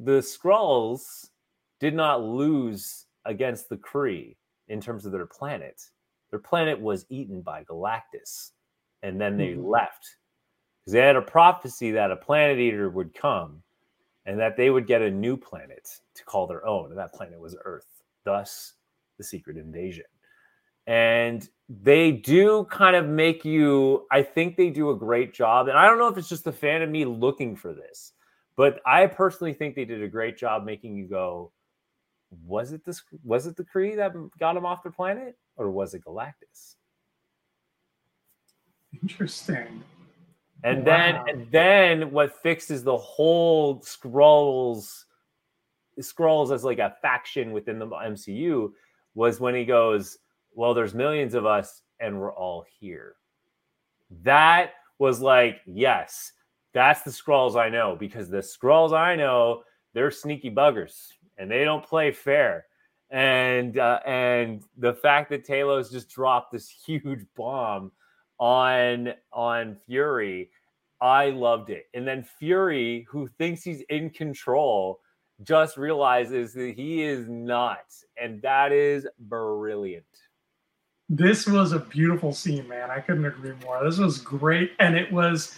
the 0.05 0.21
Skrulls 0.21 1.29
did 1.81 1.95
not 1.95 2.23
lose 2.23 3.07
against 3.25 3.71
the 3.71 3.77
Kree 3.77 4.37
in 4.69 4.81
terms 4.83 5.07
of 5.07 5.13
their 5.13 5.27
planet. 5.27 5.81
Their 6.31 6.41
planet 6.41 6.81
was 6.81 7.07
eaten 7.09 7.43
by 7.43 7.65
Galactus, 7.65 8.51
and 9.03 9.21
then 9.21 9.37
they 9.37 9.49
mm-hmm. 9.49 9.67
left 9.67 10.17
because 10.81 10.93
they 10.93 11.01
had 11.01 11.17
a 11.17 11.23
prophecy 11.23 11.91
that 11.93 12.11
a 12.11 12.17
planet 12.17 12.59
eater 12.59 12.89
would 12.89 13.15
come, 13.15 13.63
and 14.27 14.39
that 14.39 14.57
they 14.57 14.71
would 14.71 14.87
get 14.87 15.03
a 15.03 15.11
new 15.11 15.37
planet 15.37 15.89
to 16.15 16.25
call 16.25 16.47
their 16.47 16.67
own, 16.67 16.91
and 16.91 16.99
that 16.99 17.13
planet 17.13 17.41
was 17.41 17.57
Earth. 17.65 18.03
Thus, 18.25 18.75
the 19.19 19.25
secret 19.25 19.57
invasion. 19.57 20.05
And 20.87 21.49
they 21.69 22.13
do 22.13 22.65
kind 22.71 22.97
of 22.97 23.07
make 23.07 23.45
you. 23.45 24.07
I 24.11 24.23
think 24.23 24.57
they 24.57 24.71
do 24.71 24.91
a 24.91 24.97
great 24.97 25.35
job, 25.35 25.69
and 25.69 25.79
I 25.79 25.87
don't 25.87 25.99
know 25.99 26.09
if 26.09 26.17
it's 26.17 26.29
just 26.29 26.45
the 26.45 26.53
fan 26.53 26.83
of 26.83 26.91
me 26.91 27.05
looking 27.05 27.57
for 27.57 27.73
this 27.73 28.13
but 28.61 28.79
I 28.85 29.07
personally 29.07 29.55
think 29.55 29.75
they 29.75 29.87
did 29.87 30.03
a 30.03 30.09
great 30.09 30.37
job 30.37 30.65
making 30.65 30.95
you 30.95 31.07
go, 31.07 31.51
was 32.45 32.73
it 32.73 32.85
this 32.85 33.01
was 33.25 33.47
it 33.47 33.57
the 33.57 33.65
Kree 33.65 33.97
that 33.97 34.13
got 34.39 34.55
him 34.55 34.67
off 34.67 34.83
the 34.83 34.91
planet, 34.91 35.39
or 35.61 35.71
was 35.71 35.95
it 35.95 36.03
Galactus? 36.05 36.77
Interesting. 39.03 39.85
And 40.65 40.79
wow. 40.79 40.85
then 40.85 41.29
and 41.29 41.51
then 41.51 42.11
what 42.11 42.43
fixes 42.43 42.83
the 42.83 42.97
whole 42.97 43.81
Skrulls 43.81 45.05
Skrulls 46.01 46.53
as 46.53 46.65
like 46.65 46.79
a 46.79 46.97
faction 47.03 47.53
within 47.53 47.79
the 47.79 47.87
MCU 47.87 48.71
was 49.15 49.39
when 49.39 49.55
he 49.55 49.65
goes, 49.65 50.19
Well, 50.55 50.75
there's 50.75 50.95
millions 50.95 51.35
of 51.35 51.47
us 51.47 51.83
and 52.01 52.19
we're 52.19 52.35
all 52.35 52.65
here. 52.81 53.15
That 54.23 54.73
was 54.99 55.21
like, 55.21 55.61
yes, 55.67 56.33
that's 56.73 57.03
the 57.03 57.11
Skrulls 57.11 57.57
I 57.57 57.69
know 57.69 57.97
because 57.99 58.29
the 58.29 58.39
Skrulls 58.39 58.97
I 58.97 59.15
know, 59.17 59.63
they're 59.93 60.11
sneaky 60.11 60.51
buggers 60.51 61.09
and 61.39 61.51
they 61.51 61.65
don't 61.65 61.85
play 61.85 62.13
fair. 62.13 62.67
And 63.11 63.79
uh, 63.79 64.01
and 64.07 64.63
the 64.77 64.95
fact 64.95 65.31
that 65.31 65.47
Talos 65.47 65.91
just 65.91 66.09
dropped 66.09 66.53
this 66.53 66.69
huge 66.87 67.27
bomb 67.37 67.93
on 68.39 69.15
on 69.33 69.77
Fury, 69.87 70.51
I 71.01 71.31
loved 71.31 71.71
it. 71.71 71.87
And 71.95 72.07
then 72.07 72.23
Fury, 72.23 73.07
who 73.09 73.27
thinks 73.27 73.63
he's 73.63 73.83
in 73.89 74.11
control, 74.11 75.01
just 75.43 75.77
realizes 75.77 76.53
that 76.55 76.75
he 76.77 77.03
is 77.03 77.29
not, 77.29 77.85
and 78.21 78.41
that 78.43 78.73
is 78.73 79.07
brilliant. 79.19 80.05
This 81.09 81.47
was 81.47 81.73
a 81.73 81.81
beautiful 81.81 82.33
scene, 82.33 82.69
man. 82.69 82.91
I 82.91 83.01
couldn't 83.01 83.25
agree 83.25 83.55
more. 83.65 83.83
This 83.83 83.99
was 83.99 84.19
great, 84.19 84.73
and 84.79 84.97
it 84.97 85.11
was 85.11 85.57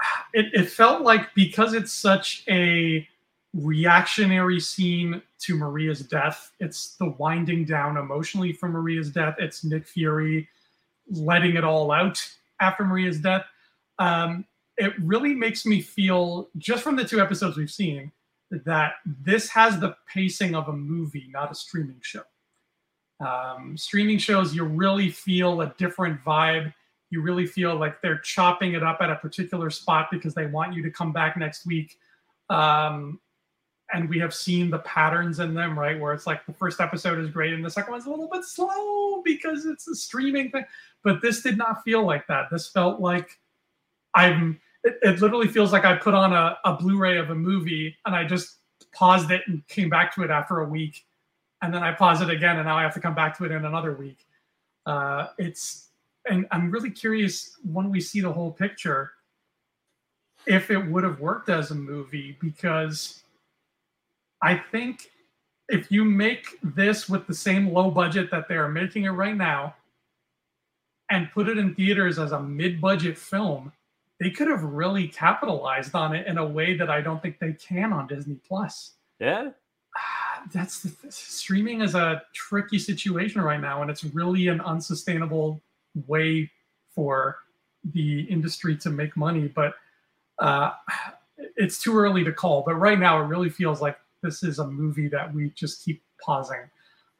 it, 0.32 0.46
it 0.52 0.68
felt 0.70 1.02
like 1.02 1.34
because 1.34 1.74
it's 1.74 1.92
such 1.92 2.44
a 2.48 3.06
reactionary 3.54 4.60
scene 4.60 5.22
to 5.46 5.56
Maria's 5.56 6.00
death, 6.00 6.52
it's 6.60 6.96
the 6.96 7.10
winding 7.10 7.64
down 7.64 7.96
emotionally 7.96 8.52
from 8.52 8.72
Maria's 8.72 9.10
death. 9.10 9.36
It's 9.38 9.64
Nick 9.64 9.86
Fury 9.86 10.48
letting 11.10 11.56
it 11.56 11.64
all 11.64 11.90
out 11.90 12.20
after 12.60 12.84
Maria's 12.84 13.20
death. 13.20 13.44
Um, 13.98 14.44
it 14.76 14.92
really 15.00 15.34
makes 15.34 15.66
me 15.66 15.80
feel, 15.80 16.48
just 16.58 16.82
from 16.82 16.96
the 16.96 17.04
two 17.04 17.20
episodes 17.20 17.56
we've 17.56 17.70
seen, 17.70 18.10
that 18.50 18.94
this 19.04 19.48
has 19.48 19.78
the 19.78 19.96
pacing 20.12 20.54
of 20.54 20.68
a 20.68 20.72
movie, 20.72 21.28
not 21.30 21.52
a 21.52 21.54
streaming 21.54 22.00
show. 22.00 22.22
Um, 23.20 23.76
streaming 23.76 24.18
shows, 24.18 24.54
you 24.54 24.64
really 24.64 25.10
feel 25.10 25.60
a 25.60 25.74
different 25.78 26.22
vibe 26.24 26.72
you 27.14 27.22
really 27.22 27.46
feel 27.46 27.76
like 27.76 28.02
they're 28.02 28.18
chopping 28.18 28.74
it 28.74 28.82
up 28.82 28.98
at 29.00 29.08
a 29.08 29.14
particular 29.14 29.70
spot 29.70 30.08
because 30.10 30.34
they 30.34 30.46
want 30.46 30.74
you 30.74 30.82
to 30.82 30.90
come 30.90 31.12
back 31.12 31.36
next 31.36 31.64
week. 31.64 31.96
Um, 32.50 33.20
and 33.92 34.08
we 34.08 34.18
have 34.18 34.34
seen 34.34 34.70
the 34.70 34.78
patterns 34.80 35.40
in 35.40 35.54
them, 35.54 35.78
right? 35.78 36.00
Where 36.00 36.12
it's 36.12 36.26
like 36.26 36.44
the 36.46 36.52
first 36.52 36.80
episode 36.80 37.18
is 37.18 37.30
great 37.30 37.52
and 37.52 37.64
the 37.64 37.70
second 37.70 37.92
one's 37.92 38.06
a 38.06 38.10
little 38.10 38.28
bit 38.32 38.44
slow 38.44 39.22
because 39.22 39.66
it's 39.66 39.86
a 39.88 39.94
streaming 39.94 40.50
thing. 40.50 40.64
But 41.02 41.20
this 41.20 41.42
did 41.42 41.58
not 41.58 41.84
feel 41.84 42.04
like 42.04 42.26
that. 42.28 42.50
This 42.50 42.68
felt 42.68 43.00
like 43.00 43.38
I'm. 44.14 44.60
It, 44.84 44.98
it 45.02 45.20
literally 45.20 45.48
feels 45.48 45.72
like 45.72 45.84
I 45.84 45.96
put 45.96 46.14
on 46.14 46.32
a, 46.32 46.58
a 46.64 46.76
Blu-ray 46.76 47.18
of 47.18 47.30
a 47.30 47.34
movie 47.34 47.96
and 48.04 48.14
I 48.14 48.24
just 48.24 48.56
paused 48.92 49.30
it 49.30 49.42
and 49.46 49.66
came 49.68 49.88
back 49.88 50.14
to 50.14 50.22
it 50.22 50.30
after 50.30 50.60
a 50.60 50.68
week, 50.68 51.04
and 51.62 51.72
then 51.72 51.82
I 51.82 51.92
pause 51.92 52.20
it 52.20 52.30
again 52.30 52.56
and 52.56 52.66
now 52.66 52.76
I 52.76 52.82
have 52.82 52.94
to 52.94 53.00
come 53.00 53.14
back 53.14 53.36
to 53.38 53.44
it 53.44 53.50
in 53.50 53.64
another 53.64 53.92
week. 53.92 54.26
Uh, 54.86 55.28
it's 55.38 55.88
and 56.28 56.46
I'm 56.50 56.70
really 56.70 56.90
curious 56.90 57.56
when 57.70 57.90
we 57.90 58.00
see 58.00 58.20
the 58.20 58.32
whole 58.32 58.50
picture 58.50 59.12
if 60.46 60.70
it 60.70 60.78
would 60.78 61.04
have 61.04 61.20
worked 61.20 61.48
as 61.48 61.70
a 61.70 61.74
movie 61.74 62.36
because 62.40 63.23
I 64.44 64.62
think 64.70 65.10
if 65.70 65.90
you 65.90 66.04
make 66.04 66.46
this 66.62 67.08
with 67.08 67.26
the 67.26 67.32
same 67.32 67.72
low 67.72 67.90
budget 67.90 68.30
that 68.30 68.46
they 68.46 68.56
are 68.56 68.68
making 68.68 69.04
it 69.04 69.10
right 69.10 69.34
now 69.34 69.74
and 71.10 71.32
put 71.32 71.48
it 71.48 71.56
in 71.56 71.74
theaters 71.74 72.18
as 72.18 72.32
a 72.32 72.40
mid-budget 72.40 73.16
film, 73.16 73.72
they 74.20 74.28
could 74.28 74.48
have 74.48 74.62
really 74.62 75.08
capitalized 75.08 75.94
on 75.94 76.14
it 76.14 76.26
in 76.26 76.36
a 76.36 76.44
way 76.46 76.76
that 76.76 76.90
I 76.90 77.00
don't 77.00 77.22
think 77.22 77.38
they 77.38 77.54
can 77.54 77.90
on 77.90 78.06
Disney 78.06 78.36
Plus. 78.46 78.92
Yeah. 79.18 79.48
That's 80.52 80.82
the, 80.82 80.94
streaming 81.10 81.80
is 81.80 81.94
a 81.94 82.22
tricky 82.34 82.78
situation 82.78 83.40
right 83.40 83.60
now, 83.60 83.80
and 83.80 83.90
it's 83.90 84.04
really 84.04 84.48
an 84.48 84.60
unsustainable 84.60 85.62
way 86.06 86.50
for 86.94 87.38
the 87.94 88.20
industry 88.24 88.76
to 88.76 88.90
make 88.90 89.16
money. 89.16 89.48
But 89.48 89.72
uh, 90.38 90.72
it's 91.56 91.82
too 91.82 91.96
early 91.96 92.24
to 92.24 92.32
call. 92.32 92.62
But 92.66 92.74
right 92.74 92.98
now, 92.98 93.22
it 93.22 93.26
really 93.26 93.48
feels 93.48 93.80
like 93.80 93.96
this 94.24 94.42
is 94.42 94.58
a 94.58 94.66
movie 94.66 95.08
that 95.08 95.32
we 95.32 95.50
just 95.50 95.84
keep 95.84 96.02
pausing. 96.20 96.62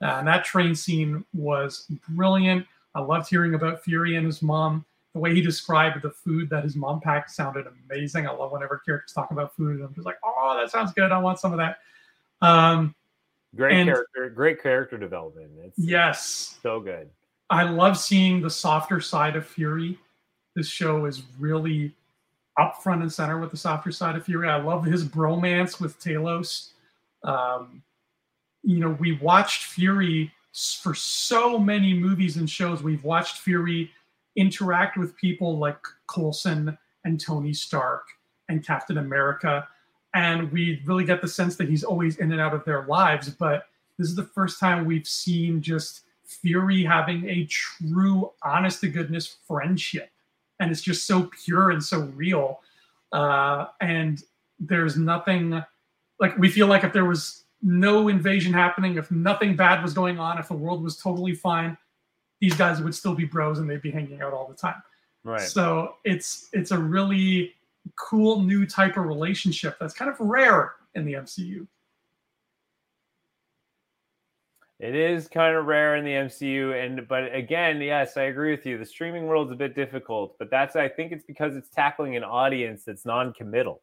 Uh, 0.03 0.17
and 0.19 0.27
that 0.27 0.45
train 0.45 0.75
scene 0.75 1.25
was 1.35 1.87
brilliant. 2.09 2.67
I 2.95 3.01
loved 3.01 3.29
hearing 3.29 3.55
about 3.55 3.85
Fury 3.85 4.17
and 4.17 4.27
his 4.27 4.43
mom. 4.43 4.85
The 5.13 5.21
way 5.21 5.35
he 5.35 5.41
described 5.41 6.03
the 6.03 6.11
food 6.11 6.51
that 6.51 6.65
his 6.65 6.75
mom 6.75 7.01
packed 7.01 7.31
sounded 7.31 7.67
amazing. 7.89 8.27
I 8.27 8.33
love 8.33 8.51
whenever 8.51 8.79
characters 8.85 9.13
talk 9.13 9.31
about 9.31 9.55
food. 9.55 9.81
I'm 9.81 9.95
just 9.95 10.07
like, 10.07 10.19
oh, 10.25 10.59
that 10.59 10.71
sounds 10.73 10.93
good. 10.93 11.13
I 11.13 11.19
want 11.19 11.39
some 11.39 11.53
of 11.53 11.59
that. 11.59 11.79
Um, 12.41 12.95
great 13.55 13.77
and, 13.77 13.87
character, 13.87 14.31
great 14.31 14.63
character 14.63 14.99
development. 14.99 15.51
It's 15.63 15.79
yes, 15.79 16.59
so 16.63 16.81
good. 16.81 17.11
I 17.51 17.63
love 17.63 17.97
seeing 17.99 18.41
the 18.41 18.51
softer 18.51 19.01
side 19.01 19.37
of 19.37 19.47
Fury. 19.47 19.99
This 20.57 20.69
show 20.69 21.05
is 21.05 21.23
really 21.39 21.95
up 22.59 22.83
front 22.83 23.03
and 23.03 23.13
center 23.13 23.39
with 23.39 23.51
the 23.51 23.57
softer 23.57 23.93
side 23.93 24.17
of 24.17 24.25
Fury. 24.25 24.49
I 24.49 24.61
love 24.61 24.85
his 24.85 25.05
bromance 25.05 25.81
with 25.81 26.01
Talos. 26.01 26.71
Um, 27.25 27.83
you 28.63 28.79
know, 28.79 28.91
we 29.01 29.13
watched 29.19 29.65
Fury 29.65 30.33
for 30.81 30.95
so 30.95 31.59
many 31.59 31.93
movies 31.93 32.37
and 32.37 32.49
shows. 32.49 32.83
We've 32.83 33.03
watched 33.03 33.39
Fury 33.39 33.91
interact 34.37 34.97
with 34.97 35.17
people 35.17 35.59
like 35.59 35.79
Coulson 36.07 36.77
and 37.05 37.21
Tony 37.21 37.53
Stark 37.53 38.07
and 38.49 38.65
Captain 38.65 38.99
America. 38.99 39.67
And 40.15 40.51
we 40.53 40.83
really 40.87 41.05
get 41.05 41.21
the 41.21 41.29
sense 41.29 41.57
that 41.57 41.69
he's 41.69 41.83
always 41.83 42.19
in 42.19 42.31
and 42.31 42.41
out 42.41 42.55
of 42.55 42.65
their 42.65 42.85
lives. 42.87 43.29
But 43.29 43.67
this 43.99 44.09
is 44.09 44.15
the 44.15 44.25
first 44.25 44.61
time 44.61 44.85
we've 44.85 45.07
seen 45.07 45.61
just 45.61 46.03
Fury 46.25 46.85
having 46.85 47.29
a 47.29 47.47
true, 47.47 48.31
honest 48.43 48.81
to 48.81 48.89
goodness 48.89 49.37
friendship. 49.47 50.11
And 50.61 50.71
it's 50.71 50.83
just 50.83 51.07
so 51.07 51.31
pure 51.45 51.71
and 51.71 51.83
so 51.83 52.01
real. 52.15 52.61
Uh, 53.13 53.67
and 53.81 54.23
there's 54.59 54.97
nothing 54.97 55.63
like 56.21 56.37
we 56.39 56.49
feel 56.49 56.67
like 56.67 56.85
if 56.85 56.93
there 56.93 57.05
was 57.05 57.45
no 57.63 58.09
invasion 58.09 58.53
happening, 58.53 58.97
if 58.97 59.11
nothing 59.11 59.57
bad 59.57 59.83
was 59.83 59.95
going 59.95 60.19
on, 60.19 60.39
if 60.39 60.49
the 60.49 60.55
world 60.55 60.83
was 60.83 60.97
totally 60.97 61.35
fine, 61.35 61.77
these 62.41 62.55
guys 62.55 62.81
would 62.83 62.95
still 62.95 63.15
be 63.15 63.25
bros 63.25 63.59
and 63.59 63.69
they'd 63.69 63.83
be 63.83 63.91
hanging 63.91 64.21
out 64.21 64.33
all 64.33 64.47
the 64.47 64.55
time. 64.55 64.83
Right. 65.25 65.41
So 65.41 65.97
it's 66.05 66.49
it's 66.53 66.71
a 66.71 66.79
really 66.79 67.55
cool 67.97 68.43
new 68.43 68.67
type 68.67 68.97
of 68.97 69.05
relationship 69.05 69.77
that's 69.81 69.95
kind 69.95 70.11
of 70.11 70.21
rare 70.21 70.73
in 70.95 71.05
the 71.05 71.15
MCU. 71.15 71.67
It 74.81 74.95
is 74.95 75.29
kind 75.29 75.57
of 75.57 75.67
rare 75.67 75.97
in 75.97 76.05
the 76.05 76.11
MCU, 76.11 76.85
and 76.85 77.09
but 77.09 77.35
again, 77.35 77.81
yes, 77.81 78.17
I 78.17 78.25
agree 78.25 78.51
with 78.51 78.67
you. 78.67 78.77
The 78.77 78.85
streaming 78.85 79.27
world's 79.27 79.53
a 79.53 79.57
bit 79.57 79.75
difficult, 79.75 80.37
but 80.39 80.51
that's 80.51 80.77
I 80.77 80.89
think 80.89 81.13
it's 81.13 81.25
because 81.25 81.57
it's 81.57 81.71
tackling 81.71 82.17
an 82.17 82.25
audience 82.25 82.85
that's 82.85 83.07
non-committal 83.07 83.81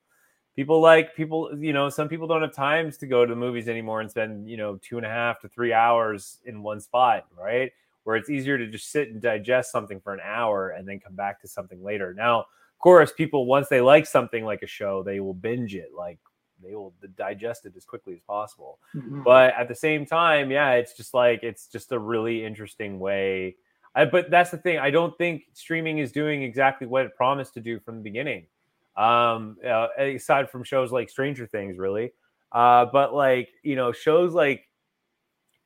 people 0.56 0.82
like 0.82 1.16
people 1.16 1.52
you 1.58 1.74
know 1.74 1.90
some 1.90 2.10
people 2.10 2.28
don't 2.28 2.42
have 2.42 2.54
times 2.54 2.98
to 2.98 3.08
go 3.08 3.26
to 3.26 3.34
the 3.34 3.40
movies 3.40 3.68
anymore 3.68 4.02
and 4.02 4.10
spend 4.10 4.50
you 4.50 4.58
know 4.58 4.78
two 4.82 4.98
and 4.98 5.06
a 5.06 5.10
half 5.10 5.40
to 5.40 5.48
three 5.48 5.74
hours 5.74 6.40
in 6.46 6.62
one 6.62 6.80
spot 6.80 7.26
right? 7.40 7.72
Where 8.04 8.16
it's 8.16 8.30
easier 8.30 8.58
to 8.58 8.68
just 8.68 8.92
sit 8.92 9.10
and 9.10 9.22
digest 9.22 9.72
something 9.72 10.00
for 10.00 10.14
an 10.14 10.22
hour 10.24 10.70
and 10.70 10.88
then 10.88 11.00
come 11.00 11.16
back 11.16 11.40
to 11.42 11.48
something 11.48 11.84
later. 11.84 12.14
Now 12.14 12.40
of 12.40 12.80
course 12.80 13.12
people 13.12 13.46
once 13.46 13.70
they 13.70 13.82
like 13.82 14.06
something 14.06 14.44
like 14.44 14.64
a 14.64 14.68
show 14.68 15.04
they 15.04 15.20
will 15.20 15.34
binge 15.34 15.76
it. 15.76 15.92
Like 15.96 16.20
they 16.64 16.76
will 16.76 16.94
digest 17.18 17.66
it 17.66 17.74
as 17.76 17.86
quickly 17.86 18.14
as 18.14 18.22
possible. 18.22 18.80
Mm-hmm. 18.96 19.24
but 19.24 19.54
at 19.56 19.68
the 19.68 19.76
same 19.76 20.06
time 20.06 20.52
yeah 20.52 20.74
it's 20.74 20.96
just 20.96 21.14
like 21.14 21.44
it's 21.44 21.68
just 21.68 21.92
a 21.92 22.00
really 22.00 22.44
interesting 22.44 23.00
way. 23.00 23.56
I, 23.94 24.06
but 24.06 24.32
that's 24.32 24.52
the 24.52 24.58
thing. 24.58 24.78
I 24.80 24.90
don't 24.90 25.18
think 25.18 25.44
streaming 25.52 25.98
is 25.98 26.14
doing 26.14 26.44
exactly 26.44 26.88
what 26.88 27.06
it 27.06 27.14
promised 27.14 27.54
to 27.56 27.60
do 27.60 27.78
from 27.78 27.98
the 27.98 28.02
beginning 28.02 28.48
um, 28.96 29.58
uh, 29.66 29.88
aside 29.98 30.50
from 30.50 30.64
shows 30.64 30.92
like 30.92 31.10
Stranger 31.10 31.48
Things, 31.48 31.78
really. 31.78 32.12
Uh, 32.52 32.86
but 32.86 33.14
like 33.14 33.50
you 33.64 33.76
know, 33.76 33.92
shows 33.92 34.34
like 34.34 34.68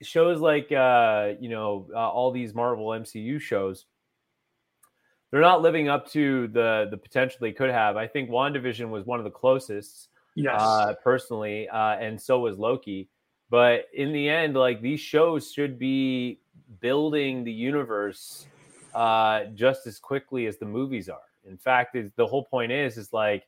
shows 0.01 0.39
like 0.39 0.71
uh, 0.71 1.33
you 1.39 1.49
know 1.49 1.87
uh, 1.93 2.09
all 2.09 2.31
these 2.31 2.53
Marvel 2.53 2.87
MCU 2.87 3.39
shows, 3.39 3.85
they're 5.31 5.41
not 5.41 5.61
living 5.61 5.89
up 5.89 6.09
to 6.11 6.47
the 6.49 6.87
the 6.91 6.97
potential 6.97 7.37
they 7.41 7.51
could 7.51 7.71
have. 7.71 7.97
I 7.97 8.07
think 8.07 8.29
WandaVision 8.29 8.89
was 8.89 9.05
one 9.05 9.19
of 9.19 9.25
the 9.25 9.31
closest, 9.31 10.09
yes, 10.35 10.53
uh, 10.53 10.93
personally, 11.03 11.67
uh, 11.69 11.97
and 11.97 12.21
so 12.21 12.39
was 12.39 12.57
Loki. 12.57 13.09
But 13.49 13.85
in 13.93 14.11
the 14.11 14.29
end, 14.29 14.55
like 14.55 14.81
these 14.81 14.99
shows 14.99 15.51
should 15.51 15.77
be 15.79 16.39
building 16.79 17.43
the 17.43 17.51
universe 17.51 18.47
uh, 18.93 19.45
just 19.55 19.87
as 19.87 19.99
quickly 19.99 20.45
as 20.47 20.57
the 20.57 20.65
movies 20.65 21.09
are. 21.09 21.19
In 21.47 21.57
fact, 21.57 21.95
the 22.15 22.27
whole 22.27 22.45
point 22.45 22.71
is 22.71 22.97
is 22.97 23.13
like 23.13 23.47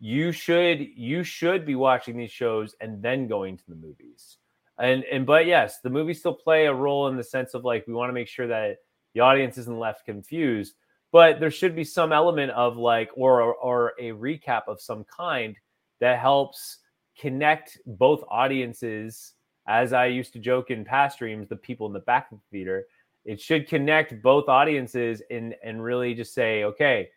you 0.00 0.32
should 0.32 0.80
you 0.80 1.22
should 1.22 1.64
be 1.64 1.74
watching 1.74 2.16
these 2.16 2.30
shows 2.30 2.74
and 2.80 3.02
then 3.02 3.28
going 3.28 3.56
to 3.56 3.64
the 3.68 3.74
movies. 3.74 4.38
And 4.78 5.04
and 5.04 5.26
but 5.26 5.46
yes, 5.46 5.80
the 5.80 5.90
movies 5.90 6.18
still 6.18 6.34
play 6.34 6.66
a 6.66 6.74
role 6.74 7.08
in 7.08 7.16
the 7.16 7.24
sense 7.24 7.54
of 7.54 7.64
like 7.64 7.86
we 7.86 7.94
want 7.94 8.10
to 8.10 8.14
make 8.14 8.28
sure 8.28 8.46
that 8.46 8.78
the 9.14 9.20
audience 9.20 9.56
isn't 9.58 9.78
left 9.78 10.04
confused, 10.04 10.74
but 11.12 11.40
there 11.40 11.50
should 11.50 11.74
be 11.74 11.84
some 11.84 12.12
element 12.12 12.52
of 12.52 12.76
like 12.76 13.10
or 13.14 13.42
or, 13.42 13.54
or 13.54 13.92
a 13.98 14.10
recap 14.10 14.62
of 14.68 14.80
some 14.80 15.04
kind 15.04 15.56
that 16.00 16.18
helps 16.18 16.78
connect 17.18 17.78
both 17.86 18.22
audiences 18.28 19.32
as 19.66 19.92
I 19.92 20.06
used 20.06 20.32
to 20.34 20.38
joke 20.38 20.70
in 20.70 20.84
past 20.84 21.16
streams, 21.16 21.48
the 21.48 21.56
people 21.56 21.86
in 21.86 21.92
the 21.92 22.00
back 22.00 22.30
of 22.30 22.38
the 22.38 22.58
theater, 22.58 22.86
it 23.24 23.40
should 23.40 23.68
connect 23.68 24.22
both 24.22 24.48
audiences 24.48 25.22
and 25.30 25.54
and 25.64 25.82
really 25.82 26.14
just 26.14 26.34
say, 26.34 26.64
okay, 26.64 27.08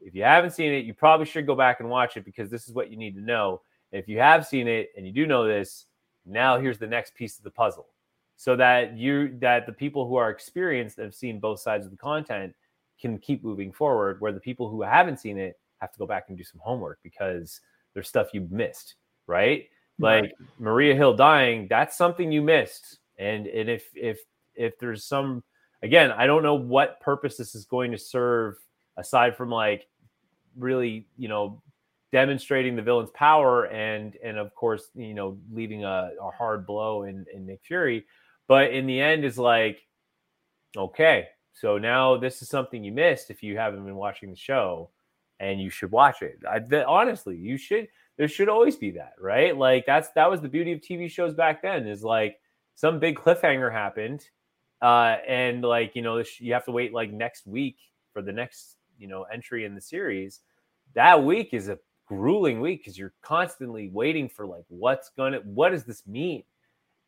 if 0.00 0.14
you 0.14 0.22
haven't 0.22 0.52
seen 0.52 0.72
it, 0.72 0.84
you 0.84 0.94
probably 0.94 1.26
should 1.26 1.46
go 1.46 1.54
back 1.54 1.80
and 1.80 1.88
watch 1.88 2.16
it 2.16 2.24
because 2.24 2.50
this 2.50 2.68
is 2.68 2.74
what 2.74 2.90
you 2.90 2.96
need 2.96 3.14
to 3.14 3.20
know. 3.20 3.60
And 3.92 4.00
if 4.00 4.08
you 4.08 4.18
have 4.18 4.46
seen 4.46 4.68
it 4.68 4.90
and 4.96 5.06
you 5.06 5.12
do 5.12 5.26
know 5.26 5.46
this, 5.46 5.86
now 6.24 6.58
here's 6.58 6.78
the 6.78 6.86
next 6.86 7.14
piece 7.14 7.38
of 7.38 7.44
the 7.44 7.50
puzzle. 7.50 7.86
So 8.36 8.54
that 8.56 8.96
you 8.96 9.36
that 9.38 9.66
the 9.66 9.72
people 9.72 10.06
who 10.06 10.16
are 10.16 10.28
experienced 10.30 10.98
have 10.98 11.14
seen 11.14 11.40
both 11.40 11.60
sides 11.60 11.86
of 11.86 11.90
the 11.90 11.96
content 11.96 12.54
can 13.00 13.18
keep 13.18 13.42
moving 13.42 13.72
forward, 13.72 14.20
where 14.20 14.32
the 14.32 14.40
people 14.40 14.68
who 14.68 14.82
haven't 14.82 15.18
seen 15.18 15.38
it 15.38 15.58
have 15.78 15.92
to 15.92 15.98
go 15.98 16.06
back 16.06 16.26
and 16.28 16.36
do 16.36 16.44
some 16.44 16.60
homework 16.62 16.98
because 17.02 17.60
there's 17.94 18.08
stuff 18.08 18.34
you 18.34 18.46
missed, 18.50 18.96
right? 19.26 19.68
Like. 19.98 20.32
Maria 20.58 20.94
Hill 20.94 21.14
dying, 21.14 21.66
that's 21.68 21.96
something 21.96 22.30
you 22.30 22.42
missed. 22.42 22.98
And 23.18 23.46
and 23.46 23.70
if 23.70 23.84
if 23.94 24.20
if 24.54 24.78
there's 24.78 25.04
some 25.04 25.42
again, 25.82 26.12
I 26.12 26.26
don't 26.26 26.42
know 26.42 26.54
what 26.54 27.00
purpose 27.00 27.36
this 27.36 27.54
is 27.54 27.64
going 27.64 27.92
to 27.92 27.98
serve 27.98 28.56
aside 28.96 29.36
from 29.36 29.50
like 29.50 29.86
really, 30.56 31.06
you 31.16 31.28
know, 31.28 31.62
demonstrating 32.12 32.76
the 32.76 32.82
villain's 32.82 33.10
power 33.10 33.64
and 33.66 34.16
and 34.22 34.38
of 34.38 34.54
course, 34.54 34.88
you 34.94 35.14
know, 35.14 35.38
leaving 35.52 35.84
a, 35.84 36.10
a 36.20 36.30
hard 36.30 36.66
blow 36.66 37.04
in, 37.04 37.26
in 37.32 37.46
Nick 37.46 37.60
Fury. 37.64 38.06
But 38.48 38.70
in 38.70 38.86
the 38.86 39.00
end 39.00 39.24
is 39.24 39.38
like, 39.38 39.82
okay, 40.76 41.26
so 41.52 41.78
now 41.78 42.16
this 42.16 42.42
is 42.42 42.48
something 42.48 42.84
you 42.84 42.92
missed 42.92 43.30
if 43.30 43.42
you 43.42 43.56
haven't 43.56 43.84
been 43.84 43.96
watching 43.96 44.30
the 44.30 44.36
show 44.36 44.90
and 45.40 45.60
you 45.60 45.68
should 45.68 45.90
watch 45.90 46.22
it. 46.22 46.38
I, 46.48 46.60
the, 46.60 46.86
honestly, 46.86 47.36
you 47.36 47.58
should 47.58 47.88
there 48.16 48.28
should 48.28 48.48
always 48.48 48.76
be 48.76 48.92
that, 48.92 49.12
right? 49.20 49.56
Like 49.56 49.84
that's 49.86 50.08
that 50.14 50.30
was 50.30 50.40
the 50.40 50.48
beauty 50.48 50.72
of 50.72 50.80
TV 50.80 51.10
shows 51.10 51.34
back 51.34 51.62
then 51.62 51.86
is 51.86 52.02
like 52.02 52.38
some 52.74 52.98
big 52.98 53.16
cliffhanger 53.16 53.72
happened 53.72 54.24
uh 54.82 55.16
and 55.26 55.62
like 55.62 55.96
you 55.96 56.02
know 56.02 56.22
you 56.38 56.52
have 56.52 56.66
to 56.66 56.70
wait 56.70 56.92
like 56.92 57.10
next 57.10 57.46
week 57.46 57.78
for 58.12 58.20
the 58.20 58.32
next 58.32 58.75
you 58.98 59.08
know 59.08 59.24
entry 59.24 59.64
in 59.64 59.74
the 59.74 59.80
series 59.80 60.40
that 60.94 61.22
week 61.22 61.50
is 61.52 61.68
a 61.68 61.78
grueling 62.06 62.60
week 62.60 62.80
because 62.80 62.98
you're 62.98 63.12
constantly 63.22 63.88
waiting 63.88 64.28
for 64.28 64.46
like 64.46 64.64
what's 64.68 65.10
gonna 65.10 65.38
what 65.44 65.70
does 65.70 65.84
this 65.84 66.06
mean? 66.06 66.42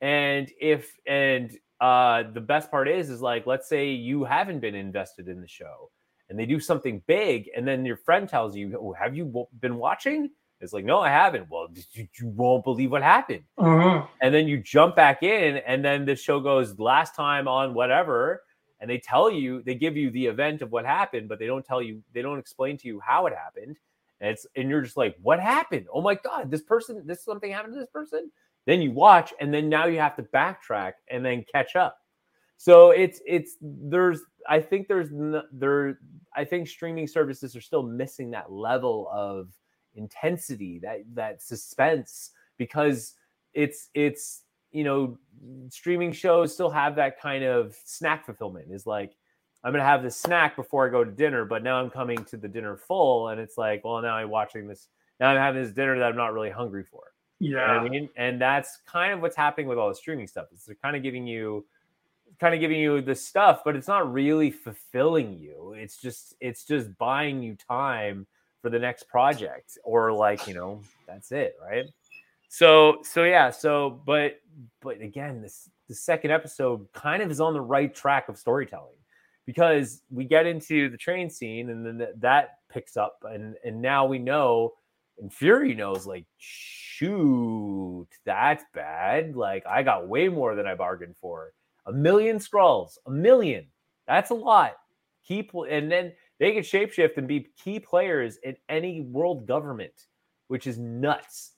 And 0.00 0.50
if 0.60 0.94
and 1.06 1.56
uh 1.80 2.24
the 2.32 2.40
best 2.40 2.70
part 2.70 2.88
is 2.88 3.08
is 3.08 3.22
like 3.22 3.46
let's 3.46 3.68
say 3.68 3.90
you 3.90 4.24
haven't 4.24 4.60
been 4.60 4.74
invested 4.74 5.28
in 5.28 5.40
the 5.40 5.48
show 5.48 5.90
and 6.28 6.38
they 6.38 6.46
do 6.46 6.60
something 6.60 7.02
big 7.06 7.48
and 7.56 7.66
then 7.66 7.86
your 7.86 7.96
friend 7.96 8.28
tells 8.28 8.56
you 8.56 8.76
oh, 8.80 8.92
have 8.92 9.16
you 9.16 9.46
been 9.60 9.76
watching? 9.76 10.30
It's 10.60 10.72
like 10.72 10.84
no 10.84 10.98
i 10.98 11.08
haven't. 11.08 11.48
Well 11.48 11.68
you, 11.92 12.08
you 12.18 12.28
won't 12.28 12.64
believe 12.64 12.90
what 12.90 13.02
happened. 13.02 13.44
Uh-huh. 13.56 14.04
and 14.20 14.34
then 14.34 14.48
you 14.48 14.58
jump 14.58 14.96
back 14.96 15.22
in 15.22 15.58
and 15.58 15.84
then 15.84 16.04
the 16.04 16.16
show 16.16 16.40
goes 16.40 16.78
last 16.78 17.14
time 17.14 17.46
on 17.46 17.72
whatever 17.72 18.42
and 18.80 18.88
they 18.88 18.98
tell 18.98 19.30
you 19.30 19.62
they 19.62 19.74
give 19.74 19.96
you 19.96 20.10
the 20.10 20.26
event 20.26 20.62
of 20.62 20.72
what 20.72 20.84
happened 20.84 21.28
but 21.28 21.38
they 21.38 21.46
don't 21.46 21.64
tell 21.64 21.82
you 21.82 22.02
they 22.12 22.22
don't 22.22 22.38
explain 22.38 22.76
to 22.78 22.88
you 22.88 23.00
how 23.00 23.26
it 23.26 23.34
happened. 23.34 23.76
And 24.20 24.30
it's 24.30 24.46
and 24.56 24.68
you're 24.68 24.82
just 24.82 24.96
like 24.96 25.16
what 25.22 25.40
happened? 25.40 25.86
Oh 25.92 26.00
my 26.00 26.14
god 26.14 26.50
this 26.50 26.62
person 26.62 27.02
this 27.06 27.24
something 27.24 27.50
happened 27.50 27.74
to 27.74 27.80
this 27.80 27.90
person? 27.90 28.30
Then 28.66 28.82
you 28.82 28.90
watch 28.90 29.32
and 29.40 29.52
then 29.52 29.68
now 29.68 29.86
you 29.86 29.98
have 29.98 30.16
to 30.16 30.22
backtrack 30.22 30.94
and 31.08 31.24
then 31.24 31.44
catch 31.52 31.76
up. 31.76 31.98
So 32.56 32.90
it's 32.90 33.20
it's 33.26 33.56
there's 33.60 34.20
i 34.48 34.60
think 34.60 34.88
there's 34.88 35.10
there 35.52 35.98
i 36.34 36.44
think 36.44 36.66
streaming 36.66 37.06
services 37.06 37.54
are 37.54 37.60
still 37.60 37.82
missing 37.82 38.30
that 38.32 38.50
level 38.50 39.08
of 39.12 39.52
intensity 39.94 40.78
that 40.80 41.00
that 41.14 41.40
suspense 41.40 42.32
because 42.56 43.14
it's 43.54 43.90
it's 43.94 44.42
you 44.72 44.84
know 44.84 45.18
streaming 45.68 46.12
shows 46.12 46.52
still 46.52 46.70
have 46.70 46.96
that 46.96 47.20
kind 47.20 47.44
of 47.44 47.76
snack 47.84 48.26
fulfillment 48.26 48.66
is 48.70 48.86
like 48.86 49.16
i'm 49.64 49.72
gonna 49.72 49.84
have 49.84 50.02
this 50.02 50.16
snack 50.16 50.56
before 50.56 50.86
i 50.86 50.90
go 50.90 51.04
to 51.04 51.10
dinner 51.10 51.44
but 51.44 51.62
now 51.62 51.80
i'm 51.80 51.90
coming 51.90 52.24
to 52.24 52.36
the 52.36 52.48
dinner 52.48 52.76
full 52.76 53.28
and 53.28 53.40
it's 53.40 53.56
like 53.56 53.84
well 53.84 54.00
now 54.02 54.14
i'm 54.14 54.28
watching 54.30 54.66
this 54.66 54.88
now 55.20 55.28
i'm 55.28 55.36
having 55.36 55.62
this 55.62 55.72
dinner 55.72 55.98
that 55.98 56.06
i'm 56.06 56.16
not 56.16 56.32
really 56.32 56.50
hungry 56.50 56.84
for 56.84 57.12
you 57.38 57.52
know 57.54 57.58
Yeah. 57.58 57.72
I 57.80 57.88
mean? 57.88 58.08
And 58.16 58.40
that's 58.40 58.78
kind 58.86 59.12
of 59.12 59.20
what's 59.20 59.36
happening 59.36 59.68
with 59.68 59.78
all 59.78 59.88
the 59.88 59.94
streaming 59.94 60.26
stuff. 60.26 60.46
Is 60.52 60.64
they're 60.64 60.74
kind 60.74 60.96
of 60.96 61.02
giving 61.04 61.26
you 61.26 61.64
kind 62.40 62.54
of 62.54 62.60
giving 62.60 62.80
you 62.80 63.00
the 63.00 63.14
stuff, 63.14 63.62
but 63.64 63.76
it's 63.76 63.88
not 63.88 64.12
really 64.12 64.50
fulfilling 64.50 65.38
you. 65.38 65.74
It's 65.76 66.00
just 66.00 66.34
it's 66.40 66.64
just 66.64 66.96
buying 66.98 67.42
you 67.42 67.54
time 67.54 68.26
for 68.60 68.70
the 68.70 68.78
next 68.78 69.08
project 69.08 69.78
or 69.84 70.12
like, 70.12 70.48
you 70.48 70.54
know, 70.54 70.82
that's 71.06 71.30
it, 71.30 71.54
right? 71.62 71.86
So 72.48 72.98
so 73.02 73.24
yeah, 73.24 73.50
so 73.50 74.02
but 74.06 74.40
but 74.80 75.00
again, 75.00 75.42
this 75.42 75.68
the 75.88 75.94
second 75.94 76.30
episode 76.30 76.86
kind 76.92 77.22
of 77.22 77.30
is 77.30 77.40
on 77.40 77.54
the 77.54 77.60
right 77.60 77.94
track 77.94 78.28
of 78.28 78.38
storytelling 78.38 78.96
because 79.46 80.02
we 80.10 80.24
get 80.24 80.46
into 80.46 80.90
the 80.90 80.96
train 80.96 81.30
scene 81.30 81.70
and 81.70 81.84
then 81.84 81.98
th- 81.98 82.16
that 82.18 82.58
picks 82.70 82.96
up 82.96 83.18
and 83.22 83.56
and 83.64 83.80
now 83.80 84.06
we 84.06 84.18
know 84.18 84.74
and 85.18 85.32
Fury 85.32 85.74
knows 85.74 86.06
like 86.06 86.24
shoot 86.38 88.06
that's 88.24 88.64
bad. 88.74 89.36
Like 89.36 89.66
I 89.66 89.82
got 89.82 90.08
way 90.08 90.28
more 90.28 90.54
than 90.54 90.66
I 90.66 90.74
bargained 90.74 91.16
for. 91.16 91.52
A 91.86 91.92
million 91.92 92.38
Skrulls 92.38 92.98
a 93.06 93.10
million. 93.10 93.66
That's 94.06 94.30
a 94.30 94.34
lot. 94.34 94.72
Keep 95.26 95.52
and 95.68 95.92
then 95.92 96.12
they 96.38 96.52
can 96.52 96.62
shapeshift 96.62 97.18
and 97.18 97.28
be 97.28 97.48
key 97.62 97.78
players 97.78 98.38
in 98.42 98.56
any 98.70 99.02
world 99.02 99.46
government 99.46 99.92
which 100.46 100.66
is 100.66 100.78
nuts 100.78 101.52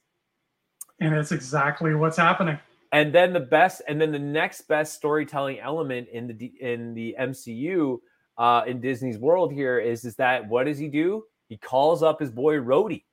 And 1.00 1.14
it's 1.14 1.32
exactly 1.32 1.94
what's 1.94 2.16
happening. 2.16 2.58
and 2.92 3.12
then 3.14 3.32
the 3.32 3.40
best 3.40 3.82
and 3.88 4.00
then 4.00 4.12
the 4.12 4.18
next 4.18 4.62
best 4.62 4.94
storytelling 4.94 5.60
element 5.60 6.08
in 6.12 6.26
the 6.36 6.52
in 6.60 6.94
the 6.94 7.16
MCU 7.18 7.98
uh 8.38 8.62
in 8.66 8.80
Disney's 8.80 9.18
world 9.18 9.52
here 9.52 9.78
is 9.78 10.04
is 10.04 10.16
that 10.16 10.46
what 10.48 10.64
does 10.64 10.78
he 10.78 10.88
do? 10.88 11.24
He 11.48 11.56
calls 11.56 12.02
up 12.02 12.20
his 12.20 12.30
boy 12.30 12.56
Rhodey. 12.56 13.04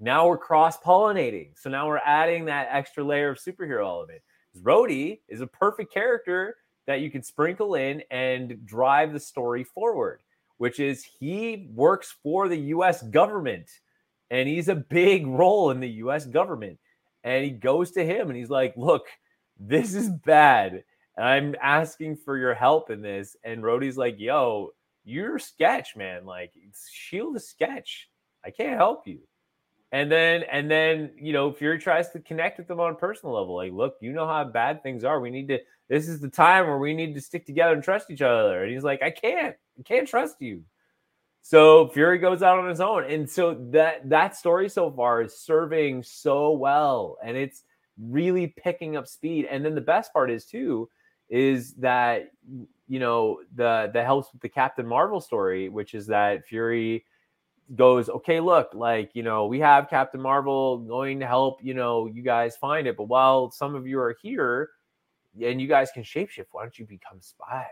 Now 0.00 0.26
we're 0.28 0.38
cross 0.38 0.76
pollinating. 0.78 1.50
So 1.56 1.70
now 1.70 1.86
we're 1.88 1.98
adding 2.04 2.44
that 2.46 2.68
extra 2.70 3.04
layer 3.04 3.30
of 3.30 3.38
superhero 3.38 3.84
element. 3.86 4.20
Rhodey 4.60 5.20
is 5.28 5.40
a 5.40 5.46
perfect 5.46 5.92
character 5.92 6.56
that 6.86 7.00
you 7.00 7.10
can 7.10 7.22
sprinkle 7.22 7.76
in 7.76 8.02
and 8.10 8.66
drive 8.66 9.12
the 9.12 9.20
story 9.20 9.62
forward, 9.64 10.20
which 10.58 10.80
is 10.80 11.04
he 11.04 11.68
works 11.72 12.14
for 12.22 12.48
the 12.48 12.58
US 12.76 13.02
government 13.02 13.70
and 14.30 14.48
he's 14.48 14.68
a 14.68 14.74
big 14.74 15.26
role 15.26 15.70
in 15.70 15.78
the 15.80 15.88
US 16.04 16.24
government 16.26 16.78
and 17.24 17.44
he 17.44 17.50
goes 17.50 17.92
to 17.92 18.04
him 18.04 18.28
and 18.28 18.36
he's 18.36 18.50
like, 18.50 18.76
"Look, 18.76 19.06
this 19.58 19.94
is 19.94 20.10
bad. 20.10 20.84
I'm 21.18 21.54
asking 21.62 22.16
for 22.16 22.36
your 22.38 22.54
help 22.54 22.90
in 22.90 23.02
this." 23.02 23.36
And 23.44 23.62
Rhodey's 23.62 23.96
like, 23.98 24.18
"Yo, 24.18 24.70
you're 25.04 25.38
sketch, 25.38 25.96
man. 25.96 26.24
Like, 26.26 26.52
Shield 26.90 27.36
is 27.36 27.48
sketch. 27.48 28.08
I 28.44 28.50
can't 28.50 28.76
help 28.76 29.06
you." 29.06 29.20
And 29.92 30.10
then, 30.10 30.44
and 30.44 30.70
then, 30.70 31.12
you 31.18 31.32
know, 31.34 31.52
Fury 31.52 31.78
tries 31.78 32.10
to 32.10 32.20
connect 32.20 32.58
with 32.58 32.66
them 32.68 32.80
on 32.80 32.92
a 32.92 32.94
personal 32.94 33.34
level. 33.34 33.56
Like, 33.56 33.72
look, 33.72 33.96
you 34.00 34.12
know 34.12 34.26
how 34.26 34.42
bad 34.44 34.82
things 34.82 35.04
are. 35.04 35.20
We 35.20 35.30
need 35.30 35.48
to. 35.48 35.58
This 35.88 36.08
is 36.08 36.20
the 36.20 36.30
time 36.30 36.66
where 36.66 36.78
we 36.78 36.94
need 36.94 37.14
to 37.14 37.20
stick 37.20 37.44
together 37.46 37.74
and 37.74 37.82
trust 37.84 38.10
each 38.10 38.22
other. 38.22 38.62
And 38.62 38.72
he's 38.72 38.84
like, 38.84 39.02
"I 39.02 39.10
can't. 39.10 39.56
I 39.78 39.82
can't 39.84 40.08
trust 40.08 40.36
you." 40.40 40.64
So 41.42 41.88
Fury 41.88 42.18
goes 42.18 42.40
out 42.42 42.60
on 42.60 42.68
his 42.68 42.80
own, 42.80 43.04
and 43.10 43.28
so 43.28 43.54
that 43.72 44.08
that 44.08 44.36
story 44.36 44.68
so 44.68 44.92
far 44.92 45.22
is 45.22 45.36
serving 45.36 46.04
so 46.04 46.52
well, 46.52 47.18
and 47.22 47.36
it's 47.36 47.64
really 48.00 48.54
picking 48.56 48.96
up 48.96 49.08
speed. 49.08 49.46
And 49.50 49.64
then 49.64 49.74
the 49.74 49.80
best 49.80 50.12
part 50.12 50.30
is 50.30 50.46
too 50.46 50.88
is 51.28 51.74
that 51.74 52.30
you 52.88 53.00
know 53.00 53.40
the 53.56 53.90
the 53.92 54.04
helps 54.04 54.32
with 54.32 54.40
the 54.40 54.48
Captain 54.48 54.86
Marvel 54.86 55.20
story, 55.20 55.68
which 55.68 55.94
is 55.94 56.06
that 56.06 56.46
Fury 56.46 57.04
goes, 57.74 58.08
okay, 58.08 58.38
look, 58.38 58.68
like 58.72 59.10
you 59.14 59.24
know 59.24 59.46
we 59.46 59.58
have 59.58 59.90
Captain 59.90 60.20
Marvel 60.20 60.78
going 60.78 61.18
to 61.18 61.26
help 61.26 61.58
you 61.60 61.74
know 61.74 62.06
you 62.06 62.22
guys 62.22 62.56
find 62.56 62.86
it, 62.86 62.96
but 62.96 63.08
while 63.08 63.50
some 63.50 63.74
of 63.74 63.84
you 63.84 63.98
are 63.98 64.16
here 64.22 64.70
and 65.42 65.60
you 65.60 65.66
guys 65.66 65.90
can 65.90 66.04
shapeshift, 66.04 66.46
why 66.52 66.62
don't 66.62 66.78
you 66.78 66.86
become 66.86 67.20
spies? 67.20 67.66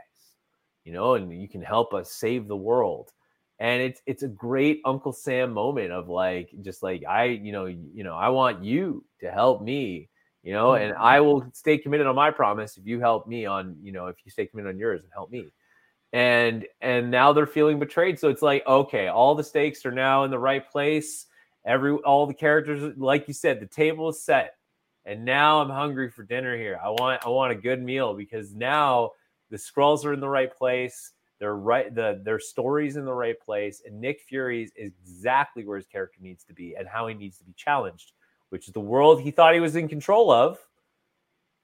You 0.84 0.92
know, 0.92 1.14
and 1.14 1.40
you 1.40 1.48
can 1.48 1.62
help 1.62 1.94
us 1.94 2.12
save 2.12 2.48
the 2.48 2.56
world 2.56 3.12
and 3.60 3.82
it's 3.82 4.00
it's 4.06 4.22
a 4.24 4.28
great 4.28 4.80
uncle 4.84 5.12
sam 5.12 5.52
moment 5.52 5.92
of 5.92 6.08
like 6.08 6.50
just 6.62 6.82
like 6.82 7.04
i 7.08 7.24
you 7.24 7.52
know 7.52 7.66
you 7.66 8.02
know 8.02 8.16
i 8.16 8.28
want 8.28 8.64
you 8.64 9.04
to 9.20 9.30
help 9.30 9.62
me 9.62 10.08
you 10.42 10.52
know 10.52 10.74
and 10.74 10.94
mm-hmm. 10.94 11.02
i 11.02 11.20
will 11.20 11.46
stay 11.52 11.78
committed 11.78 12.06
on 12.06 12.16
my 12.16 12.30
promise 12.30 12.76
if 12.76 12.86
you 12.86 12.98
help 12.98 13.26
me 13.28 13.44
on 13.46 13.76
you 13.82 13.92
know 13.92 14.06
if 14.06 14.16
you 14.24 14.30
stay 14.30 14.46
committed 14.46 14.70
on 14.70 14.78
yours 14.78 15.02
and 15.02 15.12
help 15.12 15.30
me. 15.30 15.52
And 16.12 16.66
and 16.80 17.08
now 17.08 17.32
they're 17.32 17.46
feeling 17.46 17.78
betrayed. 17.78 18.18
So 18.18 18.30
it's 18.30 18.42
like 18.42 18.66
okay 18.66 19.06
all 19.06 19.36
the 19.36 19.44
stakes 19.44 19.86
are 19.86 19.92
now 19.92 20.24
in 20.24 20.32
the 20.32 20.38
right 20.40 20.68
place. 20.68 21.26
Every 21.64 21.92
all 21.92 22.26
the 22.26 22.34
characters 22.34 22.96
like 22.96 23.28
you 23.28 23.34
said 23.34 23.60
the 23.60 23.66
table 23.66 24.08
is 24.08 24.20
set. 24.20 24.56
And 25.04 25.24
now 25.24 25.60
i'm 25.60 25.70
hungry 25.70 26.10
for 26.10 26.24
dinner 26.24 26.56
here. 26.56 26.80
I 26.82 26.90
want 26.90 27.24
i 27.24 27.28
want 27.28 27.52
a 27.52 27.54
good 27.54 27.80
meal 27.80 28.14
because 28.14 28.52
now 28.54 29.12
the 29.50 29.56
Skrulls 29.56 30.04
are 30.04 30.12
in 30.12 30.20
the 30.20 30.28
right 30.28 30.52
place 30.52 31.12
they're 31.40 31.56
right 31.56 31.94
the 31.94 32.20
their 32.24 32.38
stories 32.38 32.96
in 32.96 33.04
the 33.04 33.12
right 33.12 33.40
place 33.40 33.82
and 33.84 34.00
nick 34.00 34.20
fury's 34.20 34.70
is 34.76 34.92
exactly 35.02 35.64
where 35.64 35.76
his 35.76 35.86
character 35.86 36.18
needs 36.20 36.44
to 36.44 36.54
be 36.54 36.76
and 36.76 36.86
how 36.86 37.08
he 37.08 37.14
needs 37.14 37.38
to 37.38 37.44
be 37.44 37.52
challenged 37.56 38.12
which 38.50 38.68
is 38.68 38.72
the 38.72 38.80
world 38.80 39.20
he 39.20 39.30
thought 39.30 39.54
he 39.54 39.60
was 39.60 39.74
in 39.74 39.88
control 39.88 40.30
of 40.30 40.58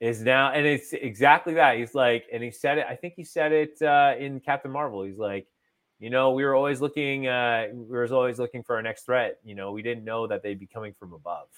is 0.00 0.22
now 0.22 0.52
and 0.52 0.66
it's 0.66 0.92
exactly 0.92 1.54
that. 1.54 1.78
He's 1.78 1.94
like 1.94 2.26
and 2.32 2.42
he 2.42 2.50
said 2.50 2.78
it 2.78 2.86
i 2.88 2.94
think 2.94 3.14
he 3.16 3.24
said 3.24 3.52
it 3.52 3.80
uh, 3.82 4.14
in 4.18 4.40
captain 4.40 4.70
marvel. 4.70 5.02
He's 5.02 5.18
like 5.18 5.46
you 5.98 6.10
know 6.10 6.32
we 6.32 6.44
were 6.44 6.54
always 6.54 6.80
looking 6.80 7.26
uh 7.26 7.68
we 7.72 7.96
were 7.96 8.06
always 8.12 8.38
looking 8.38 8.62
for 8.62 8.76
our 8.76 8.82
next 8.82 9.04
threat. 9.04 9.38
You 9.44 9.54
know 9.54 9.72
we 9.72 9.82
didn't 9.82 10.04
know 10.04 10.26
that 10.26 10.42
they'd 10.42 10.60
be 10.60 10.66
coming 10.66 10.94
from 10.98 11.12
above. 11.12 11.48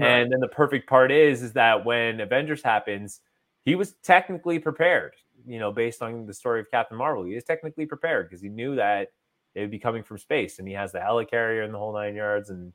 And 0.00 0.30
then 0.32 0.38
the 0.38 0.48
perfect 0.48 0.88
part 0.88 1.10
is 1.10 1.42
is 1.42 1.52
that 1.54 1.84
when 1.84 2.20
avengers 2.20 2.62
happens 2.62 3.20
he 3.62 3.74
was 3.74 3.92
technically 4.02 4.58
prepared 4.58 5.12
you 5.46 5.58
know, 5.58 5.72
based 5.72 6.02
on 6.02 6.26
the 6.26 6.34
story 6.34 6.60
of 6.60 6.70
Captain 6.70 6.96
Marvel, 6.96 7.24
he 7.24 7.34
is 7.34 7.44
technically 7.44 7.86
prepared 7.86 8.28
because 8.28 8.42
he 8.42 8.48
knew 8.48 8.76
that 8.76 9.08
it 9.54 9.60
would 9.60 9.70
be 9.70 9.78
coming 9.78 10.02
from 10.02 10.18
space, 10.18 10.58
and 10.58 10.68
he 10.68 10.74
has 10.74 10.92
the 10.92 10.98
helicarrier 10.98 11.64
and 11.64 11.74
the 11.74 11.78
whole 11.78 11.92
nine 11.92 12.14
yards, 12.14 12.50
and 12.50 12.72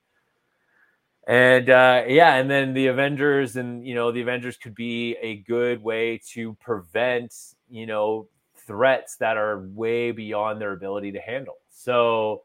and 1.28 1.70
uh, 1.70 2.04
yeah, 2.08 2.36
and 2.36 2.50
then 2.50 2.74
the 2.74 2.88
Avengers, 2.88 3.56
and 3.56 3.86
you 3.86 3.96
know, 3.96 4.12
the 4.12 4.22
Avengers 4.22 4.58
could 4.58 4.76
be 4.76 5.16
a 5.22 5.38
good 5.38 5.82
way 5.82 6.22
to 6.34 6.54
prevent 6.56 7.34
you 7.70 7.86
know 7.86 8.28
threats 8.68 9.18
that 9.18 9.38
are 9.38 9.68
way 9.74 10.12
beyond 10.12 10.62
their 10.62 10.74
ability 10.74 11.12
to 11.14 11.20
handle. 11.20 11.56
So. 11.70 12.44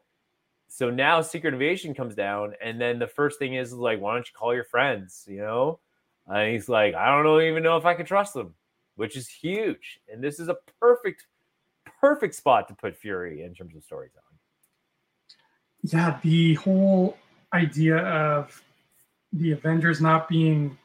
So 0.73 0.89
now 0.89 1.19
Secret 1.19 1.53
Invasion 1.53 1.93
comes 1.93 2.15
down, 2.15 2.53
and 2.63 2.79
then 2.79 2.97
the 2.97 3.05
first 3.05 3.39
thing 3.39 3.55
is 3.55 3.73
like, 3.73 3.99
why 3.99 4.13
don't 4.13 4.25
you 4.25 4.31
call 4.33 4.55
your 4.55 4.63
friends? 4.63 5.25
You 5.27 5.39
know, 5.39 5.79
and 6.27 6.53
he's 6.53 6.69
like, 6.69 6.95
I 6.95 7.07
don't 7.07 7.41
even 7.41 7.61
know 7.61 7.75
if 7.75 7.83
I 7.83 7.93
can 7.93 8.05
trust 8.05 8.33
them 8.33 8.55
which 8.95 9.15
is 9.15 9.27
huge. 9.27 9.99
And 10.11 10.23
this 10.23 10.39
is 10.39 10.47
a 10.47 10.57
perfect, 10.79 11.25
perfect 11.99 12.35
spot 12.35 12.67
to 12.67 12.73
put 12.73 12.97
Fury 12.97 13.43
in 13.43 13.53
terms 13.53 13.75
of 13.75 13.83
storytelling. 13.83 14.25
Yeah, 15.83 16.19
the 16.21 16.55
whole 16.55 17.17
idea 17.53 17.97
of 17.97 18.61
the 19.33 19.51
Avengers 19.51 19.99
not 19.99 20.29
being 20.29 20.77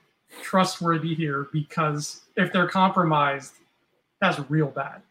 trustworthy 0.42 1.14
here 1.14 1.48
because 1.52 2.22
if 2.36 2.52
they're 2.52 2.68
compromised, 2.68 3.54
that's 4.20 4.38
real 4.48 4.68
bad. 4.68 5.02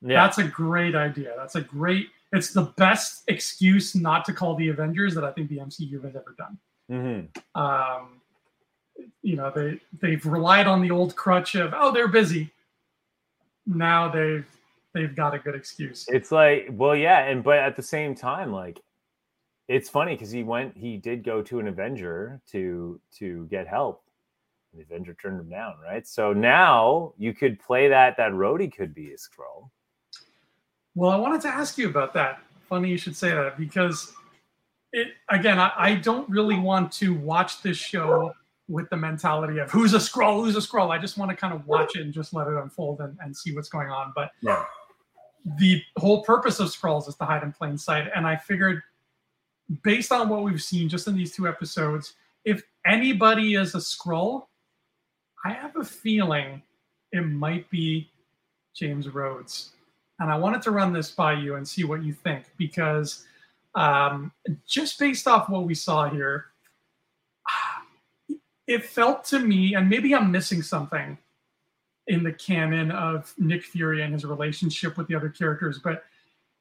Yeah, 0.00 0.22
That's 0.22 0.38
a 0.38 0.44
great 0.44 0.94
idea. 0.94 1.32
That's 1.36 1.54
a 1.54 1.60
great 1.60 2.08
it's 2.34 2.52
the 2.52 2.62
best 2.76 3.22
excuse 3.28 3.94
not 3.94 4.24
to 4.24 4.32
call 4.32 4.56
the 4.56 4.68
Avengers 4.68 5.14
that 5.14 5.22
I 5.22 5.30
think 5.30 5.48
the 5.48 5.58
MCU 5.58 6.02
has 6.04 6.16
ever 6.16 6.34
done. 6.36 6.58
Mm-hmm. 6.90 7.60
Um, 7.60 8.20
you 9.22 9.36
know, 9.36 9.50
they 9.54 9.80
they've 10.00 10.24
relied 10.24 10.66
on 10.66 10.80
the 10.82 10.90
old 10.90 11.16
crutch 11.16 11.54
of 11.54 11.72
oh 11.76 11.92
they're 11.92 12.08
busy. 12.08 12.50
Now 13.66 14.08
they've 14.08 14.46
they've 14.92 15.14
got 15.14 15.34
a 15.34 15.38
good 15.38 15.54
excuse. 15.54 16.06
It's 16.08 16.32
like, 16.32 16.68
well, 16.70 16.96
yeah, 16.96 17.24
and 17.24 17.42
but 17.42 17.58
at 17.58 17.76
the 17.76 17.82
same 17.82 18.14
time, 18.14 18.52
like, 18.52 18.80
it's 19.68 19.88
funny 19.88 20.14
because 20.14 20.30
he 20.30 20.42
went, 20.42 20.76
he 20.76 20.96
did 20.96 21.24
go 21.24 21.42
to 21.42 21.58
an 21.58 21.68
Avenger 21.68 22.40
to 22.52 23.00
to 23.18 23.46
get 23.50 23.66
help. 23.66 24.02
And 24.72 24.80
the 24.80 24.84
Avenger 24.84 25.14
turned 25.14 25.40
him 25.40 25.50
down, 25.50 25.74
right? 25.82 26.06
So 26.06 26.32
now 26.32 27.14
you 27.18 27.34
could 27.34 27.60
play 27.60 27.88
that. 27.88 28.16
That 28.16 28.32
Rhodey 28.32 28.74
could 28.74 28.94
be 28.94 29.12
a 29.12 29.16
Skrull. 29.16 29.70
Well, 30.94 31.10
I 31.10 31.16
wanted 31.16 31.40
to 31.42 31.48
ask 31.48 31.76
you 31.76 31.88
about 31.88 32.14
that. 32.14 32.40
Funny 32.68 32.88
you 32.88 32.98
should 32.98 33.16
say 33.16 33.30
that 33.30 33.58
because 33.58 34.12
it 34.92 35.08
again, 35.28 35.58
I, 35.58 35.72
I 35.76 35.94
don't 35.96 36.28
really 36.30 36.58
want 36.58 36.92
to 36.92 37.14
watch 37.14 37.62
this 37.62 37.76
show 37.76 38.32
with 38.68 38.88
the 38.90 38.96
mentality 38.96 39.58
of 39.58 39.70
who's 39.70 39.94
a 39.94 39.98
Skrull, 39.98 40.42
who's 40.44 40.56
a 40.56 40.60
Skrull. 40.60 40.90
I 40.90 40.98
just 40.98 41.18
want 41.18 41.30
to 41.30 41.36
kind 41.36 41.52
of 41.52 41.66
watch 41.66 41.96
it 41.96 42.02
and 42.02 42.12
just 42.12 42.32
let 42.32 42.46
it 42.48 42.54
unfold 42.54 43.00
and, 43.00 43.16
and 43.20 43.36
see 43.36 43.54
what's 43.54 43.68
going 43.68 43.90
on. 43.90 44.12
But 44.14 44.30
Yeah. 44.40 44.64
the 45.58 45.82
whole 45.98 46.22
purpose 46.24 46.60
of 46.60 46.68
Skrulls 46.68 47.08
is 47.08 47.14
to 47.16 47.24
hide 47.24 47.42
in 47.42 47.52
plain 47.52 47.76
sight. 47.76 48.10
And 48.16 48.26
I 48.26 48.36
figured, 48.36 48.82
based 49.82 50.12
on 50.12 50.28
what 50.28 50.42
we've 50.42 50.62
seen 50.62 50.88
just 50.88 51.06
in 51.08 51.14
these 51.14 51.34
two 51.34 51.46
episodes, 51.46 52.14
if 52.44 52.62
anybody 52.86 53.54
is 53.54 53.74
a 53.74 53.78
Skrull, 53.78 54.46
I 55.44 55.52
have 55.52 55.76
a 55.76 55.84
feeling 55.84 56.62
it 57.12 57.20
might 57.20 57.68
be 57.70 58.10
James 58.74 59.08
Rhodes. 59.08 59.72
And 60.20 60.30
I 60.30 60.36
wanted 60.36 60.62
to 60.62 60.70
run 60.70 60.92
this 60.92 61.10
by 61.10 61.34
you 61.34 61.56
and 61.56 61.68
see 61.68 61.84
what 61.84 62.02
you 62.02 62.12
think 62.14 62.46
because 62.56 63.26
um, 63.74 64.32
just 64.66 64.98
based 64.98 65.26
off 65.26 65.48
what 65.50 65.64
we 65.64 65.74
saw 65.74 66.08
here, 66.08 66.46
it 68.66 68.84
felt 68.84 69.24
to 69.24 69.38
me, 69.38 69.74
and 69.74 69.88
maybe 69.88 70.14
I'm 70.14 70.30
missing 70.30 70.62
something 70.62 71.18
in 72.06 72.22
the 72.22 72.32
canon 72.32 72.90
of 72.90 73.32
Nick 73.38 73.64
Fury 73.64 74.02
and 74.02 74.12
his 74.12 74.24
relationship 74.24 74.96
with 74.96 75.08
the 75.08 75.14
other 75.14 75.30
characters, 75.30 75.78
but 75.78 76.04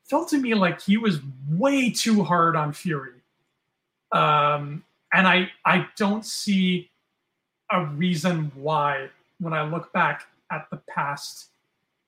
felt 0.03 0.29
to 0.29 0.37
me 0.37 0.53
like 0.53 0.81
he 0.81 0.97
was 0.97 1.19
way 1.49 1.89
too 1.89 2.23
hard 2.23 2.55
on 2.55 2.73
Fury. 2.73 3.13
Um, 4.11 4.83
and 5.13 5.27
I 5.27 5.49
I 5.65 5.87
don't 5.97 6.25
see 6.25 6.89
a 7.71 7.85
reason 7.85 8.51
why 8.55 9.09
when 9.39 9.53
I 9.53 9.63
look 9.63 9.91
back 9.93 10.27
at 10.51 10.69
the 10.69 10.77
past 10.87 11.49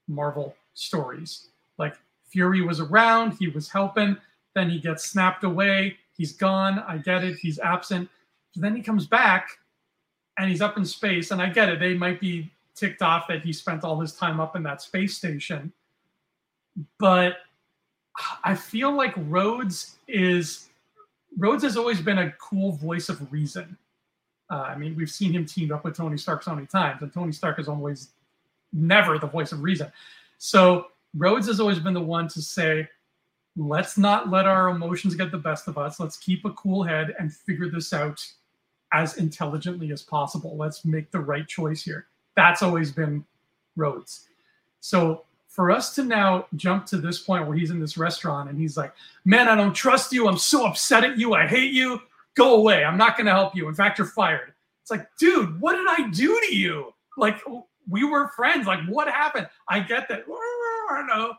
Marvel 0.07 0.55
stories. 0.73 1.47
Like 1.77 1.95
Fury 2.29 2.61
was 2.61 2.79
around, 2.79 3.33
he 3.33 3.47
was 3.47 3.69
helping, 3.69 4.17
then 4.53 4.69
he 4.69 4.79
gets 4.79 5.05
snapped 5.05 5.43
away, 5.43 5.97
he's 6.15 6.33
gone. 6.33 6.79
I 6.79 6.97
get 6.97 7.23
it, 7.23 7.37
he's 7.37 7.59
absent. 7.59 8.09
Then 8.55 8.75
he 8.75 8.81
comes 8.81 9.07
back 9.07 9.49
and 10.37 10.49
he's 10.49 10.61
up 10.61 10.77
in 10.77 10.85
space. 10.85 11.31
And 11.31 11.41
I 11.41 11.49
get 11.49 11.69
it, 11.69 11.79
they 11.79 11.93
might 11.93 12.19
be 12.19 12.51
ticked 12.75 13.01
off 13.01 13.27
that 13.27 13.41
he 13.41 13.53
spent 13.53 13.83
all 13.83 13.99
his 13.99 14.13
time 14.13 14.39
up 14.39 14.55
in 14.55 14.63
that 14.63 14.81
space 14.81 15.15
station. 15.15 15.71
But 16.99 17.37
I 18.43 18.55
feel 18.55 18.91
like 18.91 19.13
Rhodes 19.17 19.97
is 20.07 20.69
Rhodes 21.37 21.63
has 21.63 21.75
always 21.77 21.99
been 21.99 22.19
a 22.19 22.31
cool 22.33 22.73
voice 22.73 23.09
of 23.09 23.31
reason. 23.31 23.77
Uh, 24.49 24.61
I 24.67 24.77
mean, 24.77 24.95
we've 24.95 25.09
seen 25.09 25.33
him 25.33 25.45
teamed 25.45 25.71
up 25.71 25.83
with 25.83 25.97
Tony 25.97 26.17
Stark 26.17 26.43
so 26.43 26.53
many 26.53 26.67
times, 26.67 27.01
and 27.01 27.11
Tony 27.11 27.31
Stark 27.31 27.59
is 27.59 27.67
always 27.67 28.09
never 28.71 29.17
the 29.17 29.27
voice 29.27 29.51
of 29.51 29.63
reason. 29.63 29.91
So 30.37 30.87
Rhodes 31.15 31.47
has 31.47 31.59
always 31.59 31.79
been 31.79 31.93
the 31.93 32.01
one 32.01 32.27
to 32.29 32.41
say, 32.41 32.87
let's 33.57 33.97
not 33.97 34.29
let 34.29 34.45
our 34.45 34.69
emotions 34.69 35.15
get 35.15 35.31
the 35.31 35.37
best 35.37 35.67
of 35.67 35.77
us. 35.77 35.99
Let's 35.99 36.17
keep 36.17 36.45
a 36.45 36.51
cool 36.51 36.83
head 36.83 37.15
and 37.19 37.33
figure 37.33 37.69
this 37.69 37.93
out 37.93 38.25
as 38.93 39.17
intelligently 39.17 39.91
as 39.91 40.01
possible. 40.01 40.55
Let's 40.57 40.85
make 40.85 41.11
the 41.11 41.19
right 41.19 41.47
choice 41.47 41.83
here. 41.83 42.07
That's 42.35 42.61
always 42.61 42.91
been 42.91 43.25
Rhodes. 43.75 44.27
So 44.79 45.25
for 45.47 45.71
us 45.71 45.95
to 45.95 46.03
now 46.03 46.47
jump 46.55 46.85
to 46.87 46.97
this 46.97 47.19
point 47.19 47.47
where 47.47 47.55
he's 47.55 47.71
in 47.71 47.79
this 47.79 47.97
restaurant 47.97 48.49
and 48.49 48.59
he's 48.59 48.75
like, 48.75 48.93
man, 49.23 49.47
I 49.47 49.55
don't 49.55 49.73
trust 49.73 50.11
you. 50.11 50.27
I'm 50.27 50.37
so 50.37 50.65
upset 50.65 51.03
at 51.03 51.17
you. 51.17 51.33
I 51.33 51.47
hate 51.47 51.71
you. 51.71 52.01
Go 52.35 52.55
away. 52.55 52.83
I'm 52.83 52.97
not 52.97 53.15
going 53.15 53.25
to 53.27 53.31
help 53.31 53.55
you. 53.55 53.69
In 53.69 53.73
fact, 53.73 53.97
you're 53.97 54.07
fired. 54.07 54.53
It's 54.81 54.91
like, 54.91 55.07
dude, 55.17 55.59
what 55.61 55.73
did 55.75 55.87
I 55.87 56.09
do 56.09 56.39
to 56.47 56.55
you? 56.55 56.93
Like, 57.17 57.41
we 57.89 58.03
were 58.03 58.27
friends. 58.35 58.67
Like, 58.67 58.85
what 58.87 59.07
happened? 59.07 59.47
I 59.69 59.79
get 59.79 60.09
that. 60.09 60.25
I 60.29 60.97
don't 60.97 61.07
know. 61.07 61.33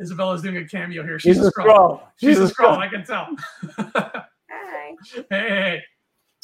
Isabella's 0.00 0.42
doing 0.42 0.56
a 0.56 0.66
cameo 0.66 1.04
here. 1.04 1.18
She's, 1.18 1.36
She's 1.36 1.44
a 1.44 1.48
a 1.48 1.52
Skrull. 1.52 2.00
She's, 2.16 2.30
She's 2.30 2.38
a 2.38 2.44
a 2.44 2.48
Skrull. 2.48 2.76
I 2.78 2.88
can 2.88 3.04
tell. 3.04 3.28
Hi. 3.76 4.94
hey, 5.14 5.22
hey, 5.30 5.48
hey. 5.48 5.82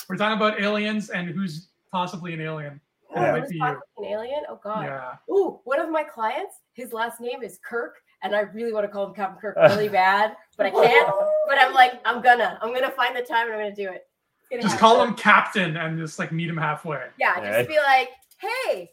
We're 0.08 0.16
talking 0.16 0.36
about 0.36 0.60
aliens 0.60 1.10
and 1.10 1.28
who's 1.28 1.68
possibly 1.92 2.34
an 2.34 2.40
alien. 2.40 2.80
Oh, 3.14 3.20
Yeah, 3.22 3.32
might 3.32 3.48
be 3.48 3.58
talking 3.58 3.80
an 3.98 4.04
alien. 4.04 4.42
Oh 4.48 4.60
God. 4.62 4.84
Yeah. 4.84 5.14
Ooh, 5.34 5.60
one 5.64 5.80
of 5.80 5.90
my 5.90 6.02
clients, 6.02 6.56
his 6.74 6.92
last 6.92 7.20
name 7.20 7.42
is 7.42 7.58
Kirk, 7.64 7.96
and 8.22 8.34
I 8.34 8.40
really 8.40 8.72
want 8.72 8.84
to 8.84 8.88
call 8.88 9.06
him 9.06 9.14
Captain 9.14 9.40
Kirk 9.40 9.56
really 9.70 9.88
bad, 9.88 10.36
but 10.56 10.66
I 10.66 10.70
can't. 10.70 11.10
But 11.48 11.58
I'm 11.58 11.72
like, 11.74 12.00
I'm 12.04 12.20
gonna, 12.22 12.58
I'm 12.60 12.72
gonna 12.74 12.90
find 12.90 13.16
the 13.16 13.22
time 13.22 13.46
and 13.46 13.54
I'm 13.54 13.60
gonna 13.62 13.74
do 13.74 13.88
it. 13.90 14.06
Gonna 14.50 14.62
Just 14.62 14.74
happen. 14.74 14.88
call 14.96 15.02
him 15.04 15.14
Captain 15.14 15.76
and 15.76 15.98
just 15.98 16.18
like 16.18 16.30
meet 16.32 16.48
him 16.48 16.56
halfway. 16.56 17.02
Yeah, 17.18 17.40
Yeah. 17.42 17.56
just 17.62 17.68
be 17.68 17.78
like, 17.78 18.10
hey, 18.38 18.90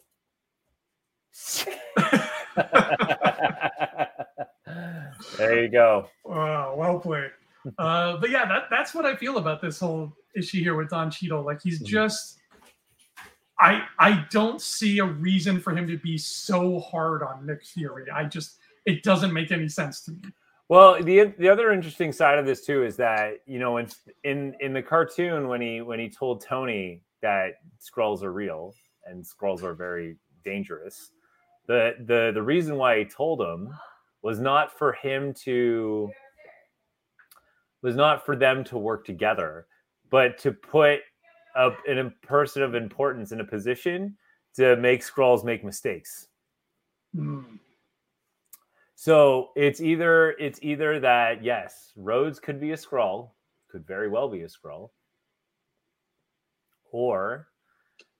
there 5.38 5.62
you 5.62 5.68
go. 5.68 6.08
Wow, 6.24 6.74
well 6.76 6.98
played. 6.98 7.30
Uh, 7.78 8.16
but 8.16 8.30
yeah, 8.30 8.46
that, 8.46 8.64
that's 8.70 8.94
what 8.94 9.04
I 9.06 9.14
feel 9.16 9.38
about 9.38 9.60
this 9.62 9.78
whole 9.80 10.12
issue 10.36 10.60
here 10.60 10.74
with 10.76 10.90
Don 10.90 11.10
Cheadle. 11.10 11.42
Like 11.44 11.62
he's 11.62 11.80
Mhm. 11.82 11.86
just, 11.86 12.38
I 13.60 13.86
I 13.98 14.26
don't 14.30 14.60
see 14.60 14.98
a 14.98 15.04
reason 15.04 15.60
for 15.60 15.74
him 15.74 15.86
to 15.88 15.96
be 15.98 16.18
so 16.18 16.80
hard 16.80 17.22
on 17.22 17.46
Nick 17.46 17.64
Fury. 17.64 18.10
I 18.10 18.24
just 18.24 18.58
it 18.86 19.02
doesn't 19.02 19.32
make 19.32 19.50
any 19.52 19.68
sense 19.68 20.02
to 20.04 20.12
me. 20.12 20.20
Well, 20.68 21.02
the 21.02 21.34
the 21.38 21.48
other 21.48 21.70
interesting 21.72 22.10
side 22.12 22.38
of 22.38 22.46
this 22.46 22.64
too 22.66 22.84
is 22.84 22.96
that 22.96 23.40
you 23.46 23.58
know 23.58 23.76
in 23.78 23.88
in 24.24 24.54
in 24.60 24.72
the 24.72 24.82
cartoon 24.82 25.48
when 25.48 25.60
he 25.60 25.80
when 25.82 26.00
he 26.00 26.08
told 26.10 26.40
Tony 26.40 27.02
that 27.22 27.54
Skrulls 27.80 28.22
are 28.22 28.32
real 28.32 28.74
and 29.06 29.24
Skrulls 29.24 29.62
are 29.62 29.74
very 29.74 30.16
dangerous, 30.44 31.12
the 31.66 31.94
the 32.06 32.32
the 32.34 32.42
reason 32.42 32.76
why 32.76 32.98
he 32.98 33.04
told 33.04 33.40
him 33.40 33.72
was 34.22 34.40
not 34.40 34.76
for 34.76 34.92
him 34.94 35.32
to 35.34 36.10
was 37.82 37.94
not 37.94 38.24
for 38.24 38.34
them 38.34 38.64
to 38.64 38.78
work 38.78 39.04
together, 39.04 39.66
but 40.14 40.38
to 40.38 40.52
put 40.52 41.00
a, 41.56 41.72
an 41.88 42.14
person 42.22 42.62
of 42.62 42.76
importance 42.76 43.32
in 43.32 43.40
a 43.40 43.44
position 43.44 44.16
to 44.54 44.76
make 44.76 45.04
Skrulls 45.04 45.42
make 45.42 45.64
mistakes. 45.64 46.28
Hmm. 47.16 47.40
So 48.94 49.48
it's 49.56 49.80
either 49.80 50.30
it's 50.38 50.60
either 50.62 51.00
that 51.00 51.42
yes, 51.42 51.90
Rhodes 51.96 52.38
could 52.38 52.60
be 52.60 52.70
a 52.70 52.76
Skrull, 52.76 53.30
could 53.68 53.84
very 53.88 54.08
well 54.08 54.28
be 54.28 54.42
a 54.42 54.46
Skrull, 54.46 54.90
or 56.92 57.48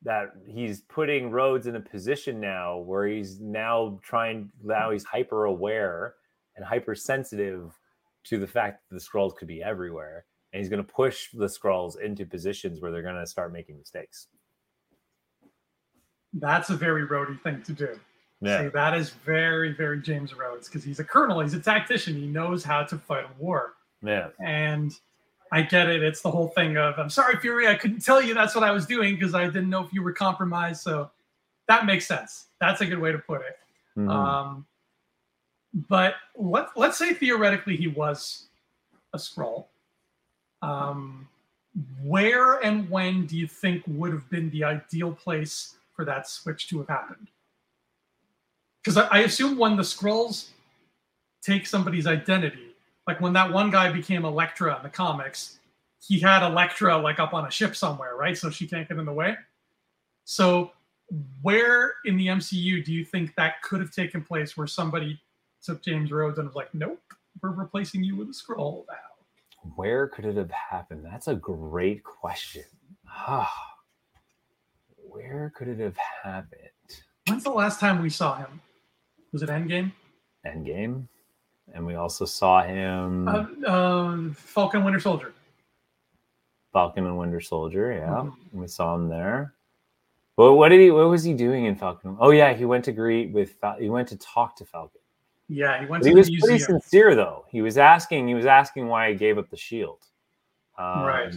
that 0.03 0.33
he's 0.49 0.81
putting 0.81 1.31
Rhodes 1.31 1.69
in 1.69 1.77
a 1.77 1.81
position 1.81 2.41
now 2.41 2.79
where 2.79 3.07
he's 3.07 3.39
now 3.39 4.01
trying 4.03 4.51
now 4.65 4.91
he's 4.91 5.05
hyper 5.05 5.45
aware 5.45 6.17
and 6.57 6.65
hypersensitive 6.65 7.73
to 8.25 8.41
the 8.41 8.49
fact 8.49 8.83
that 8.91 8.97
the 8.97 9.01
Skrulls 9.01 9.37
could 9.37 9.47
be 9.47 9.63
everywhere. 9.63 10.25
And 10.55 10.61
he's 10.61 10.69
going 10.69 10.85
to 10.85 10.93
push 10.93 11.33
the 11.33 11.47
Skrulls 11.47 12.01
into 12.01 12.25
positions 12.25 12.81
where 12.81 12.93
they're 12.93 13.03
going 13.03 13.17
to 13.17 13.27
start 13.27 13.53
making 13.53 13.77
mistakes. 13.77 14.29
That's 16.33 16.71
a 16.71 16.77
very 16.77 17.09
Rhodey 17.09 17.41
thing 17.43 17.61
to 17.63 17.73
do. 17.73 17.99
Yeah. 18.41 18.63
See, 18.63 18.69
that 18.69 18.95
is 18.95 19.11
very, 19.11 19.73
very 19.73 20.01
James 20.01 20.33
Rhodes 20.33 20.69
because 20.69 20.85
he's 20.85 21.01
a 21.01 21.05
colonel, 21.05 21.41
he's 21.41 21.55
a 21.55 21.61
tactician, 21.61 22.15
he 22.15 22.29
knows 22.29 22.63
how 22.63 22.85
to 22.85 22.97
fight 22.97 23.25
a 23.25 23.43
war. 23.43 23.75
Yeah. 24.01 24.29
And 24.39 24.93
I 25.51 25.63
get 25.63 25.89
it. 25.89 26.05
It's 26.05 26.21
the 26.21 26.31
whole 26.31 26.49
thing 26.49 26.77
of 26.77 27.01
I'm 27.01 27.11
sorry, 27.11 27.37
Fury, 27.41 27.67
I 27.67 27.75
couldn't 27.75 28.05
tell 28.05 28.23
you 28.23 28.33
that's 28.33 28.55
what 28.55 28.63
I 28.63 28.71
was 28.71 28.87
doing 28.87 29.17
because 29.17 29.35
I 29.35 29.47
didn't 29.47 29.71
know 29.71 29.83
if 29.85 29.93
you 29.93 30.05
were 30.05 30.13
compromised. 30.13 30.83
So 30.83 31.11
that 31.67 31.85
makes 31.85 32.07
sense. 32.07 32.47
That's 32.61 32.81
a 32.81 32.87
good 32.87 33.01
way 33.01 33.11
to 33.11 33.19
put 33.19 33.41
it. 33.41 33.59
Mhm. 33.99 34.09
Um, 34.09 34.67
but 35.89 36.15
let, 36.37 36.69
let's 36.77 36.97
say 36.97 37.13
theoretically 37.13 37.77
he 37.77 37.89
was 37.89 38.47
a 39.13 39.19
Skrull. 39.19 39.67
Um, 40.65 41.29
where 42.03 42.55
and 42.65 42.89
when 42.89 43.27
do 43.27 43.37
you 43.37 43.47
think 43.47 43.83
would 43.87 44.13
have 44.13 44.29
been 44.31 44.51
the 44.51 44.65
ideal 44.65 45.13
place 45.13 45.77
for 45.95 46.05
that 46.05 46.29
switch 46.29 46.69
to 46.69 46.79
have 46.79 46.89
happened? 46.89 47.29
Because 48.83 48.97
I, 48.97 49.07
I 49.07 49.19
assume 49.21 49.59
when 49.59 49.77
the 49.77 49.83
Skrulls 49.83 50.49
take 51.43 51.67
somebody's 51.67 52.07
identity, 52.07 52.75
like 53.07 53.21
when 53.21 53.33
that 53.33 53.53
one 53.53 53.71
guy 53.71 53.91
became 53.91 54.25
Elektra 54.25 54.77
in 54.77 54.83
the 54.83 54.89
comics, 54.89 55.59
he 56.01 56.21
had 56.21 56.47
Elektra 56.47 56.97
like 56.97 57.19
up 57.19 57.35
on 57.35 57.47
a 57.47 57.51
ship 57.51 57.75
somewhere, 57.75 58.17
right? 58.17 58.37
So 58.37 58.51
she 58.51 58.67
can't 58.67 58.89
get 58.89 58.99
in 58.99 59.05
the 59.05 59.13
way. 59.13 59.37
So 60.25 60.73
where 61.43 61.95
in 62.05 62.17
the 62.17 62.29
MCU 62.29 62.85
do 62.85 62.93
you 62.93 63.05
think 63.05 63.35
that 63.37 63.63
could 63.63 63.81
have 63.81 63.91
taken 63.91 64.23
place 64.23 64.57
where 64.57 64.67
somebody 64.67 65.21
took 65.63 65.83
James 65.83 66.13
Rhodes 66.13 66.39
and 66.39 66.47
was 66.47 66.57
like, 66.57 66.73
nope, 66.75 67.01
we're 67.43 67.51
replacing 67.51 68.05
you 68.05 68.17
with 68.17 68.29
a 68.29 68.33
Skrull 68.33 68.85
now. 68.89 69.14
Where 69.77 70.09
could 70.09 70.25
it 70.25 70.37
have 70.37 70.51
happened? 70.51 71.05
That's 71.05 71.29
a 71.29 71.35
great 71.35 72.05
question. 72.05 72.65
Ah, 73.09 73.53
where 74.97 75.53
could 75.57 75.69
it 75.69 75.79
have 75.79 75.97
happened? 75.97 76.61
When's 77.27 77.45
the 77.45 77.51
last 77.51 77.81
time 77.81 78.03
we 78.03 78.11
saw 78.11 78.37
him? 78.37 78.61
Was 79.33 79.43
it 79.43 79.49
Endgame? 79.49 79.93
Endgame, 80.47 81.07
and 81.73 81.87
we 81.87 81.95
also 81.95 82.25
saw 82.25 82.63
him 82.63 83.27
Uh, 83.29 83.47
uh, 83.67 84.19
Falcon 84.35 84.85
Winter 84.85 85.01
Soldier. 85.01 85.33
Falcon 86.73 87.07
and 87.07 87.17
Winter 87.17 87.41
Soldier. 87.41 87.93
Yeah, 87.93 88.09
Mhm. 88.11 88.35
we 88.53 88.67
saw 88.67 88.95
him 88.97 89.09
there. 89.09 89.55
Well, 90.37 90.57
what 90.57 90.71
did 90.71 90.81
he? 90.81 90.91
What 90.91 91.09
was 91.09 91.23
he 91.23 91.33
doing 91.33 91.65
in 91.67 91.77
Falcon? 91.77 92.17
Oh 92.21 92.31
yeah, 92.33 92.53
he 92.53 92.65
went 92.65 92.85
to 92.87 92.93
greet 92.93 93.33
with. 93.33 93.57
He 93.79 93.89
went 93.89 94.09
to 94.09 94.17
talk 94.19 94.57
to 94.57 94.65
Falcon. 94.65 95.01
Yeah, 95.49 95.81
he 95.81 95.87
went 95.87 96.03
But 96.03 96.09
to 96.09 96.11
he 96.11 96.15
was 96.17 96.31
pretty 96.31 96.59
sincere 96.59 97.15
though. 97.15 97.45
He 97.51 97.63
was 97.63 97.77
asking. 97.77 98.29
He 98.29 98.35
was 98.35 98.47
asking 98.47 98.89
why 98.89 99.11
he 99.11 99.15
gave 99.17 99.39
up 99.39 99.51
the 99.51 99.57
shield. 99.57 100.01
Um, 100.79 101.03
Right. 101.03 101.35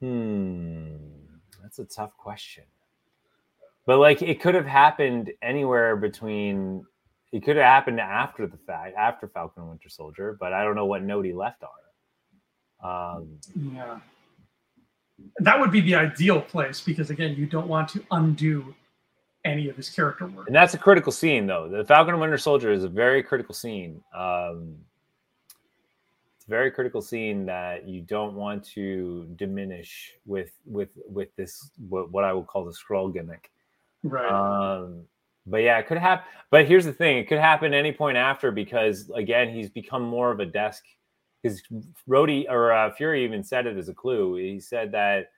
Hmm. 0.00 0.96
That's 1.62 1.78
a 1.78 1.84
tough 1.84 2.16
question. 2.16 2.64
But 3.86 3.98
like, 3.98 4.20
it 4.20 4.40
could 4.40 4.54
have 4.54 4.66
happened 4.66 5.32
anywhere 5.42 5.96
between. 5.96 6.84
It 7.32 7.42
could 7.42 7.56
have 7.56 7.64
happened 7.64 7.98
after 7.98 8.46
the 8.46 8.58
fact, 8.58 8.94
after 8.96 9.26
Falcon 9.26 9.62
and 9.62 9.70
Winter 9.70 9.88
Soldier. 9.88 10.36
But 10.38 10.52
I 10.52 10.64
don't 10.64 10.74
know 10.74 10.84
what 10.84 11.02
note 11.02 11.24
he 11.24 11.32
left 11.32 11.62
on 11.62 11.70
it. 11.70 12.84
Um, 12.84 13.38
Yeah. 13.74 14.00
That 15.38 15.58
would 15.58 15.70
be 15.70 15.80
the 15.80 15.94
ideal 15.94 16.40
place 16.40 16.80
because 16.80 17.10
again, 17.10 17.36
you 17.36 17.46
don't 17.46 17.68
want 17.68 17.88
to 17.90 18.04
undo 18.10 18.74
any 19.44 19.68
of 19.68 19.76
his 19.76 19.90
character 19.90 20.26
work. 20.26 20.46
and 20.46 20.54
that's 20.54 20.74
a 20.74 20.78
critical 20.78 21.12
scene, 21.12 21.46
though. 21.46 21.68
The 21.68 21.84
Falcon 21.84 22.14
and 22.14 22.20
Winter 22.20 22.38
Soldier 22.38 22.70
is 22.72 22.84
a 22.84 22.88
very 22.88 23.22
critical 23.22 23.54
scene. 23.54 24.02
Um, 24.14 24.76
it's 26.36 26.46
a 26.46 26.50
very 26.50 26.70
critical 26.70 27.00
scene 27.00 27.46
that 27.46 27.88
you 27.88 28.00
don't 28.00 28.34
want 28.34 28.64
to 28.74 29.28
diminish 29.36 30.12
with 30.26 30.52
with 30.66 30.90
with 31.06 31.34
this 31.36 31.70
what, 31.88 32.10
what 32.10 32.24
I 32.24 32.32
would 32.32 32.46
call 32.46 32.64
the 32.64 32.72
Skrull 32.72 33.12
gimmick. 33.12 33.50
Right. 34.02 34.30
Um, 34.30 35.04
but 35.46 35.58
yeah, 35.58 35.78
it 35.78 35.86
could 35.86 35.98
happen. 35.98 36.24
But 36.50 36.66
here's 36.66 36.84
the 36.84 36.92
thing: 36.92 37.18
it 37.18 37.28
could 37.28 37.38
happen 37.38 37.74
any 37.74 37.92
point 37.92 38.16
after 38.16 38.50
because 38.50 39.10
again, 39.14 39.54
he's 39.54 39.70
become 39.70 40.02
more 40.02 40.30
of 40.30 40.40
a 40.40 40.46
desk. 40.46 40.84
Because 41.42 41.62
Rhodey 42.08 42.48
or 42.48 42.72
uh, 42.72 42.92
Fury 42.92 43.24
even 43.24 43.42
said 43.42 43.66
it 43.66 43.76
as 43.76 43.88
a 43.88 43.94
clue. 43.94 44.36
He 44.36 44.60
said 44.60 44.92
that 44.92 45.30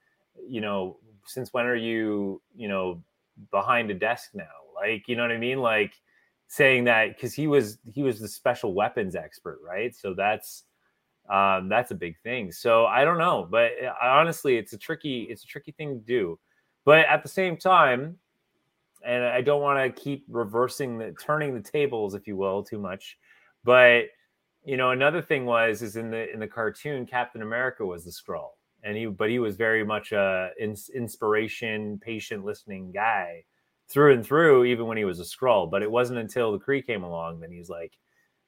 you 0.48 0.60
know, 0.60 0.98
since 1.26 1.52
when 1.52 1.66
are 1.66 1.76
you 1.76 2.42
you 2.54 2.68
know 2.68 3.02
behind 3.50 3.90
a 3.90 3.94
desk 3.94 4.30
now? 4.34 4.44
Like 4.74 5.08
you 5.08 5.16
know 5.16 5.22
what 5.22 5.32
I 5.32 5.38
mean? 5.38 5.60
Like 5.60 5.94
saying 6.48 6.84
that 6.84 7.14
because 7.14 7.34
he 7.34 7.46
was 7.46 7.78
he 7.92 8.02
was 8.02 8.20
the 8.20 8.28
special 8.28 8.74
weapons 8.74 9.14
expert, 9.14 9.58
right? 9.66 9.94
So 9.94 10.14
that's 10.14 10.64
um, 11.28 11.68
that's 11.68 11.90
a 11.90 11.94
big 11.94 12.18
thing. 12.22 12.52
So 12.52 12.86
I 12.86 13.04
don't 13.04 13.18
know, 13.18 13.48
but 13.50 13.72
uh, 13.82 13.92
honestly, 14.02 14.56
it's 14.56 14.72
a 14.72 14.78
tricky 14.78 15.22
it's 15.22 15.44
a 15.44 15.46
tricky 15.46 15.72
thing 15.72 15.98
to 15.98 16.04
do. 16.04 16.38
But 16.84 17.06
at 17.06 17.22
the 17.22 17.28
same 17.28 17.56
time, 17.56 18.18
and 19.04 19.24
I 19.24 19.40
don't 19.40 19.62
want 19.62 19.78
to 19.78 20.00
keep 20.00 20.24
reversing 20.28 20.98
the 20.98 21.14
turning 21.20 21.54
the 21.54 21.62
tables, 21.62 22.14
if 22.14 22.26
you 22.26 22.36
will, 22.36 22.62
too 22.62 22.78
much. 22.78 23.18
But 23.64 24.06
you 24.64 24.76
know, 24.76 24.90
another 24.90 25.22
thing 25.22 25.44
was 25.44 25.82
is 25.82 25.96
in 25.96 26.10
the 26.10 26.32
in 26.32 26.40
the 26.40 26.48
cartoon, 26.48 27.06
Captain 27.06 27.42
America 27.42 27.84
was 27.84 28.04
the 28.04 28.10
Skrull, 28.10 28.50
and 28.84 28.96
he 28.96 29.06
but 29.06 29.30
he 29.30 29.38
was 29.38 29.56
very 29.56 29.84
much 29.84 30.12
a 30.12 30.50
ins- 30.60 30.90
inspiration, 30.90 31.98
patient, 31.98 32.44
listening 32.44 32.92
guy 32.92 33.44
through 33.88 34.14
and 34.14 34.24
through, 34.24 34.64
even 34.64 34.86
when 34.86 34.96
he 34.96 35.04
was 35.04 35.20
a 35.20 35.24
Skrull. 35.24 35.70
But 35.70 35.82
it 35.82 35.90
wasn't 35.90 36.18
until 36.20 36.52
the 36.52 36.58
Kree 36.58 36.86
came 36.86 37.02
along 37.02 37.40
that 37.40 37.50
he's 37.50 37.68
like 37.68 37.98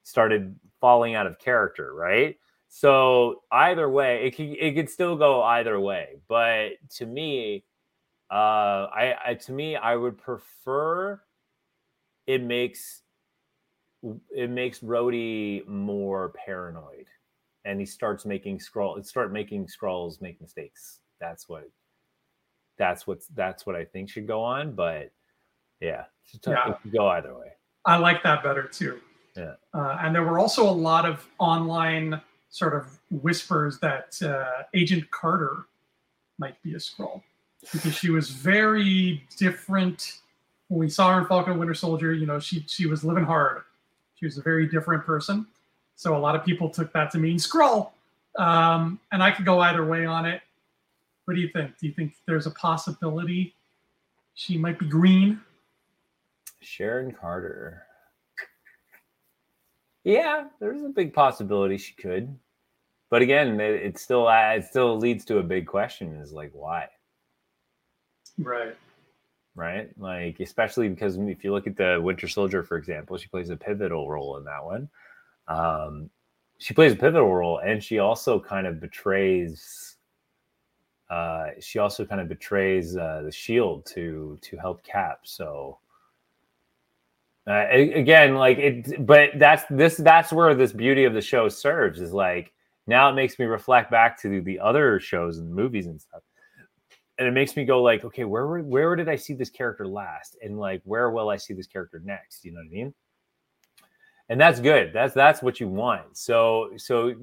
started 0.03 0.55
falling 0.81 1.15
out 1.15 1.27
of 1.27 1.39
character, 1.39 1.95
right? 1.95 2.37
So 2.69 3.43
either 3.51 3.89
way, 3.89 4.27
it 4.27 4.37
could 4.37 4.57
it 4.59 4.75
could 4.75 4.91
still 4.91 5.17
go 5.17 5.43
either 5.43 5.81
way. 5.81 6.17
But 6.29 6.73
to 6.97 7.07
me, 7.07 7.65
uh, 8.31 8.89
I, 8.95 9.15
I 9.27 9.35
to 9.35 9.53
me, 9.53 9.77
I 9.77 9.97
would 9.97 10.19
prefer 10.19 11.21
it 12.27 12.43
makes 12.43 13.03
it 14.31 14.51
makes 14.51 14.81
Rhodey 14.81 15.67
more 15.67 16.35
paranoid, 16.45 17.07
and 17.67 17.81
he 17.81 17.85
starts 17.85 18.25
making 18.25 18.59
Skrull 18.59 19.05
start 19.05 19.33
making 19.33 19.67
Skrulls 19.67 20.23
make 20.23 20.41
mistakes. 20.41 21.01
That's 21.21 21.49
what 21.49 21.69
that's 22.79 23.07
what 23.07 23.21
that's 23.35 23.67
what 23.67 23.75
I 23.77 23.85
think 23.85 24.09
should 24.09 24.27
go 24.27 24.43
on. 24.43 24.73
But 24.73 25.11
yeah, 25.81 26.05
it 26.33 26.43
should- 26.45 26.53
Yeah. 26.53 26.75
go 26.93 27.09
either 27.09 27.35
way. 27.37 27.53
I 27.85 27.97
like 27.97 28.23
that 28.23 28.43
better 28.43 28.63
too. 28.65 29.01
Yeah. 29.37 29.55
Uh, 29.75 29.99
and 30.01 30.15
there 30.15 30.23
were 30.25 30.39
also 30.39 30.69
a 30.69 30.73
lot 30.73 31.05
of 31.05 31.29
online 31.39 32.21
sort 32.49 32.75
of 32.75 32.99
whispers 33.11 33.79
that 33.81 34.21
uh, 34.23 34.63
Agent 34.73 35.11
Carter 35.11 35.67
might 36.39 36.61
be 36.63 36.73
a 36.75 36.79
Skrull 36.79 37.23
because 37.73 37.95
she 37.95 38.11
was 38.11 38.31
very 38.31 39.23
different. 39.37 40.21
When 40.69 40.81
we 40.81 40.89
saw 40.89 41.15
her 41.15 41.21
in 41.21 41.27
Falcon 41.27 41.59
Winter 41.59 41.75
Soldier, 41.75 42.13
you 42.13 42.27
know, 42.27 42.39
she 42.41 42.65
she 42.69 42.87
was 42.87 43.05
living 43.05 43.25
hard. 43.25 43.63
She 44.15 44.25
was 44.27 44.39
a 44.39 44.43
very 44.43 44.67
different 44.67 45.05
person. 45.05 45.47
So 45.97 46.15
a 46.17 46.19
lot 46.19 46.37
of 46.37 46.45
people 46.45 46.69
took 46.69 46.93
that 46.93 47.11
to 47.13 47.19
mean 47.19 47.39
Skrull. 47.39 47.91
Um, 48.39 49.01
and 49.13 49.23
I 49.23 49.31
could 49.31 49.47
go 49.47 49.61
either 49.61 49.85
way 49.85 50.05
on 50.05 50.27
it. 50.27 50.43
What 51.25 51.35
do 51.35 51.41
you 51.41 51.49
think? 51.49 51.77
Do 51.79 51.87
you 51.87 51.93
think 51.93 52.15
there's 52.27 52.47
a 52.47 52.51
possibility 52.53 53.55
she 54.35 54.59
might 54.59 54.79
be 54.79 54.87
green? 54.87 55.41
Sharon 56.61 57.13
Carter. 57.13 57.83
Yeah, 60.05 60.45
there's 60.61 60.83
a 60.83 60.89
big 60.89 61.13
possibility 61.13 61.79
she 61.79 61.95
could, 61.95 62.39
but 63.11 63.23
again, 63.23 63.59
it, 63.61 63.75
it 63.83 63.99
still 63.99 64.29
it 64.31 64.65
still 64.65 64.97
leads 64.99 65.25
to 65.25 65.39
a 65.39 65.43
big 65.43 65.67
question: 65.67 66.15
is 66.17 66.33
like 66.33 66.53
why, 66.53 66.89
Right. 68.39 68.77
right? 69.57 69.91
Like 69.99 70.39
especially 70.39 70.89
because 70.89 71.17
if 71.17 71.43
you 71.43 71.53
look 71.53 71.67
at 71.67 71.77
the 71.77 71.99
Winter 72.01 72.29
Soldier, 72.29 72.63
for 72.63 72.77
example, 72.77 73.17
she 73.17 73.27
plays 73.29 73.51
a 73.51 73.57
pivotal 73.57 74.09
role 74.09 74.37
in 74.37 74.45
that 74.45 74.65
one. 74.65 74.89
Um, 75.49 76.11
she 76.59 76.75
plays 76.75 76.93
a 76.93 76.97
pivotal 76.97 77.35
role, 77.35 77.59
and 77.59 77.83
she 77.83 77.99
also 77.99 78.41
kind 78.41 78.67
of 78.67 78.81
betrays. 78.81 79.97
Uh, 81.11 81.51
she 81.61 81.79
also 81.79 82.05
kind 82.05 82.21
of 82.21 82.29
betrays 82.29 82.97
uh, 82.97 83.23
the 83.25 83.33
Shield 83.33 83.87
to 83.87 84.39
to 84.43 84.57
help 84.57 84.83
Cap. 84.83 85.21
So 85.25 85.79
uh, 87.47 87.67
again, 87.71 88.35
like 88.35 88.59
it, 88.59 89.07
but 89.07 89.31
that's 89.37 89.65
this 89.71 89.97
that's 89.97 90.33
where 90.33 90.55
this 90.55 90.73
beauty 90.73 91.05
of 91.05 91.15
the 91.15 91.21
show 91.21 91.49
serves 91.49 92.01
is 92.01 92.13
like 92.13 92.53
now 92.89 93.09
it 93.09 93.15
makes 93.15 93.39
me 93.39 93.45
reflect 93.45 93.91
back 93.91 94.21
to 94.23 94.41
the 94.41 94.59
other 94.59 94.99
shows 94.99 95.39
and 95.39 95.55
movies 95.55 95.87
and 95.87 96.01
stuff, 96.01 96.23
and 97.19 97.29
it 97.29 97.31
makes 97.33 97.55
me 97.55 97.65
go 97.65 97.83
like, 97.83 98.05
okay, 98.05 98.25
where 98.25 98.59
where 98.59 98.97
did 98.97 99.09
I 99.09 99.15
see 99.15 99.33
this 99.33 99.51
character 99.51 99.87
last, 99.87 100.37
and 100.43 100.59
like 100.59 100.83
where 100.85 101.11
will 101.11 101.29
I 101.29 101.37
see 101.37 101.55
this 101.55 101.69
character 101.69 102.03
next? 102.05 102.45
You 102.45 102.53
know 102.53 102.59
what 102.59 102.67
I 102.67 102.71
mean? 102.71 102.95
And 104.29 104.41
that's 104.41 104.61
good. 104.61 104.93
That's 104.93 105.15
that's 105.15 105.43
what 105.43 105.61
you 105.61 105.69
want. 105.69 106.17
So 106.17 106.71
so 106.77 107.15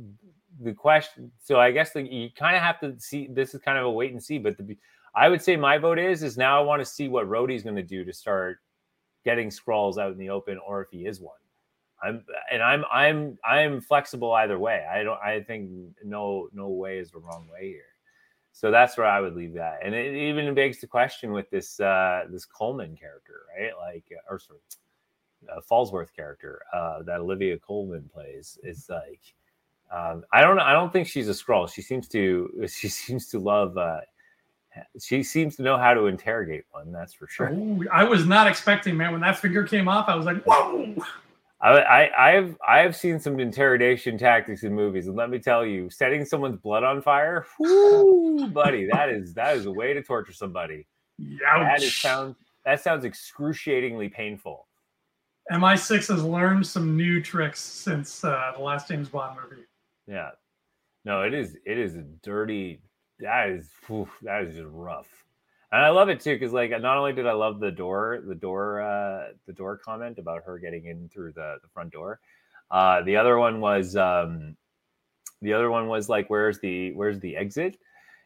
the 0.62 0.74
question. 0.74 1.32
So 1.44 1.60
I 1.60 1.72
guess 1.72 1.92
the, 1.92 2.02
you 2.02 2.30
kind 2.38 2.56
of 2.56 2.62
have 2.62 2.80
to 2.80 3.00
see. 3.00 3.28
This 3.30 3.54
is 3.54 3.62
kind 3.62 3.78
of 3.78 3.86
a 3.86 3.92
wait 3.92 4.12
and 4.12 4.24
see. 4.24 4.38
But 4.38 4.58
the, 4.58 4.78
I 5.16 5.30
would 5.30 5.42
say 5.42 5.56
my 5.56 5.78
vote 5.78 6.00
is 6.00 6.24
is 6.24 6.38
now 6.38 6.60
I 6.60 6.64
want 6.64 6.82
to 6.82 6.86
see 6.86 7.10
what 7.10 7.28
Rhodey's 7.28 7.64
going 7.64 7.76
to 7.76 7.84
do 7.84 8.04
to 8.06 8.14
start 8.14 8.60
getting 9.26 9.50
Skrulls 9.50 9.98
out 9.98 10.12
in 10.12 10.18
the 10.18 10.30
open 10.30 10.60
or 10.66 10.82
if 10.82 10.90
he 10.92 11.06
is 11.06 11.20
one. 11.20 11.36
I'm 12.04 12.24
and 12.52 12.62
I'm 12.62 12.84
I'm 12.92 13.38
I'm 13.46 13.82
flexible 13.82 14.34
either 14.34 14.60
way. 14.60 14.86
I 14.92 15.04
don't 15.04 15.20
I 15.22 15.42
think 15.42 15.70
no 16.04 16.50
no 16.54 16.70
way 16.70 16.98
is 16.98 17.12
the 17.12 17.20
wrong 17.20 17.48
way 17.52 17.68
here. 17.70 17.82
So 18.52 18.70
that's 18.70 18.98
where 18.98 19.08
I 19.08 19.20
would 19.20 19.36
leave 19.36 19.54
that. 19.54 19.80
And 19.84 19.96
it 19.96 20.14
even 20.14 20.54
begs 20.54 20.80
the 20.80 20.88
question 20.88 21.32
with 21.32 21.50
this 21.50 21.80
uh 21.80 22.26
this 22.30 22.46
Colman 22.46 22.96
character, 22.98 23.42
right? 23.58 23.72
Like 23.80 24.06
or 24.30 24.40
sorry, 24.40 24.60
uh, 25.52 25.61
Falsworth 25.70 26.14
character 26.15 26.61
uh 26.74 27.03
that 27.03 27.20
Olivia 27.20 27.57
Colman 27.60 28.10
plays 28.14 28.57
is 28.64 28.88
like 28.90 29.22
um 29.91 30.24
I 30.32 30.41
don't 30.41 30.60
I 30.60 30.74
don't 30.74 30.91
think 30.91 31.07
she's 31.07 31.30
a 31.30 31.34
Skrull. 31.34 31.72
She 31.72 31.82
seems 31.82 32.07
to 32.10 32.68
she 32.68 32.90
seems 32.90 33.28
to 33.30 33.40
love 33.40 33.78
uh 33.78 34.02
she 34.99 35.24
seems 35.24 35.56
to 35.57 35.61
know 35.61 35.78
how 35.78 35.94
to 35.94 36.07
interrogate 36.07 36.65
one, 36.72 36.91
that's 36.91 37.14
for 37.14 37.28
sure. 37.28 37.49
Ooh, 37.52 37.86
I 37.91 38.03
was 38.03 38.26
not 38.26 38.48
expecting, 38.48 38.98
man. 38.98 39.11
When 39.11 39.22
that 39.22 39.38
finger 39.38 39.64
came 39.64 39.88
off, 39.88 40.10
I 40.10 40.15
was 40.15 40.26
like, 40.26 40.44
whoa. 40.45 40.95
I, 41.61 41.80
I 41.80 42.32
I've 42.32 42.57
I've 42.68 42.95
seen 42.95 43.20
some 43.20 43.40
interrogation 43.40 44.18
tactics 44.18 44.64
in 44.64 44.74
movies, 44.74 45.07
and 45.07 45.15
let 45.15 45.30
me 45.30 45.40
tell 45.40 45.65
you, 45.65 45.90
setting 45.90 46.26
someone's 46.26 46.57
blood 46.57 46.84
on 46.84 47.02
fire, 47.02 47.45
whoo, 47.57 48.48
buddy, 48.48 48.88
that 48.91 49.10
is 49.10 49.34
that 49.36 49.56
is 49.56 49.65
a 49.65 49.72
way 49.72 49.94
to 49.94 50.03
torture 50.03 50.34
somebody. 50.34 50.88
Ouch. 51.48 51.61
That 51.61 51.84
is 51.84 51.90
Ouch. 51.90 52.02
sounds 52.02 52.36
that 52.65 52.82
sounds 52.82 53.06
excruciatingly 53.06 54.10
painful. 54.10 54.68
MI6 55.52 56.07
has 56.07 56.24
learned 56.24 56.65
some 56.65 56.95
new 56.95 57.22
tricks 57.22 57.60
since 57.60 58.24
uh, 58.24 58.53
the 58.56 58.64
last 58.64 58.88
James 58.88 59.10
Bond 59.10 59.38
movie. 59.41 59.64
Yeah, 60.07 60.32
no, 61.06 61.22
it 61.24 61.34
is 61.34 61.57
it 61.65 61.78
is 61.78 61.95
a 61.95 62.03
dirty. 62.24 62.82
That 63.20 63.49
is 63.49 63.70
whew, 63.88 64.10
that 64.24 64.44
is 64.44 64.56
just 64.56 64.70
rough, 64.72 65.07
and 65.72 65.82
I 65.82 65.90
love 65.90 66.10
it 66.10 66.20
too 66.20 66.36
because 66.36 66.53
like 66.53 66.72
not 66.72 66.98
only 66.98 67.14
did 67.14 67.28
I 67.28 67.34
love 67.34 67.60
the 67.60 67.72
door 67.72 68.22
the 68.26 68.36
door 68.36 68.82
uh, 68.82 69.30
the 69.48 69.53
door 69.53 69.78
comment 69.78 70.18
about 70.18 70.44
her 70.45 70.57
getting 70.60 70.86
in 70.86 71.10
through 71.10 71.34
the 71.34 71.57
the 71.61 71.70
front 71.74 71.91
door, 71.91 72.20
Uh, 72.72 73.02
the 73.03 73.15
other 73.18 73.38
one 73.38 73.60
was 73.61 73.95
um, 73.95 74.56
the 75.41 75.53
other 75.53 75.70
one 75.70 75.88
was 75.88 76.10
like, 76.10 76.30
where's 76.30 76.60
the 76.60 76.94
where's 76.94 77.20
the 77.20 77.36
exit? 77.38 77.78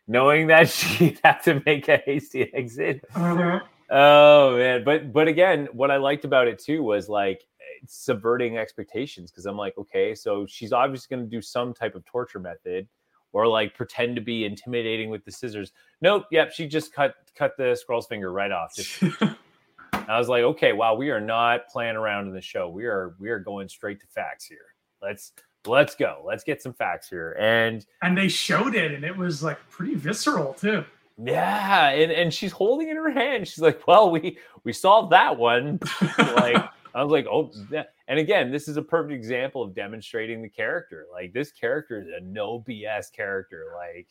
Knowing 0.08 0.48
that 0.48 0.70
she'd 0.78 1.20
have 1.24 1.44
to 1.44 1.62
make 1.66 1.88
a 1.90 1.98
hasty 2.06 2.52
exit. 2.54 3.04
Uh-huh. 3.14 3.60
Oh 3.90 4.58
man, 4.58 4.84
but 4.84 5.14
but 5.14 5.28
again, 5.28 5.68
what 5.72 5.92
I 5.92 5.98
liked 5.98 6.26
about 6.26 6.48
it 6.48 6.60
too 6.60 6.84
was 6.84 7.08
like 7.08 7.46
subverting 7.86 8.58
expectations 8.58 9.32
because 9.32 9.46
I'm 9.46 9.58
like, 9.58 9.78
okay, 9.78 10.14
so 10.16 10.46
she's 10.46 10.74
obviously 10.74 11.16
going 11.16 11.30
to 11.30 11.36
do 11.36 11.42
some 11.42 11.74
type 11.74 11.96
of 11.96 12.04
torture 12.06 12.40
method 12.40 12.88
or 13.34 13.48
like 13.48 13.76
pretend 13.76 14.16
to 14.16 14.22
be 14.22 14.46
intimidating 14.46 15.10
with 15.10 15.24
the 15.26 15.32
scissors. 15.32 15.72
Nope, 16.02 16.26
yep, 16.32 16.52
she 16.52 16.68
just 16.68 16.94
cut 16.94 17.16
cut 17.36 17.56
the 17.58 17.78
Skrull's 17.78 18.08
finger 18.08 18.32
right 18.32 18.52
off. 18.52 18.76
Just, 18.76 19.04
I 19.94 20.18
was 20.18 20.30
like, 20.30 20.44
okay, 20.44 20.74
wow, 20.74 20.96
we 20.96 21.10
are 21.10 21.22
not 21.22 21.68
playing 21.68 21.96
around 21.96 22.28
in 22.28 22.34
the 22.34 22.42
show. 22.42 22.70
We 22.70 22.86
are 22.86 23.16
we 23.20 23.30
are 23.30 23.40
going 23.40 23.70
straight 23.70 24.00
to 24.02 24.08
facts 24.08 24.46
here. 24.46 24.60
Let's 25.02 25.34
let's 25.66 25.96
go. 25.96 26.24
Let's 26.26 26.44
get 26.44 26.62
some 26.62 26.74
facts 26.74 27.10
here. 27.10 27.36
And 27.40 27.86
and 28.02 28.18
they 28.18 28.28
showed 28.28 28.76
it, 28.76 28.94
and 28.94 29.04
it 29.04 29.16
was 29.16 29.44
like 29.44 29.60
pretty 29.70 29.96
visceral 29.96 30.54
too. 30.54 30.84
Yeah, 31.18 31.90
and, 31.90 32.12
and 32.12 32.34
she's 32.34 32.52
holding 32.52 32.90
in 32.90 32.96
her 32.96 33.10
hand. 33.10 33.48
She's 33.48 33.60
like, 33.60 33.88
"Well, 33.88 34.12
we 34.12 34.38
we 34.64 34.72
solved 34.72 35.12
that 35.12 35.38
one." 35.38 35.80
like 36.20 36.58
I 36.94 37.04
was 37.04 37.12
like, 37.12 37.26
"Oh," 37.26 37.52
yeah. 37.72 37.86
and 38.08 38.20
again, 38.20 38.52
this 38.52 38.68
is 38.68 38.78
a 38.78 38.84
perfect 38.84 39.14
example 39.14 39.64
of 39.64 39.74
demonstrating 39.74 40.44
the 40.44 40.50
character. 40.50 41.08
Like 41.12 41.34
this 41.34 41.52
character 41.52 42.00
is 42.00 42.08
a 42.08 42.24
no 42.24 42.64
BS 42.68 43.12
character. 43.12 43.66
Like 43.76 44.08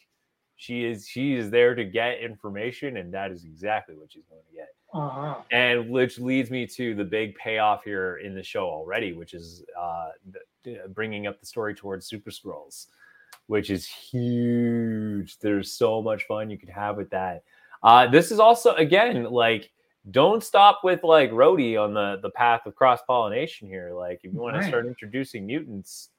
she 0.57 0.85
is 0.85 1.07
she 1.07 1.35
is 1.35 1.49
there 1.49 1.77
to 1.77 1.85
get 1.85 2.19
information, 2.19 2.97
and 2.97 3.15
that 3.15 3.31
is 3.31 3.45
exactly 3.45 3.95
what 3.95 4.11
she's 4.11 4.27
going 4.27 4.43
to 4.51 4.57
get. 4.57 4.69
Uh-huh. 4.93 5.37
And 5.53 5.91
which 5.91 6.19
leads 6.19 6.51
me 6.51 6.66
to 6.69 6.95
the 6.95 7.05
big 7.05 7.37
payoff 7.37 7.85
here 7.85 8.16
in 8.16 8.35
the 8.35 8.43
show 8.43 8.66
already, 8.66 9.12
which 9.12 9.35
is 9.35 9.62
uh, 9.78 10.09
the, 10.65 10.89
bringing 10.89 11.27
up 11.27 11.39
the 11.39 11.47
story 11.47 11.74
towards 11.74 12.07
Super 12.07 12.31
Skrulls 12.31 12.87
which 13.47 13.70
is 13.70 13.86
huge. 13.86 15.39
There's 15.39 15.73
so 15.73 16.02
much 16.02 16.24
fun 16.24 16.51
you 16.51 16.59
could 16.59 16.68
have 16.68 16.97
with 16.97 17.10
that. 17.10 17.43
Uh, 17.82 18.06
this 18.09 18.31
is 18.32 18.39
also 18.40 18.74
again 18.74 19.24
like 19.24 19.70
don't 20.10 20.43
stop 20.43 20.81
with 20.85 21.02
like 21.02 21.31
Rhodey 21.31 21.81
on 21.82 21.94
the 21.94 22.18
the 22.23 22.31
path 22.31 22.66
of 22.66 22.74
cross 22.74 23.01
pollination 23.06 23.68
here. 23.68 23.93
Like 23.93 24.20
if 24.24 24.32
you 24.32 24.40
want 24.40 24.55
Right. 24.56 24.62
to 24.62 24.68
start 24.68 24.86
introducing 24.86 25.47
mutants, 25.47 26.10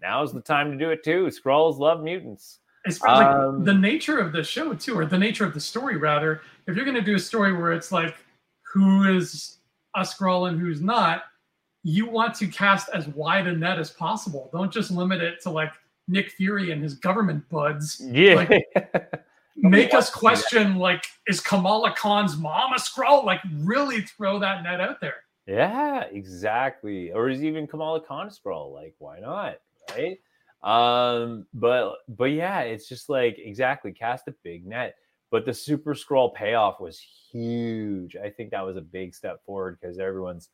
now's 0.00 0.32
the 0.32 0.40
time 0.40 0.70
to 0.72 0.78
do 0.78 0.90
it 0.90 1.02
too. 1.04 1.26
Skrulls 1.26 1.78
love 1.78 2.02
mutants. 2.02 2.58
It's 2.84 3.02
like 3.02 3.26
Um, 3.26 3.64
the 3.64 3.74
nature 3.74 4.18
of 4.18 4.32
the 4.32 4.44
show 4.44 4.72
too, 4.74 4.96
or 4.98 5.06
the 5.06 5.18
nature 5.18 5.44
of 5.44 5.54
the 5.54 5.60
story 5.60 5.96
rather. 5.96 6.40
If 6.66 6.76
you're 6.76 6.84
going 6.84 6.96
to 6.96 7.02
do 7.02 7.16
a 7.16 7.20
story 7.20 7.52
where 7.52 7.72
it's 7.72 7.90
like 7.92 8.14
who 8.62 9.04
is 9.16 9.58
a 9.94 10.00
Skrull 10.00 10.48
and 10.48 10.60
who's 10.60 10.80
not, 10.80 11.24
you 11.82 12.06
want 12.08 12.34
to 12.36 12.46
cast 12.46 12.88
as 12.90 13.08
wide 13.08 13.46
a 13.46 13.52
net 13.52 13.78
as 13.78 13.90
possible. 13.90 14.50
Don't 14.52 14.72
just 14.72 14.90
limit 14.90 15.20
it 15.20 15.40
to 15.42 15.50
like 15.50 15.72
Nick 16.08 16.30
Fury 16.30 16.70
and 16.70 16.82
his 16.82 16.94
government 16.94 17.48
buds. 17.48 18.00
Yeah. 18.04 18.34
Like, 18.34 19.22
Make 19.56 19.94
us 19.94 20.10
question 20.10 20.76
like, 20.76 21.06
is 21.26 21.40
Kamala 21.40 21.94
Khan's 21.94 22.36
mom 22.36 22.74
a 22.74 22.76
Skrull? 22.76 23.24
Like, 23.24 23.40
really 23.60 24.02
throw 24.02 24.38
that 24.38 24.62
net 24.62 24.80
out 24.80 25.00
there. 25.00 25.16
Yeah, 25.46 26.04
exactly. 26.12 27.12
Or 27.12 27.30
is 27.30 27.42
even 27.42 27.66
Kamala 27.66 28.00
Khan 28.00 28.26
a 28.26 28.30
Skrull? 28.30 28.72
Like, 28.72 28.94
why 28.98 29.20
not? 29.20 29.56
Right. 29.96 30.18
Um, 30.62 31.46
but 31.54 31.94
but 32.08 32.32
yeah, 32.32 32.60
it's 32.62 32.88
just 32.88 33.08
like 33.08 33.38
exactly 33.38 33.92
cast 33.92 34.28
a 34.28 34.34
big 34.42 34.66
net. 34.66 34.96
But 35.30 35.44
the 35.44 35.54
super 35.54 35.94
Skrull 35.94 36.34
payoff 36.34 36.80
was 36.80 36.98
huge. 37.30 38.16
I 38.16 38.30
think 38.30 38.50
that 38.50 38.64
was 38.64 38.76
a 38.76 38.80
big 38.80 39.14
step 39.14 39.44
forward 39.44 39.78
because 39.80 39.98
everyone's 39.98 40.50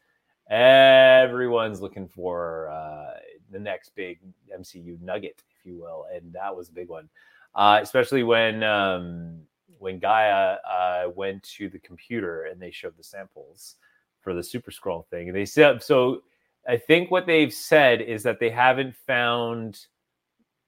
everyone's 0.53 1.81
looking 1.81 2.07
for 2.07 2.69
uh 2.69 3.19
the 3.51 3.59
next 3.59 3.95
big 3.95 4.19
MCU 4.59 5.01
nugget, 5.01 5.43
if 5.59 5.67
you 5.67 5.79
will, 5.79 6.07
and 6.15 6.33
that 6.33 6.55
was 6.55 6.69
a 6.69 6.73
big 6.73 6.89
one. 6.89 7.09
Uh, 7.55 7.81
especially 7.83 8.23
when 8.23 8.63
um 8.63 9.41
when 9.79 9.99
Gaia 9.99 10.57
uh 10.69 11.11
went 11.15 11.43
to 11.45 11.69
the 11.69 11.79
computer 11.79 12.45
and 12.45 12.61
they 12.61 12.71
showed 12.71 12.97
the 12.97 13.05
samples 13.05 13.77
for 14.21 14.35
the 14.35 14.43
super 14.43 14.71
Skrull 14.71 15.07
thing. 15.07 15.29
And 15.29 15.37
they 15.37 15.47
said 15.47 15.83
so 15.83 16.23
I 16.69 16.77
think 16.77 17.11
what 17.11 17.27
they've 17.27 17.53
said 17.53 18.01
is 18.03 18.23
that 18.23 18.39
they 18.39 18.51
haven't 18.51 18.95
found 19.07 19.87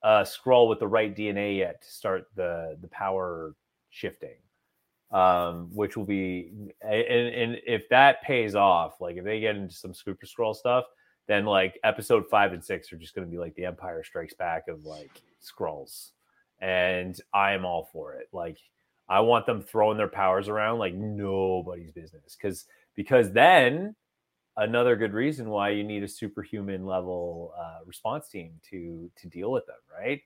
a 0.02 0.22
Skrull 0.22 0.68
with 0.68 0.80
the 0.80 0.88
right 0.88 1.14
DNA 1.14 1.58
yet 1.58 1.82
to 1.82 1.90
start 1.90 2.26
the 2.34 2.76
the 2.80 2.88
power 2.88 3.54
shifting. 3.90 4.36
Um, 5.14 5.70
which 5.72 5.96
will 5.96 6.04
be 6.04 6.50
and, 6.82 7.28
and 7.28 7.60
if 7.64 7.88
that 7.90 8.22
pays 8.22 8.56
off, 8.56 9.00
like 9.00 9.16
if 9.16 9.24
they 9.24 9.38
get 9.38 9.54
into 9.54 9.72
some 9.72 9.94
super 9.94 10.26
Skrull 10.26 10.56
stuff, 10.56 10.84
then 11.28 11.46
like 11.46 11.78
episode 11.84 12.24
five 12.28 12.52
and 12.52 12.64
six 12.64 12.92
are 12.92 12.96
just 12.96 13.14
gonna 13.14 13.28
be 13.28 13.38
like 13.38 13.54
the 13.54 13.64
Empire 13.64 14.02
Strikes 14.02 14.34
Back 14.34 14.66
of 14.66 14.84
like 14.84 15.22
Skrulls. 15.40 16.10
And 16.60 17.16
I 17.32 17.52
am 17.52 17.64
all 17.64 17.88
for 17.92 18.14
it. 18.14 18.28
Like 18.32 18.58
I 19.08 19.20
want 19.20 19.46
them 19.46 19.62
throwing 19.62 19.98
their 19.98 20.08
powers 20.08 20.48
around 20.48 20.80
like 20.80 20.94
nobody's 20.94 21.92
business. 21.92 22.36
Cause 22.40 22.64
because 22.96 23.30
then 23.30 23.94
another 24.56 24.96
good 24.96 25.12
reason 25.12 25.48
why 25.48 25.70
you 25.70 25.84
need 25.84 26.02
a 26.02 26.08
superhuman 26.08 26.86
level 26.86 27.52
uh, 27.58 27.84
response 27.86 28.28
team 28.28 28.52
to 28.70 29.10
to 29.16 29.28
deal 29.28 29.50
with 29.50 29.66
them 29.66 29.76
right 29.96 30.22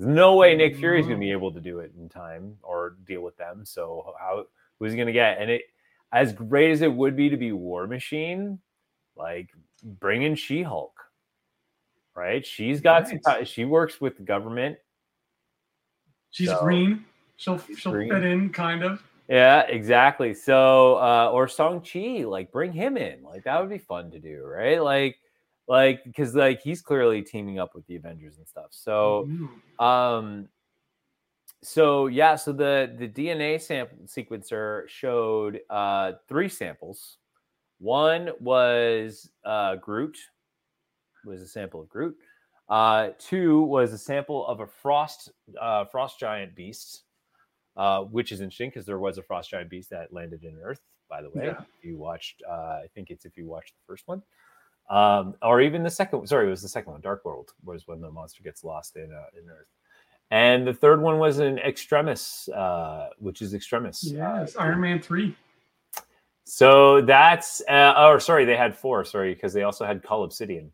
there's 0.00 0.08
no 0.14 0.34
way 0.34 0.56
nick 0.56 0.74
fury's 0.76 1.04
going 1.06 1.18
to 1.18 1.24
be 1.24 1.30
able 1.30 1.52
to 1.52 1.60
do 1.60 1.78
it 1.80 1.92
in 1.98 2.08
time 2.08 2.56
or 2.62 2.96
deal 3.04 3.20
with 3.20 3.36
them 3.36 3.64
so 3.64 4.14
how 4.18 4.44
who's 4.78 4.92
he 4.92 4.96
going 4.96 5.06
to 5.06 5.12
get 5.12 5.38
and 5.40 5.50
it 5.50 5.62
as 6.12 6.32
great 6.32 6.70
as 6.70 6.80
it 6.82 6.92
would 6.92 7.14
be 7.14 7.28
to 7.28 7.36
be 7.36 7.52
war 7.52 7.86
machine 7.86 8.58
like 9.16 9.50
bring 9.84 10.22
in 10.22 10.34
she-hulk 10.34 10.98
right 12.16 12.44
she's 12.46 12.80
got 12.80 13.06
some 13.06 13.20
Right. 13.26 13.46
she 13.46 13.64
works 13.66 14.00
with 14.00 14.16
the 14.16 14.22
government 14.24 14.76
She's 16.32 16.48
So- 16.48 16.60
green. 16.60 17.04
She'll 17.36 17.58
she'll 17.76 17.90
green. 17.92 18.08
fit 18.10 18.22
in 18.24 18.50
kind 18.50 18.84
of. 18.84 19.02
Yeah, 19.28 19.62
exactly. 19.62 20.34
So, 20.34 20.94
uh, 20.96 21.30
or 21.32 21.48
Shang-Chi, 21.48 22.24
like 22.24 22.52
bring 22.52 22.70
him 22.72 22.96
in. 22.96 23.22
Like 23.24 23.44
that 23.44 23.60
would 23.60 23.70
be 23.70 23.78
fun 23.78 24.10
to 24.12 24.18
do, 24.20 24.44
right? 24.44 24.80
Like, 24.80 25.18
like 25.70 26.02
because 26.04 26.34
like 26.34 26.60
he's 26.60 26.82
clearly 26.82 27.22
teaming 27.22 27.58
up 27.60 27.74
with 27.76 27.86
the 27.86 27.94
Avengers 27.96 28.38
and 28.38 28.46
stuff. 28.46 28.66
So, 28.72 29.28
um, 29.78 30.48
so 31.62 32.08
yeah, 32.08 32.34
so 32.36 32.52
the 32.52 32.94
the 32.98 33.08
DNA 33.08 33.60
sample 33.60 33.98
sequencer 34.06 34.88
showed 34.88 35.60
uh 35.70 36.12
three 36.28 36.48
samples. 36.48 37.18
One 37.78 38.30
was 38.40 39.30
uh 39.44 39.76
Groot, 39.76 40.18
was 41.24 41.40
a 41.40 41.46
sample 41.46 41.80
of 41.82 41.88
Groot. 41.88 42.16
Uh, 42.68 43.10
two 43.18 43.62
was 43.62 43.92
a 43.92 43.98
sample 43.98 44.46
of 44.46 44.60
a 44.60 44.66
frost 44.66 45.30
uh, 45.60 45.84
frost 45.86 46.18
giant 46.20 46.54
beast 46.54 47.04
uh, 47.76 48.02
which 48.02 48.32
is 48.32 48.40
interesting 48.40 48.68
because 48.68 48.84
there 48.86 48.98
was 48.98 49.16
a 49.18 49.22
frost 49.22 49.50
giant 49.50 49.70
beast 49.70 49.90
that 49.90 50.12
landed 50.12 50.42
in 50.44 50.58
Earth. 50.62 50.80
By 51.08 51.22
the 51.22 51.30
way, 51.30 51.46
Yeah. 51.46 51.62
if 51.78 51.84
you 51.84 51.96
watched, 51.96 52.42
uh, 52.48 52.80
I 52.84 52.86
think 52.94 53.10
it's 53.10 53.24
if 53.24 53.36
you 53.36 53.46
watched 53.46 53.74
the 53.74 53.82
first 53.86 54.06
one, 54.06 54.22
um, 54.90 55.34
or 55.42 55.60
even 55.62 55.82
the 55.82 55.90
second. 55.90 56.26
Sorry, 56.26 56.46
it 56.46 56.50
was 56.50 56.62
the 56.62 56.68
second 56.68 56.92
one. 56.92 57.00
Dark 57.00 57.24
World 57.24 57.52
was 57.64 57.86
when 57.86 58.00
the 58.00 58.10
monster 58.10 58.42
gets 58.42 58.64
lost 58.64 58.96
in 58.96 59.10
uh, 59.12 59.38
in 59.40 59.48
Earth, 59.48 59.68
and 60.30 60.66
the 60.66 60.74
third 60.74 61.00
one 61.00 61.18
was 61.18 61.38
in 61.38 61.58
Extremis, 61.58 62.48
uh, 62.50 63.08
which 63.18 63.40
is 63.40 63.54
Extremis. 63.54 64.04
Yes, 64.04 64.56
uh, 64.56 64.60
Iron 64.60 64.80
Man 64.80 65.00
three. 65.00 65.34
so 66.44 67.00
that's, 67.00 67.62
uh, 67.68 67.94
oh, 67.96 68.18
sorry, 68.18 68.44
they 68.44 68.56
had 68.56 68.76
four. 68.76 69.04
Sorry, 69.04 69.32
because 69.34 69.52
they 69.52 69.62
also 69.62 69.86
had 69.86 70.02
Cull 70.02 70.24
Obsidian. 70.24 70.72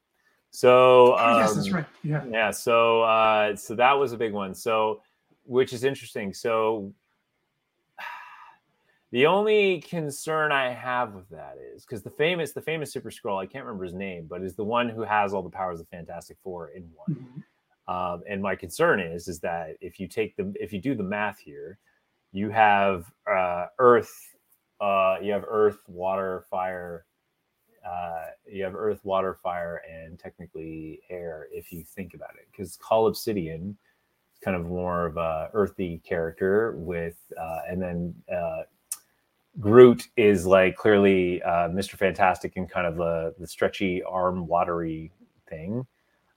So 0.51 1.14
Oh, 1.18 1.38
yes, 1.38 1.55
that's 1.55 1.68
um, 1.68 1.74
right. 1.74 1.86
Yeah. 2.02 2.24
yeah 2.30 2.51
so 2.51 3.02
uh 3.02 3.55
so 3.56 3.74
that 3.74 3.93
was 3.93 4.12
a 4.12 4.16
big 4.16 4.32
one 4.32 4.55
so 4.55 5.02
which 5.44 5.74
is 5.74 5.84
interesting 5.84 6.32
so 6.32 6.90
the 9.12 9.27
only 9.27 9.81
concern 9.81 10.53
i 10.53 10.70
have 10.70 11.15
with 11.15 11.28
that 11.28 11.57
is 11.74 11.85
because 11.85 12.03
the 12.03 12.11
famous 12.11 12.53
the 12.53 12.61
famous 12.61 12.93
super 12.93 13.11
Skrull 13.11 13.41
i 13.41 13.47
can't 13.47 13.65
remember 13.65 13.85
his 13.85 13.95
name 13.95 14.27
but 14.28 14.43
is 14.43 14.57
the 14.57 14.65
one 14.65 14.89
who 14.89 15.03
has 15.03 15.33
all 15.33 15.43
the 15.43 15.51
powers 15.51 15.81
of 15.81 15.89
fantastic 15.89 16.37
four 16.43 16.69
in 16.69 16.89
one 16.95 17.16
Mhm. 17.16 17.43
um, 18.15 18.23
and 18.28 18.43
my 18.43 18.57
concern 18.57 19.01
is 19.01 19.28
is 19.28 19.41
that 19.41 19.77
if 19.81 20.01
you 20.01 20.09
take 20.09 20.37
the 20.37 20.53
if 20.61 20.73
you 20.73 20.81
do 20.81 20.95
the 20.95 21.03
math 21.03 21.39
here 21.39 21.78
you 22.33 22.51
have 22.51 23.11
uh 23.31 23.66
earth 23.78 24.35
uh 24.81 25.16
you 25.23 25.33
have 25.33 25.45
earth 25.49 25.78
water 25.89 26.45
fire 26.51 27.07
uh, 27.87 28.27
you 28.51 28.65
have 28.65 28.74
earth, 28.74 28.99
water, 29.05 29.35
fire, 29.35 29.81
and 29.89 30.19
technically 30.19 31.01
air 31.09 31.47
if 31.53 31.73
you 31.73 31.85
think 31.85 32.15
about 32.15 32.35
it. 32.35 32.49
Because 32.51 32.77
Cull 32.77 33.07
Obsidian 33.07 33.77
is 34.33 34.41
kind 34.41 34.57
of 34.57 34.66
more 34.66 35.07
of 35.07 35.16
a 35.16 35.51
earthy 35.53 36.01
character 36.05 36.74
with, 36.78 37.16
uh, 37.41 37.61
and 37.69 37.81
then 37.81 38.15
uh, 38.33 38.62
Groot 39.61 40.09
is 40.16 40.47
like 40.47 40.77
clearly 40.77 41.43
uh, 41.43 41.69
Mr. 41.69 41.97
Fantastic 41.97 42.57
and 42.57 42.70
kind 42.70 42.87
of 42.87 42.97
the 42.97 43.35
the 43.39 43.47
stretchy 43.47 44.03
arm, 44.03 44.47
watery 44.47 45.12
thing. 45.49 45.87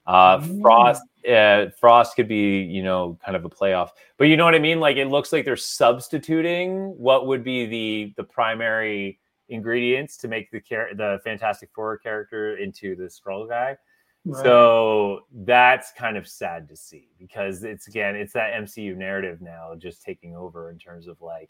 Uh, 0.08 0.42
Ooh. 0.44 0.62
Frost, 0.62 1.04
uh, 1.30 1.68
Frost 1.80 2.16
could 2.16 2.28
be 2.28 2.62
you 2.62 2.82
know 2.82 3.18
kind 3.24 3.36
of 3.36 3.46
a 3.46 3.50
playoff, 3.50 3.90
but 4.18 4.26
you 4.26 4.38
know 4.38 4.46
what 4.46 4.56
I 4.56 4.60
mean. 4.60 4.80
Like 4.80 4.98
it 4.98 5.08
looks 5.08 5.34
like 5.34 5.46
they're 5.46 5.58
substituting 5.58 6.98
what 6.98 7.28
would 7.28 7.44
be 7.44 7.66
the 7.66 8.14
the 8.16 8.24
primary 8.24 9.20
ingredients 9.50 10.16
to 10.18 10.28
make 10.28 10.50
the 10.52 10.62
char- 10.62 10.94
the 10.96 11.20
Fantastic 11.24 11.70
Four 11.76 11.98
character 11.98 12.58
into 12.58 12.96
the 12.96 13.04
Skrull 13.04 13.48
guy. 13.48 13.78
Right. 14.26 14.44
So 14.44 15.22
that's 15.44 15.92
kind 15.92 16.18
of 16.18 16.28
sad 16.28 16.68
to 16.70 16.76
see 16.76 17.10
because 17.18 17.64
it's 17.64 17.88
again, 17.88 18.16
it's 18.16 18.34
that 18.34 18.54
MCU 18.54 18.96
narrative 18.96 19.42
now 19.42 19.74
just 19.78 20.04
taking 20.04 20.36
over 20.36 20.72
in 20.72 20.78
terms 20.78 21.08
of 21.08 21.22
like 21.22 21.50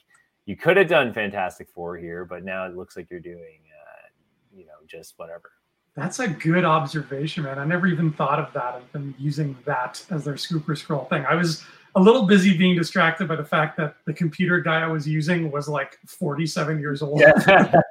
you 0.50 0.56
could 0.56 0.78
have 0.78 0.88
done 0.88 1.14
Fantastic 1.14 1.70
Four 1.70 1.96
here, 1.96 2.26
but 2.26 2.44
now 2.44 2.66
it 2.66 2.76
looks 2.76 2.98
like 2.98 3.12
you're 3.12 3.20
doing, 3.20 3.60
uh, 3.70 4.08
you 4.52 4.66
know, 4.66 4.74
just 4.88 5.14
whatever. 5.18 5.52
That's 5.96 6.18
a 6.18 6.28
good 6.28 6.66
observation, 6.66 7.44
man. 7.44 7.60
I 7.60 7.66
never 7.66 7.86
even 7.86 8.12
thought 8.12 8.40
of 8.40 8.52
that 8.54 8.78
and 8.78 8.92
been 8.92 9.16
using 9.20 9.56
that 9.66 10.04
as 10.10 10.26
their 10.26 10.34
scooper 10.34 10.70
Skrull 10.70 11.08
thing. 11.08 11.24
I 11.30 11.36
was 11.36 11.64
a 11.94 12.02
little 12.02 12.24
busy 12.24 12.58
being 12.58 12.76
distracted 12.76 13.28
by 13.28 13.36
the 13.36 13.46
fact 13.46 13.78
that 13.78 13.98
the 14.08 14.14
computer 14.14 14.60
guy 14.60 14.82
I 14.82 14.88
was 14.88 15.08
using 15.08 15.52
was 15.52 15.70
like 15.70 16.00
47 16.08 16.80
years 16.80 17.04
old. 17.04 17.20
the 17.20 17.84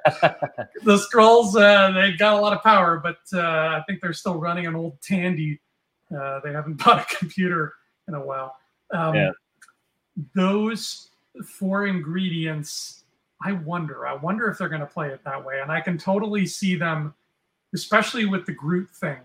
Skrulls, 0.85 1.55
uh, 1.55 1.91
they 1.93 2.11
got 2.17 2.33
a 2.33 2.41
lot 2.41 2.51
of 2.51 2.61
power, 2.61 2.97
but 3.01 3.19
uh, 3.33 3.39
I 3.39 3.83
think 3.87 4.01
they're 4.01 4.11
still 4.11 4.37
running 4.37 4.67
an 4.67 4.75
old 4.75 5.01
Tandy. 5.01 5.61
Uh, 6.13 6.41
they 6.43 6.51
haven't 6.51 6.73
bought 6.85 7.09
a 7.09 7.15
computer 7.15 7.75
in 8.09 8.15
a 8.15 8.21
while. 8.25 8.57
Um, 8.91 9.15
Yeah. 9.15 9.31
Those 10.35 11.08
four 11.45 11.87
ingredients, 11.87 13.03
I 13.41 13.53
wonder. 13.53 14.05
I 14.07 14.13
wonder 14.13 14.49
if 14.49 14.57
they're 14.57 14.69
going 14.69 14.81
to 14.81 14.87
play 14.87 15.09
it 15.09 15.23
that 15.23 15.43
way. 15.43 15.61
And 15.61 15.71
I 15.71 15.81
can 15.81 15.97
totally 15.97 16.45
see 16.45 16.75
them, 16.75 17.13
especially 17.73 18.25
with 18.25 18.45
the 18.45 18.51
Groot 18.51 18.89
thing, 18.89 19.19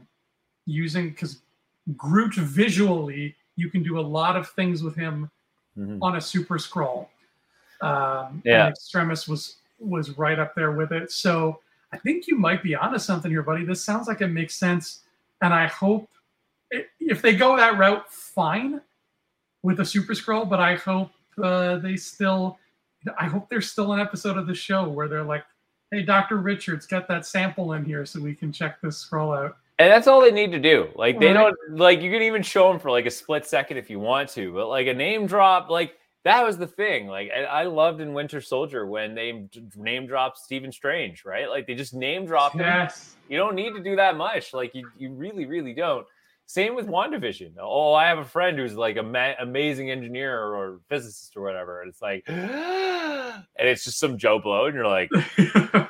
using 0.67 1.11
because 1.11 1.41
Groot 1.97 2.35
visually, 2.35 3.37
you 3.57 3.71
can 3.71 3.83
do 3.83 3.99
a 3.99 4.03
lot 4.03 4.37
of 4.37 4.49
things 4.51 4.83
with 4.83 4.95
him 4.97 5.31
Mhm. 5.77 5.99
on 6.01 6.17
a 6.17 6.21
super 6.21 6.59
Skrull. 6.59 7.09
Um, 7.81 8.43
Yeah. 8.45 8.67
and 8.67 8.75
Extremis 8.75 9.29
was 9.29 9.57
was 9.81 10.17
right 10.17 10.39
up 10.39 10.55
there 10.55 10.71
with 10.71 10.93
it. 10.93 11.11
So 11.11 11.61
I 11.93 11.99
think 11.99 12.29
you 12.29 12.37
might 12.37 12.63
be 12.63 12.75
onto 12.75 12.99
something 12.99 13.31
here, 13.31 13.43
buddy. 13.43 13.65
This 13.65 13.85
sounds 13.85 14.07
like 14.07 14.21
it 14.21 14.29
makes 14.29 14.55
sense, 14.55 15.03
and 15.43 15.53
I 15.53 15.67
hope 15.67 16.09
i- 16.73 16.87
if 17.01 17.21
they 17.21 17.35
go 17.37 17.57
that 17.57 17.77
route, 17.77 18.11
fine 18.11 18.81
with 19.63 19.81
a 19.81 19.85
super 19.85 20.15
Skrull. 20.15 20.49
But 20.49 20.61
I 20.61 20.77
hope 20.77 21.11
uh, 21.43 21.77
they 21.79 21.97
still, 21.97 22.59
I 23.19 23.27
hope 23.27 23.49
there's 23.49 23.71
still 23.71 23.93
an 23.93 24.01
episode 24.01 24.37
of 24.37 24.47
the 24.47 24.55
show 24.55 24.89
where 24.89 25.09
they're 25.09 25.25
like, 25.25 25.45
"Hey, 25.91 26.03
Doctor 26.03 26.37
Richards, 26.37 26.87
get 26.87 27.07
that 27.09 27.27
sample 27.27 27.73
in 27.75 27.85
here 27.85 28.05
so 28.07 28.21
we 28.21 28.35
can 28.35 28.53
check 28.53 28.81
this 28.81 29.05
Skrull 29.05 29.37
out." 29.37 29.57
And 29.79 29.91
that's 29.91 30.07
all 30.07 30.21
they 30.21 30.31
need 30.31 30.53
to 30.53 30.61
do. 30.61 30.89
Like 30.95 31.19
they 31.19 31.33
Right. 31.33 31.53
don't 31.69 31.77
like 31.77 32.01
you 32.01 32.11
can 32.11 32.23
even 32.23 32.43
show 32.43 32.71
them 32.71 32.79
for 32.79 32.91
like 32.93 33.07
a 33.07 33.11
split 33.11 33.45
second 33.45 33.77
if 33.77 33.91
you 33.91 33.99
want 33.99 34.29
to, 34.31 34.53
but 34.53 34.69
like 34.69 34.87
a 34.87 34.95
name 34.95 35.27
drop, 35.27 35.69
like 35.69 35.95
that 36.23 36.45
was 36.45 36.57
the 36.57 36.67
thing. 36.67 37.09
Like 37.09 37.31
I, 37.37 37.43
I 37.43 37.65
loved 37.65 38.01
in 38.01 38.15
Winter 38.15 38.41
Soldier 38.41 38.87
when 38.87 39.15
they 39.17 39.49
name 39.77 40.07
dropped 40.07 40.39
Stephen 40.39 40.71
Strange, 40.71 41.25
right? 41.25 41.51
Like 41.51 41.67
they 41.67 41.75
just 41.75 41.93
name 41.93 42.25
dropped 42.25 42.55
him. 42.55 42.61
Yes. 42.61 43.17
You 43.29 43.37
don't 43.37 43.57
need 43.57 43.75
to 43.75 43.81
do 43.83 43.97
that 43.97 44.17
much. 44.17 44.55
Like 44.55 44.75
you, 44.75 44.89
you 44.97 45.13
really, 45.13 45.45
really 45.45 45.75
don't. 45.75 46.07
Same 46.47 46.75
with 46.75 46.87
WandaVision. 46.87 47.55
Oh, 47.59 47.95
I 47.95 48.07
have 48.07 48.19
a 48.19 48.25
friend 48.25 48.59
who's 48.59 48.75
like 48.75 48.97
a 48.97 49.03
ma- 49.03 49.33
amazing 49.41 49.91
engineer 49.91 50.39
or 50.39 50.81
physicist 50.89 51.37
or 51.37 51.43
whatever, 51.43 51.81
and 51.81 51.91
it's 51.91 52.03
like, 52.03 52.23
and 52.29 53.45
it's 53.59 53.85
just 53.85 53.99
some 53.99 54.19
Joe 54.19 54.39
Blow, 54.39 54.67
and 54.67 54.75
you're 54.75 54.87
like, 54.87 55.11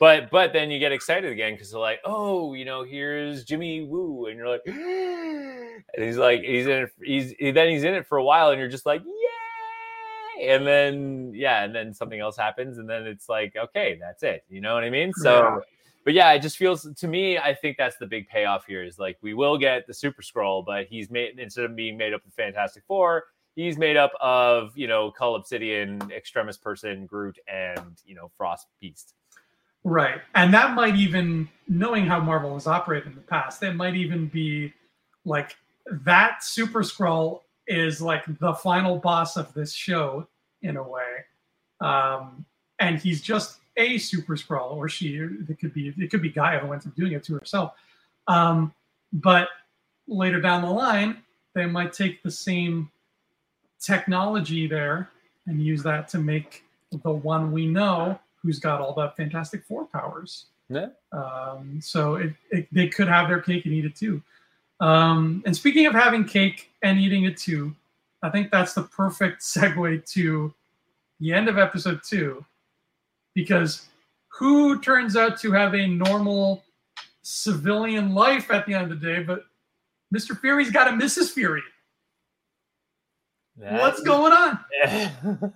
but 0.00 0.30
but 0.30 0.52
then 0.52 0.70
you 0.70 0.80
get 0.80 0.90
excited 0.90 1.30
again 1.30 1.54
because 1.54 1.70
they're 1.70 1.80
like, 1.80 2.00
oh, 2.04 2.54
you 2.54 2.64
know, 2.64 2.82
here's 2.82 3.44
Jimmy 3.44 3.84
Woo, 3.84 4.26
and 4.26 4.36
you're 4.36 4.48
like, 4.48 4.62
and 4.66 5.84
he's 5.96 6.18
like, 6.18 6.42
he's 6.42 6.66
in 6.66 6.82
it, 6.82 6.90
he's 7.02 7.34
then 7.54 7.68
he's 7.68 7.84
in 7.84 7.94
it 7.94 8.06
for 8.06 8.18
a 8.18 8.24
while, 8.24 8.50
and 8.50 8.58
you're 8.58 8.68
just 8.68 8.86
like, 8.86 9.02
yay, 9.04 10.48
and 10.48 10.66
then 10.66 11.32
yeah, 11.32 11.62
and 11.62 11.72
then 11.72 11.94
something 11.94 12.18
else 12.18 12.36
happens, 12.36 12.78
and 12.78 12.90
then 12.90 13.06
it's 13.06 13.28
like, 13.28 13.54
okay, 13.56 13.98
that's 14.00 14.24
it, 14.24 14.44
you 14.48 14.60
know 14.60 14.74
what 14.74 14.82
I 14.82 14.90
mean? 14.90 15.12
So. 15.14 15.42
Yeah. 15.42 15.58
But 16.08 16.14
yeah, 16.14 16.32
it 16.32 16.40
just 16.40 16.56
feels 16.56 16.90
to 16.90 17.06
me. 17.06 17.36
I 17.36 17.52
think 17.52 17.76
that's 17.76 17.98
the 17.98 18.06
big 18.06 18.28
payoff 18.28 18.64
here. 18.64 18.82
Is 18.82 18.98
like 18.98 19.18
we 19.20 19.34
will 19.34 19.58
get 19.58 19.86
the 19.86 19.92
Super 19.92 20.22
Skrull, 20.22 20.64
but 20.64 20.86
he's 20.86 21.10
made 21.10 21.38
instead 21.38 21.66
of 21.66 21.76
being 21.76 21.98
made 21.98 22.14
up 22.14 22.24
of 22.24 22.32
Fantastic 22.32 22.82
Four, 22.88 23.24
he's 23.56 23.76
made 23.76 23.98
up 23.98 24.12
of 24.18 24.72
you 24.74 24.86
know 24.86 25.10
Cull 25.10 25.34
Obsidian, 25.34 26.00
Extremis 26.10 26.56
Person, 26.56 27.04
Groot, 27.04 27.38
and 27.46 28.00
you 28.06 28.14
know 28.14 28.30
Frost 28.38 28.68
Beast. 28.80 29.16
Right. 29.84 30.22
And 30.34 30.54
that 30.54 30.74
might 30.74 30.96
even, 30.96 31.46
knowing 31.68 32.06
how 32.06 32.20
Marvel 32.20 32.54
has 32.54 32.66
operated 32.66 33.08
in 33.08 33.14
the 33.14 33.20
past, 33.20 33.60
that 33.60 33.76
might 33.76 33.94
even 33.94 34.28
be 34.28 34.72
like 35.26 35.58
that 35.90 36.42
Super 36.42 36.80
Skrull 36.80 37.40
is 37.66 38.00
like 38.00 38.24
the 38.40 38.54
final 38.54 38.96
boss 38.96 39.36
of 39.36 39.52
this 39.52 39.74
show 39.74 40.26
in 40.62 40.78
a 40.78 40.82
way. 40.82 41.26
Um, 41.82 42.46
and 42.78 42.98
he's 42.98 43.20
just 43.20 43.58
a 43.78 43.96
Super 43.98 44.36
Skrull, 44.36 44.76
or 44.76 44.88
she 44.88 45.16
it 45.16 45.58
could 45.58 45.72
be, 45.72 45.94
it 45.96 46.10
could 46.10 46.20
be 46.20 46.30
Gaia 46.30 46.58
who 46.58 46.72
ends 46.72 46.86
up 46.86 46.94
doing 46.94 47.12
it 47.12 47.24
to 47.24 47.34
herself. 47.34 47.72
Um, 48.26 48.74
but 49.12 49.48
later 50.06 50.40
down 50.40 50.62
the 50.62 50.70
line, 50.70 51.22
they 51.54 51.66
might 51.66 51.92
take 51.92 52.22
the 52.22 52.30
same 52.30 52.90
technology 53.80 54.66
there 54.66 55.10
and 55.46 55.62
use 55.62 55.82
that 55.82 56.08
to 56.08 56.18
make 56.18 56.64
the 56.90 57.10
one 57.10 57.52
we 57.52 57.66
know 57.66 58.18
who's 58.42 58.58
got 58.58 58.80
all 58.80 58.92
the 58.92 59.10
Fantastic 59.16 59.64
Four 59.64 59.86
powers. 59.86 60.46
Yeah. 60.68 60.88
Um, 61.12 61.80
so 61.82 62.16
it, 62.16 62.34
it, 62.50 62.68
they 62.72 62.88
could 62.88 63.08
have 63.08 63.28
their 63.28 63.40
cake 63.40 63.64
and 63.64 63.74
eat 63.74 63.84
it 63.84 63.96
too. 63.96 64.22
Um, 64.80 65.42
and 65.46 65.56
speaking 65.56 65.86
of 65.86 65.94
having 65.94 66.24
cake 66.24 66.70
and 66.82 66.98
eating 66.98 67.24
it 67.24 67.36
too, 67.36 67.74
I 68.22 68.30
think 68.30 68.50
that's 68.50 68.74
the 68.74 68.82
perfect 68.82 69.40
segue 69.42 70.08
to 70.12 70.52
the 71.20 71.32
end 71.32 71.48
of 71.48 71.58
episode 71.58 72.00
two, 72.04 72.44
because 73.38 73.86
who 74.36 74.80
turns 74.80 75.14
out 75.14 75.38
to 75.38 75.52
have 75.52 75.72
a 75.72 75.86
normal 75.86 76.64
civilian 77.22 78.12
life 78.12 78.50
at 78.50 78.66
the 78.66 78.74
end 78.74 78.90
of 78.90 79.00
the 79.00 79.06
day, 79.06 79.22
but 79.22 79.44
Mr. 80.12 80.36
Fury's 80.40 80.72
got 80.72 80.88
a 80.88 80.90
Mrs. 80.90 81.30
Fury. 81.30 81.62
What's 83.54 84.02
going 84.02 84.32
on? 84.32 85.52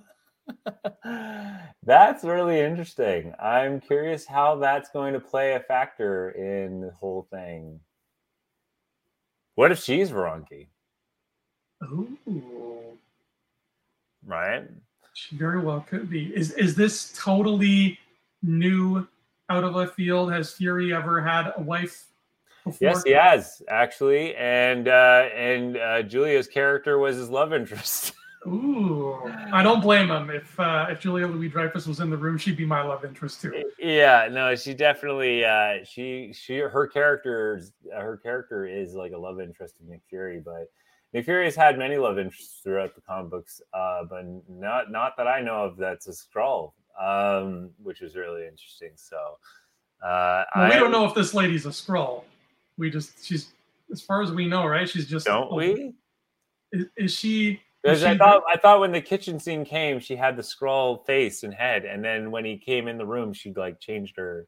that's 1.82 2.22
really 2.22 2.60
interesting. 2.60 3.34
I'm 3.40 3.80
curious 3.80 4.26
how 4.26 4.56
that's 4.56 4.90
going 4.90 5.14
to 5.14 5.20
play 5.20 5.54
a 5.54 5.60
factor 5.60 6.30
in 6.30 6.82
the 6.82 6.92
whole 6.92 7.26
thing. 7.32 7.80
What 9.56 9.72
if 9.72 9.82
she's 9.82 10.10
Veranke, 10.10 10.68
Ooh, 11.82 12.96
right? 14.24 14.68
She 15.14 15.36
very 15.36 15.60
well 15.60 15.84
could 15.88 16.08
be. 16.08 16.34
Is 16.34 16.52
is 16.52 16.74
this 16.74 17.12
totally 17.16 17.98
new 18.42 19.06
out 19.48 19.64
of 19.64 19.74
left 19.74 19.94
field? 19.94 20.32
Has 20.32 20.52
Fury 20.52 20.94
ever 20.94 21.20
had 21.20 21.52
a 21.56 21.62
wife 21.62 22.06
before? 22.64 22.88
Yes, 22.88 23.02
he 23.04 23.10
has 23.10 23.62
actually, 23.68 24.34
and 24.36 24.88
uh, 24.88 25.28
and 25.34 25.76
uh, 25.76 26.02
Julia's 26.02 26.48
character 26.48 26.98
was 26.98 27.16
his 27.16 27.28
love 27.28 27.52
interest. 27.52 28.14
Ooh, 28.46 29.20
I 29.52 29.62
don't 29.62 29.80
blame 29.80 30.10
him. 30.10 30.28
If 30.30 30.58
uh, 30.58 30.86
if 30.90 30.98
Julia 30.98 31.28
Louis 31.28 31.48
Dreyfus 31.48 31.86
was 31.86 32.00
in 32.00 32.10
the 32.10 32.16
room, 32.16 32.36
she'd 32.36 32.56
be 32.56 32.66
my 32.66 32.82
love 32.82 33.04
interest 33.04 33.40
too. 33.40 33.70
yeah, 33.78 34.28
no, 34.30 34.56
she 34.56 34.74
definitely 34.74 35.44
uh, 35.44 35.84
she 35.84 36.32
she 36.32 36.58
her 36.58 36.88
character 36.88 37.62
her 37.94 38.16
character 38.16 38.66
is 38.66 38.94
like 38.94 39.12
a 39.12 39.18
love 39.18 39.40
interest 39.40 39.78
of 39.78 39.86
Nick 39.86 40.00
Fury, 40.08 40.40
but 40.44 40.72
Nick 41.12 41.26
Fury 41.26 41.44
has 41.44 41.54
had 41.54 41.78
many 41.78 41.96
love 41.96 42.18
interests 42.18 42.60
throughout 42.62 42.94
the 42.94 43.02
comic 43.02 43.30
books, 43.30 43.60
uh, 43.74 44.04
but 44.08 44.24
not 44.48 44.90
not 44.90 45.16
that 45.18 45.26
I 45.26 45.40
know 45.42 45.64
of. 45.64 45.76
That's 45.76 46.08
a 46.08 46.12
Skrull, 46.12 46.72
um, 47.00 47.70
which 47.82 48.00
is 48.00 48.16
really 48.16 48.46
interesting. 48.46 48.92
So 48.94 49.38
uh, 50.02 50.44
Well, 50.56 50.70
we 50.70 50.76
don't 50.76 50.90
know 50.90 51.04
if 51.06 51.14
this 51.14 51.34
lady's 51.34 51.66
a 51.66 51.70
Skrull. 51.70 52.24
We 52.78 52.90
just 52.90 53.24
she's 53.24 53.52
as 53.90 54.00
far 54.00 54.22
as 54.22 54.32
we 54.32 54.46
know, 54.46 54.66
right? 54.66 54.88
She's 54.88 55.06
just 55.06 55.26
Don't 55.26 55.54
we? 55.54 55.92
Is, 56.72 56.86
is 56.96 57.12
she? 57.12 57.60
Because 57.82 57.98
is 57.98 58.04
I 58.04 58.16
thought 58.16 58.42
I 58.50 58.56
thought 58.56 58.80
when 58.80 58.92
the 58.92 59.00
kitchen 59.02 59.38
scene 59.38 59.66
came, 59.66 60.00
she 60.00 60.16
had 60.16 60.36
the 60.36 60.42
Skrull 60.42 61.04
face 61.04 61.42
and 61.42 61.52
head, 61.52 61.84
and 61.84 62.02
then 62.02 62.30
when 62.30 62.44
he 62.44 62.56
came 62.56 62.88
in 62.88 62.96
the 62.96 63.06
room, 63.06 63.34
she 63.34 63.52
like 63.52 63.80
changed 63.80 64.16
her. 64.16 64.46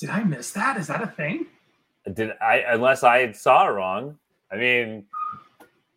Did 0.00 0.10
I 0.10 0.24
miss 0.24 0.50
that? 0.52 0.76
Is 0.76 0.88
that 0.88 1.02
a 1.02 1.06
thing? 1.06 1.46
Did 2.12 2.32
I? 2.40 2.64
Unless 2.68 3.04
I 3.04 3.30
saw 3.32 3.68
it 3.68 3.70
wrong. 3.70 4.18
I 4.50 4.56
mean, 4.56 5.04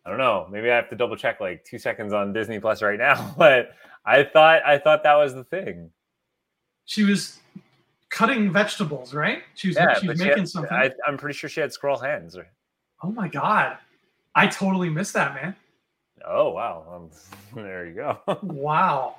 I 0.04 0.10
don't 0.10 0.18
know. 0.18 0.48
Maybe 0.50 0.70
I 0.70 0.76
have 0.76 0.88
to 0.90 0.96
double 0.96 1.16
check 1.16 1.40
like 1.40 1.64
two 1.64 1.78
seconds 1.78 2.12
on 2.12 2.32
Disney 2.32 2.58
Plus 2.58 2.82
right 2.82 2.98
now. 2.98 3.34
But 3.38 3.72
I 4.04 4.24
thought 4.24 4.62
I 4.66 4.78
thought 4.78 5.02
that 5.04 5.14
was 5.14 5.34
the 5.34 5.44
thing. 5.44 5.90
She 6.86 7.04
was 7.04 7.38
cutting 8.10 8.52
vegetables, 8.52 9.14
right? 9.14 9.42
She 9.54 9.68
was, 9.68 9.76
she 9.76 9.82
but 9.84 10.02
was 10.08 10.18
she 10.18 10.24
making 10.24 10.38
had- 10.40 10.48
something. 10.48 10.72
I, 10.72 10.90
I'm 11.06 11.16
pretty 11.16 11.36
sure 11.38 11.48
she 11.48 11.60
had 11.60 11.70
Skrull 11.70 12.02
hands. 12.02 12.36
oh 13.02 13.10
my 13.12 13.28
god, 13.28 13.78
I 14.34 14.48
totally 14.48 14.90
missed 14.90 15.12
that, 15.14 15.34
man. 15.34 15.54
Oh 16.26 16.50
wow! 16.50 16.84
Um, 16.92 17.10
there 17.62 17.86
you 17.86 17.94
go. 17.94 18.18
Wow. 18.42 19.16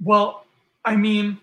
Well, 0.00 0.44
I 0.84 0.96
mean, 0.96 1.38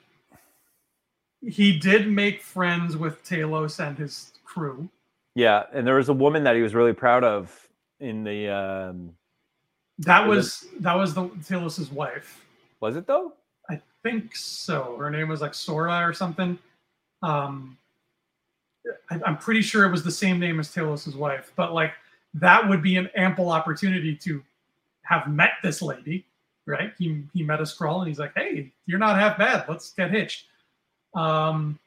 he 1.41 1.77
did 1.79 2.09
make 2.09 2.41
friends 2.41 2.97
with 2.97 3.23
Talos 3.23 3.79
and 3.85 3.97
his 3.97 4.33
crew. 4.43 4.89
Yeah, 5.39 5.63
and 5.73 5.87
there 5.87 5.95
was 5.95 6.09
a 6.09 6.13
woman 6.13 6.43
that 6.43 6.55
he 6.55 6.61
was 6.61 6.75
really 6.75 6.93
proud 6.93 7.23
of 7.23 7.67
in 7.99 8.23
the. 8.23 8.49
Um, 8.49 9.13
That 9.99 10.27
Was 10.27 10.37
was 10.37 10.65
that 10.81 10.93
was 10.95 11.13
the 11.13 11.29
Talos's 11.47 11.91
wife. 11.91 12.45
was 12.81 12.95
it 12.95 13.07
though? 13.07 13.33
I 13.69 13.81
think 14.03 14.35
so. 14.35 14.95
Her 14.97 15.09
name 15.09 15.27
was 15.29 15.41
like 15.41 15.53
Sora 15.53 15.99
or 16.07 16.13
something. 16.13 16.57
Um, 17.21 17.77
I, 19.11 19.19
I'm 19.25 19.37
pretty 19.37 19.61
sure 19.61 19.85
it 19.85 19.91
was 19.91 20.03
the 20.03 20.11
same 20.11 20.39
name 20.39 20.59
as 20.59 20.73
Talos's 20.73 21.15
wife, 21.15 21.51
but 21.55 21.73
like 21.73 21.93
that 22.33 22.67
would 22.67 22.81
be 22.81 22.95
an 22.97 23.09
ample 23.15 23.49
opportunity 23.49 24.15
to 24.15 24.41
have 25.03 25.27
met 25.27 25.51
this 25.63 25.81
lady, 25.81 26.25
right? 26.65 26.93
He 26.97 27.23
he 27.33 27.43
met 27.43 27.59
a 27.59 27.63
Skrull 27.63 27.99
and 27.99 28.07
he's 28.07 28.19
like, 28.19 28.33
"Hey, 28.35 28.71
you're 28.85 28.99
not 28.99 29.17
half 29.19 29.37
bad. 29.37 29.65
Let's 29.67 29.91
get 29.93 30.11
hitched." 30.11 30.45
Um, 31.15 31.79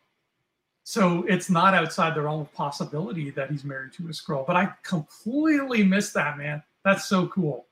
so 0.85 1.25
it's 1.29 1.49
not 1.49 1.75
outside 1.75 2.15
the 2.15 2.23
realm 2.23 2.41
of 2.41 2.53
possibility 2.53 3.31
that 3.31 3.51
he's 3.51 3.65
married 3.65 3.93
to 3.95 4.07
a 4.07 4.11
Skrull. 4.11 4.47
But 4.47 4.57
I 4.57 4.73
completely 4.83 5.85
missed 5.85 6.15
that, 6.15 6.37
man. 6.37 6.63
That's 6.85 7.07
so 7.07 7.29
cool. 7.29 7.67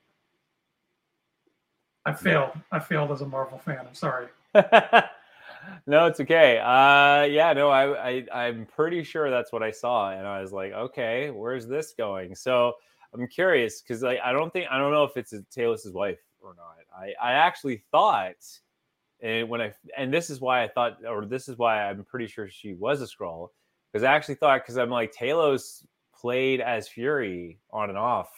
I 2.05 2.13
failed. 2.13 2.51
I 2.71 2.79
failed 2.79 3.11
as 3.11 3.21
a 3.21 3.27
Marvel 3.27 3.59
fan. 3.59 3.79
I'm 3.87 3.93
sorry. 3.93 4.27
no, 5.85 6.05
it's 6.07 6.19
okay. 6.19 6.57
Uh, 6.57 7.23
yeah, 7.23 7.53
no, 7.53 7.69
I, 7.69 8.09
I, 8.09 8.25
I'm 8.33 8.65
pretty 8.65 9.03
sure 9.03 9.29
that's 9.29 9.51
what 9.51 9.61
I 9.61 9.71
saw, 9.71 10.11
and 10.11 10.25
I 10.25 10.41
was 10.41 10.51
like, 10.51 10.71
okay, 10.71 11.29
where's 11.29 11.67
this 11.67 11.93
going? 11.95 12.33
So 12.35 12.73
I'm 13.13 13.27
curious 13.27 13.81
because 13.81 14.01
like 14.01 14.19
I 14.23 14.31
don't 14.31 14.51
think 14.51 14.67
I 14.71 14.77
don't 14.77 14.91
know 14.91 15.03
if 15.03 15.17
it's 15.17 15.33
Talos's 15.51 15.93
wife 15.93 16.19
or 16.41 16.55
not. 16.55 16.77
I, 16.95 17.13
I 17.21 17.33
actually 17.33 17.83
thought, 17.91 18.35
and 19.21 19.49
when 19.49 19.61
I 19.61 19.73
and 19.97 20.13
this 20.13 20.29
is 20.29 20.41
why 20.41 20.63
I 20.63 20.67
thought, 20.67 20.97
or 21.05 21.25
this 21.25 21.47
is 21.47 21.57
why 21.57 21.83
I'm 21.83 22.03
pretty 22.03 22.27
sure 22.27 22.49
she 22.49 22.73
was 22.73 23.01
a 23.01 23.05
Skrull, 23.05 23.49
because 23.91 24.03
I 24.03 24.13
actually 24.13 24.35
thought 24.35 24.61
because 24.61 24.77
I'm 24.77 24.89
like 24.89 25.13
Talos 25.13 25.85
played 26.19 26.61
as 26.61 26.87
Fury 26.87 27.59
on 27.71 27.89
and 27.89 27.97
off 27.97 28.29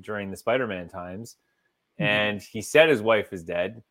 during 0.00 0.30
the 0.30 0.36
Spider-Man 0.36 0.88
times, 0.88 1.36
mm-hmm. 2.00 2.04
and 2.04 2.42
he 2.42 2.62
said 2.62 2.88
his 2.88 3.02
wife 3.02 3.32
is 3.32 3.42
dead 3.42 3.82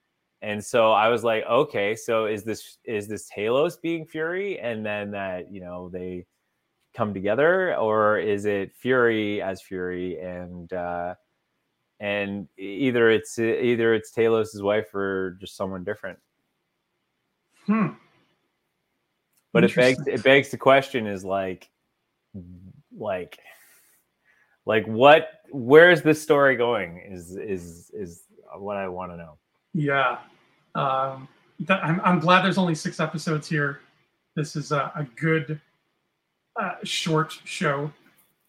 and 0.41 0.63
so 0.63 0.91
I 0.91 1.09
was 1.09 1.23
like, 1.23 1.45
okay, 1.45 1.95
so 1.95 2.25
is 2.25 2.43
this 2.43 2.77
is 2.83 3.07
this 3.07 3.29
Talos 3.29 3.79
being 3.79 4.05
Fury, 4.05 4.59
and 4.59 4.85
then 4.85 5.11
that 5.11 5.51
you 5.51 5.61
know 5.61 5.89
they 5.89 6.25
come 6.95 7.13
together, 7.13 7.75
or 7.77 8.17
is 8.17 8.45
it 8.45 8.73
Fury 8.75 9.41
as 9.41 9.61
Fury, 9.61 10.19
and 10.19 10.71
uh, 10.73 11.13
and 12.01 12.47
either 12.57 13.11
it's 13.11 13.37
either 13.37 13.93
it's 13.93 14.11
Talos's 14.11 14.61
wife 14.61 14.93
or 14.93 15.37
just 15.39 15.55
someone 15.55 15.83
different. 15.83 16.17
Hmm. 17.67 17.89
But 19.53 19.63
it 19.63 19.75
begs 19.75 20.07
it 20.07 20.23
begs 20.23 20.49
the 20.49 20.57
question 20.57 21.05
is 21.05 21.23
like, 21.23 21.69
like, 22.97 23.37
like 24.65 24.85
what? 24.87 25.29
Where's 25.51 26.01
this 26.01 26.21
story 26.21 26.55
going? 26.55 26.97
Is 26.97 27.35
is 27.37 27.91
is 27.93 28.23
what 28.57 28.77
I 28.77 28.87
want 28.87 29.11
to 29.11 29.17
know. 29.17 29.37
Yeah. 29.73 30.17
Um, 30.73 31.27
that, 31.61 31.83
I'm, 31.83 32.01
I'm 32.03 32.19
glad 32.19 32.43
there's 32.43 32.57
only 32.57 32.75
six 32.75 32.99
episodes 32.99 33.47
here. 33.47 33.81
This 34.35 34.55
is 34.55 34.71
a, 34.71 34.91
a 34.95 35.03
good 35.19 35.61
uh, 36.59 36.75
short 36.83 37.37
show 37.43 37.91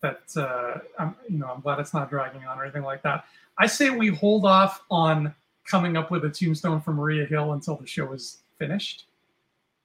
that 0.00 0.22
uh, 0.36 0.78
I'm, 0.98 1.14
you 1.28 1.38
know, 1.38 1.48
I'm 1.48 1.60
glad 1.60 1.80
it's 1.80 1.92
not 1.92 2.10
dragging 2.10 2.44
on 2.44 2.58
or 2.58 2.64
anything 2.64 2.82
like 2.82 3.02
that. 3.02 3.24
I 3.58 3.66
say 3.66 3.90
we 3.90 4.08
hold 4.08 4.44
off 4.44 4.82
on 4.90 5.34
coming 5.64 5.96
up 5.96 6.10
with 6.10 6.24
a 6.24 6.30
tombstone 6.30 6.80
for 6.80 6.92
Maria 6.92 7.26
Hill 7.26 7.52
until 7.52 7.76
the 7.76 7.86
show 7.86 8.12
is 8.12 8.38
finished, 8.58 9.06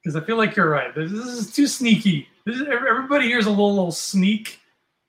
because 0.01 0.15
I 0.15 0.25
feel 0.25 0.37
like 0.37 0.55
you're 0.55 0.69
right. 0.69 0.93
This, 0.93 1.11
this 1.11 1.25
is 1.25 1.53
too 1.53 1.67
sneaky. 1.67 2.27
Is, 2.45 2.61
everybody 2.61 3.27
here's 3.27 3.45
a 3.45 3.49
little, 3.49 3.75
little 3.75 3.91
sneak, 3.91 4.59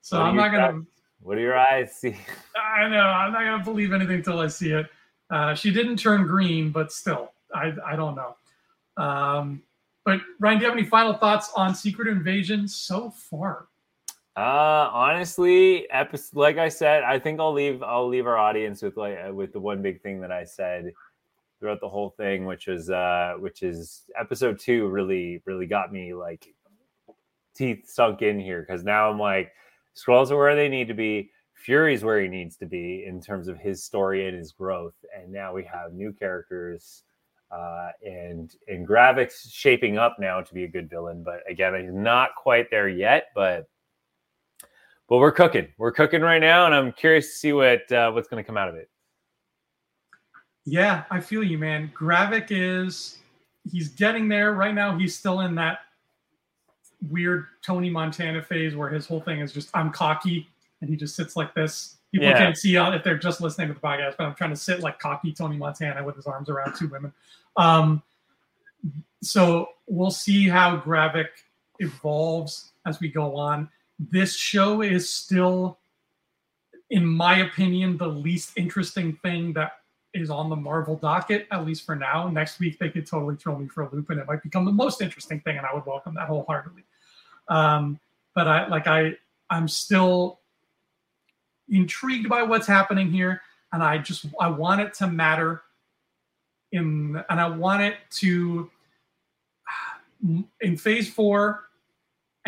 so 0.02 0.20
I'm 0.20 0.36
not 0.36 0.52
gonna. 0.52 0.82
What 1.20 1.34
do 1.34 1.40
your 1.40 1.58
eyes 1.58 1.94
see? 1.94 2.16
I 2.56 2.88
know 2.88 3.00
I'm 3.00 3.32
not 3.32 3.42
gonna 3.42 3.64
believe 3.64 3.92
anything 3.92 4.16
until 4.16 4.40
I 4.40 4.48
see 4.48 4.72
it. 4.72 4.86
Uh, 5.30 5.54
she 5.54 5.72
didn't 5.72 5.98
turn 5.98 6.26
green, 6.26 6.70
but 6.70 6.92
still, 6.92 7.32
I, 7.54 7.72
I 7.86 7.96
don't 7.96 8.14
know. 8.16 8.36
Um, 9.02 9.62
but 10.04 10.20
Ryan, 10.40 10.58
do 10.58 10.64
you 10.64 10.70
have 10.70 10.78
any 10.78 10.88
final 10.88 11.14
thoughts 11.14 11.52
on 11.54 11.74
Secret 11.74 12.08
Invasion 12.08 12.66
so 12.66 13.10
far? 13.10 13.66
Uh, 14.38 14.88
honestly, 14.92 15.90
episode, 15.90 16.38
like 16.38 16.58
I 16.58 16.68
said, 16.68 17.02
I 17.02 17.18
think 17.18 17.40
I'll 17.40 17.52
leave 17.52 17.82
I'll 17.82 18.06
leave 18.06 18.28
our 18.28 18.38
audience 18.38 18.82
with 18.82 18.96
like 18.96 19.18
uh, 19.18 19.34
with 19.34 19.52
the 19.52 19.58
one 19.58 19.82
big 19.82 20.00
thing 20.00 20.20
that 20.20 20.30
I 20.30 20.44
said 20.44 20.92
throughout 21.58 21.80
the 21.80 21.88
whole 21.88 22.10
thing, 22.10 22.44
which 22.44 22.68
is 22.68 22.88
uh, 22.88 23.34
which 23.40 23.64
is 23.64 24.04
episode 24.16 24.60
two 24.60 24.86
really 24.86 25.42
really 25.44 25.66
got 25.66 25.92
me 25.92 26.14
like 26.14 26.54
teeth 27.56 27.90
sunk 27.90 28.22
in 28.22 28.38
here 28.38 28.60
because 28.60 28.84
now 28.84 29.10
I'm 29.10 29.18
like 29.18 29.50
Skrulls 29.96 30.30
are 30.30 30.36
where 30.36 30.54
they 30.54 30.68
need 30.68 30.86
to 30.86 30.94
be. 30.94 31.32
Fury's 31.54 32.04
where 32.04 32.22
he 32.22 32.28
needs 32.28 32.56
to 32.58 32.66
be 32.66 33.06
in 33.08 33.20
terms 33.20 33.48
of 33.48 33.58
his 33.58 33.82
story 33.82 34.28
and 34.28 34.38
his 34.38 34.52
growth. 34.52 34.94
And 35.16 35.32
now 35.32 35.52
we 35.52 35.64
have 35.64 35.94
new 35.94 36.12
characters, 36.12 37.02
uh, 37.50 37.88
and 38.06 38.54
and 38.68 38.86
Gravik's 38.86 39.50
shaping 39.50 39.98
up 39.98 40.18
now 40.20 40.42
to 40.42 40.54
be 40.54 40.62
a 40.62 40.68
good 40.68 40.88
villain. 40.88 41.24
But 41.24 41.40
again, 41.50 41.74
he's 41.74 41.92
not 41.92 42.36
quite 42.36 42.70
there 42.70 42.88
yet. 42.88 43.30
But 43.34 43.66
but 45.08 45.18
we're 45.18 45.32
cooking. 45.32 45.68
We're 45.78 45.92
cooking 45.92 46.20
right 46.20 46.40
now, 46.40 46.66
and 46.66 46.74
I'm 46.74 46.92
curious 46.92 47.26
to 47.26 47.32
see 47.32 47.52
what 47.52 47.90
uh, 47.90 48.10
what's 48.12 48.28
going 48.28 48.42
to 48.42 48.46
come 48.46 48.56
out 48.56 48.68
of 48.68 48.74
it. 48.74 48.90
Yeah, 50.64 51.04
I 51.10 51.20
feel 51.20 51.42
you, 51.42 51.56
man. 51.56 51.90
Gravik 51.98 52.48
is 52.50 53.18
he's 53.70 53.88
getting 53.88 54.28
there 54.28 54.52
right 54.52 54.74
now. 54.74 54.96
He's 54.98 55.16
still 55.16 55.40
in 55.40 55.54
that 55.56 55.80
weird 57.10 57.46
Tony 57.62 57.90
Montana 57.90 58.42
phase 58.42 58.74
where 58.74 58.88
his 58.88 59.06
whole 59.06 59.20
thing 59.20 59.40
is 59.40 59.52
just 59.52 59.70
I'm 59.74 59.90
cocky 59.90 60.48
and 60.80 60.90
he 60.90 60.96
just 60.96 61.16
sits 61.16 61.36
like 61.36 61.54
this. 61.54 61.96
People 62.12 62.28
yeah. 62.28 62.38
can't 62.38 62.56
see 62.56 62.76
if 62.76 63.04
they're 63.04 63.18
just 63.18 63.40
listening 63.40 63.68
to 63.68 63.74
the 63.74 63.80
podcast, 63.80 64.16
but 64.16 64.24
I'm 64.24 64.34
trying 64.34 64.50
to 64.50 64.56
sit 64.56 64.80
like 64.80 64.98
cocky 64.98 65.32
Tony 65.32 65.56
Montana 65.56 66.02
with 66.02 66.16
his 66.16 66.26
arms 66.26 66.48
around 66.48 66.74
two 66.74 66.88
women. 66.88 67.12
Um, 67.56 68.02
so 69.22 69.70
we'll 69.86 70.10
see 70.10 70.48
how 70.48 70.78
Gravik 70.78 71.28
evolves 71.80 72.72
as 72.86 72.98
we 73.00 73.08
go 73.08 73.36
on. 73.36 73.68
This 73.98 74.36
show 74.36 74.82
is 74.82 75.12
still, 75.12 75.78
in 76.90 77.04
my 77.04 77.38
opinion, 77.38 77.96
the 77.96 78.06
least 78.06 78.52
interesting 78.56 79.16
thing 79.22 79.52
that 79.54 79.72
is 80.14 80.30
on 80.30 80.48
the 80.48 80.56
Marvel 80.56 80.96
docket, 80.96 81.46
at 81.50 81.66
least 81.66 81.84
for 81.84 81.94
now. 81.94 82.28
Next 82.28 82.60
week, 82.60 82.78
they 82.78 82.90
could 82.90 83.06
totally 83.06 83.36
throw 83.36 83.58
me 83.58 83.68
for 83.68 83.82
a 83.82 83.90
loop 83.94 84.10
and 84.10 84.20
it 84.20 84.26
might 84.26 84.42
become 84.42 84.64
the 84.64 84.72
most 84.72 85.00
interesting 85.02 85.40
thing, 85.40 85.56
and 85.56 85.66
I 85.66 85.74
would 85.74 85.86
welcome 85.86 86.14
that 86.14 86.28
wholeheartedly. 86.28 86.84
Um, 87.48 87.98
but 88.34 88.46
I 88.46 88.68
like 88.68 88.86
I 88.86 89.16
I'm 89.50 89.68
still 89.68 90.40
intrigued 91.68 92.28
by 92.28 92.42
what's 92.42 92.66
happening 92.66 93.10
here, 93.10 93.42
and 93.72 93.82
I 93.82 93.98
just 93.98 94.26
I 94.40 94.48
want 94.48 94.80
it 94.80 94.94
to 94.94 95.06
matter. 95.06 95.62
In 96.70 97.22
and 97.30 97.40
I 97.40 97.48
want 97.48 97.82
it 97.82 97.96
to 98.20 98.70
in 100.60 100.76
Phase 100.76 101.12
Four, 101.12 101.67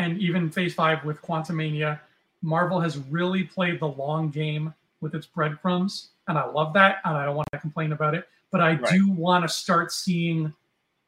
and 0.00 0.18
even 0.18 0.50
Phase 0.50 0.74
Five 0.74 1.04
with 1.04 1.20
Quantumania, 1.22 2.00
Marvel 2.42 2.80
has 2.80 2.98
really 3.10 3.44
played 3.44 3.80
the 3.80 3.86
long 3.86 4.30
game 4.30 4.74
with 5.00 5.14
its 5.14 5.26
breadcrumbs, 5.26 6.08
and 6.26 6.38
I 6.38 6.46
love 6.46 6.72
that, 6.74 6.98
and 7.04 7.16
I 7.16 7.26
don't 7.26 7.36
want 7.36 7.48
to 7.52 7.58
complain 7.58 7.92
about 7.92 8.14
it. 8.14 8.26
But 8.50 8.60
I 8.62 8.72
right. 8.74 8.92
do 8.92 9.10
want 9.10 9.44
to 9.44 9.48
start 9.48 9.92
seeing 9.92 10.52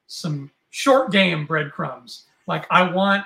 some 0.07 0.51
short 0.71 1.11
game 1.11 1.47
breadcrumbs. 1.47 2.25
Like 2.47 2.67
I 2.71 2.91
want 2.91 3.25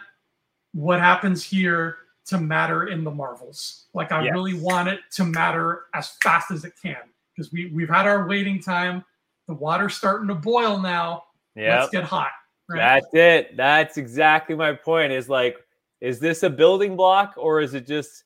what 0.73 1.01
happens 1.01 1.43
here 1.43 1.99
to 2.27 2.39
matter 2.39 2.89
in 2.89 3.05
the 3.05 3.11
Marvels. 3.11 3.87
Like 3.93 4.13
I 4.13 4.25
yes. 4.25 4.33
really 4.33 4.55
want 4.55 4.89
it 4.89 5.01
to 5.13 5.25
matter 5.25 5.85
as 5.95 6.11
fast 6.23 6.51
as 6.51 6.65
it 6.65 6.75
can 6.81 6.97
because 7.35 7.53
we 7.53 7.67
we've 7.67 7.89
had 7.89 8.07
our 8.07 8.27
waiting 8.27 8.63
time. 8.63 9.05
The 9.49 9.55
water's 9.55 9.95
starting 9.95 10.29
to 10.29 10.35
boil 10.35 10.79
now. 10.79 11.25
Yeah, 11.55 11.81
let's 11.81 11.91
get 11.91 12.05
hot. 12.05 12.31
Right? 12.69 12.79
That's 12.79 13.15
it. 13.15 13.57
That's 13.57 13.97
exactly 13.97 14.55
my 14.55 14.73
point. 14.73 15.13
Is 15.13 15.29
like, 15.29 15.57
is 16.01 16.19
this 16.19 16.43
a 16.43 16.51
building 16.51 16.97
block 16.97 17.35
or 17.37 17.61
is 17.61 17.75
it 17.75 17.87
just 17.87 18.25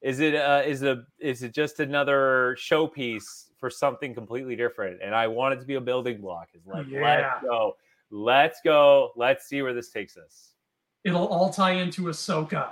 is 0.00 0.20
it 0.20 0.34
uh, 0.34 0.62
is 0.64 0.82
a 0.82 1.04
is 1.18 1.42
it 1.42 1.54
just 1.54 1.80
another 1.80 2.56
showpiece 2.58 3.50
for 3.58 3.70
something 3.70 4.14
completely 4.14 4.56
different? 4.56 5.00
And 5.02 5.14
I 5.14 5.26
want 5.26 5.54
it 5.54 5.60
to 5.60 5.66
be 5.66 5.74
a 5.74 5.80
building 5.80 6.20
block. 6.20 6.48
Is 6.54 6.66
like, 6.66 6.86
yeah. 6.88 7.00
let's 7.02 7.44
go, 7.44 7.76
let's 8.10 8.60
go, 8.64 9.12
let's 9.16 9.46
see 9.46 9.62
where 9.62 9.74
this 9.74 9.90
takes 9.90 10.16
us. 10.16 10.54
It'll 11.04 11.26
all 11.26 11.50
tie 11.50 11.72
into 11.72 12.02
Ahsoka 12.02 12.70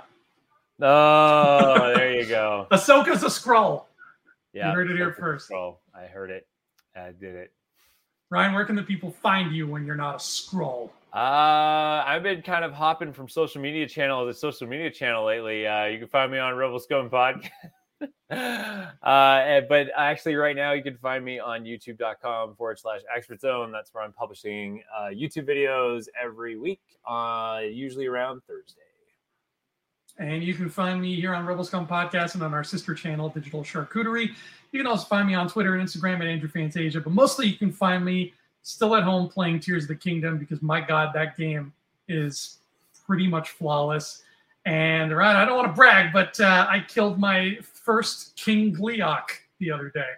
Oh, 0.81 1.93
there 1.95 2.19
you 2.19 2.25
go. 2.25 2.67
Ahsoka's 2.71 3.23
a 3.23 3.27
Skrull. 3.27 3.83
Yeah, 4.53 4.69
you 4.69 4.75
heard 4.75 4.89
it 4.89 4.97
here 4.97 5.13
first. 5.13 5.49
Skrull. 5.49 5.77
I 5.93 6.05
heard 6.05 6.31
it. 6.31 6.47
I 6.95 7.11
did 7.11 7.35
it. 7.35 7.51
Ryan, 8.29 8.53
where 8.53 8.65
can 8.65 8.75
the 8.75 8.83
people 8.83 9.11
find 9.11 9.51
you 9.51 9.67
when 9.67 9.85
you're 9.85 9.95
not 9.95 10.15
a 10.15 10.17
Skrull? 10.17 10.89
Uh, 11.13 12.03
I've 12.07 12.23
been 12.23 12.41
kind 12.41 12.63
of 12.63 12.71
hopping 12.71 13.11
from 13.11 13.27
social 13.27 13.61
media 13.61 13.85
channel 13.87 14.25
to 14.25 14.33
social 14.33 14.65
media 14.65 14.89
channel 14.89 15.25
lately. 15.25 15.67
Uh, 15.67 15.85
you 15.85 15.99
can 15.99 16.07
find 16.07 16.31
me 16.31 16.39
on 16.39 16.55
Rebel 16.55 16.79
Scum 16.79 17.09
Podcast. 17.09 17.49
uh, 18.31 19.61
but 19.67 19.87
actually, 19.95 20.35
right 20.35 20.55
now, 20.55 20.71
you 20.71 20.81
can 20.81 20.97
find 20.97 21.25
me 21.25 21.37
on 21.37 21.63
youtube.com 21.65 22.55
forward 22.55 22.79
slash 22.79 23.01
expert 23.13 23.41
zone. 23.41 23.73
That's 23.73 23.93
where 23.93 24.05
I'm 24.05 24.13
publishing 24.13 24.83
uh, 24.97 25.09
YouTube 25.09 25.49
videos 25.49 26.05
every 26.21 26.57
week, 26.57 26.81
uh, 27.05 27.59
usually 27.69 28.07
around 28.07 28.41
Thursday. 28.47 28.79
And 30.17 30.43
you 30.43 30.53
can 30.53 30.69
find 30.69 31.01
me 31.01 31.19
here 31.19 31.33
on 31.33 31.45
Rebel 31.45 31.65
Scum 31.65 31.87
Podcast 31.87 32.35
and 32.35 32.43
on 32.43 32.53
our 32.53 32.63
sister 32.63 32.93
channel, 32.93 33.27
Digital 33.29 33.63
Charcuterie. 33.63 34.29
You 34.71 34.79
can 34.79 34.87
also 34.87 35.05
find 35.05 35.27
me 35.27 35.33
on 35.33 35.49
Twitter 35.49 35.75
and 35.75 35.85
Instagram 35.85 36.21
at 36.21 36.27
Andrew 36.27 36.47
Fantasia, 36.47 37.01
but 37.01 37.11
mostly 37.11 37.47
you 37.47 37.57
can 37.57 37.71
find 37.71 38.05
me 38.05 38.33
still 38.63 38.95
at 38.95 39.03
home 39.03 39.29
playing 39.29 39.59
Tears 39.59 39.83
of 39.83 39.89
the 39.89 39.95
Kingdom 39.95 40.37
because 40.37 40.61
my 40.61 40.81
God, 40.81 41.11
that 41.13 41.37
game 41.37 41.73
is 42.07 42.57
pretty 43.05 43.27
much 43.27 43.51
flawless. 43.51 44.23
And 44.65 45.13
I 45.13 45.43
don't 45.45 45.57
want 45.57 45.67
to 45.69 45.73
brag, 45.73 46.13
but 46.13 46.39
uh, 46.39 46.67
I 46.69 46.85
killed 46.87 47.19
my 47.19 47.57
first 47.61 48.35
King 48.35 48.75
Gleeok 48.75 49.29
the 49.59 49.71
other 49.71 49.89
day. 49.89 50.09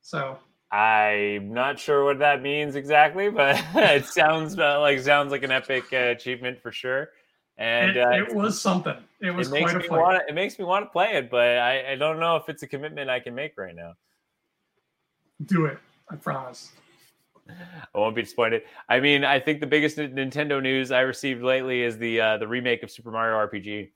So 0.00 0.38
I'm 0.70 1.52
not 1.52 1.78
sure 1.78 2.04
what 2.04 2.18
that 2.20 2.42
means 2.42 2.76
exactly, 2.76 3.28
but 3.28 3.62
it 3.74 4.06
sounds 4.06 4.58
uh, 4.58 4.80
like 4.80 5.00
sounds 5.00 5.32
like 5.32 5.42
an 5.42 5.50
epic 5.50 5.84
uh, 5.92 5.96
achievement 5.96 6.60
for 6.60 6.72
sure. 6.72 7.10
And 7.58 7.96
it, 7.96 8.06
uh, 8.06 8.10
it 8.10 8.34
was 8.34 8.60
something. 8.60 8.96
It 9.20 9.30
was 9.30 9.48
it 9.48 9.52
makes 9.52 9.72
quite 9.72 9.86
a 9.86 9.90
me 9.90 9.98
want 9.98 10.22
it 10.28 10.34
makes 10.34 10.58
me 10.58 10.64
want 10.64 10.86
to 10.86 10.90
play 10.90 11.12
it, 11.14 11.30
but 11.30 11.58
I, 11.58 11.92
I 11.92 11.94
don't 11.96 12.20
know 12.20 12.36
if 12.36 12.48
it's 12.48 12.62
a 12.62 12.66
commitment 12.66 13.10
I 13.10 13.20
can 13.20 13.34
make 13.34 13.56
right 13.56 13.74
now. 13.74 13.94
Do 15.44 15.66
it. 15.66 15.78
I 16.10 16.16
promise. 16.16 16.72
I 17.48 17.98
won't 17.98 18.14
be 18.14 18.22
disappointed. 18.22 18.62
I 18.88 19.00
mean, 19.00 19.24
I 19.24 19.38
think 19.38 19.60
the 19.60 19.66
biggest 19.66 19.96
Nintendo 19.96 20.62
news 20.62 20.90
I 20.90 21.00
received 21.00 21.42
lately 21.42 21.82
is 21.82 21.98
the 21.98 22.20
uh, 22.20 22.36
the 22.38 22.48
remake 22.48 22.82
of 22.82 22.90
Super 22.90 23.10
Mario 23.10 23.36
RPG. 23.46 23.90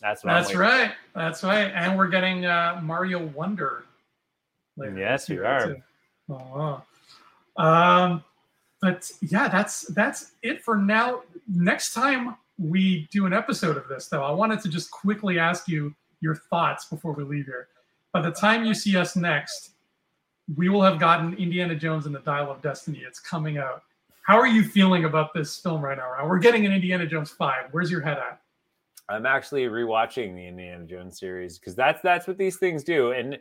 That's 0.00 0.22
That's 0.22 0.54
right. 0.54 0.92
That's 1.14 1.42
right. 1.42 1.72
And 1.74 1.96
we're 1.96 2.08
getting 2.08 2.46
uh, 2.46 2.80
Mario 2.82 3.26
Wonder. 3.26 3.84
later 4.76 4.98
Yes, 4.98 5.28
we 5.28 5.38
are. 5.38 5.76
Oh. 6.30 6.82
Um, 7.56 8.24
but 8.80 9.10
yeah, 9.20 9.48
that's 9.48 9.82
that's 9.94 10.32
it 10.42 10.62
for 10.62 10.76
now. 10.76 11.22
Next 11.48 11.92
time 11.92 12.36
we 12.58 13.08
do 13.10 13.26
an 13.26 13.32
episode 13.32 13.76
of 13.76 13.88
this, 13.88 14.06
though, 14.06 14.22
I 14.22 14.30
wanted 14.30 14.60
to 14.62 14.68
just 14.68 14.90
quickly 14.90 15.38
ask 15.38 15.68
you 15.68 15.94
your 16.20 16.34
thoughts 16.34 16.86
before 16.86 17.12
we 17.12 17.24
leave 17.24 17.46
here. 17.46 17.68
By 18.12 18.22
the 18.22 18.30
time 18.30 18.64
you 18.64 18.74
see 18.74 18.96
us 18.96 19.16
next, 19.16 19.69
we 20.56 20.68
will 20.68 20.82
have 20.82 20.98
gotten 20.98 21.34
Indiana 21.34 21.74
Jones 21.74 22.06
and 22.06 22.14
the 22.14 22.20
Dial 22.20 22.50
of 22.50 22.62
Destiny. 22.62 23.02
It's 23.06 23.20
coming 23.20 23.58
out. 23.58 23.82
How 24.22 24.38
are 24.38 24.46
you 24.46 24.62
feeling 24.62 25.04
about 25.04 25.32
this 25.34 25.58
film 25.58 25.82
right 25.82 25.96
now? 25.96 26.26
We're 26.26 26.38
getting 26.38 26.66
an 26.66 26.72
Indiana 26.72 27.06
Jones 27.06 27.30
five. 27.30 27.66
Where's 27.72 27.90
your 27.90 28.00
head 28.00 28.18
at? 28.18 28.40
I'm 29.08 29.26
actually 29.26 29.64
rewatching 29.64 30.36
the 30.36 30.46
Indiana 30.46 30.84
Jones 30.84 31.18
series 31.18 31.58
because 31.58 31.74
that's 31.74 32.00
that's 32.00 32.28
what 32.28 32.38
these 32.38 32.58
things 32.58 32.84
do. 32.84 33.10
And 33.10 33.38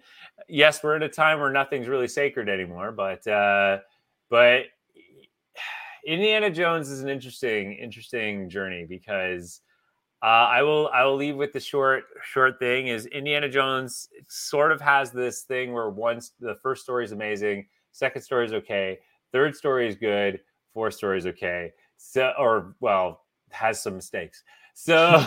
yes, 0.48 0.84
we're 0.84 0.96
at 0.96 1.04
a 1.04 1.10
time 1.10 1.40
where 1.40 1.52
nothing's 1.52 1.88
really 1.88 2.08
sacred 2.08 2.50
anymore, 2.50 2.92
but 2.92 3.26
uh, 3.28 3.80
but 4.30 4.64
Indiana 6.08 6.50
Jones 6.50 6.90
is 6.90 7.02
an 7.02 7.10
interesting 7.10 7.74
interesting 7.74 8.50
journey 8.50 8.86
because 8.88 9.62
uh, 10.22 10.26
I 10.26 10.64
will 10.64 10.90
I 10.94 11.06
will 11.06 11.16
leave 11.16 11.38
with 11.38 11.54
the 11.54 11.60
short 11.60 12.04
short 12.24 12.60
thing 12.60 12.88
is 12.88 13.06
Indiana 13.06 13.48
Jones 13.48 14.10
sort 14.28 14.72
of 14.72 14.82
has 14.82 15.12
this 15.12 15.44
thing 15.44 15.72
where 15.72 15.90
once 15.90 16.34
the 16.40 16.56
first 16.56 16.84
story 16.84 17.06
is 17.06 17.14
amazing, 17.14 17.68
second 17.92 18.22
story 18.22 18.46
is 18.46 18.54
okay, 18.54 19.00
third 19.32 19.56
story 19.56 19.88
is 19.88 19.96
good, 19.96 20.42
fourth 20.74 20.96
story 20.96 21.18
is 21.20 21.26
okay, 21.26 21.72
so 21.98 22.34
or 22.38 22.76
well 22.82 23.22
has 23.52 23.82
some 23.82 23.96
mistakes. 23.96 24.44
So 24.74 25.24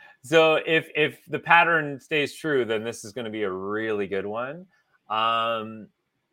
so 0.22 0.54
if 0.66 0.88
if 0.94 1.20
the 1.28 1.38
pattern 1.38 2.00
stays 2.00 2.34
true, 2.34 2.64
then 2.64 2.82
this 2.82 3.04
is 3.04 3.12
going 3.12 3.26
to 3.26 3.30
be 3.30 3.42
a 3.42 3.50
really 3.50 4.06
good 4.06 4.26
one. 4.26 4.66
Um, 5.10 5.88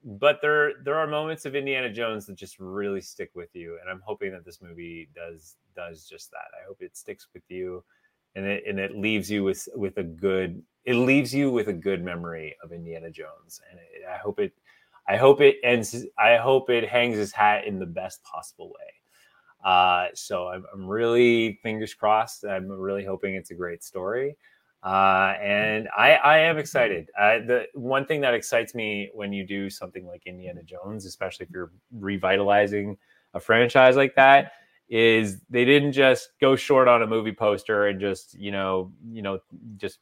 but 0.05 0.39
there 0.41 0.75
there 0.85 0.95
are 0.95 1.07
moments 1.07 1.45
of 1.45 1.55
Indiana 1.55 1.91
Jones 1.91 2.25
that 2.27 2.35
just 2.35 2.57
really 2.59 3.01
stick 3.01 3.31
with 3.35 3.53
you, 3.53 3.77
and 3.81 3.89
I'm 3.89 4.01
hoping 4.05 4.31
that 4.31 4.45
this 4.45 4.61
movie 4.61 5.09
does 5.13 5.55
does 5.75 6.07
just 6.07 6.31
that. 6.31 6.47
I 6.57 6.65
hope 6.65 6.77
it 6.79 6.95
sticks 6.95 7.27
with 7.33 7.43
you, 7.49 7.83
and 8.37 8.45
it 8.45 8.63
and 8.67 8.79
it 8.79 8.95
leaves 8.95 9.29
you 9.29 9.43
with 9.43 9.67
with 9.75 9.97
a 9.97 10.03
good 10.03 10.61
it 10.85 10.93
leaves 10.93 11.33
you 11.33 11.51
with 11.51 11.67
a 11.67 11.73
good 11.73 12.01
memory 12.03 12.55
of 12.63 12.71
Indiana 12.71 13.11
Jones, 13.11 13.59
and 13.69 13.79
it, 13.79 14.05
I 14.09 14.17
hope 14.17 14.39
it 14.39 14.53
I 15.07 15.17
hope 15.17 15.41
it 15.41 15.57
ends. 15.63 16.05
I 16.17 16.37
hope 16.37 16.69
it 16.69 16.87
hangs 16.87 17.17
his 17.17 17.31
hat 17.33 17.65
in 17.65 17.79
the 17.79 17.85
best 17.85 18.23
possible 18.23 18.67
way. 18.69 18.93
Uh, 19.65 20.07
so 20.13 20.47
I'm, 20.47 20.65
I'm 20.73 20.87
really 20.87 21.59
fingers 21.63 21.93
crossed. 21.93 22.45
I'm 22.45 22.69
really 22.69 23.03
hoping 23.03 23.35
it's 23.35 23.51
a 23.51 23.55
great 23.55 23.83
story. 23.83 24.37
Uh, 24.83 25.33
and 25.41 25.89
I, 25.97 26.13
I 26.13 26.37
am 26.39 26.57
excited. 26.57 27.09
Uh, 27.19 27.39
the 27.39 27.65
one 27.73 28.05
thing 28.05 28.21
that 28.21 28.33
excites 28.33 28.75
me 28.75 29.09
when 29.13 29.33
you 29.33 29.45
do 29.45 29.69
something 29.69 30.05
like 30.05 30.23
Indiana 30.25 30.61
Jones, 30.63 31.05
especially 31.05 31.45
if 31.45 31.49
you're 31.51 31.71
revitalizing 31.91 32.97
a 33.33 33.39
franchise 33.39 33.95
like 33.95 34.15
that, 34.15 34.53
is 34.89 35.41
they 35.49 35.65
didn't 35.65 35.91
just 35.91 36.29
go 36.39 36.55
short 36.55 36.87
on 36.87 37.01
a 37.01 37.07
movie 37.07 37.33
poster 37.33 37.87
and 37.87 37.99
just 37.99 38.33
you 38.35 38.51
know 38.51 38.91
you 39.11 39.21
know 39.21 39.39
just 39.77 39.99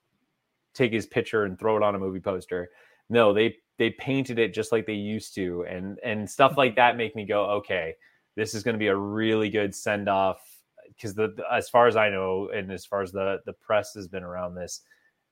take 0.74 0.94
his 0.94 1.08
picture 1.08 1.46
and 1.46 1.58
throw 1.58 1.78
it 1.78 1.84
on 1.84 1.96
a 1.96 2.00
movie 2.00 2.20
poster. 2.20 2.70
No, 3.10 3.34
they 3.34 3.56
they 3.78 3.92
painted 3.92 4.40
it 4.40 4.54
just 4.54 4.72
like 4.72 4.86
they 4.86 4.94
used 4.94 5.34
to, 5.36 5.66
and 5.68 5.98
and 6.04 6.30
stuff 6.30 6.58
like 6.58 6.76
that 6.76 6.98
make 6.98 7.16
me 7.16 7.26
go, 7.26 7.46
okay, 7.46 7.96
this 8.36 8.54
is 8.54 8.64
going 8.64 8.76
to 8.76 8.80
be 8.80 8.88
a 8.88 8.96
really 8.96 9.50
good 9.50 9.74
send 9.74 10.08
off 10.08 10.40
because 10.88 11.16
the, 11.16 11.36
as 11.52 11.70
far 11.70 11.88
as 11.88 11.96
I 11.96 12.10
know, 12.10 12.50
and 12.54 12.72
as 12.72 12.86
far 12.86 13.02
as 13.02 13.12
the 13.12 13.40
the 13.46 13.54
press 13.54 13.94
has 13.96 14.08
been 14.08 14.24
around 14.24 14.56
this, 14.56 14.82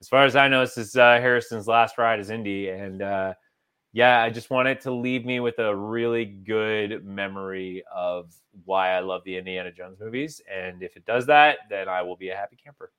as 0.01 0.07
far 0.07 0.25
as 0.25 0.35
I 0.35 0.47
know, 0.47 0.61
this 0.61 0.77
is 0.77 0.95
uh, 0.95 1.19
Harrison's 1.19 1.67
last 1.67 1.97
ride 1.97 2.19
as 2.19 2.29
Indy, 2.29 2.69
and 2.69 3.01
uh, 3.01 3.33
yeah, 3.93 4.21
I 4.21 4.29
just 4.29 4.49
want 4.49 4.67
it 4.67 4.81
to 4.81 4.91
leave 4.91 5.25
me 5.25 5.39
with 5.39 5.59
a 5.59 5.75
really 5.75 6.25
good 6.25 7.05
memory 7.05 7.83
of 7.93 8.33
why 8.65 8.89
I 8.91 8.99
love 8.99 9.23
the 9.23 9.37
Indiana 9.37 9.71
Jones 9.71 9.99
movies, 9.99 10.41
and 10.51 10.83
if 10.83 10.97
it 10.97 11.05
does 11.05 11.25
that, 11.27 11.59
then 11.69 11.87
I 11.87 12.01
will 12.01 12.17
be 12.17 12.29
a 12.29 12.35
happy 12.35 12.57
camper. 12.61 12.91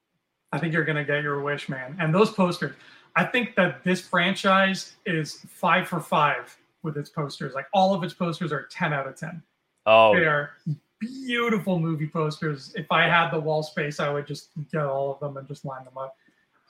I 0.53 0.59
think 0.59 0.73
you're 0.73 0.85
gonna 0.85 1.05
get 1.05 1.23
your 1.23 1.41
wish, 1.41 1.69
man. 1.69 1.97
And 2.01 2.15
those 2.15 2.31
posters, 2.31 2.75
I 3.17 3.25
think 3.25 3.57
that 3.57 3.83
this 3.83 4.01
franchise 4.01 4.95
is 5.05 5.45
five 5.49 5.89
for 5.89 6.01
five 6.01 6.57
with 6.85 6.97
its 6.97 7.11
posters. 7.11 7.55
Like 7.55 7.67
all 7.73 7.93
of 7.93 8.05
its 8.05 8.15
posters 8.15 8.53
are 8.53 8.67
10 8.71 8.93
out 8.93 9.09
of 9.09 9.17
10. 9.17 9.43
Oh, 9.87 10.15
They 10.15 10.27
are 10.27 10.53
beautiful 11.01 11.79
movie 11.79 12.07
posters. 12.07 12.73
If 12.77 12.87
I 12.93 13.09
had 13.09 13.31
the 13.31 13.41
wall 13.41 13.63
space, 13.63 13.99
I 13.99 14.11
would 14.11 14.27
just 14.27 14.51
get 14.71 14.83
all 14.83 15.13
of 15.13 15.21
them 15.21 15.37
and 15.37 15.49
just 15.49 15.65
line 15.65 15.85
them 15.85 15.99
up. 15.99 16.17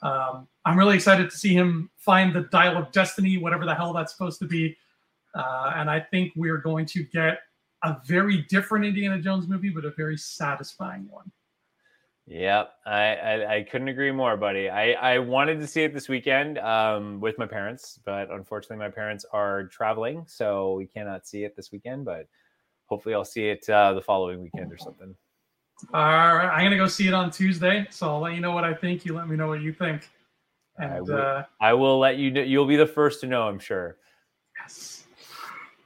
Um, 0.05 0.47
I'm 0.65 0.77
really 0.77 0.95
excited 0.95 1.31
to 1.31 1.37
see 1.37 1.55
him 1.55 1.89
find 1.97 2.33
the 2.33 2.41
dial 2.51 2.77
of 2.77 2.91
destiny, 2.91 3.37
whatever 3.37 3.65
the 3.65 3.73
hell 3.73 3.91
that's 3.91 4.11
supposed 4.11 4.39
to 4.39 4.45
be. 4.45 4.77
Uh, 5.33 5.73
and 5.75 5.89
I 5.89 5.99
think 5.99 6.31
we're 6.35 6.59
going 6.59 6.85
to 6.87 7.03
get 7.03 7.39
a 7.83 7.97
very 8.05 8.43
different 8.43 8.85
Indiana 8.85 9.19
Jones 9.19 9.47
movie, 9.47 9.69
but 9.69 9.83
a 9.83 9.91
very 9.91 10.15
satisfying 10.15 11.07
one. 11.09 11.31
Yep, 12.27 12.71
I, 12.87 13.15
I 13.15 13.55
I 13.55 13.63
couldn't 13.63 13.87
agree 13.87 14.11
more, 14.11 14.35
buddy. 14.35 14.67
I 14.67 14.93
I 14.93 15.19
wanted 15.19 15.59
to 15.59 15.67
see 15.67 15.83
it 15.83 15.93
this 15.93 16.09
weekend 16.09 16.57
um, 16.57 17.19
with 17.19 17.37
my 17.37 17.45
parents, 17.45 17.99
but 18.03 18.31
unfortunately, 18.31 18.77
my 18.77 18.89
parents 18.89 19.25
are 19.31 19.65
traveling, 19.65 20.23
so 20.27 20.73
we 20.73 20.87
cannot 20.87 21.27
see 21.27 21.43
it 21.43 21.55
this 21.55 21.71
weekend. 21.71 22.05
But 22.05 22.27
hopefully, 22.85 23.13
I'll 23.13 23.25
see 23.25 23.49
it 23.49 23.69
uh, 23.69 23.93
the 23.93 24.01
following 24.01 24.41
weekend 24.41 24.73
or 24.73 24.77
something. 24.77 25.15
All 25.93 26.01
right, 26.35 26.49
I'm 26.57 26.65
gonna 26.65 26.77
go 26.77 26.87
see 26.87 27.07
it 27.07 27.13
on 27.13 27.29
Tuesday, 27.31 27.85
so 27.89 28.07
I'll 28.09 28.19
let 28.21 28.33
you 28.33 28.41
know 28.41 28.51
what 28.51 28.63
I 28.63 28.73
think. 28.73 29.05
You 29.05 29.13
let 29.13 29.27
me 29.29 29.35
know 29.35 29.47
what 29.47 29.61
you 29.61 29.71
think, 29.73 30.09
I 30.79 30.85
and 30.85 31.07
will- 31.07 31.17
uh, 31.17 31.43
I 31.61 31.73
will 31.73 31.99
let 31.99 32.17
you 32.17 32.31
know. 32.31 32.41
You'll 32.41 32.65
be 32.65 32.75
the 32.77 32.87
first 32.87 33.19
to 33.21 33.27
know, 33.27 33.47
I'm 33.47 33.59
sure. 33.59 33.97
yes, 34.59 35.03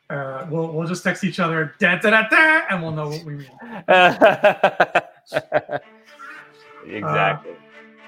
uh, 0.10 0.46
we'll 0.50 0.72
we'll 0.72 0.88
just 0.88 1.04
text 1.04 1.24
each 1.24 1.40
other 1.40 1.74
da 1.80 1.98
da 1.98 2.10
da 2.12 2.28
da, 2.30 2.62
and 2.70 2.82
we'll 2.82 2.92
know 2.92 3.10
what 3.10 3.24
we 3.26 3.34
mean. 3.34 3.50
exactly. 6.86 7.56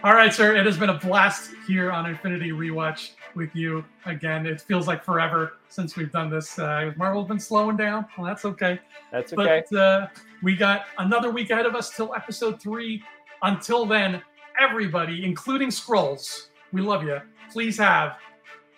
All 0.03 0.15
right, 0.15 0.33
sir. 0.33 0.55
It 0.55 0.65
has 0.65 0.79
been 0.79 0.89
a 0.89 0.97
blast 0.97 1.51
here 1.67 1.91
on 1.91 2.07
Infinity 2.07 2.49
Rewatch 2.49 3.11
with 3.35 3.55
you 3.55 3.85
again. 4.07 4.47
It 4.47 4.59
feels 4.59 4.87
like 4.87 5.03
forever 5.03 5.57
since 5.69 5.95
we've 5.95 6.11
done 6.11 6.27
this. 6.31 6.57
Uh, 6.57 6.91
Marvel's 6.97 7.27
been 7.27 7.39
slowing 7.39 7.77
down. 7.77 8.07
Well, 8.17 8.25
that's 8.25 8.43
okay. 8.45 8.79
That's 9.11 9.31
okay. 9.31 9.63
But 9.69 9.77
uh, 9.77 10.07
we 10.41 10.55
got 10.55 10.85
another 10.97 11.29
week 11.29 11.51
ahead 11.51 11.67
of 11.67 11.75
us 11.75 11.95
till 11.95 12.15
episode 12.15 12.59
three. 12.59 13.03
Until 13.43 13.85
then, 13.85 14.23
everybody, 14.59 15.23
including 15.23 15.69
Skrulls, 15.69 16.47
we 16.73 16.81
love 16.81 17.03
you. 17.03 17.21
Please 17.51 17.77
have 17.77 18.17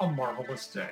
a 0.01 0.07
marvelous 0.07 0.67
day. 0.67 0.89